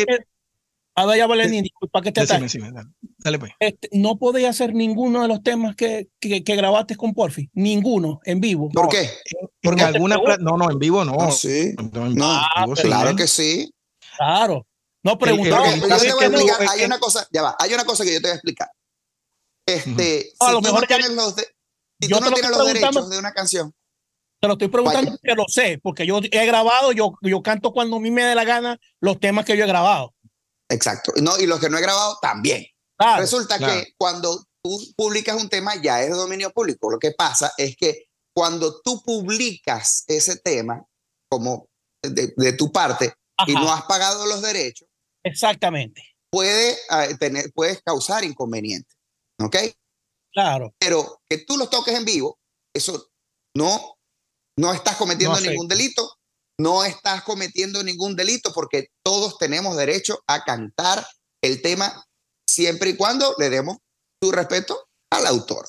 Ver, 1.05 1.18
ya 1.18 1.26
Valerín, 1.26 1.62
disculpa 1.62 2.01
que 2.01 2.11
te 2.11 2.24
decime, 2.24 2.72
dale, 2.72 2.88
dale 3.18 3.38
pues. 3.38 3.53
Este, 3.61 3.90
no 3.92 4.16
podéis 4.16 4.47
hacer 4.49 4.72
ninguno 4.74 5.20
de 5.20 5.28
los 5.28 5.42
temas 5.42 5.76
que, 5.76 6.09
que, 6.18 6.42
que 6.42 6.57
grabaste 6.57 6.97
con 6.97 7.12
Porfi. 7.12 7.51
Ninguno, 7.53 8.20
en 8.24 8.40
vivo. 8.40 8.70
¿Por 8.70 8.84
No. 8.84 8.88
qué? 8.88 9.03
En 9.03 9.49
Porque- 9.62 9.82
alguna 9.82 10.16
no, 10.40 10.57
no, 10.57 10.70
en 10.70 10.78
vivo 10.78 11.05
no. 11.05 11.12
No, 11.12 11.30
sí. 11.32 11.74
No, 11.92 12.07
en 12.07 12.14
No, 12.14 12.40
vivo 12.62 12.76
sí, 12.76 12.82
Claro 12.84 13.11
¿eh? 13.11 13.16
que 13.16 13.26
sí. 13.26 13.70
Claro. 14.16 14.66
No 15.05 15.12
el- 15.12 15.18
preguntaba. 15.18 15.68
el- 15.70 15.80
Porque 15.80 15.94
el- 15.94 16.01
yo 16.01 16.07
te 16.07 16.12
voy 16.14 16.24
a 16.24 16.28
no, 16.30 16.38
explicar, 16.38 16.68
hay 16.78 16.84
una 16.86 16.99
cosa, 16.99 17.28
ya 17.30 17.42
va, 17.42 17.57
hay 17.59 17.74
una 17.74 17.84
cosa 17.84 18.03
que 18.05 18.14
yo 18.14 18.20
te 18.20 18.28
voy 18.28 18.30
a 18.32 18.34
explicar. 18.36 18.68
Este, 19.66 20.32
A 20.40 20.47
si 20.47 20.53
lo 20.53 20.59
tú 20.59 20.62
mejor 20.64 20.80
no 20.90 20.99
ya- 20.99 21.09
los, 21.09 21.36
de- 21.36 21.42
si 22.01 22.09
yo 22.09 22.18
tú 22.18 22.24
no 22.24 22.30
lo 22.30 22.36
tienes 22.36 22.57
los 22.57 22.66
derechos 22.66 23.11
de 23.11 23.18
una 23.18 23.32
canción, 23.32 23.74
Te 24.40 24.49
lo 24.49 24.53
estoy 24.55 24.68
preguntando 24.68 25.12
porque 25.12 25.34
lo 25.34 25.44
sé, 25.49 25.80
porque 25.82 26.07
yo 26.07 26.20
he 26.22 26.47
grabado, 26.47 26.92
yo, 26.92 27.14
yo 27.22 27.42
canto 27.42 27.72
cuando 27.72 27.97
a 27.97 28.01
mí 28.01 28.11
me 28.11 28.22
dé 28.22 28.34
la 28.34 28.44
gana 28.44 28.78
los 29.01 29.18
temas 29.18 29.44
que 29.47 29.57
yo 29.57 29.64
he 29.64 29.66
grabado. 29.66 30.12
Exacto. 30.68 31.12
No, 31.22 31.38
y 31.38 31.46
los 31.46 31.60
que 31.60 31.68
no 31.68 31.78
he 31.78 31.82
grabado 31.82 32.18
también. 32.20 32.66
Claro. 32.98 33.20
Resulta 33.20 33.58
claro. 33.58 33.74
que 33.74 33.92
cuando 33.98 34.44
tú 34.62 34.78
publicas 34.96 35.40
un 35.40 35.48
tema 35.48 35.74
ya 35.80 36.02
es 36.02 36.10
de 36.10 36.16
dominio 36.16 36.50
público. 36.50 36.90
Lo 36.90 36.98
que 36.98 37.12
pasa 37.12 37.52
es 37.56 37.76
que 37.76 38.06
cuando 38.34 38.80
tú 38.82 39.02
publicas 39.02 40.04
ese 40.06 40.36
tema 40.36 40.84
como 41.30 41.68
de, 42.02 42.32
de 42.36 42.52
tu 42.52 42.70
parte 42.72 43.14
y 43.46 43.54
no 43.54 43.72
has 43.72 43.84
pagado 43.84 44.26
los 44.26 44.42
derechos, 44.42 44.88
Exactamente. 45.22 46.02
puede, 46.30 46.72
eh, 46.72 47.16
tener, 47.18 47.52
puedes 47.54 47.82
causar 47.82 48.24
inconvenientes. 48.24 48.96
¿Ok? 49.40 49.56
Claro. 50.32 50.74
Pero 50.78 51.20
que 51.28 51.38
tú 51.38 51.56
los 51.56 51.70
toques 51.70 51.94
en 51.94 52.04
vivo, 52.04 52.38
eso 52.74 53.10
no, 53.54 53.96
no 54.58 54.72
estás 54.72 54.96
cometiendo 54.96 55.34
No 55.34 55.40
ningún 55.40 55.68
delito. 55.68 56.18
No 56.59 56.84
estás 56.84 57.22
cometiendo 57.22 57.82
ningún 57.82 58.16
delito 58.16 58.52
porque 58.52 58.88
todos 59.04 59.38
tenemos 59.38 59.76
derecho 59.76 60.22
a 60.26 60.42
cantar 60.44 61.07
el 61.42 61.61
tema 61.61 62.04
siempre 62.48 62.90
y 62.90 62.96
cuando 62.96 63.34
le 63.38 63.50
demos 63.50 63.78
su 64.22 64.32
respeto 64.32 64.86
al 65.11 65.26
autor. 65.26 65.68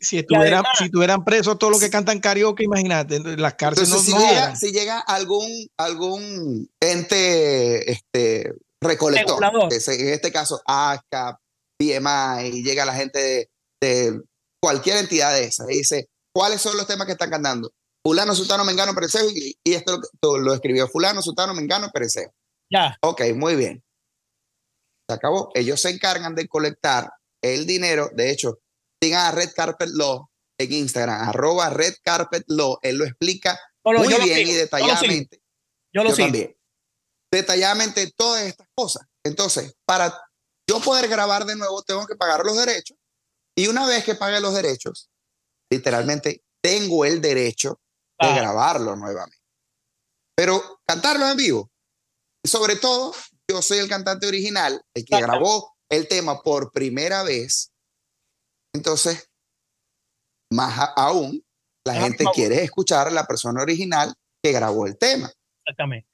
Si 0.00 0.18
estuvieran, 0.18 0.54
además- 0.54 0.78
si 0.78 0.84
estuvieran 0.84 1.24
presos 1.24 1.58
todos 1.58 1.72
los 1.72 1.80
que 1.80 1.90
cantan 1.90 2.20
karaoke, 2.20 2.64
imagínate, 2.64 3.16
en 3.16 3.40
las 3.40 3.54
cárceles 3.54 3.88
Entonces, 3.88 4.14
no, 4.14 4.20
si, 4.20 4.24
no 4.24 4.30
llega, 4.30 4.56
si 4.56 4.72
llega 4.72 5.00
algún, 5.00 5.68
algún 5.76 6.70
ente 6.80 7.90
este, 7.90 8.52
recolector, 8.80 9.42
en 9.72 10.08
este 10.08 10.32
caso 10.32 10.60
ASCAP, 10.66 11.40
BMI, 11.80 12.48
y 12.58 12.62
llega 12.62 12.84
la 12.84 12.94
gente 12.94 13.18
de, 13.18 13.50
de 13.80 14.20
cualquier 14.60 14.98
entidad 14.98 15.32
de 15.32 15.44
esas 15.44 15.68
y 15.70 15.78
dice, 15.78 16.08
¿cuáles 16.32 16.60
son 16.60 16.76
los 16.76 16.86
temas 16.86 17.06
que 17.06 17.12
están 17.12 17.30
cantando? 17.30 17.72
Fulano, 18.02 18.34
Sultano, 18.34 18.64
Mengano, 18.64 18.94
Pereceo, 18.94 19.28
y, 19.30 19.58
y 19.62 19.74
esto 19.74 20.00
lo, 20.22 20.38
lo 20.38 20.54
escribió 20.54 20.88
Fulano, 20.88 21.22
Sultano, 21.22 21.54
Mengano, 21.54 21.90
Pereceo. 21.90 22.32
Ya. 22.70 22.96
Ok, 23.02 23.22
muy 23.34 23.56
bien. 23.56 23.84
Se 25.08 25.14
acabó. 25.14 25.50
Ellos 25.54 25.80
se 25.80 25.90
encargan 25.90 26.34
de 26.34 26.48
colectar 26.48 27.10
el 27.42 27.66
dinero. 27.66 28.10
De 28.14 28.30
hecho, 28.30 28.60
sigan 29.02 29.26
a 29.26 29.30
Red 29.32 29.50
Carpet 29.54 29.88
Law 29.92 30.28
en 30.58 30.72
Instagram, 30.72 31.28
arroba 31.28 31.70
Red 31.70 31.94
Carpet 32.02 32.44
Law. 32.48 32.78
Él 32.82 32.96
lo 32.98 33.04
explica 33.04 33.58
muy 33.84 34.08
bien 34.08 34.38
sigo, 34.38 34.50
y 34.50 34.54
detalladamente. 34.54 35.42
Yo 35.94 36.04
lo 36.04 36.10
sigo. 36.10 36.26
también. 36.26 36.56
Detalladamente 37.32 38.12
todas 38.16 38.44
estas 38.44 38.68
cosas. 38.74 39.06
Entonces, 39.24 39.74
para 39.84 40.18
yo 40.68 40.80
poder 40.80 41.08
grabar 41.08 41.44
de 41.44 41.56
nuevo, 41.56 41.82
tengo 41.82 42.06
que 42.06 42.16
pagar 42.16 42.44
los 42.44 42.56
derechos. 42.56 42.96
Y 43.56 43.68
una 43.68 43.86
vez 43.86 44.04
que 44.04 44.14
pague 44.14 44.40
los 44.40 44.54
derechos, 44.54 45.10
literalmente 45.70 46.44
tengo 46.62 47.04
el 47.04 47.20
derecho 47.20 47.80
de 48.20 48.28
Ah, 48.28 48.34
grabarlo 48.36 48.96
nuevamente. 48.96 49.38
Pero 50.36 50.80
cantarlo 50.86 51.28
en 51.28 51.36
vivo. 51.36 51.70
Y 52.44 52.48
sobre 52.48 52.76
todo, 52.76 53.14
yo 53.48 53.62
soy 53.62 53.78
el 53.78 53.88
cantante 53.88 54.26
original, 54.26 54.82
el 54.94 55.04
que 55.04 55.20
grabó 55.20 55.76
el 55.88 56.06
tema 56.08 56.40
por 56.42 56.72
primera 56.72 57.22
vez. 57.22 57.72
Entonces, 58.74 59.28
más 60.52 60.92
aún, 60.96 61.44
la 61.84 61.94
gente 61.94 62.24
quiere 62.34 62.62
escuchar 62.62 63.08
a 63.08 63.10
la 63.10 63.26
persona 63.26 63.62
original 63.62 64.14
que 64.42 64.52
grabó 64.52 64.86
el 64.86 64.96
tema. 64.98 65.32
Exactamente. 65.64 66.08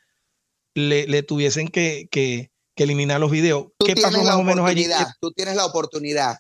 le, 0.74 1.22
tuviesen 1.22 1.68
que, 1.68 2.08
que, 2.10 2.50
eliminar 2.78 3.20
los 3.20 3.30
videos. 3.30 3.68
¿Qué 3.86 3.94
pasó 3.96 4.24
más 4.24 4.38
o 4.38 4.44
menos 4.44 4.68
allí? 4.68 4.88
Tú 5.20 5.32
tienes 5.32 5.58
la 5.58 5.66
oportunidad 5.66 6.40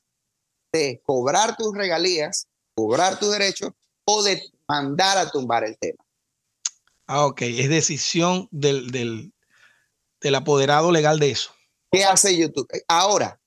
de 0.71 1.01
cobrar 1.03 1.57
tus 1.57 1.75
regalías, 1.75 2.47
cobrar 2.73 3.19
tus 3.19 3.33
derechos 3.33 3.71
o 4.05 4.23
de 4.23 4.41
mandar 4.69 5.17
a 5.17 5.29
tumbar 5.29 5.65
el 5.65 5.77
tema. 5.77 6.01
Ah, 7.05 7.25
ok, 7.25 7.41
es 7.41 7.67
decisión 7.67 8.47
del, 8.51 8.89
del, 8.91 9.33
del 10.21 10.35
apoderado 10.35 10.93
legal 10.93 11.19
de 11.19 11.31
eso. 11.31 11.51
¿Qué 11.91 12.05
hace 12.05 12.37
YouTube? 12.37 12.69
Ahora, 12.87 13.37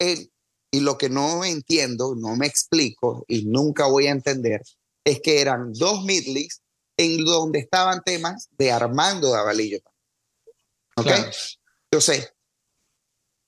el, 0.00 0.32
y 0.74 0.80
lo 0.80 0.98
que 0.98 1.08
no 1.08 1.44
entiendo, 1.44 2.16
no 2.16 2.34
me 2.34 2.48
explico 2.48 3.24
y 3.28 3.44
nunca 3.44 3.86
voy 3.86 4.08
a 4.08 4.10
entender, 4.10 4.60
es 5.04 5.20
que 5.20 5.40
eran 5.40 5.72
dos 5.72 6.04
midleys 6.04 6.62
en 6.96 7.24
donde 7.24 7.60
estaban 7.60 8.02
temas 8.02 8.48
de 8.58 8.72
Armando 8.72 9.30
Davalillo. 9.30 9.78
¿Ok? 10.96 11.12
Entonces, 11.92 12.34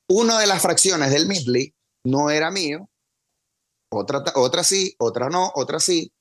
una 0.09 0.39
de 0.39 0.47
las 0.47 0.63
fracciones 0.63 1.11
del 1.11 1.27
midley 1.27 1.75
no 2.05 2.31
era 2.31 2.53
mío, 2.53 2.89
otra, 3.91 4.23
otra 4.37 4.63
sí, 4.63 4.95
otra 4.99 5.29
no, 5.29 5.51
otra 5.57 5.81
sí. 5.81 6.13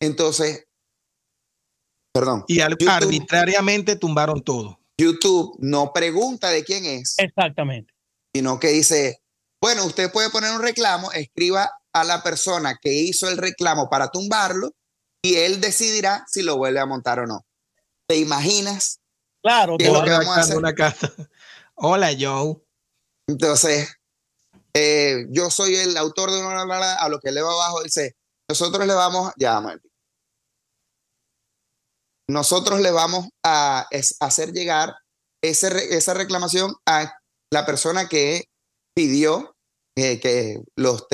Entonces, 0.00 0.66
perdón. 2.14 2.46
Y 2.48 2.60
arbitrariamente 2.60 3.96
tumbaron 3.96 4.42
todo. 4.42 4.80
YouTube 4.96 5.54
no 5.58 5.92
pregunta 5.92 6.48
de 6.48 6.64
quién 6.64 6.86
es. 6.86 7.14
Exactamente. 7.18 7.92
Sino 8.32 8.58
que 8.58 8.68
dice, 8.68 9.20
bueno, 9.64 9.86
usted 9.86 10.12
puede 10.12 10.28
poner 10.28 10.54
un 10.54 10.60
reclamo, 10.60 11.10
escriba 11.12 11.72
a 11.94 12.04
la 12.04 12.22
persona 12.22 12.76
que 12.76 12.92
hizo 12.92 13.30
el 13.30 13.38
reclamo 13.38 13.88
para 13.88 14.08
tumbarlo 14.08 14.72
y 15.22 15.36
él 15.36 15.58
decidirá 15.62 16.22
si 16.28 16.42
lo 16.42 16.58
vuelve 16.58 16.80
a 16.80 16.84
montar 16.84 17.20
o 17.20 17.26
no. 17.26 17.46
¿Te 18.06 18.16
imaginas? 18.16 19.00
Claro, 19.42 19.78
¿Qué 19.78 19.90
lo 19.90 20.04
que 20.04 20.10
vamos 20.10 20.36
a 20.36 20.40
hacer? 20.42 20.58
Una 20.58 20.74
Hola, 21.76 22.10
Joe. 22.20 22.62
Entonces, 23.26 23.88
eh, 24.74 25.28
yo 25.30 25.48
soy 25.48 25.76
el 25.76 25.96
autor 25.96 26.30
de 26.30 26.44
una 26.44 26.96
a 26.96 27.08
lo 27.08 27.18
que 27.18 27.32
le 27.32 27.40
va 27.40 27.50
abajo 27.50 27.82
dice, 27.82 28.16
nosotros 28.46 28.86
le 28.86 28.92
vamos, 28.92 29.32
ya, 29.38 29.62
nosotros 32.28 32.80
le 32.80 32.90
vamos 32.90 33.30
a, 33.42 33.88
hacer 34.20 34.52
llegar 34.52 34.94
esa 35.42 36.12
reclamación 36.12 36.74
a 36.84 37.14
la 37.50 37.64
persona 37.64 38.10
que 38.10 38.44
pidió 38.94 39.53
que 39.94 40.60
los, 40.76 41.06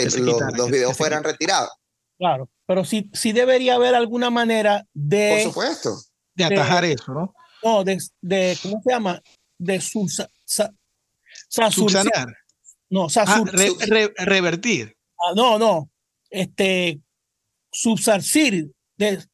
los, 0.57 0.71
videos 0.71 0.97
fueran 0.97 1.23
retirados. 1.23 1.71
Claro, 2.19 2.49
pero 2.67 2.85
sí, 2.85 3.11
sí 3.13 3.33
debería 3.33 3.75
haber 3.75 3.95
alguna 3.95 4.31
manera 4.31 4.87
de... 4.93 5.43
Por 5.43 5.53
supuesto. 5.53 5.97
De 6.35 6.45
atajar 6.45 6.85
eso, 6.85 7.13
¿no? 7.13 7.35
No, 7.63 7.85
de, 7.85 7.99
de, 8.21 8.59
¿cómo 8.63 8.81
se 8.83 8.91
llama? 8.91 9.23
De 9.59 9.81
subsanar. 9.81 10.71
No, 12.89 13.07
ah, 13.15 13.45
revertir. 14.19 14.97
Ah, 15.19 15.33
no, 15.35 15.59
no. 15.59 15.91
Este, 16.31 17.01
subsarcir. 17.71 18.73
De, 18.97 19.25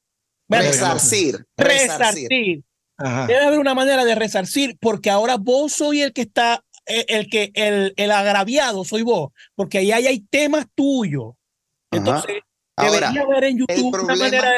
resarcir. 0.49 1.45
Resarcir. 1.57 2.65
Debe 2.99 3.45
haber 3.45 3.59
una 3.59 3.75
manera 3.75 4.05
de 4.05 4.15
resarcir, 4.15 4.77
porque 4.81 5.11
ahora 5.11 5.37
vos 5.37 5.73
soy 5.73 6.03
el 6.03 6.13
que 6.13 6.23
está 6.23 6.65
el, 6.87 7.29
que 7.29 7.51
el, 7.55 7.93
el, 7.97 8.11
agraviado 8.11 8.85
soy 8.85 9.03
vos, 9.03 9.33
porque 9.55 9.79
ahí 9.79 9.93
hay, 9.93 10.07
hay 10.07 10.21
temas 10.21 10.67
tuyos. 10.75 11.35
Entonces, 11.91 12.43
debería 12.77 13.23
haber 13.23 13.45
en 13.45 13.59
YouTube 13.59 14.03
una 14.03 14.17
manera 14.17 14.51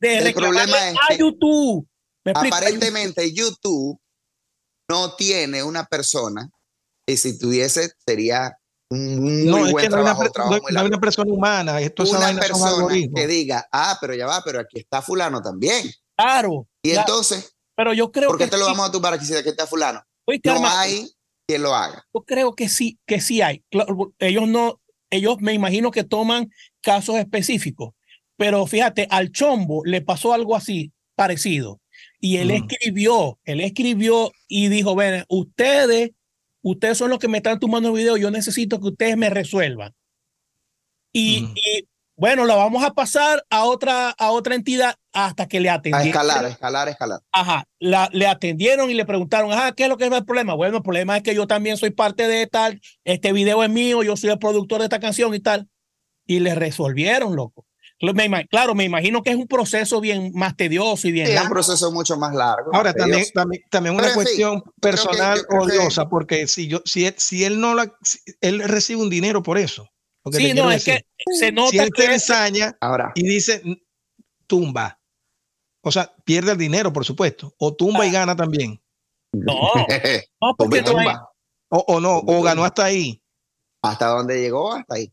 de, 0.00 0.08
de 0.08 0.28
a 0.28 1.16
YouTube. 1.16 1.86
aparentemente 2.34 3.32
YouTube 3.32 3.98
no 4.88 5.14
tiene 5.14 5.62
una 5.62 5.84
persona 5.84 6.50
y 7.06 7.16
si 7.16 7.38
tuviese 7.38 7.92
sería 8.06 8.58
un 8.90 9.50
muy 9.50 9.72
buen 9.72 9.90
trabajo, 9.90 10.24
no, 10.24 10.78
hay 10.78 10.86
una 10.86 11.00
persona 11.00 11.32
humana, 11.32 11.80
esto 11.80 12.04
una 12.04 12.34
persona 12.38 12.94
que 13.14 13.26
diga, 13.26 13.66
ah, 13.72 13.98
pero 14.00 14.14
ya 14.14 14.26
va, 14.26 14.42
pero 14.44 14.60
aquí 14.60 14.78
está 14.78 15.02
fulano 15.02 15.42
también. 15.42 15.90
Claro. 16.16 16.68
Y 16.82 16.90
entonces, 16.92 17.56
pero 17.74 17.92
yo 17.92 18.12
creo 18.12 18.28
¿por 18.28 18.38
qué 18.38 18.46
te 18.46 18.56
lo 18.56 18.66
vamos 18.66 18.88
a 18.88 18.92
tumbar 18.92 19.14
aquí 19.14 19.24
si 19.24 19.34
aquí 19.34 19.48
está 19.48 19.66
fulano? 19.66 20.02
no 20.44 20.68
hay 20.68 21.10
quien 21.46 21.62
lo 21.62 21.74
haga. 21.74 22.06
Yo 22.14 22.22
creo 22.22 22.54
que 22.54 22.68
sí, 22.68 22.98
que 23.06 23.20
sí 23.20 23.42
hay. 23.42 23.62
Ellos 24.18 24.48
no, 24.48 24.80
ellos 25.10 25.36
me 25.40 25.52
imagino 25.52 25.90
que 25.90 26.04
toman 26.04 26.50
casos 26.80 27.16
específicos, 27.16 27.94
pero 28.36 28.66
fíjate, 28.66 29.06
al 29.10 29.30
Chombo 29.30 29.84
le 29.84 30.00
pasó 30.00 30.32
algo 30.32 30.56
así, 30.56 30.92
parecido. 31.14 31.80
Y 32.20 32.38
él 32.38 32.50
escribió, 32.50 33.38
él 33.44 33.60
escribió 33.60 34.32
y 34.48 34.68
dijo, 34.68 34.96
ven, 34.96 35.24
ustedes, 35.28 36.10
ustedes 36.62 36.98
son 36.98 37.10
los 37.10 37.18
que 37.18 37.28
me 37.28 37.38
están 37.38 37.60
tomando 37.60 37.90
el 37.90 37.94
video, 37.94 38.16
yo 38.16 38.30
necesito 38.30 38.80
que 38.80 38.88
ustedes 38.88 39.16
me 39.16 39.30
resuelvan. 39.30 39.94
Y, 41.12 41.48
y 41.54 41.86
bueno, 42.16 42.44
la 42.46 42.54
vamos 42.54 42.84
a 42.84 42.92
pasar 42.92 43.44
a 43.50 43.64
otra, 43.64 44.10
a 44.10 44.30
otra 44.30 44.54
entidad 44.54 44.94
hasta 45.12 45.46
que 45.48 45.60
le 45.60 45.70
atendieron. 45.70 46.06
A 46.06 46.10
escalar, 46.10 46.44
escalar, 46.44 46.88
escalar. 46.88 47.20
Ajá, 47.32 47.64
la, 47.80 48.08
le 48.12 48.26
atendieron 48.26 48.90
y 48.90 48.94
le 48.94 49.04
preguntaron, 49.04 49.52
ajá, 49.52 49.72
¿qué 49.72 49.84
es 49.84 49.88
lo 49.88 49.96
que 49.96 50.06
es 50.06 50.12
el 50.12 50.24
problema? 50.24 50.54
Bueno, 50.54 50.76
el 50.76 50.82
problema 50.82 51.16
es 51.16 51.22
que 51.22 51.34
yo 51.34 51.46
también 51.46 51.76
soy 51.76 51.90
parte 51.90 52.28
de 52.28 52.46
tal, 52.46 52.80
este 53.04 53.32
video 53.32 53.64
es 53.64 53.70
mío, 53.70 54.02
yo 54.02 54.16
soy 54.16 54.30
el 54.30 54.38
productor 54.38 54.78
de 54.78 54.84
esta 54.84 55.00
canción 55.00 55.34
y 55.34 55.40
tal. 55.40 55.68
Y 56.26 56.40
le 56.40 56.54
resolvieron, 56.54 57.36
loco. 57.36 57.66
Claro, 58.50 58.74
me 58.74 58.84
imagino 58.84 59.22
que 59.22 59.30
es 59.30 59.36
un 59.36 59.46
proceso 59.46 60.00
bien 60.00 60.32
más 60.34 60.56
tedioso 60.56 61.08
y 61.08 61.12
bien. 61.12 61.26
es 61.26 61.40
un 61.40 61.48
proceso 61.48 61.90
mucho 61.92 62.16
más 62.16 62.34
largo. 62.34 62.74
Ahora, 62.74 62.92
también, 62.92 63.24
también, 63.32 63.62
también, 63.70 63.94
una 63.94 64.12
cuestión 64.12 64.62
personal 64.80 65.40
odiosa, 65.48 66.08
porque 66.08 66.46
si, 66.46 66.68
yo, 66.68 66.82
si, 66.84 67.06
él, 67.06 67.14
si 67.16 67.44
él 67.44 67.60
no 67.60 67.74
la, 67.74 67.92
él 68.40 68.62
recibe 68.64 69.00
un 69.00 69.10
dinero 69.10 69.42
por 69.42 69.58
eso. 69.58 69.88
Sí, 70.32 70.54
no, 70.54 70.70
es 70.70 70.84
que 70.84 71.06
se 71.38 71.52
nota 71.52 71.70
si 71.70 71.78
él 71.78 71.90
te 71.94 72.12
ensaña 72.12 72.76
ahora. 72.80 73.12
y 73.14 73.26
dice 73.26 73.62
tumba, 74.46 74.98
o 75.82 75.92
sea, 75.92 76.14
pierde 76.24 76.52
el 76.52 76.58
dinero, 76.58 76.92
por 76.92 77.04
supuesto, 77.04 77.54
o 77.58 77.74
tumba 77.74 78.06
y 78.06 78.08
ah. 78.10 78.12
gana 78.12 78.36
también. 78.36 78.80
No, 79.32 79.54
no 80.40 80.56
porque 80.56 80.82
no 80.82 80.98
hay... 80.98 81.08
o, 81.68 82.00
no, 82.00 82.18
o 82.18 82.42
ganó 82.42 82.64
hasta 82.64 82.84
ahí. 82.84 83.22
Hasta 83.82 84.06
donde 84.06 84.40
llegó, 84.40 84.72
hasta 84.72 84.94
ahí. 84.94 85.12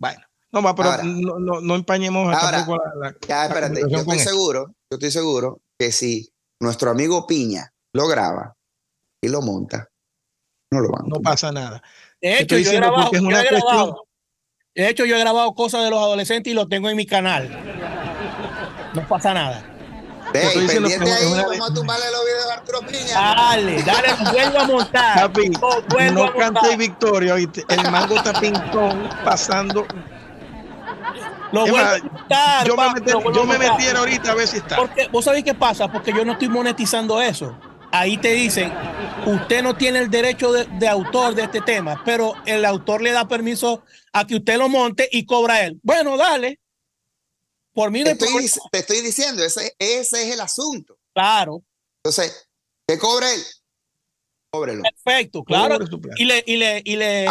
Bueno, 0.00 0.20
no, 0.50 0.62
va, 0.62 0.74
pero 0.74 1.02
no, 1.04 1.38
no, 1.38 1.60
no, 1.60 1.74
empañemos 1.76 2.34
ahora, 2.34 2.66
la, 2.96 3.16
Ya, 3.26 3.46
espérate, 3.46 3.82
yo 3.88 3.98
estoy 3.98 4.18
seguro, 4.18 4.74
yo 4.90 4.96
estoy 4.96 5.12
seguro 5.12 5.60
que 5.78 5.92
si 5.92 6.28
nuestro 6.58 6.90
amigo 6.90 7.26
Piña 7.26 7.72
lo 7.92 8.08
graba 8.08 8.56
y 9.20 9.28
lo 9.28 9.42
monta, 9.42 9.88
no 10.72 10.80
lo 10.80 10.90
van. 10.90 11.08
No 11.08 11.20
pasa 11.20 11.52
nada. 11.52 11.82
De 12.22 12.38
hecho, 12.38 12.56
yo 12.56 12.70
he, 12.70 12.76
grabado, 12.76 13.10
de 14.76 14.88
hecho, 14.88 15.04
yo 15.04 15.16
he 15.16 15.18
grabado 15.18 15.52
cosas 15.54 15.82
de 15.82 15.90
los 15.90 15.98
adolescentes 15.98 16.52
y 16.52 16.54
lo 16.54 16.68
tengo 16.68 16.88
en 16.88 16.96
mi 16.96 17.04
canal. 17.04 17.50
No 18.94 19.08
pasa 19.08 19.34
nada. 19.34 19.64
Hey, 20.32 20.66
pendiente 20.68 21.12
ahí, 21.12 21.24
vamos 21.26 21.70
a 21.70 21.74
tumbarle 21.74 22.06
los 22.12 22.24
videos 22.24 22.46
de 22.46 22.52
Arturo 22.52 22.80
Piña. 22.80 23.34
Dale, 23.34 23.82
dale, 23.82 24.08
vuelvo 24.32 24.58
a 24.60 24.64
montar. 24.64 25.20
Papi, 25.20 25.50
no, 25.50 26.12
no 26.12 26.34
cante 26.34 26.76
victoria, 26.76 27.34
el 27.34 27.90
mango 27.90 28.14
está 28.14 28.40
pintón 28.40 29.08
pasando. 29.24 29.84
Lo 31.50 31.66
vuelvo 31.66 31.76
a 31.76 31.98
montar, 31.98 32.66
yo, 32.66 32.76
me, 32.76 33.34
yo 33.34 33.44
me 33.44 33.58
metiera 33.58 33.98
ahorita 33.98 34.30
a 34.30 34.34
ver 34.36 34.46
si 34.46 34.58
está. 34.58 34.76
Porque, 34.76 35.08
¿Vos 35.08 35.24
sabéis 35.24 35.44
qué 35.44 35.54
pasa? 35.54 35.90
Porque 35.90 36.12
yo 36.12 36.24
no 36.24 36.32
estoy 36.32 36.48
monetizando 36.48 37.20
eso 37.20 37.58
ahí 37.92 38.16
te 38.16 38.32
dicen, 38.32 38.72
usted 39.26 39.62
no 39.62 39.76
tiene 39.76 40.00
el 40.00 40.10
derecho 40.10 40.52
de, 40.52 40.88
autor 40.88 41.34
de 41.34 41.42
este 41.42 41.60
tema, 41.60 42.02
pero 42.04 42.34
el 42.46 42.64
autor 42.64 43.02
le 43.02 43.12
da 43.12 43.28
permiso 43.28 43.84
a 44.12 44.26
que 44.26 44.36
usted 44.36 44.56
lo 44.56 44.68
monte 44.68 45.08
y 45.12 45.24
cobra 45.24 45.64
él. 45.64 45.78
Bueno, 45.82 46.16
dale. 46.16 46.58
Por 47.72 47.90
mí 47.90 48.02
te 48.04 48.12
estoy, 48.12 48.50
te 48.70 48.78
estoy 48.78 49.00
diciendo, 49.00 49.42
ese, 49.42 49.74
ese 49.78 50.24
es 50.24 50.34
el 50.34 50.40
asunto. 50.40 50.98
Claro. 51.14 51.62
Entonces, 52.04 52.48
¿qué 52.86 52.98
cobra 52.98 53.32
él? 53.32 53.40
Cóbrelo. 54.50 54.82
Perfecto, 54.82 55.42
claro. 55.44 55.78
Y 56.16 56.26
le, 56.26 56.44
y 56.46 56.56
le, 56.56 56.82
y 56.84 56.96
le 56.96 57.26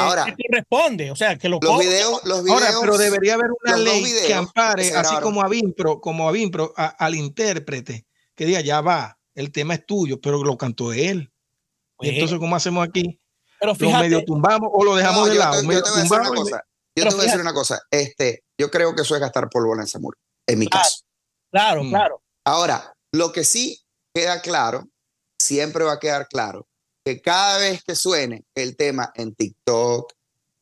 responde, 0.50 1.12
o 1.12 1.16
sea, 1.16 1.38
que 1.38 1.48
lo 1.48 1.60
los 1.62 1.78
videos, 1.78 2.26
los 2.26 2.44
videos, 2.44 2.64
Ahora, 2.64 2.76
pero 2.82 2.98
debería 2.98 3.36
haber 3.36 3.52
una 3.64 3.78
ley 3.78 4.04
que 4.26 4.34
ampare, 4.34 4.96
así 4.96 5.16
como 5.22 5.44
a 5.44 5.48
Vimpro, 5.48 6.02
como 6.02 6.28
a 6.28 6.32
Vimpro, 6.32 6.74
al 6.76 7.14
intérprete, 7.14 8.08
que 8.34 8.46
diga, 8.46 8.62
ya 8.62 8.82
va, 8.82 9.20
el 9.36 9.52
tema 9.52 9.76
es 9.76 9.86
tuyo, 9.86 10.20
pero 10.20 10.44
lo 10.44 10.58
cantó 10.58 10.94
él. 10.94 11.32
y 12.00 12.10
entonces, 12.10 12.38
¿cómo 12.40 12.56
hacemos 12.56 12.88
aquí? 12.88 13.20
Pero 13.60 13.76
fíjate, 13.76 13.94
¿Lo 13.96 14.00
medio 14.04 14.26
tumbamos 14.26 14.70
o 14.74 14.84
lo 14.84 14.96
dejamos 14.96 15.30
de 15.30 15.36
lado? 15.36 15.62
Yo 15.62 15.62
te, 15.62 15.66
voy 15.68 15.76
a 15.76 16.02
decir 16.02 16.20
una 16.20 16.30
cosa. 16.30 16.66
Yo 16.96 17.04
te 17.04 17.10
voy 17.12 17.20
a 17.20 17.24
decir 17.24 17.42
una 17.42 17.54
cosa. 17.54 17.82
Este, 17.92 18.44
yo 18.58 18.72
creo 18.72 18.96
que 18.96 19.04
eso 19.04 19.16
es 19.16 19.22
gastar 19.22 19.50
polvo 19.50 19.76
en 19.76 19.82
ese 19.82 20.00
muro, 20.00 20.18
en 20.48 20.60
mi 20.60 20.68
caso. 20.68 21.04
Claro, 21.52 21.84
mm. 21.84 21.90
claro. 21.90 22.24
Ahora, 22.44 22.96
lo 23.12 23.32
que 23.32 23.44
sí 23.44 23.80
queda 24.14 24.42
claro, 24.42 24.90
siempre 25.40 25.84
va 25.84 25.94
a 25.94 26.00
quedar 26.00 26.28
claro, 26.28 26.68
que 27.06 27.22
cada 27.22 27.60
vez 27.60 27.84
que 27.84 27.96
suene 27.96 28.46
el 28.56 28.76
tema 28.76 29.12
en 29.16 29.36
TikTok, 29.36 30.12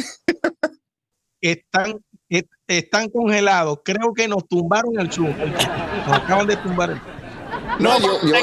están, 1.41 1.99
est- 2.29 2.47
están 2.67 3.09
congelados. 3.09 3.79
Creo 3.83 4.13
que 4.13 4.27
nos 4.27 4.47
tumbaron 4.47 4.99
el 4.99 5.11
Zoom. 5.11 5.35
Nos 5.37 6.17
acaban 6.17 6.47
de 6.47 6.55
tumbar 6.57 6.91
el 6.91 7.01
No, 7.79 7.99
yo, 7.99 8.19
yo- 8.23 8.35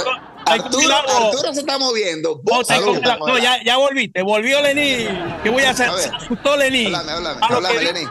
Arturo. 0.47 0.95
Arturo 0.97 1.53
se 1.53 1.61
está 1.61 1.79
moviendo. 1.79 2.41
No, 2.45 3.39
ya, 3.39 3.63
ya 3.63 3.77
volviste, 3.77 4.23
volvió 4.23 4.63
Lenín. 4.63 5.09
¿Qué 5.43 5.51
voy 5.51 5.63
a 5.63 5.71
hacer? 5.71 5.89
A 5.91 5.95
ver. 5.95 6.11
Asustó 6.15 6.57
Lenín. 6.57 6.87
Háblame, 6.95 7.13
háblame, 7.13 7.41
háblame, 7.43 7.83
Lenín. 7.83 8.09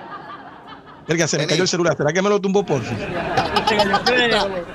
Verga, 1.07 1.27
se 1.27 1.38
me 1.38 1.47
cayó 1.47 1.61
el 1.63 1.67
celular. 1.69 1.95
¿Será 1.95 2.11
que 2.11 2.21
me 2.21 2.29
lo 2.29 2.39
tumbó 2.41 2.65
por 2.65 2.81
fin? 2.84 2.97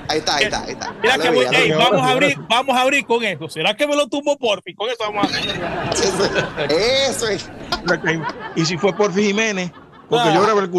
Ahí 0.09 0.17
está, 0.19 0.35
ahí 0.37 0.43
está, 0.45 0.63
ahí 0.63 0.71
está. 0.71 0.93
Mira 1.01 1.17
que 1.19 1.29
voy- 1.29 1.45
ey, 1.51 1.71
vamos 1.71 2.01
sí, 2.01 2.07
a 2.07 2.09
abrir, 2.11 2.37
vamos 2.49 2.75
a 2.75 2.81
abrir 2.81 3.05
con 3.05 3.23
eso. 3.23 3.49
¿Será 3.49 3.75
que 3.75 3.85
me 3.87 3.95
lo 3.95 4.07
tumbo 4.07 4.37
por 4.37 4.61
fin? 4.63 4.75
Con 4.75 4.89
eso 4.89 4.97
vamos 4.99 5.25
a 5.25 5.37
hacer. 5.37 6.71
Eso 6.71 7.27
es. 7.27 7.49
Y 8.55 8.65
si 8.65 8.77
fue 8.77 8.95
Porfi 8.95 9.23
Jiménez, 9.27 9.71
porque 10.09 10.29
Ah. 10.29 10.33
yo 10.35 10.41
grabé 10.43 10.61
el 10.61 10.69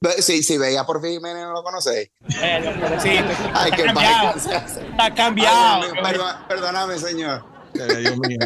ve- 0.00 0.22
si, 0.22 0.42
si 0.42 0.58
veía 0.58 0.84
por 0.84 1.00
fin 1.00 1.12
Jiménez, 1.12 1.44
no 1.44 1.52
lo 1.52 1.62
conocéis. 1.62 2.10
Eh, 2.42 2.76
pobrecito, 2.80 3.24
Ay, 3.54 3.70
está 3.70 3.76
qué 3.76 3.82
cambiado. 3.84 4.34
padre. 4.34 4.56
Está 4.90 5.14
cambiado. 5.14 5.56
Ay, 5.56 5.80
Dios 5.82 5.92
mío, 5.94 6.02
perdón- 6.02 6.36
Perdóname, 6.48 6.98
señor. 6.98 7.44
Ay, 7.74 7.96
Dios 8.02 8.16
mío. 8.18 8.38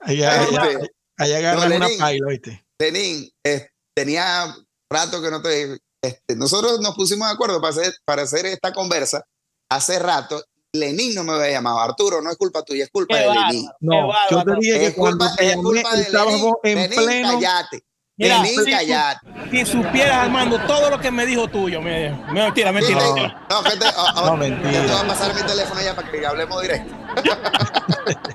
Allá, 0.00 0.32
allá, 0.42 0.64
Este, 0.70 0.90
allá 1.18 1.36
agarran 1.38 1.70
No, 1.70 1.76
una 1.76 1.88
paila, 1.98 2.26
¿viste? 2.28 2.64
Lenín, 2.78 3.30
eh, 3.44 3.68
tenía 3.98 4.54
rato 4.90 5.20
que 5.22 5.30
no 5.30 5.42
te. 5.42 5.78
este, 6.02 6.36
nosotros 6.36 6.80
nos 6.80 6.94
pusimos 6.94 7.28
de 7.28 7.34
acuerdo 7.34 7.60
para 7.60 7.70
hacer, 7.72 7.92
para 8.04 8.22
hacer 8.22 8.46
esta 8.46 8.72
conversa 8.72 9.24
hace 9.70 9.98
rato. 9.98 10.42
Lenín 10.72 11.14
no 11.14 11.24
me 11.24 11.32
había 11.32 11.50
llamado. 11.52 11.80
Arturo, 11.80 12.20
no 12.20 12.30
es 12.30 12.36
culpa 12.36 12.62
tuya, 12.62 12.84
es 12.84 12.90
culpa 12.90 13.14
Qué 13.16 13.22
de. 13.22 13.28
Lenín. 13.34 13.66
Qué 13.68 13.72
No, 13.80 14.12
yo 14.30 14.44
te 14.44 14.54
dije 14.60 14.78
que 14.78 14.86
Es 14.88 14.94
cuando 14.94 15.26
culpa, 15.26 15.42
es 15.42 15.56
culpa 15.56 15.90
de 15.90 15.96
Lenín. 15.96 16.06
estábamos 16.06 16.52
en 16.62 16.78
Lenín, 16.78 16.98
pleno. 17.04 17.28
callate. 17.40 17.80
Mira, 18.18 18.42
Lenín, 18.42 18.64
si, 18.64 18.70
callate. 18.72 19.20
si 19.50 19.64
supieras, 19.66 20.16
Armando, 20.16 20.58
todo 20.66 20.90
lo 20.90 21.00
que 21.00 21.10
me 21.10 21.24
dijo 21.24 21.48
tuyo. 21.48 21.80
Me, 21.80 22.10
me- 22.10 22.32
mentira, 22.44 22.70
mentira. 22.72 23.00
No, 23.00 23.14
mentira. 23.14 23.46
no, 23.48 23.62
que 23.62 23.76
te, 23.76 23.84
a- 23.86 23.90
a- 23.90 24.36
No, 24.36 24.46
yo 24.46 24.62
te 24.62 24.92
voy 24.92 25.00
a 25.00 25.06
pasar 25.06 25.34
mi 25.34 25.42
teléfono 25.42 25.80
ya 25.80 25.94
para 25.96 26.10
que 26.10 26.26
hablemos 26.26 26.60
directo. 26.62 26.94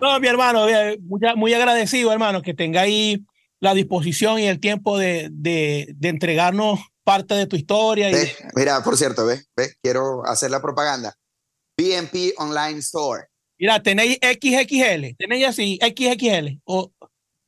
No, 0.00 0.20
mi 0.20 0.28
hermano, 0.28 0.64
muy, 1.00 1.20
muy 1.34 1.54
agradecido, 1.54 2.12
hermano, 2.12 2.40
que 2.40 2.54
tengáis 2.54 3.18
la 3.60 3.74
disposición 3.74 4.38
y 4.38 4.46
el 4.46 4.60
tiempo 4.60 4.98
de, 4.98 5.28
de, 5.32 5.88
de 5.96 6.08
entregarnos 6.08 6.78
parte 7.04 7.34
de 7.34 7.46
tu 7.46 7.56
historia. 7.56 8.10
Y, 8.10 8.14
Ve, 8.14 8.36
mira, 8.54 8.82
por 8.84 8.96
cierto, 8.96 9.24
ve, 9.26 9.42
ve, 9.56 9.74
quiero 9.82 10.24
hacer 10.26 10.50
la 10.50 10.60
propaganda. 10.62 11.14
BNP 11.76 12.34
Online 12.38 12.78
Store. 12.80 13.24
mira, 13.58 13.82
tenéis 13.82 14.18
XXL, 14.22 15.14
tenéis 15.16 15.46
así, 15.46 15.78
XXL. 15.82 16.60
O, 16.64 16.92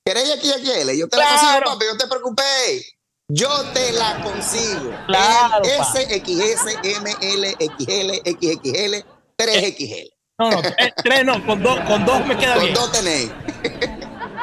¿Queréis 0.04 0.30
aquí, 0.36 0.50
aquí, 0.50 0.70
L? 0.70 0.96
Yo 0.98 1.08
te 1.08 1.16
la 1.16 1.28
consigo, 1.28 1.72
papi, 1.72 1.84
no 1.92 1.98
te 1.98 2.06
preocupes. 2.06 2.92
Yo 3.28 3.48
te 3.72 3.92
la 3.92 4.20
consigo. 4.22 4.90
Claro, 5.06 5.64
En 5.64 5.78
pa. 5.78 5.92
S, 6.00 6.20
XS, 6.20 6.64
ML, 7.00 7.54
XL, 7.60 8.30
XXL, 8.30 9.04
3XL. 9.36 10.10
no, 10.38 10.50
no, 10.50 10.62
tres, 10.62 10.92
tres 11.04 11.24
no, 11.24 11.44
con 11.46 11.62
dos, 11.62 11.78
con 11.86 12.04
dos 12.04 12.26
me 12.26 12.36
queda 12.36 12.54
Con 12.54 12.62
bien. 12.64 12.74
dos 12.74 12.90
tenéis. 12.92 13.30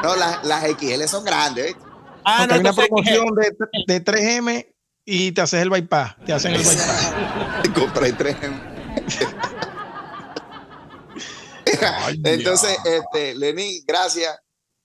No, 0.02 0.16
las, 0.16 0.44
las 0.44 0.64
XL 0.64 1.04
son 1.06 1.24
grandes. 1.24 1.76
Ah, 2.24 2.38
Porque 2.40 2.54
hay 2.54 2.60
una 2.60 2.72
promoción 2.72 3.26
de, 3.34 3.56
de 3.86 4.04
3M 4.04 4.66
y 5.04 5.32
te 5.32 5.40
haces 5.40 5.62
el 5.62 5.70
bypass. 5.70 6.16
Te 6.26 6.32
hacen 6.32 6.54
el 6.54 6.62
bypass. 6.62 7.12
Compré 7.74 8.12
tres. 8.12 8.36
Entonces, 12.24 12.76
este, 12.84 13.34
Lenín, 13.34 13.82
gracias 13.86 14.36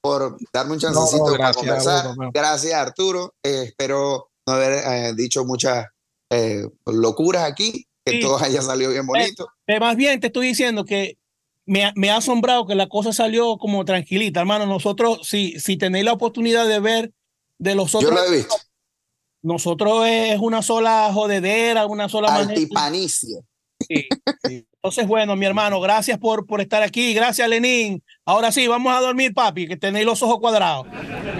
por 0.02 0.38
darme 0.52 0.74
un 0.74 0.80
chancecito 0.80 1.26
No, 1.26 1.32
no, 1.32 1.38
para 1.38 1.54
conversar. 1.54 2.06
Gracias, 2.34 2.74
Arturo. 2.74 3.34
Eh, 3.44 3.64
espero 3.68 4.30
no 4.46 4.54
haber 4.54 4.84
eh, 4.86 5.14
dicho 5.16 5.46
muchas 5.46 5.88
eh, 6.30 6.68
locuras 6.86 7.44
aquí, 7.44 7.86
que 8.06 8.14
Sí. 8.14 8.20
todo 8.20 8.38
haya 8.38 8.62
salido 8.62 8.92
bien 8.92 9.06
bonito. 9.08 9.48
Eh, 9.68 9.80
más 9.80 9.96
bien 9.96 10.20
te 10.20 10.28
estoy 10.28 10.48
diciendo 10.48 10.84
que 10.84 11.18
me, 11.66 11.86
ha- 11.86 11.94
me 11.96 12.10
ha 12.10 12.18
asombrado 12.18 12.66
que 12.68 12.76
la 12.76 12.88
cosa 12.88 13.14
salió 13.14 13.58
como 13.58 13.86
tranquilita, 13.86 14.40
hermano. 14.42 14.66
Nosotros, 14.66 15.20
si, 15.28 15.60
si 15.60 15.78
tenéis 15.78 16.06
la 16.06 16.14
oportunidad 16.14 16.68
de 16.68 16.80
ver 16.80 17.12
de 17.60 17.76
los 17.76 17.92
Yo 17.94 18.00
otros, 18.00 18.14
lo 18.14 18.24
he 18.26 18.38
visto. 18.38 18.56
nosotros 19.42 20.06
es 20.08 20.40
una 20.40 20.62
sola 20.62 21.10
jodedera, 21.14 21.86
una 21.86 22.10
sola. 22.10 22.34
Altipanicia. 22.36 23.40
Sí. 23.80 24.08
Entonces, 24.76 25.08
bueno, 25.08 25.36
mi 25.36 25.46
hermano, 25.46 25.80
gracias 25.80 26.18
por, 26.20 26.46
por 26.46 26.60
estar 26.62 26.84
aquí. 26.84 27.14
Gracias, 27.14 27.48
Lenín. 27.48 28.04
Ahora 28.26 28.52
sí, 28.52 28.68
vamos 28.68 28.94
a 28.94 29.00
dormir, 29.00 29.34
papi, 29.34 29.68
que 29.68 29.78
tenéis 29.78 30.06
los 30.06 30.22
ojos 30.24 30.40
cuadrados. 30.40 30.88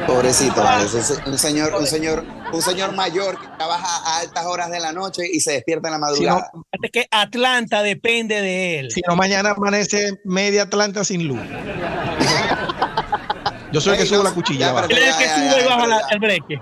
Pobrecito, 0.08 0.56
vale. 0.62 0.88
Un 1.26 1.38
señor, 1.38 1.74
un 1.76 1.86
señor, 1.88 2.26
un 2.54 2.62
señor 2.62 2.94
mayor 2.94 3.40
que 3.40 3.48
trabaja 3.48 3.88
a 4.06 4.20
altas 4.20 4.46
horas 4.46 4.70
de 4.70 4.80
la 4.80 4.94
noche 4.94 5.24
y 5.32 5.40
se 5.40 5.54
despierta 5.54 5.88
en 5.90 6.00
la 6.00 6.08
Si 6.14 6.24
no, 6.24 6.30
madrugada. 6.36 6.52
Fíjate 6.72 6.90
que 6.92 7.08
Atlanta 7.12 7.82
depende 7.82 8.42
de 8.42 8.80
él. 8.80 8.92
si 8.92 9.02
no, 9.08 9.16
mañana 9.16 9.52
amanece 9.52 10.20
media 10.24 10.64
Atlanta 10.64 11.04
sin 11.04 11.28
luz. 11.28 11.40
Yo 13.72 13.82
soy 13.82 13.94
el 13.94 14.00
que 14.00 14.06
subo 14.06 14.24
la 14.24 14.32
cuchilla. 14.32 14.70
Él 14.88 14.98
es 14.98 15.08
el 15.08 15.18
que 15.18 15.26
Ya, 15.26 15.36
ya, 15.36 15.52
sube 15.52 15.62
y 15.62 15.66
baja 15.66 16.08
el 16.12 16.20
breque. 16.20 16.62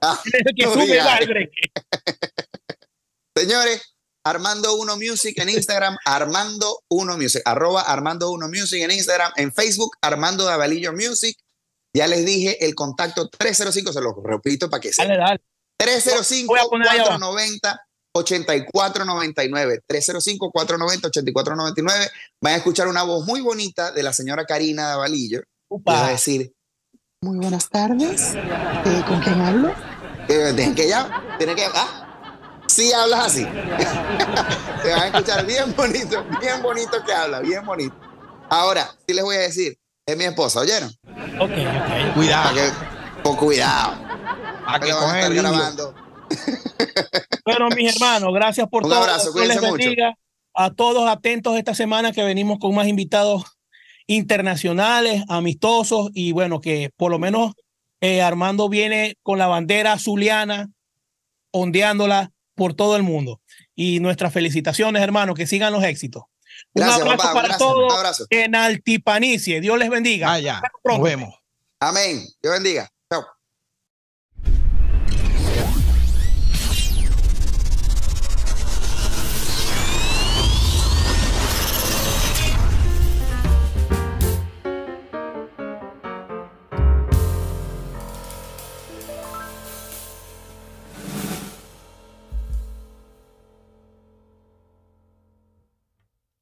Ah, 0.00 0.18
Él 0.24 0.32
es 0.34 0.46
el 0.46 0.54
que 0.56 0.64
sube 0.64 0.94
y 0.94 0.98
baja 0.98 1.18
el 1.18 1.28
breque. 1.28 1.60
Señores, 3.36 3.94
Armando 4.24 4.74
Uno 4.74 4.96
Music 4.96 5.38
en 5.38 5.50
Instagram, 5.50 5.96
Armando 6.04 6.80
Uno 6.88 7.16
Music, 7.16 7.42
arroba 7.44 7.82
Armando 7.82 8.30
Uno 8.32 8.48
Music 8.48 8.82
en 8.82 8.90
Instagram, 8.90 9.30
en 9.36 9.52
Facebook, 9.52 9.92
Armando 10.02 10.44
Davalillo 10.44 10.92
Music. 10.92 11.38
Ya 11.98 12.06
les 12.06 12.24
dije 12.24 12.64
el 12.64 12.76
contacto 12.76 13.28
305, 13.28 13.92
se 13.92 14.00
lo 14.00 14.14
repito 14.22 14.70
para 14.70 14.80
que 14.80 14.92
Dale, 14.96 15.14
sea. 15.16 15.18
dale. 15.18 15.40
305 15.76 16.46
Voy 16.52 16.60
a 16.60 16.64
poner 16.68 16.88
ahí 16.88 16.98
abajo. 16.98 17.18
490 17.18 17.80
8499 18.12 19.80
305 19.84 20.50
490 20.52 21.08
8499 21.08 22.10
Van 22.40 22.52
a 22.52 22.56
escuchar 22.56 22.86
una 22.86 23.02
voz 23.02 23.26
muy 23.26 23.40
bonita 23.40 23.90
de 23.90 24.04
la 24.04 24.12
señora 24.12 24.44
Karina 24.44 24.86
Davalillo. 24.90 25.42
Va 25.88 26.06
a 26.06 26.10
decir, 26.10 26.52
Muy 27.20 27.38
buenas 27.38 27.68
tardes. 27.68 28.34
Eh, 28.36 29.02
¿Con 29.08 29.20
quién 29.20 29.40
hablo? 29.40 29.74
eh, 30.28 30.52
tienen 30.54 30.74
que 30.76 30.86
ya, 30.88 31.10
tienen 31.36 31.56
que, 31.56 31.64
ah, 31.74 32.62
así 32.64 32.92
hablas 32.92 33.26
así. 33.26 33.44
Te 34.82 34.90
vas 34.92 35.02
a 35.02 35.06
escuchar 35.08 35.44
bien 35.46 35.74
bonito, 35.74 36.24
bien 36.40 36.62
bonito 36.62 37.02
que 37.04 37.12
habla, 37.12 37.40
bien 37.40 37.64
bonito. 37.66 37.96
Ahora, 38.50 38.88
sí 39.06 39.14
les 39.14 39.24
voy 39.24 39.34
a 39.34 39.40
decir, 39.40 39.76
es 40.06 40.16
mi 40.16 40.24
esposa, 40.24 40.60
¿oyeron? 40.60 40.90
Ok, 41.40 41.50
ok. 41.50 42.14
Cuidado. 42.14 42.54
que, 42.54 43.22
con 43.22 43.36
cuidado. 43.36 43.98
A 44.66 44.78
que 44.80 44.92
van 44.92 45.10
a 45.10 45.20
estar 45.20 45.34
grabando. 45.34 45.94
Bueno, 47.44 47.68
mis 47.74 47.92
hermanos, 47.94 48.32
gracias 48.34 48.68
por 48.68 48.84
Un 48.84 48.90
todo. 48.90 49.00
abrazo, 49.00 49.32
Dios 49.32 49.46
les 49.46 49.58
cuídense 49.58 49.90
mucho. 49.90 50.18
A 50.54 50.70
todos 50.70 51.08
atentos 51.08 51.56
esta 51.56 51.74
semana 51.74 52.12
que 52.12 52.24
venimos 52.24 52.58
con 52.58 52.74
más 52.74 52.88
invitados 52.88 53.44
internacionales, 54.06 55.22
amistosos 55.28 56.10
y 56.14 56.32
bueno, 56.32 56.60
que 56.60 56.90
por 56.96 57.10
lo 57.10 57.18
menos 57.18 57.52
eh, 58.00 58.22
Armando 58.22 58.68
viene 58.68 59.16
con 59.22 59.38
la 59.38 59.46
bandera 59.46 59.92
azuliana, 59.92 60.68
ondeándola 61.52 62.32
por 62.54 62.74
todo 62.74 62.96
el 62.96 63.02
mundo. 63.02 63.40
Y 63.74 64.00
nuestras 64.00 64.32
felicitaciones, 64.32 65.02
hermanos, 65.02 65.36
que 65.36 65.46
sigan 65.46 65.72
los 65.72 65.84
éxitos. 65.84 66.24
Un 66.74 66.82
Gracias, 66.82 67.00
abrazo 67.00 67.16
papá, 67.18 67.34
para 67.34 67.48
gracias, 67.48 67.68
un 67.68 67.74
todos 67.74 67.94
abrazo. 67.94 68.26
en 68.30 68.54
Altipanicie. 68.54 69.60
Dios 69.60 69.78
les 69.78 69.90
bendiga. 69.90 70.26
Vaya, 70.28 70.56
Hasta 70.56 70.70
nos 70.84 71.02
vemos. 71.02 71.34
Amén. 71.80 72.26
Dios 72.42 72.54
bendiga. 72.54 72.88